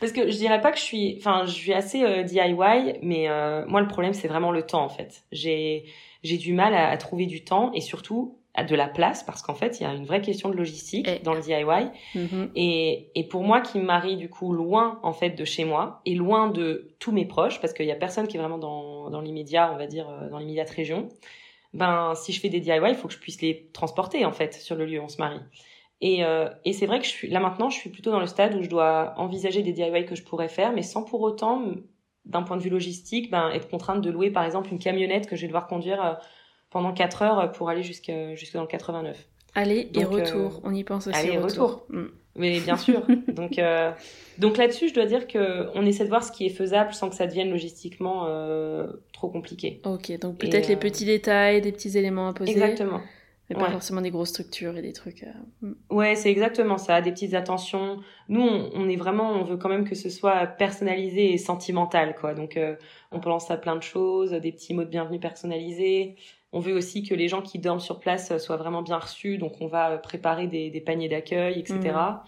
parce 0.00 0.12
que 0.12 0.30
je 0.30 0.36
dirais 0.36 0.62
pas 0.62 0.70
que 0.72 0.78
je 0.78 0.84
suis, 0.84 1.16
enfin, 1.18 1.44
je 1.44 1.50
suis 1.50 1.74
assez 1.74 2.04
euh, 2.04 2.22
DIY, 2.22 2.94
mais 3.02 3.28
euh, 3.28 3.66
moi 3.66 3.82
le 3.82 3.88
problème 3.88 4.14
c'est 4.14 4.28
vraiment 4.28 4.50
le 4.50 4.62
temps 4.62 4.82
en 4.82 4.88
fait. 4.88 5.24
J'ai 5.30 5.84
j'ai 6.24 6.38
du 6.38 6.54
mal 6.54 6.74
à, 6.74 6.96
trouver 6.96 7.26
du 7.26 7.44
temps 7.44 7.70
et 7.74 7.82
surtout 7.82 8.38
à 8.54 8.64
de 8.64 8.74
la 8.74 8.88
place 8.88 9.22
parce 9.24 9.42
qu'en 9.42 9.54
fait 9.54 9.78
il 9.78 9.82
y 9.82 9.86
a 9.86 9.92
une 9.92 10.06
vraie 10.06 10.22
question 10.22 10.48
de 10.48 10.56
logistique 10.56 11.22
dans 11.22 11.34
le 11.34 11.40
DIY 11.40 11.90
mm-hmm. 12.14 12.50
et 12.56 13.10
et 13.14 13.24
pour 13.24 13.42
moi 13.42 13.60
qui 13.60 13.78
me 13.78 13.84
marie 13.84 14.16
du 14.16 14.30
coup 14.30 14.54
loin 14.54 15.00
en 15.02 15.12
fait 15.12 15.30
de 15.30 15.44
chez 15.44 15.64
moi 15.66 16.00
et 16.06 16.14
loin 16.14 16.48
de 16.48 16.94
tous 16.98 17.12
mes 17.12 17.26
proches 17.26 17.60
parce 17.60 17.74
qu'il 17.74 17.86
y 17.86 17.92
a 17.92 17.96
personne 17.96 18.26
qui 18.26 18.38
est 18.38 18.40
vraiment 18.40 18.58
dans 18.58 19.10
dans 19.10 19.20
l'immédiat, 19.20 19.70
on 19.74 19.76
va 19.76 19.86
dire 19.86 20.08
dans 20.30 20.38
l'immédiate 20.38 20.70
région. 20.70 21.08
Ben 21.74 22.14
si 22.14 22.32
je 22.32 22.40
fais 22.40 22.48
des 22.48 22.60
DIY, 22.60 22.80
il 22.88 22.94
faut 22.94 23.08
que 23.08 23.14
je 23.14 23.18
puisse 23.18 23.40
les 23.42 23.70
transporter 23.72 24.24
en 24.24 24.32
fait 24.32 24.54
sur 24.54 24.76
le 24.76 24.86
lieu 24.86 25.00
où 25.00 25.04
on 25.04 25.08
se 25.08 25.18
marie. 25.18 25.40
Et, 26.00 26.24
euh, 26.24 26.48
et 26.64 26.72
c'est 26.72 26.86
vrai 26.86 27.00
que 27.00 27.04
je 27.04 27.10
suis 27.10 27.28
là 27.28 27.40
maintenant, 27.40 27.70
je 27.70 27.76
suis 27.76 27.90
plutôt 27.90 28.10
dans 28.10 28.20
le 28.20 28.26
stade 28.26 28.54
où 28.54 28.62
je 28.62 28.68
dois 28.68 29.14
envisager 29.16 29.62
des 29.62 29.72
DIY 29.72 30.06
que 30.06 30.14
je 30.14 30.22
pourrais 30.22 30.48
faire, 30.48 30.72
mais 30.72 30.82
sans 30.82 31.02
pour 31.02 31.20
autant, 31.20 31.62
d'un 32.24 32.42
point 32.42 32.56
de 32.56 32.62
vue 32.62 32.70
logistique, 32.70 33.30
ben, 33.30 33.50
être 33.50 33.68
contrainte 33.68 34.00
de 34.00 34.10
louer 34.10 34.30
par 34.30 34.44
exemple 34.44 34.70
une 34.70 34.78
camionnette 34.78 35.26
que 35.26 35.34
je 35.34 35.42
vais 35.42 35.48
devoir 35.48 35.66
conduire 35.66 36.04
euh, 36.04 36.14
pendant 36.70 36.92
4 36.92 37.22
heures 37.22 37.52
pour 37.52 37.68
aller 37.68 37.82
jusque, 37.82 38.12
jusque 38.34 38.54
dans 38.54 38.62
le 38.62 38.68
89. 38.68 39.28
Aller 39.54 39.90
et 39.94 40.04
retour, 40.04 40.56
euh, 40.56 40.60
on 40.62 40.74
y 40.74 40.84
pense 40.84 41.06
aussi. 41.06 41.18
Aller 41.18 41.32
et 41.32 41.38
retour. 41.38 41.84
Mm. 41.88 42.06
Mais 42.38 42.60
bien 42.60 42.76
sûr. 42.76 43.06
donc 43.28 43.58
euh, 43.58 43.90
donc 44.38 44.56
là-dessus, 44.56 44.88
je 44.88 44.94
dois 44.94 45.06
dire 45.06 45.26
que 45.26 45.66
on 45.74 45.84
essaie 45.84 46.04
de 46.04 46.08
voir 46.08 46.22
ce 46.22 46.32
qui 46.32 46.46
est 46.46 46.50
faisable 46.50 46.94
sans 46.94 47.10
que 47.10 47.16
ça 47.16 47.26
devienne 47.26 47.50
logistiquement 47.50 48.26
euh, 48.26 48.86
trop 49.12 49.28
compliqué. 49.28 49.80
Ok, 49.84 50.16
donc 50.18 50.38
peut-être 50.38 50.68
les 50.68 50.76
petits 50.76 51.04
détails, 51.04 51.60
des 51.60 51.72
petits 51.72 51.98
éléments 51.98 52.28
à 52.28 52.32
poser. 52.32 52.52
Exactement. 52.52 53.00
Mais 53.50 53.56
pas 53.56 53.70
forcément 53.70 54.02
des 54.02 54.10
grosses 54.10 54.28
structures 54.28 54.76
et 54.76 54.82
des 54.82 54.92
trucs. 54.92 55.22
Euh, 55.22 55.32
mm. 55.68 55.74
Ouais, 55.90 56.14
c'est 56.16 56.30
exactement 56.30 56.76
ça, 56.76 57.00
des 57.00 57.10
petites 57.10 57.34
attentions. 57.34 58.00
Nous, 58.28 58.42
on, 58.42 58.88
est 58.88 58.96
vraiment, 58.96 59.30
on 59.32 59.44
veut 59.44 59.56
quand 59.56 59.70
même 59.70 59.88
que 59.88 59.94
ce 59.94 60.10
soit 60.10 60.46
personnalisé 60.46 61.32
et 61.32 61.38
sentimental, 61.38 62.14
quoi. 62.14 62.34
Donc, 62.34 62.56
euh, 62.56 62.76
on 63.10 63.20
pense 63.20 63.50
à 63.50 63.56
plein 63.56 63.76
de 63.76 63.82
choses, 63.82 64.32
des 64.32 64.52
petits 64.52 64.74
mots 64.74 64.84
de 64.84 64.90
bienvenue 64.90 65.18
personnalisés. 65.18 66.16
On 66.52 66.60
veut 66.60 66.74
aussi 66.74 67.02
que 67.02 67.14
les 67.14 67.28
gens 67.28 67.42
qui 67.42 67.58
dorment 67.58 67.80
sur 67.80 68.00
place 68.00 68.36
soient 68.38 68.56
vraiment 68.56 68.82
bien 68.82 68.98
reçus, 68.98 69.38
donc 69.38 69.60
on 69.60 69.66
va 69.66 69.98
préparer 69.98 70.46
des, 70.46 70.80
paniers 70.80 71.08
d'accueil, 71.08 71.58
etc. 71.58 71.78
Mm. 71.80 72.20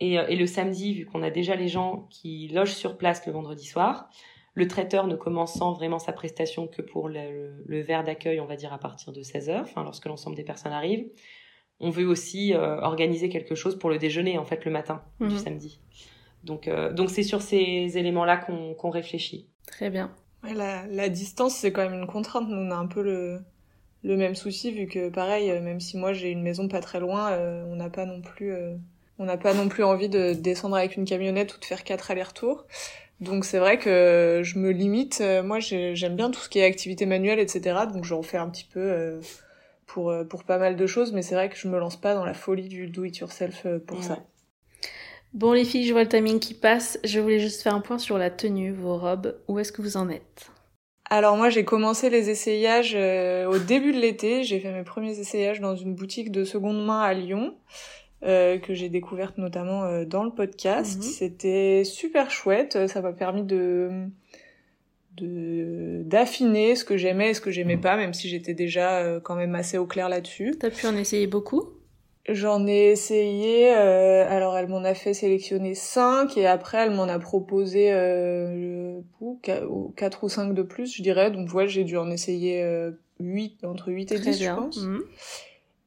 Et, 0.00 0.14
et, 0.14 0.36
le 0.36 0.46
samedi, 0.46 0.94
vu 0.94 1.06
qu'on 1.06 1.22
a 1.22 1.30
déjà 1.30 1.56
les 1.56 1.68
gens 1.68 2.06
qui 2.10 2.48
logent 2.48 2.74
sur 2.74 2.96
place 2.96 3.26
le 3.26 3.32
vendredi 3.32 3.66
soir, 3.66 4.08
le 4.54 4.68
traiteur 4.68 5.06
ne 5.06 5.16
commençant 5.16 5.72
vraiment 5.72 5.98
sa 5.98 6.12
prestation 6.12 6.68
que 6.68 6.80
pour 6.80 7.08
le, 7.08 7.82
verre 7.82 8.04
d'accueil, 8.04 8.40
on 8.40 8.46
va 8.46 8.56
dire 8.56 8.72
à 8.72 8.78
partir 8.78 9.12
de 9.12 9.22
16 9.22 9.50
heures, 9.50 9.64
enfin 9.64 9.82
lorsque 9.82 10.06
l'ensemble 10.06 10.36
des 10.36 10.44
personnes 10.44 10.72
arrivent. 10.72 11.06
On 11.80 11.90
veut 11.90 12.06
aussi 12.06 12.54
euh, 12.54 12.80
organiser 12.80 13.28
quelque 13.28 13.56
chose 13.56 13.76
pour 13.76 13.90
le 13.90 13.98
déjeuner 13.98 14.38
en 14.38 14.44
fait 14.44 14.64
le 14.64 14.70
matin 14.70 15.02
du 15.20 15.26
mhm. 15.26 15.38
samedi. 15.38 15.80
Donc 16.44 16.68
euh, 16.68 16.92
donc 16.92 17.10
c'est 17.10 17.24
sur 17.24 17.42
ces 17.42 17.98
éléments-là 17.98 18.36
qu'on 18.36 18.90
réfléchit. 18.90 19.48
Très 19.66 19.90
bien. 19.90 20.14
la, 20.44 21.08
distance 21.08 21.56
c'est 21.56 21.72
quand 21.72 21.82
même 21.82 22.00
une 22.00 22.06
contrainte. 22.06 22.48
Nous 22.48 22.56
on 22.56 22.70
a 22.70 22.76
un 22.76 22.86
peu 22.86 23.02
le 23.02 23.40
le 24.04 24.16
même 24.16 24.34
souci 24.34 24.70
vu 24.70 24.86
que 24.86 25.08
pareil 25.08 25.50
euh, 25.50 25.60
même 25.60 25.80
si 25.80 25.96
moi 25.96 26.12
j'ai 26.12 26.30
une 26.30 26.42
maison 26.42 26.68
pas 26.68 26.80
très 26.80 27.00
loin, 27.00 27.36
on 27.68 27.76
n'a 27.76 27.90
pas 27.90 28.06
non 28.06 28.20
plus 28.20 28.52
on 29.18 29.24
n'a 29.24 29.36
pas 29.36 29.54
non 29.54 29.68
plus 29.68 29.84
envie 29.84 30.08
de 30.08 30.32
descendre 30.32 30.76
avec 30.76 30.96
une 30.96 31.04
camionnette 31.04 31.56
ou 31.56 31.60
de 31.60 31.64
faire 31.64 31.84
quatre 31.84 32.10
allers-retours. 32.10 32.66
Donc 33.20 33.44
c'est 33.44 33.58
vrai 33.58 33.78
que 33.78 34.40
je 34.42 34.58
me 34.58 34.70
limite. 34.70 35.20
Euh, 35.20 35.42
moi, 35.42 35.58
j'aime 35.60 36.16
bien 36.16 36.30
tout 36.30 36.40
ce 36.40 36.48
qui 36.48 36.58
est 36.58 36.64
activité 36.64 37.06
manuelle, 37.06 37.38
etc. 37.38 37.80
Donc 37.92 38.04
j'en 38.04 38.22
fais 38.22 38.36
un 38.36 38.48
petit 38.48 38.64
peu 38.64 38.80
euh, 38.80 39.20
pour 39.86 40.10
euh, 40.10 40.24
pour 40.24 40.44
pas 40.44 40.58
mal 40.58 40.76
de 40.76 40.86
choses, 40.86 41.12
mais 41.12 41.22
c'est 41.22 41.34
vrai 41.34 41.48
que 41.48 41.56
je 41.56 41.68
me 41.68 41.78
lance 41.78 41.96
pas 41.96 42.14
dans 42.14 42.24
la 42.24 42.34
folie 42.34 42.68
du 42.68 42.88
do 42.88 43.04
it 43.04 43.16
yourself 43.18 43.66
pour 43.86 44.02
ça. 44.02 44.18
Bon 45.32 45.52
les 45.52 45.64
filles, 45.64 45.86
je 45.86 45.92
vois 45.92 46.02
le 46.02 46.08
timing 46.08 46.38
qui 46.38 46.54
passe. 46.54 46.98
Je 47.04 47.18
voulais 47.20 47.40
juste 47.40 47.62
faire 47.62 47.74
un 47.74 47.80
point 47.80 47.98
sur 47.98 48.18
la 48.18 48.30
tenue, 48.30 48.72
vos 48.72 48.98
robes. 48.98 49.36
Où 49.48 49.58
est-ce 49.58 49.72
que 49.72 49.82
vous 49.82 49.96
en 49.96 50.08
êtes? 50.08 50.50
Alors 51.10 51.36
moi 51.36 51.50
j'ai 51.50 51.64
commencé 51.64 52.10
les 52.10 52.30
essayages 52.30 52.94
au 52.94 53.58
début 53.58 53.92
de 53.92 54.00
l'été, 54.00 54.42
j'ai 54.42 54.58
fait 54.58 54.72
mes 54.72 54.84
premiers 54.84 55.18
essayages 55.18 55.60
dans 55.60 55.76
une 55.76 55.94
boutique 55.94 56.32
de 56.32 56.44
seconde 56.44 56.84
main 56.84 57.00
à 57.00 57.12
Lyon. 57.14 57.54
Euh, 58.24 58.58
que 58.58 58.72
j'ai 58.72 58.88
découverte 58.88 59.36
notamment 59.36 59.84
euh, 59.84 60.06
dans 60.06 60.24
le 60.24 60.30
podcast. 60.30 60.96
Mhm. 60.96 61.02
C'était 61.02 61.82
super 61.84 62.30
chouette, 62.30 62.86
ça 62.88 63.02
m'a 63.02 63.12
permis 63.12 63.42
de 63.42 64.08
d'affiner 65.16 66.74
ce 66.74 66.84
que 66.84 66.96
j'aimais 66.96 67.30
et 67.30 67.34
ce 67.34 67.40
que 67.40 67.52
j'aimais 67.52 67.76
pas, 67.76 67.96
même 67.96 68.14
si 68.14 68.28
j'étais 68.28 68.54
déjà 68.54 68.98
euh, 68.98 69.20
quand 69.20 69.36
même 69.36 69.54
assez 69.54 69.78
au 69.78 69.86
clair 69.86 70.08
là-dessus. 70.08 70.56
T'as 70.58 70.70
pu 70.70 70.86
en 70.86 70.96
essayer 70.96 71.28
beaucoup? 71.28 71.68
J'en 72.28 72.66
ai 72.66 72.90
essayé, 72.90 73.68
alors 73.68 74.56
elle 74.56 74.68
m'en 74.68 74.82
a 74.82 74.94
fait 74.94 75.12
sélectionner 75.12 75.74
5 75.74 76.38
et 76.38 76.46
après 76.46 76.78
elle 76.78 76.92
m'en 76.92 77.04
a 77.04 77.18
proposé 77.18 77.92
euh, 77.92 79.00
4 79.42 80.24
ou 80.24 80.28
5 80.28 80.54
de 80.54 80.62
plus, 80.62 80.96
je 80.96 81.02
dirais. 81.02 81.30
Donc 81.30 81.48
voilà, 81.48 81.68
j'ai 81.68 81.84
dû 81.84 81.98
en 81.98 82.10
essayer 82.10 82.64
8, 83.20 83.64
entre 83.64 83.92
8 83.92 84.12
et 84.12 84.18
10 84.18 84.42
je 84.42 84.50
pense. 84.50 84.82
Mhm. 84.82 85.02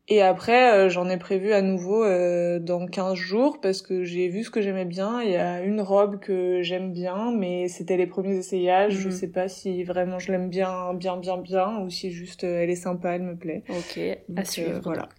Et 0.09 0.21
après, 0.21 0.73
euh, 0.73 0.89
j'en 0.89 1.09
ai 1.09 1.17
prévu 1.17 1.51
à 1.51 1.61
nouveau 1.61 2.03
euh, 2.03 2.59
dans 2.59 2.85
15 2.87 3.15
jours 3.15 3.59
parce 3.59 3.81
que 3.81 4.05
j'ai 4.05 4.29
vu 4.29 4.45
ce 4.45 4.49
que 4.49 4.61
j'aimais 4.61 4.85
bien. 4.85 5.21
Il 5.21 5.31
y 5.31 5.35
a 5.35 5.61
une 5.61 5.81
robe 5.81 6.19
que 6.19 6.61
j'aime 6.61 6.93
bien, 6.93 7.33
mais 7.35 7.67
c'était 7.67 7.97
les 7.97 8.07
premiers 8.07 8.37
essayages. 8.37 8.93
Je 8.93 9.09
mhm. 9.09 9.13
sais 9.13 9.27
pas 9.27 9.49
si 9.49 9.83
vraiment 9.83 10.17
je 10.17 10.31
l'aime 10.31 10.49
bien, 10.49 10.93
bien, 10.93 11.17
bien, 11.17 11.37
bien, 11.37 11.79
ou 11.81 11.89
si 11.89 12.11
juste 12.11 12.45
euh, 12.45 12.61
elle 12.61 12.69
est 12.69 12.75
sympa, 12.75 13.15
elle 13.15 13.23
me 13.23 13.35
plaît. 13.35 13.63
Ok, 13.69 13.99
à 14.37 14.45
suivre. 14.45 14.79
voilà. 14.81 15.09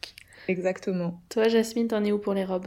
Exactement. 0.48 1.20
Toi, 1.28 1.48
Jasmine, 1.48 1.88
t'en 1.88 2.04
es 2.04 2.12
où 2.12 2.18
pour 2.18 2.34
les 2.34 2.44
robes? 2.44 2.66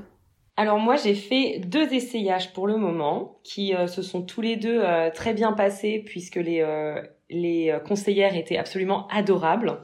Alors 0.57 0.79
moi 0.79 0.97
j'ai 0.97 1.15
fait 1.15 1.59
deux 1.59 1.91
essayages 1.93 2.51
pour 2.53 2.67
le 2.67 2.75
moment 2.75 3.39
qui 3.43 3.73
se 3.87 4.01
sont 4.01 4.21
tous 4.21 4.41
les 4.41 4.57
deux 4.57 4.83
très 5.15 5.33
bien 5.33 5.53
passés 5.53 6.03
puisque 6.05 6.35
les 6.35 6.63
les 7.29 7.73
conseillères 7.87 8.35
étaient 8.35 8.57
absolument 8.57 9.07
adorables. 9.07 9.79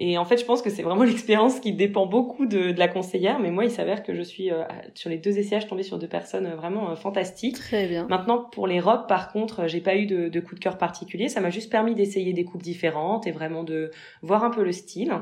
Et 0.00 0.16
en 0.16 0.24
fait, 0.24 0.36
je 0.38 0.44
pense 0.44 0.62
que 0.62 0.70
c'est 0.70 0.82
vraiment 0.82 1.02
l'expérience 1.04 1.58
qui 1.60 1.72
dépend 1.72 2.06
beaucoup 2.06 2.46
de, 2.46 2.70
de, 2.70 2.78
la 2.78 2.88
conseillère. 2.88 3.40
Mais 3.40 3.50
moi, 3.50 3.64
il 3.64 3.70
s'avère 3.70 4.02
que 4.02 4.14
je 4.14 4.22
suis 4.22 4.50
euh, 4.50 4.62
sur 4.94 5.10
les 5.10 5.18
deux 5.18 5.38
essayages 5.38 5.66
tombée 5.66 5.82
sur 5.82 5.98
deux 5.98 6.08
personnes 6.08 6.46
euh, 6.46 6.56
vraiment 6.56 6.90
euh, 6.90 6.96
fantastiques. 6.96 7.56
Très 7.56 7.86
bien. 7.86 8.06
Maintenant, 8.08 8.44
pour 8.44 8.66
les 8.66 8.80
robes, 8.80 9.06
par 9.08 9.32
contre, 9.32 9.66
j'ai 9.66 9.80
pas 9.80 9.96
eu 9.96 10.06
de, 10.06 10.28
de 10.28 10.40
coup 10.40 10.54
de 10.54 10.60
cœur 10.60 10.78
particulier. 10.78 11.28
Ça 11.28 11.40
m'a 11.40 11.50
juste 11.50 11.70
permis 11.70 11.94
d'essayer 11.94 12.32
des 12.32 12.44
coupes 12.44 12.62
différentes 12.62 13.26
et 13.26 13.32
vraiment 13.32 13.64
de 13.64 13.90
voir 14.22 14.44
un 14.44 14.50
peu 14.50 14.62
le 14.62 14.72
style. 14.72 15.12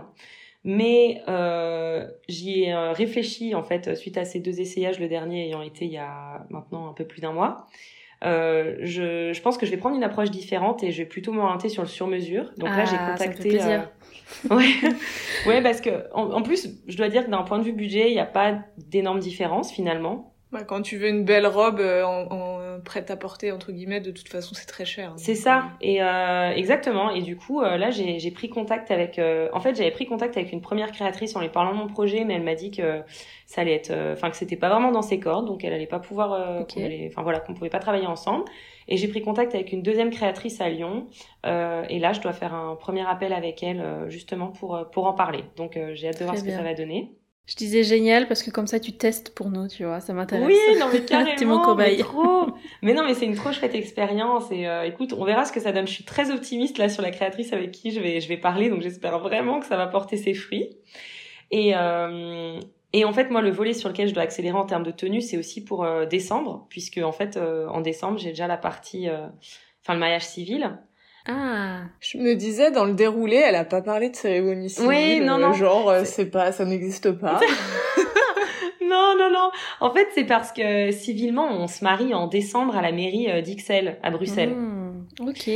Mais 0.69 1.23
euh, 1.29 2.09
j'y 2.29 2.65
ai 2.65 2.75
réfléchi 2.75 3.55
en 3.55 3.63
fait 3.63 3.95
suite 3.95 4.19
à 4.19 4.25
ces 4.25 4.41
deux 4.41 4.61
essayages, 4.61 4.99
le 4.99 5.07
dernier 5.07 5.47
ayant 5.47 5.63
été 5.63 5.85
il 5.85 5.93
y 5.93 5.97
a 5.97 6.45
maintenant 6.51 6.89
un 6.89 6.93
peu 6.93 7.05
plus 7.05 7.21
d'un 7.21 7.33
mois. 7.33 7.69
Euh, 8.25 8.77
je, 8.81 9.33
je, 9.33 9.43
pense 9.43 9.59
que 9.59 9.67
je 9.67 9.71
vais 9.71 9.77
prendre 9.77 9.95
une 9.95 10.05
approche 10.05 10.31
différente 10.31 10.83
et 10.83 10.91
je 10.91 10.99
vais 10.99 11.09
plutôt 11.09 11.33
m'orienter 11.33 11.69
sur 11.69 11.83
le 11.83 11.89
sur-mesure. 11.89 12.51
Donc 12.57 12.71
là, 12.71 12.85
j'ai 12.85 12.97
ah, 12.99 13.13
contacté. 13.13 13.63
Euh... 13.63 13.79
ouais, 14.51 14.75
ouais, 15.47 15.63
parce 15.63 15.81
que 15.81 15.91
en, 16.13 16.43
plus, 16.43 16.69
je 16.89 16.97
dois 16.97 17.09
dire 17.09 17.27
que 17.27 17.31
d'un 17.31 17.43
point 17.43 17.59
de 17.59 17.65
vue 17.65 17.73
budget, 17.73 18.09
il 18.11 18.15
n'y 18.15 18.21
a 18.21 18.27
pas 18.27 18.59
d'énormes 18.79 19.21
différences 19.21 19.71
finalement. 19.71 20.35
Bah, 20.51 20.65
quand 20.65 20.81
tu 20.81 20.97
veux 20.97 21.09
une 21.09 21.25
belle 21.25 21.47
robe 21.47 21.81
euh, 21.81 22.05
en, 22.05 22.31
en 22.31 22.46
prête 22.87 23.11
à 23.11 23.17
porter 23.17 23.53
entre 23.53 23.73
guillemets, 23.73 24.01
de 24.01 24.11
toute 24.11 24.29
façon, 24.29 24.55
c'est 24.55 24.65
très 24.65 24.87
cher. 24.87 25.11
Hein. 25.11 25.19
C'est 25.19 25.35
ça, 25.35 25.59
euh, 25.59 25.63
et 25.83 26.03
euh, 26.03 26.51
exactement. 26.53 27.11
Et 27.11 27.21
du 27.21 27.37
coup, 27.37 27.61
là, 27.61 27.91
j'ai 27.91 28.31
pris 28.31 28.49
contact 28.49 28.91
avec. 28.91 29.21
en 29.53 29.61
fait, 29.61 29.75
j'avais 29.77 29.91
pris 29.91 30.07
contact 30.07 30.39
avec 30.39 30.53
une 30.53 30.63
première 30.63 30.93
créatrice 30.93 31.37
en 31.37 31.41
lui 31.41 31.51
parlant 31.51 31.73
de 31.73 31.79
mon 31.79 31.89
projet, 31.89 32.25
mais 32.25 32.35
elle 32.35 32.43
m'a 32.43 32.55
dit 32.55 32.71
que 32.71 33.03
ça 33.45 33.61
allait 33.61 33.75
être, 33.75 33.93
enfin 34.13 34.31
que 34.31 34.37
c'était 34.37 34.57
pas 34.57 34.71
vraiment 34.71 34.91
dans 34.91 35.03
ses 35.03 35.21
cordes, 35.21 35.47
donc 35.47 35.63
elle 35.65 35.75
allait 35.75 35.87
pas 35.87 36.01
pouvoir. 36.01 36.65
Enfin 36.67 37.23
voilà, 37.23 37.41
qu'on 37.41 37.53
pouvait 37.53 37.71
pas 37.71 37.81
travailler 37.81 38.07
ensemble. 38.07 38.45
Et 38.89 38.97
j'ai 38.97 39.09
pris 39.09 39.21
contact 39.21 39.55
avec 39.55 39.73
une 39.73 39.83
deuxième 39.83 40.11
créatrice 40.11 40.61
à 40.61 40.71
Lyon. 40.71 41.09
et 41.45 41.99
là, 41.99 42.13
je 42.15 42.21
dois 42.21 42.33
faire 42.33 42.55
un 42.55 42.77
premier 42.77 43.07
appel 43.07 43.35
avec 43.35 43.63
elle 43.63 44.07
justement 44.09 44.49
pour 44.49 44.89
pour 44.93 45.07
en 45.07 45.13
parler. 45.13 45.45
Donc 45.57 45.79
j'ai 45.93 46.09
hâte 46.09 46.21
de 46.21 46.25
voir 46.25 46.39
ce 46.39 46.45
que 46.45 46.51
ça 46.51 46.63
va 46.63 46.73
donner. 46.73 47.11
Je 47.47 47.55
disais 47.55 47.85
génial 47.85 48.27
parce 48.27 48.43
que 48.43 48.51
comme 48.51 48.67
ça 48.67 48.81
tu 48.81 48.93
testes 48.93 49.31
pour 49.31 49.51
nous, 49.51 49.69
tu 49.69 49.85
vois, 49.85 50.01
ça 50.01 50.13
m'intéresse. 50.13 50.47
Oui, 50.47 50.79
non 50.79 50.87
mais 50.93 51.01
carrément. 51.05 51.35
T'es 51.37 51.45
mon 51.45 51.63
cobaye. 51.63 51.99
Mais, 51.99 52.03
trop. 52.03 52.47
mais 52.83 52.93
non 52.93 53.05
mais 53.05 53.15
c'est 53.15 53.27
une 53.27 53.37
trop 53.37 53.53
chouette 53.53 53.75
expérience 53.75 54.51
et 54.51 54.67
euh, 54.67 54.85
écoute, 54.85 55.13
on 55.17 55.25
verra 55.25 55.45
ce 55.45 55.53
que 55.53 55.61
ça 55.61 55.71
donne. 55.71 55.87
Je 55.87 55.93
suis 55.93 56.05
très 56.05 56.33
optimiste 56.33 56.79
là 56.79 56.89
sur 56.89 57.03
la 57.03 57.13
créatrice 57.13 57.53
avec 57.53 57.71
qui 57.71 57.93
je 57.93 58.01
vais 58.01 58.21
je 58.21 58.29
vais 58.29 58.37
parler, 58.37 58.69
donc 58.69 58.83
j'espère 58.83 59.19
vraiment 59.21 59.61
que 59.61 59.67
ça 59.67 59.77
va 59.77 59.87
porter 59.87 60.17
ses 60.17 60.35
fruits. 60.35 60.77
Et 61.51 61.73
euh, 61.77 62.59
et 62.93 63.05
en 63.05 63.13
fait 63.13 63.31
moi 63.31 63.43
le 63.43 63.51
volet 63.51 63.73
sur 63.73 63.89
lequel 63.89 64.09
je 64.09 64.15
dois 64.15 64.25
accélérer 64.25 64.57
en 64.57 64.67
termes 64.67 64.83
de 64.83 64.91
tenue, 64.91 65.21
c'est 65.21 65.37
aussi 65.37 65.65
pour 65.65 65.85
euh, 65.85 66.07
décembre, 66.07 66.67
puisque 66.69 66.99
en 66.99 67.13
fait 67.13 67.37
euh, 67.37 67.69
en 67.69 67.81
décembre 67.81 68.19
j'ai 68.19 68.31
déjà 68.31 68.47
la 68.47 68.57
partie, 68.57 69.09
enfin 69.83 69.95
le 69.95 70.01
maillage 70.01 70.27
civil. 70.27 70.79
Ah. 71.29 71.81
Je 72.01 72.19
me 72.19 72.35
disais 72.35 72.71
dans 72.71 72.85
le 72.85 72.95
déroulé, 72.95 73.37
elle 73.37 73.55
a 73.55 73.65
pas 73.65 73.83
parlé 73.83 74.11
de 74.11 74.17
cérémonie 74.17 74.71
civile. 74.71 74.89
Oui, 74.89 75.21
non, 75.21 75.39
non. 75.39 75.53
Genre, 75.53 75.91
euh, 75.91 76.03
c'est 76.05 76.27
pas, 76.27 76.53
ça 76.53 76.65
n'existe 76.65 77.13
pas. 77.13 77.41
non, 78.83 79.15
non, 79.19 79.31
non. 79.31 79.51
En 79.81 79.93
fait, 79.93 80.09
c'est 80.15 80.25
parce 80.25 80.53
que 80.53 80.91
civilement, 80.93 81.49
on 81.51 81.67
se 81.67 81.83
marie 81.85 82.15
en 82.15 82.27
décembre 82.27 82.77
à 82.77 82.83
la 82.83 82.93
mairie 82.93 83.31
euh, 83.31 83.41
d'Ixelles, 83.41 83.99
à 84.03 84.11
Bruxelles. 84.11 84.55
Hmm, 84.55 85.07
ok. 85.21 85.51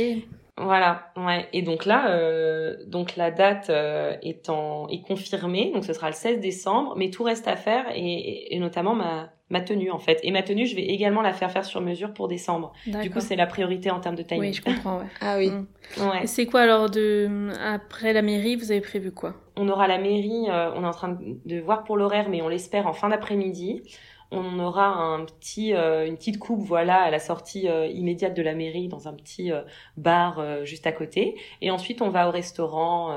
Voilà, 0.57 1.11
ouais. 1.17 1.47
Et 1.53 1.61
donc 1.61 1.85
là, 1.85 2.11
euh, 2.11 2.75
donc 2.85 3.15
la 3.15 3.31
date 3.31 3.69
euh, 3.69 4.15
est, 4.21 4.49
est 4.89 5.01
confirmée, 5.01 5.71
donc 5.73 5.85
ce 5.85 5.93
sera 5.93 6.07
le 6.07 6.13
16 6.13 6.39
décembre, 6.39 6.93
mais 6.97 7.09
tout 7.09 7.23
reste 7.23 7.47
à 7.47 7.55
faire 7.55 7.85
et, 7.95 8.53
et, 8.53 8.59
notamment 8.59 8.93
ma, 8.93 9.31
ma 9.51 9.61
tenue 9.61 9.91
en 9.91 9.99
fait. 9.99 10.19
Et 10.23 10.31
ma 10.31 10.41
tenue, 10.41 10.65
je 10.65 10.75
vais 10.75 10.85
également 10.85 11.21
la 11.21 11.33
faire 11.33 11.51
faire 11.51 11.65
sur 11.65 11.81
mesure 11.81 12.13
pour 12.13 12.27
décembre. 12.27 12.73
Du 12.85 13.11
coup, 13.11 13.19
c'est 13.19 13.35
la 13.35 13.45
priorité 13.45 13.91
en 13.91 13.99
termes 13.99 14.15
de 14.15 14.23
timing. 14.23 14.49
Oui, 14.49 14.53
je 14.53 14.61
comprends. 14.61 14.99
Ouais. 14.99 15.05
ah 15.21 15.37
oui. 15.37 15.51
Mm. 15.51 15.67
Ouais. 15.99 16.25
C'est 16.25 16.45
quoi 16.45 16.61
alors 16.61 16.89
de 16.89 17.49
après 17.63 18.13
la 18.13 18.21
mairie, 18.21 18.55
vous 18.55 18.71
avez 18.71 18.81
prévu 18.81 19.11
quoi? 19.11 19.35
On 19.57 19.69
aura 19.69 19.87
la 19.87 19.97
mairie, 19.97 20.45
euh, 20.49 20.71
on 20.75 20.83
est 20.83 20.87
en 20.87 20.91
train 20.91 21.19
de 21.45 21.59
voir 21.59 21.83
pour 21.83 21.97
l'horaire, 21.97 22.29
mais 22.29 22.41
on 22.41 22.47
l'espère 22.47 22.87
en 22.87 22.93
fin 22.93 23.09
d'après-midi 23.09 23.83
on 24.31 24.59
aura 24.59 24.87
un 24.87 25.25
petit, 25.25 25.73
euh, 25.73 26.07
une 26.07 26.15
petite 26.15 26.39
coupe, 26.39 26.61
voilà, 26.61 27.01
à 27.01 27.11
la 27.11 27.19
sortie 27.19 27.67
euh, 27.67 27.87
immédiate 27.87 28.33
de 28.33 28.41
la 28.41 28.55
mairie, 28.55 28.87
dans 28.87 29.07
un 29.07 29.13
petit 29.13 29.51
euh, 29.51 29.61
bar 29.97 30.41
juste 30.63 30.87
à 30.87 30.91
côté. 30.91 31.35
Et 31.61 31.69
ensuite, 31.69 32.01
on 32.01 32.09
va 32.09 32.27
au 32.27 32.31
restaurant. 32.31 33.15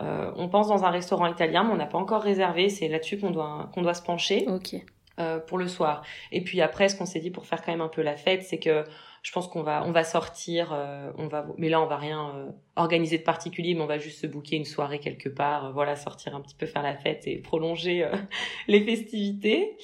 on 0.00 0.48
pense 0.48 0.68
dans 0.68 0.84
un 0.84 0.90
restaurant 0.90 1.26
italien, 1.26 1.64
mais 1.64 1.72
on 1.72 1.76
n'a 1.76 1.86
pas 1.86 1.98
encore 1.98 2.22
réservé. 2.22 2.68
C'est 2.68 2.88
là-dessus 2.88 3.18
qu'on 3.18 3.30
doit, 3.30 3.70
qu'on 3.74 3.82
doit 3.82 3.94
se 3.94 4.02
pencher. 4.02 4.46
Ok. 4.48 4.76
Pour 5.46 5.58
le 5.58 5.68
soir. 5.68 6.02
Et 6.32 6.42
puis 6.42 6.60
après, 6.60 6.88
ce 6.88 6.96
qu'on 6.96 7.06
s'est 7.06 7.20
dit 7.20 7.30
pour 7.30 7.46
faire 7.46 7.62
quand 7.62 7.72
même 7.72 7.80
un 7.80 7.88
peu 7.88 8.02
la 8.02 8.16
fête, 8.16 8.42
c'est 8.42 8.58
que 8.58 8.84
je 9.22 9.32
pense 9.32 9.48
qu'on 9.48 9.62
va 9.62 9.84
on 9.84 9.92
va 9.92 10.02
sortir 10.02 10.74
on 11.18 11.26
va 11.26 11.46
mais 11.58 11.68
là 11.68 11.82
on 11.82 11.86
va 11.86 11.98
rien 11.98 12.54
organiser 12.76 13.18
de 13.18 13.22
particulier 13.22 13.74
mais 13.74 13.82
on 13.82 13.86
va 13.86 13.98
juste 13.98 14.22
se 14.22 14.26
booker 14.26 14.56
une 14.56 14.64
soirée 14.64 14.98
quelque 14.98 15.28
part 15.28 15.74
voilà 15.74 15.94
sortir 15.94 16.34
un 16.34 16.40
petit 16.40 16.54
peu 16.54 16.64
faire 16.64 16.82
la 16.82 16.96
fête 16.96 17.26
et 17.26 17.36
prolonger 17.36 18.08
les 18.66 18.80
festivités 18.82 19.76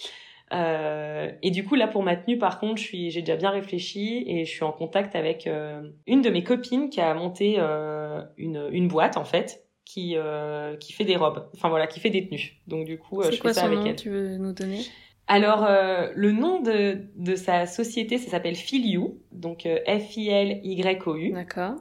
euh, 0.53 1.30
et 1.43 1.51
du 1.51 1.64
coup, 1.64 1.74
là, 1.74 1.89
pour 1.89 2.03
ma 2.03 2.16
tenue, 2.16 2.39
par 2.39 2.61
contre, 2.61 2.80
je 2.80 2.87
suis, 2.87 3.11
j'ai 3.11 3.20
déjà 3.20 3.37
bien 3.37 3.51
réfléchi 3.51 4.24
et 4.26 4.45
je 4.45 4.51
suis 4.51 4.64
en 4.64 4.72
contact 4.72 5.16
avec 5.16 5.47
euh, 5.47 5.82
une 6.07 6.22
de 6.22 6.30
mes 6.30 6.45
copines 6.45 6.89
qui 6.89 7.01
a 7.01 7.12
monté 7.14 7.57
euh, 7.59 8.22
une, 8.37 8.68
une 8.70 8.89
boîte, 8.89 9.16
en 9.16 9.24
fait, 9.24 9.66
qui 9.84 10.14
euh, 10.16 10.76
qui 10.76 10.93
fait 10.93 11.05
des 11.05 11.16
robes. 11.16 11.49
Enfin 11.55 11.68
voilà, 11.68 11.87
qui 11.87 12.01
fait 12.01 12.11
des 12.11 12.26
tenues. 12.26 12.61
Donc 12.66 12.87
du 12.87 12.99
coup, 12.99 13.22
C'est 13.22 13.32
je 13.32 13.41
quoi 13.41 13.51
fais 13.51 13.55
ça 13.55 13.61
son 13.62 13.66
avec 13.66 13.78
nom 13.80 13.87
elle. 13.87 13.97
Tu 13.97 14.11
veux 14.11 14.37
nous 14.37 14.53
donner? 14.53 14.80
Alors, 15.29 15.64
euh, 15.64 16.09
le 16.14 16.33
nom 16.33 16.61
de, 16.61 16.99
de 17.16 17.35
sa 17.35 17.66
société, 17.66 18.18
ça 18.18 18.31
s'appelle 18.31 18.55
Filiou, 18.55 19.18
donc 19.33 19.66
euh, 19.66 19.79
F-I-L-Y-O-U. 19.87 21.33
D'accord. 21.33 21.74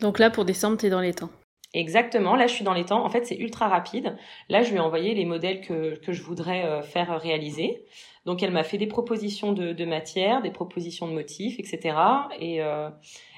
Donc 0.00 0.18
là, 0.18 0.30
pour 0.30 0.44
décembre, 0.44 0.76
t'es 0.76 0.90
dans 0.90 1.00
les 1.00 1.14
temps. 1.14 1.30
Exactement, 1.74 2.36
là 2.36 2.46
je 2.46 2.54
suis 2.54 2.64
dans 2.64 2.72
les 2.72 2.84
temps. 2.84 3.04
En 3.04 3.08
fait, 3.10 3.26
c'est 3.26 3.36
ultra 3.36 3.68
rapide. 3.68 4.16
Là, 4.48 4.62
je 4.62 4.70
lui 4.70 4.76
ai 4.76 4.80
envoyé 4.80 5.14
les 5.14 5.24
modèles 5.26 5.60
que, 5.60 5.96
que 5.96 6.12
je 6.12 6.22
voudrais 6.22 6.64
euh, 6.64 6.80
faire 6.82 7.20
réaliser. 7.20 7.84
Donc, 8.24 8.42
elle 8.42 8.50
m'a 8.50 8.62
fait 8.64 8.78
des 8.78 8.86
propositions 8.86 9.52
de, 9.52 9.72
de 9.72 9.84
matière, 9.84 10.42
des 10.42 10.50
propositions 10.50 11.06
de 11.06 11.12
motifs, 11.12 11.58
etc. 11.60 11.96
Et, 12.40 12.62
euh, 12.62 12.88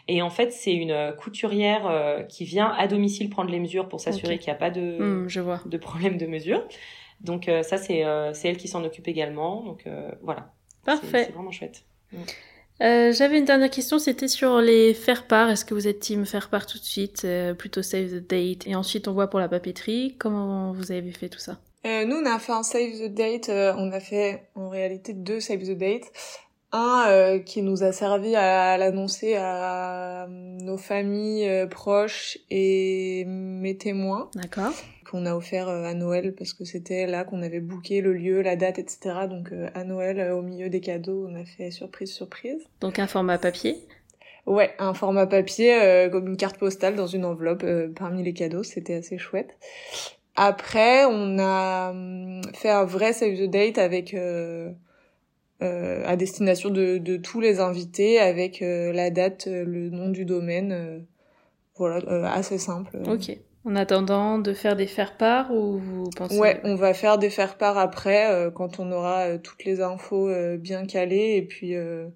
et 0.06 0.22
en 0.22 0.30
fait, 0.30 0.52
c'est 0.52 0.72
une 0.74 1.12
couturière 1.18 1.86
euh, 1.86 2.22
qui 2.22 2.44
vient 2.44 2.72
à 2.78 2.86
domicile 2.86 3.28
prendre 3.28 3.50
les 3.50 3.60
mesures 3.60 3.88
pour 3.88 4.00
s'assurer 4.00 4.38
qu'il 4.38 4.50
n'y 4.50 4.56
a 4.56 4.58
pas 4.58 4.70
de, 4.70 4.98
Hmm, 4.98 5.28
je 5.28 5.40
vois. 5.40 5.60
de 5.66 5.76
problème 5.76 6.16
de 6.16 6.26
mesure. 6.26 6.62
Donc, 7.20 7.48
euh, 7.48 7.62
ça, 7.62 7.76
c'est 7.78 8.04
euh, 8.04 8.32
c'est 8.32 8.48
elle 8.48 8.56
qui 8.56 8.68
s'en 8.68 8.84
occupe 8.84 9.08
également. 9.08 9.62
Donc, 9.62 9.86
euh, 9.86 10.10
voilà. 10.22 10.52
Parfait. 10.84 11.24
C'est 11.26 11.32
vraiment 11.32 11.50
chouette. 11.50 11.82
Euh, 12.80 13.12
J'avais 13.12 13.38
une 13.38 13.44
dernière 13.44 13.70
question, 13.70 13.98
c'était 13.98 14.28
sur 14.28 14.60
les 14.60 14.94
faire-part. 14.94 15.50
Est-ce 15.50 15.64
que 15.64 15.74
vous 15.74 15.88
êtes 15.88 15.98
team 15.98 16.24
faire-part 16.24 16.66
tout 16.66 16.78
de 16.78 16.84
suite, 16.84 17.22
euh, 17.24 17.52
plutôt 17.54 17.82
save 17.82 18.08
the 18.10 18.26
date, 18.28 18.66
et 18.66 18.76
ensuite 18.76 19.08
on 19.08 19.12
voit 19.12 19.28
pour 19.28 19.40
la 19.40 19.48
papeterie? 19.48 20.14
Comment 20.18 20.72
vous 20.72 20.92
avez 20.92 21.10
fait 21.10 21.28
tout 21.28 21.40
ça? 21.40 21.58
Euh, 21.86 22.04
nous, 22.04 22.16
on 22.16 22.26
a 22.26 22.38
fait 22.38 22.52
un 22.52 22.62
save 22.62 22.92
the 23.00 23.12
date. 23.12 23.48
euh, 23.48 23.72
on 23.76 23.90
a 23.92 24.00
fait 24.00 24.48
en 24.54 24.68
réalité 24.68 25.12
deux 25.12 25.40
save 25.40 25.64
the 25.64 25.76
date. 25.76 26.04
Un 26.70 27.06
euh, 27.08 27.38
qui 27.38 27.62
nous 27.62 27.82
a 27.82 27.92
servi 27.92 28.36
à 28.36 28.76
l'annoncer 28.76 29.36
à 29.36 30.26
nos 30.28 30.76
familles 30.76 31.48
euh, 31.48 31.66
proches 31.66 32.36
et 32.50 33.24
mes 33.26 33.76
témoins, 33.78 34.30
D'accord. 34.34 34.72
Qu'on 35.10 35.26
a 35.26 35.34
offert 35.34 35.68
euh, 35.68 35.84
à 35.84 35.94
Noël 35.94 36.34
parce 36.36 36.52
que 36.52 36.64
c'était 36.64 37.06
là 37.06 37.24
qu'on 37.24 37.42
avait 37.42 37.60
booké 37.60 38.00
le 38.00 38.12
lieu, 38.12 38.42
la 38.42 38.56
date, 38.56 38.78
etc. 38.78 39.26
Donc 39.28 39.52
euh, 39.52 39.68
à 39.74 39.84
Noël, 39.84 40.20
euh, 40.20 40.36
au 40.36 40.42
milieu 40.42 40.68
des 40.68 40.80
cadeaux, 40.80 41.28
on 41.30 41.34
a 41.34 41.44
fait 41.44 41.70
surprise, 41.70 42.12
surprise. 42.12 42.62
Donc 42.80 42.98
un 42.98 43.06
format 43.06 43.38
papier? 43.38 43.76
Ouais, 44.46 44.70
un 44.78 44.94
format 44.94 45.26
papier 45.26 46.08
comme 46.10 46.26
une 46.26 46.38
carte 46.38 46.56
postale 46.56 46.96
dans 46.96 47.06
une 47.06 47.26
enveloppe 47.26 47.66
parmi 47.94 48.22
les 48.22 48.32
cadeaux, 48.32 48.62
c'était 48.62 48.94
assez 48.94 49.18
chouette. 49.18 49.58
Après, 50.40 51.04
on 51.04 51.36
a 51.40 51.90
hum, 51.90 52.40
fait 52.54 52.70
un 52.70 52.84
vrai 52.84 53.12
save 53.12 53.34
the 53.34 53.50
date 53.50 53.76
avec 53.76 54.14
euh, 54.14 54.70
euh, 55.62 56.04
à 56.06 56.14
destination 56.14 56.70
de, 56.70 56.98
de 56.98 57.16
tous 57.16 57.40
les 57.40 57.58
invités 57.58 58.20
avec 58.20 58.62
euh, 58.62 58.92
la 58.92 59.10
date, 59.10 59.48
le 59.48 59.90
nom 59.90 60.10
du 60.10 60.24
domaine, 60.24 61.04
voilà, 61.74 62.32
assez 62.32 62.58
simple. 62.58 62.98
Ok. 63.08 63.36
En 63.68 63.76
attendant 63.76 64.38
de 64.38 64.54
faire 64.54 64.76
des 64.76 64.86
faire-part 64.86 65.52
ou 65.52 65.76
vous 65.76 66.08
pensez 66.16 66.38
Ouais, 66.38 66.58
on 66.64 66.74
va 66.74 66.94
faire 66.94 67.18
des 67.18 67.28
faire-part 67.28 67.76
après 67.76 68.32
euh, 68.32 68.50
quand 68.50 68.80
on 68.80 68.90
aura 68.92 69.24
euh, 69.26 69.38
toutes 69.38 69.64
les 69.66 69.82
infos 69.82 70.26
euh, 70.28 70.56
bien 70.56 70.86
calées 70.86 71.34
et 71.36 71.42
puis 71.42 71.74
euh, 71.74 72.08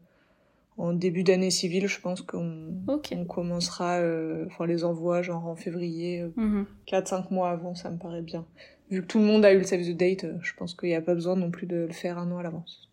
en 0.78 0.94
début 0.94 1.24
d'année 1.24 1.50
civile, 1.50 1.88
je 1.88 2.00
pense 2.00 2.22
qu'on 2.22 2.72
on 2.88 3.24
commencera, 3.26 3.98
euh, 3.98 4.46
enfin 4.46 4.64
les 4.66 4.82
envois 4.82 5.20
genre 5.20 5.46
en 5.46 5.54
février, 5.54 6.22
euh, 6.22 6.32
Mhm. 6.36 6.66
4-5 6.86 7.30
mois 7.30 7.50
avant, 7.50 7.74
ça 7.74 7.90
me 7.90 7.98
paraît 7.98 8.22
bien. 8.22 8.46
Vu 8.90 9.02
que 9.02 9.06
tout 9.06 9.18
le 9.18 9.24
monde 9.26 9.44
a 9.44 9.52
eu 9.52 9.58
le 9.58 9.64
save 9.64 9.82
the 9.82 9.94
date, 9.96 10.24
euh, 10.24 10.38
je 10.40 10.54
pense 10.54 10.74
qu'il 10.74 10.88
n'y 10.88 10.94
a 10.94 11.02
pas 11.02 11.14
besoin 11.14 11.36
non 11.36 11.50
plus 11.50 11.66
de 11.66 11.76
le 11.76 11.92
faire 11.92 12.16
un 12.16 12.32
an 12.32 12.38
à 12.38 12.42
l'avance. 12.42 12.88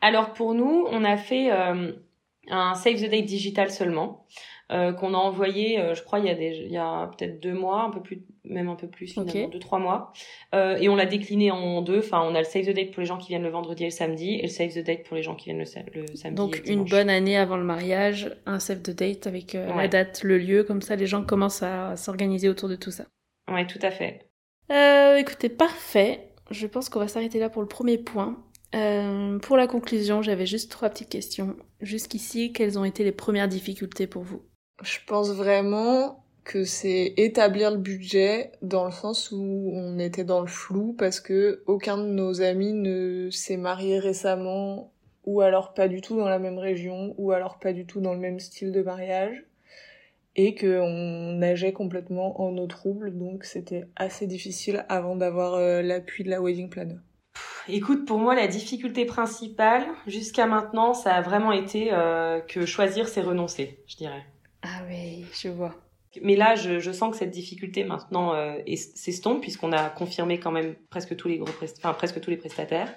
Alors 0.00 0.32
pour 0.32 0.54
nous, 0.54 0.86
on 0.90 1.04
a 1.04 1.18
fait 1.18 1.52
euh, 1.52 1.92
un 2.50 2.74
Save 2.74 2.96
the 2.96 3.10
Date 3.10 3.26
digital 3.26 3.70
seulement, 3.70 4.24
euh, 4.72 4.92
qu'on 4.92 5.12
a 5.14 5.18
envoyé, 5.18 5.78
euh, 5.78 5.94
je 5.94 6.02
crois, 6.02 6.18
il 6.20 6.24
y 6.26 6.30
a, 6.30 6.34
des, 6.34 6.56
il 6.64 6.72
y 6.72 6.76
a 6.78 7.06
peut-être 7.08 7.40
deux 7.40 7.52
mois, 7.52 7.82
un 7.82 7.90
peu 7.90 8.00
plus, 8.00 8.22
même 8.44 8.68
un 8.68 8.76
peu 8.76 8.88
plus 8.88 9.06
finalement, 9.08 9.44
Ok. 9.44 9.50
deux 9.50 9.58
trois 9.58 9.78
mois, 9.78 10.12
euh, 10.54 10.76
et 10.78 10.88
on 10.88 10.96
l'a 10.96 11.04
décliné 11.06 11.50
en 11.50 11.82
deux. 11.82 11.98
Enfin, 11.98 12.22
on 12.22 12.34
a 12.34 12.38
le 12.38 12.44
Save 12.44 12.64
the 12.66 12.70
Date 12.74 12.90
pour 12.92 13.00
les 13.00 13.06
gens 13.06 13.18
qui 13.18 13.28
viennent 13.28 13.42
le 13.42 13.50
vendredi 13.50 13.82
et 13.82 13.86
le 13.86 13.90
samedi, 13.90 14.34
et 14.36 14.42
le 14.42 14.48
Save 14.48 14.72
the 14.74 14.78
Date 14.84 15.02
pour 15.04 15.16
les 15.16 15.22
gens 15.22 15.34
qui 15.34 15.46
viennent 15.46 15.58
le, 15.58 15.64
sa- 15.66 15.80
le 15.94 16.06
samedi. 16.16 16.26
et 16.26 16.30
Donc 16.34 16.58
le 16.64 16.70
une 16.70 16.84
bonne 16.84 17.10
année 17.10 17.36
avant 17.36 17.56
le 17.56 17.64
mariage, 17.64 18.34
un 18.46 18.58
save 18.58 18.80
the 18.82 18.90
date 18.90 19.26
avec 19.26 19.52
la 19.52 19.88
date, 19.88 20.22
le 20.22 20.38
lieu, 20.38 20.64
comme 20.64 20.80
ça 20.82 20.96
les 20.96 21.06
gens 21.06 21.22
commencent 21.24 21.62
à 21.62 21.96
s'organiser 21.96 22.48
autour 22.48 22.68
de 22.68 22.76
tout 22.76 22.90
ça. 22.90 23.04
Ouais, 23.52 23.66
tout 23.66 23.78
à 23.82 23.90
fait. 23.90 24.28
Écoutez, 25.18 25.48
parfait. 25.50 26.30
Je 26.50 26.66
pense 26.66 26.88
qu'on 26.88 26.98
va 27.00 27.08
s'arrêter 27.08 27.38
là 27.38 27.48
pour 27.50 27.62
le 27.62 27.68
premier 27.68 27.98
point. 27.98 28.42
Euh, 28.74 29.38
pour 29.38 29.56
la 29.56 29.66
conclusion, 29.66 30.20
j'avais 30.20 30.46
juste 30.46 30.70
trois 30.70 30.88
petites 30.90 31.08
questions. 31.08 31.56
Jusqu'ici, 31.80 32.52
quelles 32.52 32.78
ont 32.78 32.84
été 32.84 33.04
les 33.04 33.12
premières 33.12 33.46
difficultés 33.48 34.06
pour 34.06 34.22
vous? 34.22 34.42
Je 34.82 34.98
pense 35.06 35.30
vraiment 35.30 36.24
que 36.44 36.64
c'est 36.64 37.14
établir 37.16 37.70
le 37.70 37.78
budget 37.78 38.52
dans 38.60 38.84
le 38.84 38.90
sens 38.90 39.30
où 39.32 39.70
on 39.72 39.98
était 39.98 40.24
dans 40.24 40.40
le 40.40 40.46
flou 40.46 40.94
parce 40.98 41.20
que 41.20 41.62
aucun 41.66 41.96
de 41.96 42.06
nos 42.06 42.42
amis 42.42 42.72
ne 42.72 43.30
s'est 43.30 43.56
marié 43.56 43.98
récemment 43.98 44.92
ou 45.24 45.40
alors 45.40 45.72
pas 45.72 45.88
du 45.88 46.02
tout 46.02 46.16
dans 46.16 46.28
la 46.28 46.38
même 46.38 46.58
région 46.58 47.14
ou 47.16 47.32
alors 47.32 47.58
pas 47.58 47.72
du 47.72 47.86
tout 47.86 48.00
dans 48.00 48.12
le 48.12 48.18
même 48.18 48.40
style 48.40 48.72
de 48.72 48.82
mariage 48.82 49.44
et 50.36 50.54
que 50.54 50.80
on 50.80 51.38
nageait 51.38 51.72
complètement 51.72 52.40
en 52.42 52.56
eau 52.58 52.66
trouble 52.66 53.16
donc 53.16 53.44
c'était 53.44 53.86
assez 53.96 54.26
difficile 54.26 54.84
avant 54.88 55.16
d'avoir 55.16 55.54
euh, 55.54 55.80
l'appui 55.80 56.24
de 56.24 56.30
la 56.30 56.42
wedding 56.42 56.68
planner. 56.68 56.96
Écoute, 57.66 58.04
pour 58.04 58.18
moi, 58.18 58.34
la 58.34 58.46
difficulté 58.46 59.06
principale 59.06 59.84
jusqu'à 60.06 60.44
maintenant, 60.44 60.92
ça 60.92 61.14
a 61.14 61.22
vraiment 61.22 61.50
été 61.50 61.88
euh, 61.92 62.40
que 62.40 62.66
choisir, 62.66 63.08
c'est 63.08 63.22
renoncer, 63.22 63.82
je 63.86 63.96
dirais. 63.96 64.22
Ah 64.64 64.82
oui, 64.88 65.24
je 65.40 65.48
vois. 65.48 65.74
Mais 66.22 66.36
là, 66.36 66.54
je, 66.54 66.78
je 66.80 66.90
sens 66.92 67.10
que 67.12 67.16
cette 67.16 67.30
difficulté 67.30 67.84
maintenant 67.84 68.34
euh, 68.34 68.54
est- 68.66 68.96
s'estompe 68.96 69.40
puisqu'on 69.40 69.72
a 69.72 69.90
confirmé 69.90 70.38
quand 70.40 70.50
même 70.52 70.74
presque 70.90 71.14
tous 71.16 71.28
les 71.28 71.38
gros 71.38 71.52
prest- 71.52 71.76
enfin 71.78 71.92
presque 71.92 72.20
tous 72.20 72.30
les 72.30 72.36
prestataires. 72.36 72.94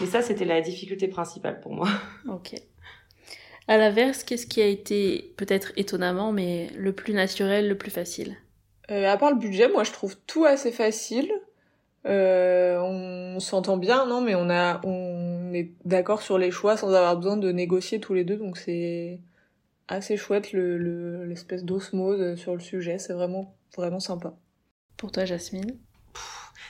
Mais 0.00 0.06
ça, 0.06 0.22
c'était 0.22 0.44
la 0.44 0.60
difficulté 0.60 1.06
principale 1.08 1.60
pour 1.60 1.72
moi. 1.74 1.88
Ok. 2.28 2.54
À 3.66 3.76
l'inverse, 3.78 4.24
qu'est-ce 4.24 4.46
qui 4.46 4.60
a 4.60 4.66
été, 4.66 5.32
peut-être 5.38 5.72
étonnamment, 5.76 6.32
mais 6.32 6.68
le 6.76 6.92
plus 6.92 7.14
naturel, 7.14 7.66
le 7.68 7.76
plus 7.78 7.90
facile? 7.90 8.36
Euh, 8.90 9.08
à 9.10 9.16
part 9.16 9.30
le 9.30 9.38
budget, 9.38 9.68
moi 9.68 9.84
je 9.84 9.92
trouve 9.92 10.16
tout 10.26 10.44
assez 10.44 10.70
facile. 10.70 11.32
Euh, 12.06 12.78
on 12.80 13.40
s'entend 13.40 13.78
bien, 13.78 14.04
non, 14.06 14.20
mais 14.20 14.34
on 14.34 14.50
a, 14.50 14.80
on 14.84 15.52
est 15.54 15.70
d'accord 15.86 16.20
sur 16.20 16.36
les 16.36 16.50
choix 16.50 16.76
sans 16.76 16.88
avoir 16.92 17.16
besoin 17.16 17.38
de 17.38 17.50
négocier 17.50 17.98
tous 18.00 18.12
les 18.12 18.24
deux, 18.24 18.36
donc 18.36 18.58
c'est 18.58 19.18
assez 19.88 20.16
chouette 20.16 20.52
le, 20.52 20.76
le- 20.78 21.24
l'espèce 21.24 21.64
d'osmose 21.64 22.36
sur 22.38 22.54
le 22.54 22.60
sujet. 22.60 22.98
C'est 22.98 23.12
vraiment, 23.12 23.54
vraiment 23.76 24.00
sympa. 24.00 24.34
Pour 24.96 25.12
toi, 25.12 25.24
Jasmine 25.24 25.76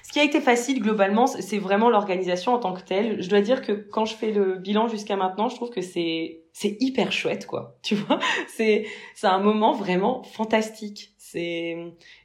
Ce 0.03 0.13
qui 0.13 0.21
a 0.21 0.25
été 0.25 0.41
facile 0.41 0.81
globalement, 0.81 1.27
c'est 1.27 1.43
c'est 1.43 1.59
vraiment 1.59 1.91
l'organisation 1.91 2.53
en 2.53 2.59
tant 2.59 2.73
que 2.75 2.83
telle. 2.83 3.21
Je 3.23 3.29
dois 3.29 3.41
dire 3.41 3.63
que 3.63 3.73
quand 3.73 4.05
je 4.05 4.15
fais 4.15 4.33
le 4.33 4.57
bilan 4.59 4.89
jusqu'à 4.89 5.17
maintenant, 5.17 5.49
je 5.49 5.57
trouve 5.57 5.71
que 5.71 5.81
c'est 5.83 6.41
c'est 6.53 6.77
hyper 6.81 7.11
chouette 7.13 7.47
quoi. 7.47 7.77
Tu 7.83 7.95
vois, 7.97 8.19
c'est 8.49 8.87
c'est 9.15 9.27
un 9.27 9.41
moment 9.41 9.73
vraiment 9.73 10.23
fantastique. 10.23 11.13
C'est 11.19 11.77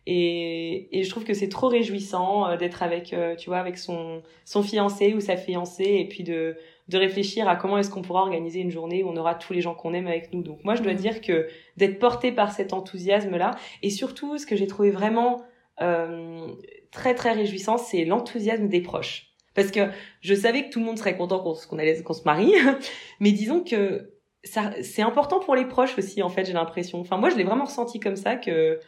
et 0.06 1.00
et 1.00 1.04
je 1.04 1.10
trouve 1.10 1.24
que 1.24 1.34
c'est 1.34 1.50
trop 1.50 1.68
réjouissant 1.68 2.48
euh, 2.48 2.58
d'être 2.58 2.84
avec 2.84 3.12
euh, 3.14 3.36
tu 3.36 3.50
vois 3.50 3.60
avec 3.60 3.78
son 3.78 4.22
son 4.46 4.62
fiancé 4.64 5.14
ou 5.14 5.20
sa 5.20 5.36
fiancée 5.38 5.84
et 6.00 6.08
puis 6.08 6.24
de 6.24 6.58
de 6.90 6.98
réfléchir 6.98 7.48
à 7.48 7.56
comment 7.56 7.78
est-ce 7.78 7.90
qu'on 7.90 8.02
pourra 8.02 8.22
organiser 8.22 8.60
une 8.60 8.72
journée 8.72 9.04
où 9.04 9.10
on 9.10 9.16
aura 9.16 9.36
tous 9.36 9.54
les 9.54 9.62
gens 9.62 9.76
qu'on 9.76 9.94
aime 9.94 10.08
avec 10.08 10.34
nous. 10.34 10.42
Donc 10.42 10.64
moi 10.64 10.76
je 10.76 10.82
dois 10.82 10.94
Mhm. 10.94 10.98
dire 11.00 11.22
que 11.22 11.48
d'être 11.78 12.00
porté 12.00 12.32
par 12.32 12.52
cet 12.52 12.74
enthousiasme 12.74 13.38
là 13.38 13.52
et 13.84 13.90
surtout 13.92 14.38
ce 14.38 14.46
que 14.46 14.56
j'ai 14.56 14.68
trouvé 14.68 14.90
vraiment 14.92 15.44
euh, 15.82 16.48
très 16.92 17.16
très 17.16 17.32
réjouissant, 17.32 17.78
c'est 17.78 18.04
l'enthousiasme 18.04 18.68
des 18.68 18.82
proches. 18.82 19.28
Parce 19.56 19.72
que 19.72 19.82
je 20.22 20.34
savais 20.34 20.66
que 20.66 20.70
tout 20.72 20.80
le 20.80 20.86
monde 20.86 20.98
serait 20.98 21.16
content 21.16 21.40
qu'on 21.40 21.78
allait 21.80 22.02
qu'on 22.02 22.14
se 22.14 22.24
marie, 22.24 22.54
mais 23.20 23.32
disons 23.32 23.64
que 23.64 24.12
ça 24.44 24.72
c'est 24.82 25.02
important 25.02 25.40
pour 25.40 25.56
les 25.56 25.66
proches 25.66 25.98
aussi 25.98 26.22
en 26.24 26.30
fait, 26.30 26.46
j'ai 26.46 26.54
l'impression. 26.54 27.00
Enfin 27.00 27.18
moi 27.18 27.30
je 27.30 27.36
l'ai 27.38 27.44
vraiment 27.44 27.66
ressenti 27.66 28.00
comme 28.00 28.16
ça 28.16 28.36
que 28.36 28.80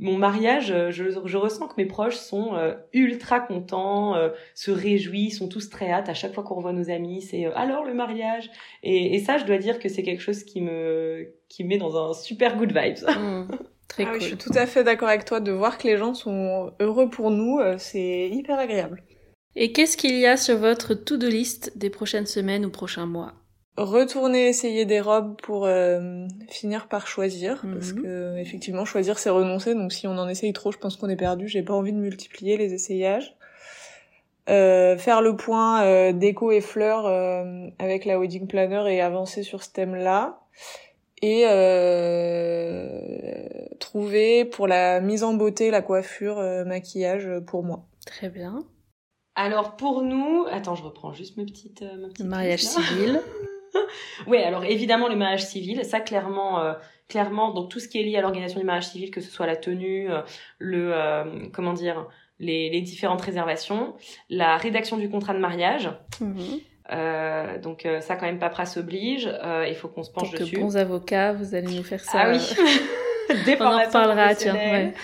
mon 0.00 0.16
mariage, 0.16 0.70
euh, 0.72 0.90
je, 0.90 1.04
je 1.24 1.36
ressens 1.36 1.68
que 1.68 1.74
mes 1.76 1.84
proches 1.84 2.16
sont 2.16 2.54
euh, 2.54 2.74
ultra 2.94 3.38
contents, 3.38 4.16
euh, 4.16 4.30
se 4.54 4.70
réjouissent, 4.70 5.38
sont 5.38 5.48
tous 5.48 5.68
très 5.68 5.90
hâte 5.92 6.08
à 6.08 6.14
chaque 6.14 6.32
fois 6.32 6.42
qu'on 6.42 6.54
revoit 6.54 6.72
nos 6.72 6.88
amis, 6.90 7.20
c'est 7.20 7.46
euh, 7.46 7.52
alors 7.54 7.84
le 7.84 7.92
mariage. 7.92 8.50
Et, 8.82 9.14
et 9.14 9.18
ça, 9.20 9.36
je 9.36 9.44
dois 9.44 9.58
dire 9.58 9.78
que 9.78 9.90
c'est 9.90 10.02
quelque 10.02 10.22
chose 10.22 10.42
qui 10.44 10.62
me 10.62 11.34
qui 11.48 11.64
me 11.64 11.68
met 11.68 11.78
dans 11.78 12.10
un 12.10 12.14
super 12.14 12.56
good 12.56 12.72
vibes. 12.76 13.06
Hmm, 13.20 13.46
Très 13.88 14.04
Ah 14.04 14.12
oui, 14.14 14.20
je 14.20 14.26
suis 14.26 14.36
tout 14.38 14.52
à 14.54 14.66
fait 14.66 14.84
d'accord 14.84 15.08
avec 15.08 15.24
toi 15.24 15.40
de 15.40 15.52
voir 15.52 15.76
que 15.76 15.86
les 15.86 15.96
gens 15.98 16.14
sont 16.14 16.72
heureux 16.80 17.10
pour 17.10 17.30
nous, 17.30 17.58
euh, 17.58 17.74
c'est 17.76 18.28
hyper 18.30 18.58
agréable. 18.58 19.02
Et 19.56 19.72
qu'est-ce 19.72 19.96
qu'il 19.96 20.16
y 20.16 20.26
a 20.26 20.36
sur 20.36 20.56
votre 20.56 20.94
to-do 20.94 21.28
list 21.28 21.76
des 21.76 21.90
prochaines 21.90 22.26
semaines 22.26 22.64
ou 22.64 22.70
prochains 22.70 23.06
mois? 23.06 23.34
Retourner 23.76 24.48
essayer 24.48 24.84
des 24.84 25.00
robes 25.00 25.40
pour 25.40 25.64
euh, 25.64 26.26
finir 26.48 26.88
par 26.88 27.06
choisir 27.06 27.62
parce 27.72 27.92
Mhm. 27.92 28.02
que 28.02 28.36
effectivement 28.38 28.84
choisir 28.84 29.18
c'est 29.18 29.30
renoncer 29.30 29.74
donc 29.74 29.92
si 29.92 30.06
on 30.06 30.18
en 30.18 30.28
essaye 30.28 30.52
trop 30.52 30.70
je 30.72 30.76
pense 30.78 30.96
qu'on 30.96 31.08
est 31.08 31.16
perdu 31.16 31.48
j'ai 31.48 31.62
pas 31.62 31.72
envie 31.72 31.92
de 31.92 31.98
multiplier 31.98 32.56
les 32.56 32.74
essayages 32.74 33.36
Euh, 34.48 34.96
faire 34.98 35.22
le 35.22 35.36
point 35.36 35.84
euh, 35.84 36.12
déco 36.12 36.50
et 36.50 36.60
fleurs 36.60 37.06
euh, 37.06 37.68
avec 37.78 38.04
la 38.04 38.18
wedding 38.18 38.48
planner 38.48 38.82
et 38.92 39.00
avancer 39.00 39.42
sur 39.44 39.62
ce 39.62 39.70
thème 39.70 39.94
là 39.94 40.40
et 41.22 41.44
euh, 41.46 42.98
trouver 43.78 44.44
pour 44.44 44.66
la 44.66 45.00
mise 45.00 45.22
en 45.22 45.34
beauté, 45.34 45.70
la 45.70 45.82
coiffure, 45.82 46.36
maquillage 46.66 47.28
pour 47.46 47.62
moi. 47.62 47.84
Très 48.06 48.28
bien. 48.30 48.64
Alors 49.36 49.76
pour 49.76 50.02
nous, 50.02 50.46
attends, 50.50 50.74
je 50.74 50.82
reprends 50.82 51.12
juste 51.12 51.36
mes 51.36 51.44
petites, 51.44 51.82
ma 51.82 52.08
petite 52.08 52.26
mariage 52.26 52.64
civil. 52.64 53.22
oui, 54.26 54.38
alors 54.38 54.64
évidemment 54.64 55.08
le 55.08 55.16
mariage 55.16 55.44
civil, 55.44 55.84
ça 55.84 56.00
clairement, 56.00 56.74
clairement, 57.08 57.52
donc 57.52 57.70
tout 57.70 57.80
ce 57.80 57.88
qui 57.88 57.98
est 57.98 58.02
lié 58.02 58.16
à 58.16 58.20
l'organisation 58.20 58.60
du 58.60 58.66
mariage 58.66 58.88
civil, 58.88 59.10
que 59.10 59.20
ce 59.20 59.30
soit 59.30 59.46
la 59.46 59.56
tenue, 59.56 60.08
le, 60.58 61.50
comment 61.52 61.72
dire, 61.72 62.06
les, 62.38 62.70
les, 62.70 62.80
différentes 62.80 63.20
réservations, 63.20 63.94
la 64.30 64.56
rédaction 64.56 64.96
du 64.96 65.10
contrat 65.10 65.34
de 65.34 65.38
mariage. 65.38 65.90
Mhm. 66.20 66.60
Euh, 66.92 67.58
donc 67.58 67.86
euh, 67.86 68.00
ça 68.00 68.16
quand 68.16 68.26
même 68.26 68.40
paperasse 68.40 68.76
oblige, 68.76 69.28
euh, 69.44 69.66
il 69.68 69.76
faut 69.76 69.88
qu'on 69.88 70.02
se 70.02 70.10
penche 70.10 70.32
dessus. 70.32 70.56
Que 70.56 70.60
bons 70.60 70.76
avocats, 70.76 71.32
vous 71.32 71.54
allez 71.54 71.72
nous 71.72 71.84
faire 71.84 72.00
ça. 72.00 72.22
Ah 72.24 72.30
oui. 72.30 72.38
Des 73.44 73.56
On 73.60 73.64
en 73.64 73.78
reparlera, 73.84 74.34
tiens. 74.34 74.54
Ouais. 74.54 74.94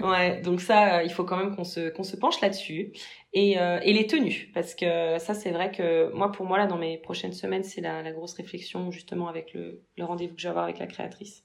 ouais. 0.00 0.40
donc 0.42 0.60
ça, 0.60 1.02
il 1.04 1.10
faut 1.12 1.24
quand 1.24 1.36
même 1.36 1.54
qu'on 1.54 1.64
se 1.64 1.90
qu'on 1.90 2.02
se 2.02 2.16
penche 2.16 2.40
là-dessus 2.40 2.92
et 3.32 3.52
et 3.52 3.92
les 3.92 4.06
tenues 4.06 4.50
parce 4.54 4.74
que 4.74 5.18
ça 5.18 5.34
c'est 5.34 5.50
vrai 5.50 5.70
que 5.70 6.10
moi 6.12 6.32
pour 6.32 6.46
moi 6.46 6.58
là 6.58 6.66
dans 6.66 6.78
mes 6.78 6.96
prochaines 6.98 7.32
semaines 7.32 7.64
c'est 7.64 7.80
la, 7.80 8.02
la 8.02 8.12
grosse 8.12 8.34
réflexion 8.34 8.90
justement 8.90 9.28
avec 9.28 9.52
le, 9.52 9.82
le 9.96 10.04
rendez-vous 10.04 10.34
que 10.34 10.40
je 10.40 10.46
vais 10.46 10.50
avoir 10.50 10.64
avec 10.64 10.78
la 10.78 10.86
créatrice. 10.86 11.44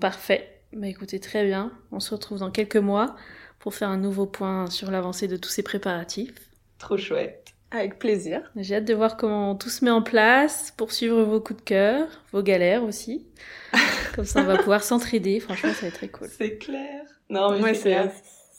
Parfait. 0.00 0.62
Bah 0.72 0.86
écoutez 0.86 1.18
très 1.20 1.44
bien. 1.44 1.72
On 1.90 2.00
se 2.00 2.14
retrouve 2.14 2.38
dans 2.38 2.50
quelques 2.50 2.76
mois 2.76 3.16
pour 3.58 3.74
faire 3.74 3.88
un 3.88 3.98
nouveau 3.98 4.26
point 4.26 4.68
sur 4.70 4.90
l'avancée 4.90 5.28
de 5.28 5.36
tous 5.36 5.50
ces 5.50 5.62
préparatifs. 5.62 6.50
Trop 6.78 6.96
chouette. 6.96 7.49
Avec 7.72 7.98
plaisir. 7.98 8.50
J'ai 8.56 8.76
hâte 8.76 8.84
de 8.84 8.94
voir 8.94 9.16
comment 9.16 9.54
tout 9.54 9.68
se 9.68 9.84
met 9.84 9.90
en 9.90 10.02
place, 10.02 10.72
pour 10.76 10.92
suivre 10.92 11.22
vos 11.22 11.40
coups 11.40 11.60
de 11.60 11.64
cœur, 11.64 12.08
vos 12.32 12.42
galères 12.42 12.82
aussi. 12.82 13.26
Comme 14.16 14.24
ça, 14.24 14.40
on 14.40 14.44
va 14.44 14.58
pouvoir 14.58 14.82
s'entraider. 14.82 15.38
Franchement, 15.38 15.72
ça 15.72 15.82
va 15.82 15.86
être 15.88 15.94
très 15.94 16.08
cool. 16.08 16.28
C'est 16.28 16.58
clair. 16.58 17.04
Non, 17.28 17.58
mais 17.60 17.74
c'est 17.74 17.96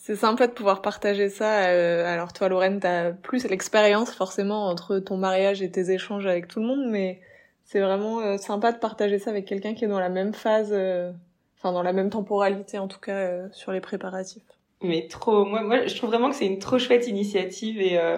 c'est 0.01 0.16
sympa 0.16 0.47
de 0.47 0.51
pouvoir 0.51 0.82
partager 0.82 1.30
ça. 1.30 1.66
Euh, 1.68 2.12
alors 2.12 2.34
toi, 2.34 2.49
Lorraine, 2.49 2.80
t'as 2.80 3.12
plus 3.12 3.45
l'expérience 3.45 4.12
forcément 4.12 4.68
entre 4.68 4.97
ton 4.97 5.16
mariage 5.16 5.62
et 5.62 5.70
tes 5.70 5.91
échanges 5.91 6.26
avec 6.26 6.47
tout 6.47 6.59
le 6.59 6.66
monde, 6.66 6.88
mais 6.89 7.22
c'est 7.66 7.80
vraiment 7.80 8.20
euh, 8.20 8.38
sympa 8.38 8.72
de 8.72 8.80
partager 8.80 9.20
ça 9.20 9.30
avec 9.30 9.45
quelqu'un 9.45 9.76
qui 9.76 9.86
est 9.86 9.88
dans 9.88 9.99
la 9.99 10.09
même 10.09 10.34
phase, 10.34 10.72
euh, 10.72 11.12
enfin 11.57 11.72
dans 11.72 11.84
la 11.84 11.93
même 11.93 12.09
temporalité 12.09 12.80
en 12.80 12.88
tout 12.88 12.99
cas 12.99 13.47
sur 13.51 13.72
les 13.72 13.80
préparatifs 13.80 14.43
mais 14.82 15.07
trop 15.07 15.45
moi 15.45 15.61
moi 15.61 15.86
je 15.88 15.95
trouve 15.95 16.09
vraiment 16.09 16.29
que 16.29 16.36
c'est 16.36 16.45
une 16.45 16.59
trop 16.59 16.79
chouette 16.79 17.07
initiative 17.07 17.79
et 17.79 17.97
euh, 17.97 18.17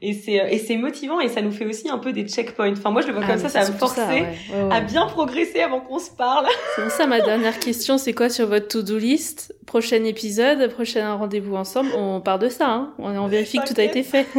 et 0.00 0.12
c'est 0.12 0.34
et 0.34 0.58
c'est 0.58 0.76
motivant 0.76 1.20
et 1.20 1.28
ça 1.28 1.42
nous 1.42 1.50
fait 1.50 1.66
aussi 1.66 1.88
un 1.88 1.98
peu 1.98 2.12
des 2.12 2.26
checkpoints. 2.26 2.72
Enfin 2.72 2.90
moi 2.90 3.02
je 3.02 3.08
le 3.08 3.14
vois 3.14 3.22
ah, 3.24 3.32
comme 3.32 3.38
ça 3.38 3.48
ça 3.48 3.64
va 3.64 3.70
me 3.70 3.76
forcer 3.76 4.24
à 4.70 4.80
bien 4.80 5.06
progresser 5.06 5.60
avant 5.60 5.80
qu'on 5.80 5.98
se 5.98 6.10
parle. 6.10 6.46
C'est 6.76 6.90
ça 6.90 7.06
ma 7.06 7.20
dernière 7.20 7.58
question 7.58 7.98
c'est 7.98 8.12
quoi 8.12 8.28
sur 8.28 8.46
votre 8.46 8.68
to-do 8.68 8.98
list? 8.98 9.54
Prochain 9.66 10.04
épisode 10.04 10.70
prochain 10.72 11.14
rendez-vous 11.14 11.56
ensemble 11.56 11.90
on 11.96 12.20
part 12.20 12.38
de 12.38 12.48
ça 12.48 12.68
hein. 12.68 12.94
On, 12.98 13.16
on 13.16 13.26
vérifie 13.26 13.58
que 13.58 13.66
tout 13.66 13.80
a 13.80 13.84
été 13.84 14.02
fait. 14.02 14.26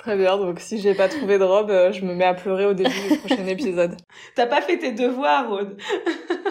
Très 0.00 0.16
bien, 0.16 0.38
donc 0.38 0.60
si 0.60 0.80
j'ai 0.80 0.94
pas 0.94 1.08
trouvé 1.08 1.38
de 1.38 1.44
robe, 1.44 1.70
euh, 1.70 1.92
je 1.92 2.06
me 2.06 2.14
mets 2.14 2.24
à 2.24 2.32
pleurer 2.32 2.64
au 2.64 2.72
début 2.72 2.88
du 3.10 3.18
prochain 3.18 3.46
épisode. 3.46 3.96
T'as 4.34 4.46
pas 4.46 4.62
fait 4.62 4.78
tes 4.78 4.92
devoirs, 4.92 5.52
Aude 5.52 5.76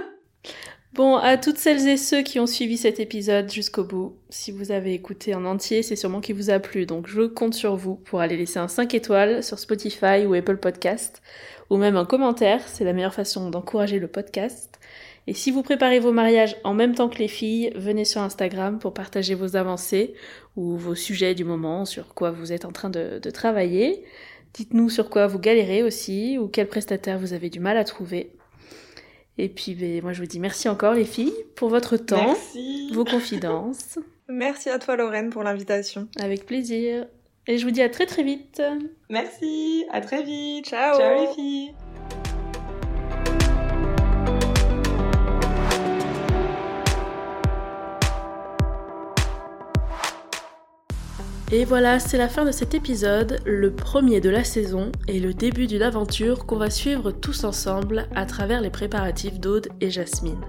Bon, 1.00 1.16
à 1.16 1.38
toutes 1.38 1.56
celles 1.56 1.88
et 1.88 1.96
ceux 1.96 2.24
qui 2.24 2.42
ont 2.42 2.46
suivi 2.46 2.76
cet 2.76 3.00
épisode 3.00 3.50
jusqu'au 3.50 3.86
bout, 3.86 4.18
si 4.30 4.52
vous 4.52 4.74
avez 4.74 4.94
écouté 4.94 5.34
en 5.34 5.46
entier, 5.46 5.82
c'est 5.82 5.96
sûrement 5.96 6.20
qu'il 6.20 6.36
vous 6.36 6.50
a 6.50 6.60
plu, 6.60 6.86
donc 6.86 7.08
je 7.08 7.22
compte 7.22 7.54
sur 7.54 7.78
vous 7.78 7.96
pour 7.96 8.20
aller 8.20 8.36
laisser 8.36 8.60
un 8.60 8.68
5 8.68 8.94
étoiles 8.94 9.42
sur 9.42 9.60
Spotify 9.60 10.26
ou 10.28 10.34
Apple 10.34 10.58
Podcast, 10.58 11.22
ou 11.70 11.78
même 11.78 11.96
un 11.96 12.04
commentaire, 12.04 12.60
c'est 12.68 12.84
la 12.84 12.92
meilleure 12.92 13.14
façon 13.14 13.50
d'encourager 13.50 13.98
le 13.98 14.10
podcast. 14.10 14.78
Et 15.26 15.34
si 15.34 15.52
vous 15.52 15.64
préparez 15.64 16.02
vos 16.02 16.12
mariages 16.12 16.58
en 16.66 16.74
même 16.74 16.94
temps 16.94 17.08
que 17.08 17.20
les 17.20 17.30
filles, 17.30 17.72
venez 17.78 18.04
sur 18.04 18.20
Instagram 18.20 18.78
pour 18.78 18.94
partager 18.94 19.36
vos 19.36 19.56
avancées 19.56 20.16
ou 20.58 20.76
vos 20.76 20.96
sujets 20.96 21.34
du 21.34 21.46
moment, 21.46 21.86
sur 21.86 22.14
quoi 22.14 22.32
vous 22.32 22.52
êtes 22.52 22.66
en 22.66 22.74
train 22.74 22.90
de, 22.90 23.20
de 23.20 23.30
travailler. 23.30 24.04
Dites-nous 24.54 24.90
sur 24.90 25.10
quoi 25.10 25.28
vous 25.28 25.40
galérez 25.40 25.82
aussi, 25.82 26.38
ou 26.38 26.50
quel 26.50 26.68
prestataire 26.68 27.18
vous 27.18 27.32
avez 27.32 27.50
du 27.50 27.62
mal 27.62 27.78
à 27.78 27.86
trouver. 27.86 28.34
Et 29.42 29.48
puis, 29.48 29.74
ben, 29.74 30.02
moi, 30.02 30.12
je 30.12 30.20
vous 30.20 30.28
dis 30.28 30.38
merci 30.38 30.68
encore, 30.68 30.94
les 30.94 31.06
filles, 31.06 31.34
pour 31.56 31.70
votre 31.70 31.96
temps, 31.96 32.36
vos 32.92 33.06
confidences. 33.06 33.98
Merci 34.28 34.70
à 34.70 34.78
toi, 34.78 34.96
Lorraine, 34.96 35.32
pour 35.32 35.42
l'invitation. 35.42 36.08
Avec 36.20 36.46
plaisir. 36.46 37.08
Et 37.48 37.58
je 37.58 37.66
vous 37.66 37.72
dis 37.72 37.82
à 37.82 37.90
très 37.90 38.06
très 38.06 38.22
vite. 38.22 38.62
Merci, 39.10 39.86
à 39.92 40.02
très 40.02 40.22
vite. 40.22 40.68
Ciao. 40.68 41.00
Ciao, 41.00 41.22
les 41.22 41.34
filles. 41.34 41.74
Et 51.52 51.66
voilà, 51.66 51.98
c'est 51.98 52.20
la 52.20 52.30
fin 52.30 52.46
de 52.46 52.52
cet 52.52 52.76
épisode, 52.76 53.40
le 53.44 53.72
premier 53.72 54.22
de 54.22 54.30
la 54.30 54.44
saison 54.44 54.92
et 55.08 55.20
le 55.20 55.34
début 55.34 55.66
d'une 55.66 55.82
aventure 55.82 56.46
qu'on 56.46 56.58
va 56.58 56.70
suivre 56.70 57.10
tous 57.12 57.44
ensemble 57.44 58.08
à 58.14 58.28
travers 58.28 58.62
les 58.62 58.70
préparatifs 58.70 59.40
d'Aude 59.40 59.68
et 59.82 59.90
Jasmine. 59.90 60.40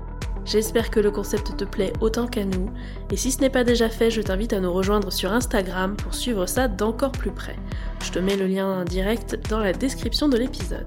J'espère 0.44 0.90
que 0.90 1.00
le 1.00 1.10
concept 1.10 1.56
te 1.56 1.64
plaît 1.64 1.94
autant 2.02 2.26
qu'à 2.26 2.44
nous, 2.44 2.70
et 3.10 3.16
si 3.16 3.30
ce 3.30 3.40
n'est 3.40 3.48
pas 3.48 3.64
déjà 3.64 3.88
fait, 3.88 4.10
je 4.10 4.20
t'invite 4.20 4.52
à 4.52 4.60
nous 4.60 4.72
rejoindre 4.72 5.10
sur 5.10 5.32
Instagram 5.32 5.96
pour 5.96 6.14
suivre 6.14 6.44
ça 6.44 6.68
d'encore 6.68 7.12
plus 7.12 7.32
près. 7.32 7.56
Je 8.04 8.10
te 8.10 8.18
mets 8.18 8.36
le 8.36 8.46
lien 8.46 8.84
direct 8.84 9.38
dans 9.48 9.60
la 9.60 9.72
description 9.72 10.28
de 10.28 10.36
l'épisode. 10.36 10.86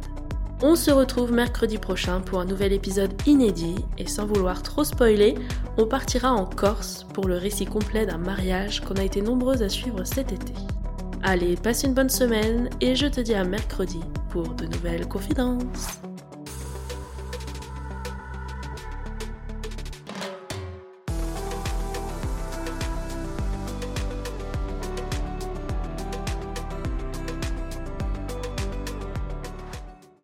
On 0.66 0.78
se 0.78 0.92
retrouve 0.92 1.34
mercredi 1.34 1.78
prochain 1.78 2.22
pour 2.22 2.40
un 2.40 2.46
nouvel 2.46 2.72
épisode 2.72 3.12
inédit 3.26 3.76
et 3.98 4.08
sans 4.08 4.26
vouloir 4.26 4.64
trop 4.64 4.86
spoiler, 4.86 5.36
on 5.78 5.86
partira 5.86 6.32
en 6.32 6.46
Corse 6.46 7.06
pour 7.14 7.28
le 7.28 7.36
récit 7.36 7.66
complet 7.66 8.06
d'un 8.06 8.18
mariage 8.18 8.80
qu'on 8.80 8.94
a 8.94 9.04
été 9.04 9.22
nombreuses 9.22 9.62
à 9.62 9.68
suivre 9.68 10.06
cet 10.06 10.32
été. 10.32 10.54
Allez, 11.22 11.58
passe 11.58 11.84
une 11.84 11.94
bonne 11.94 12.10
semaine 12.10 12.70
et 12.80 12.96
je 12.96 13.08
te 13.08 13.20
dis 13.20 13.34
à 13.34 13.44
mercredi 13.44 14.00
pour 14.30 14.48
de 14.56 14.66
nouvelles 14.66 15.06
confidences. 15.06 16.00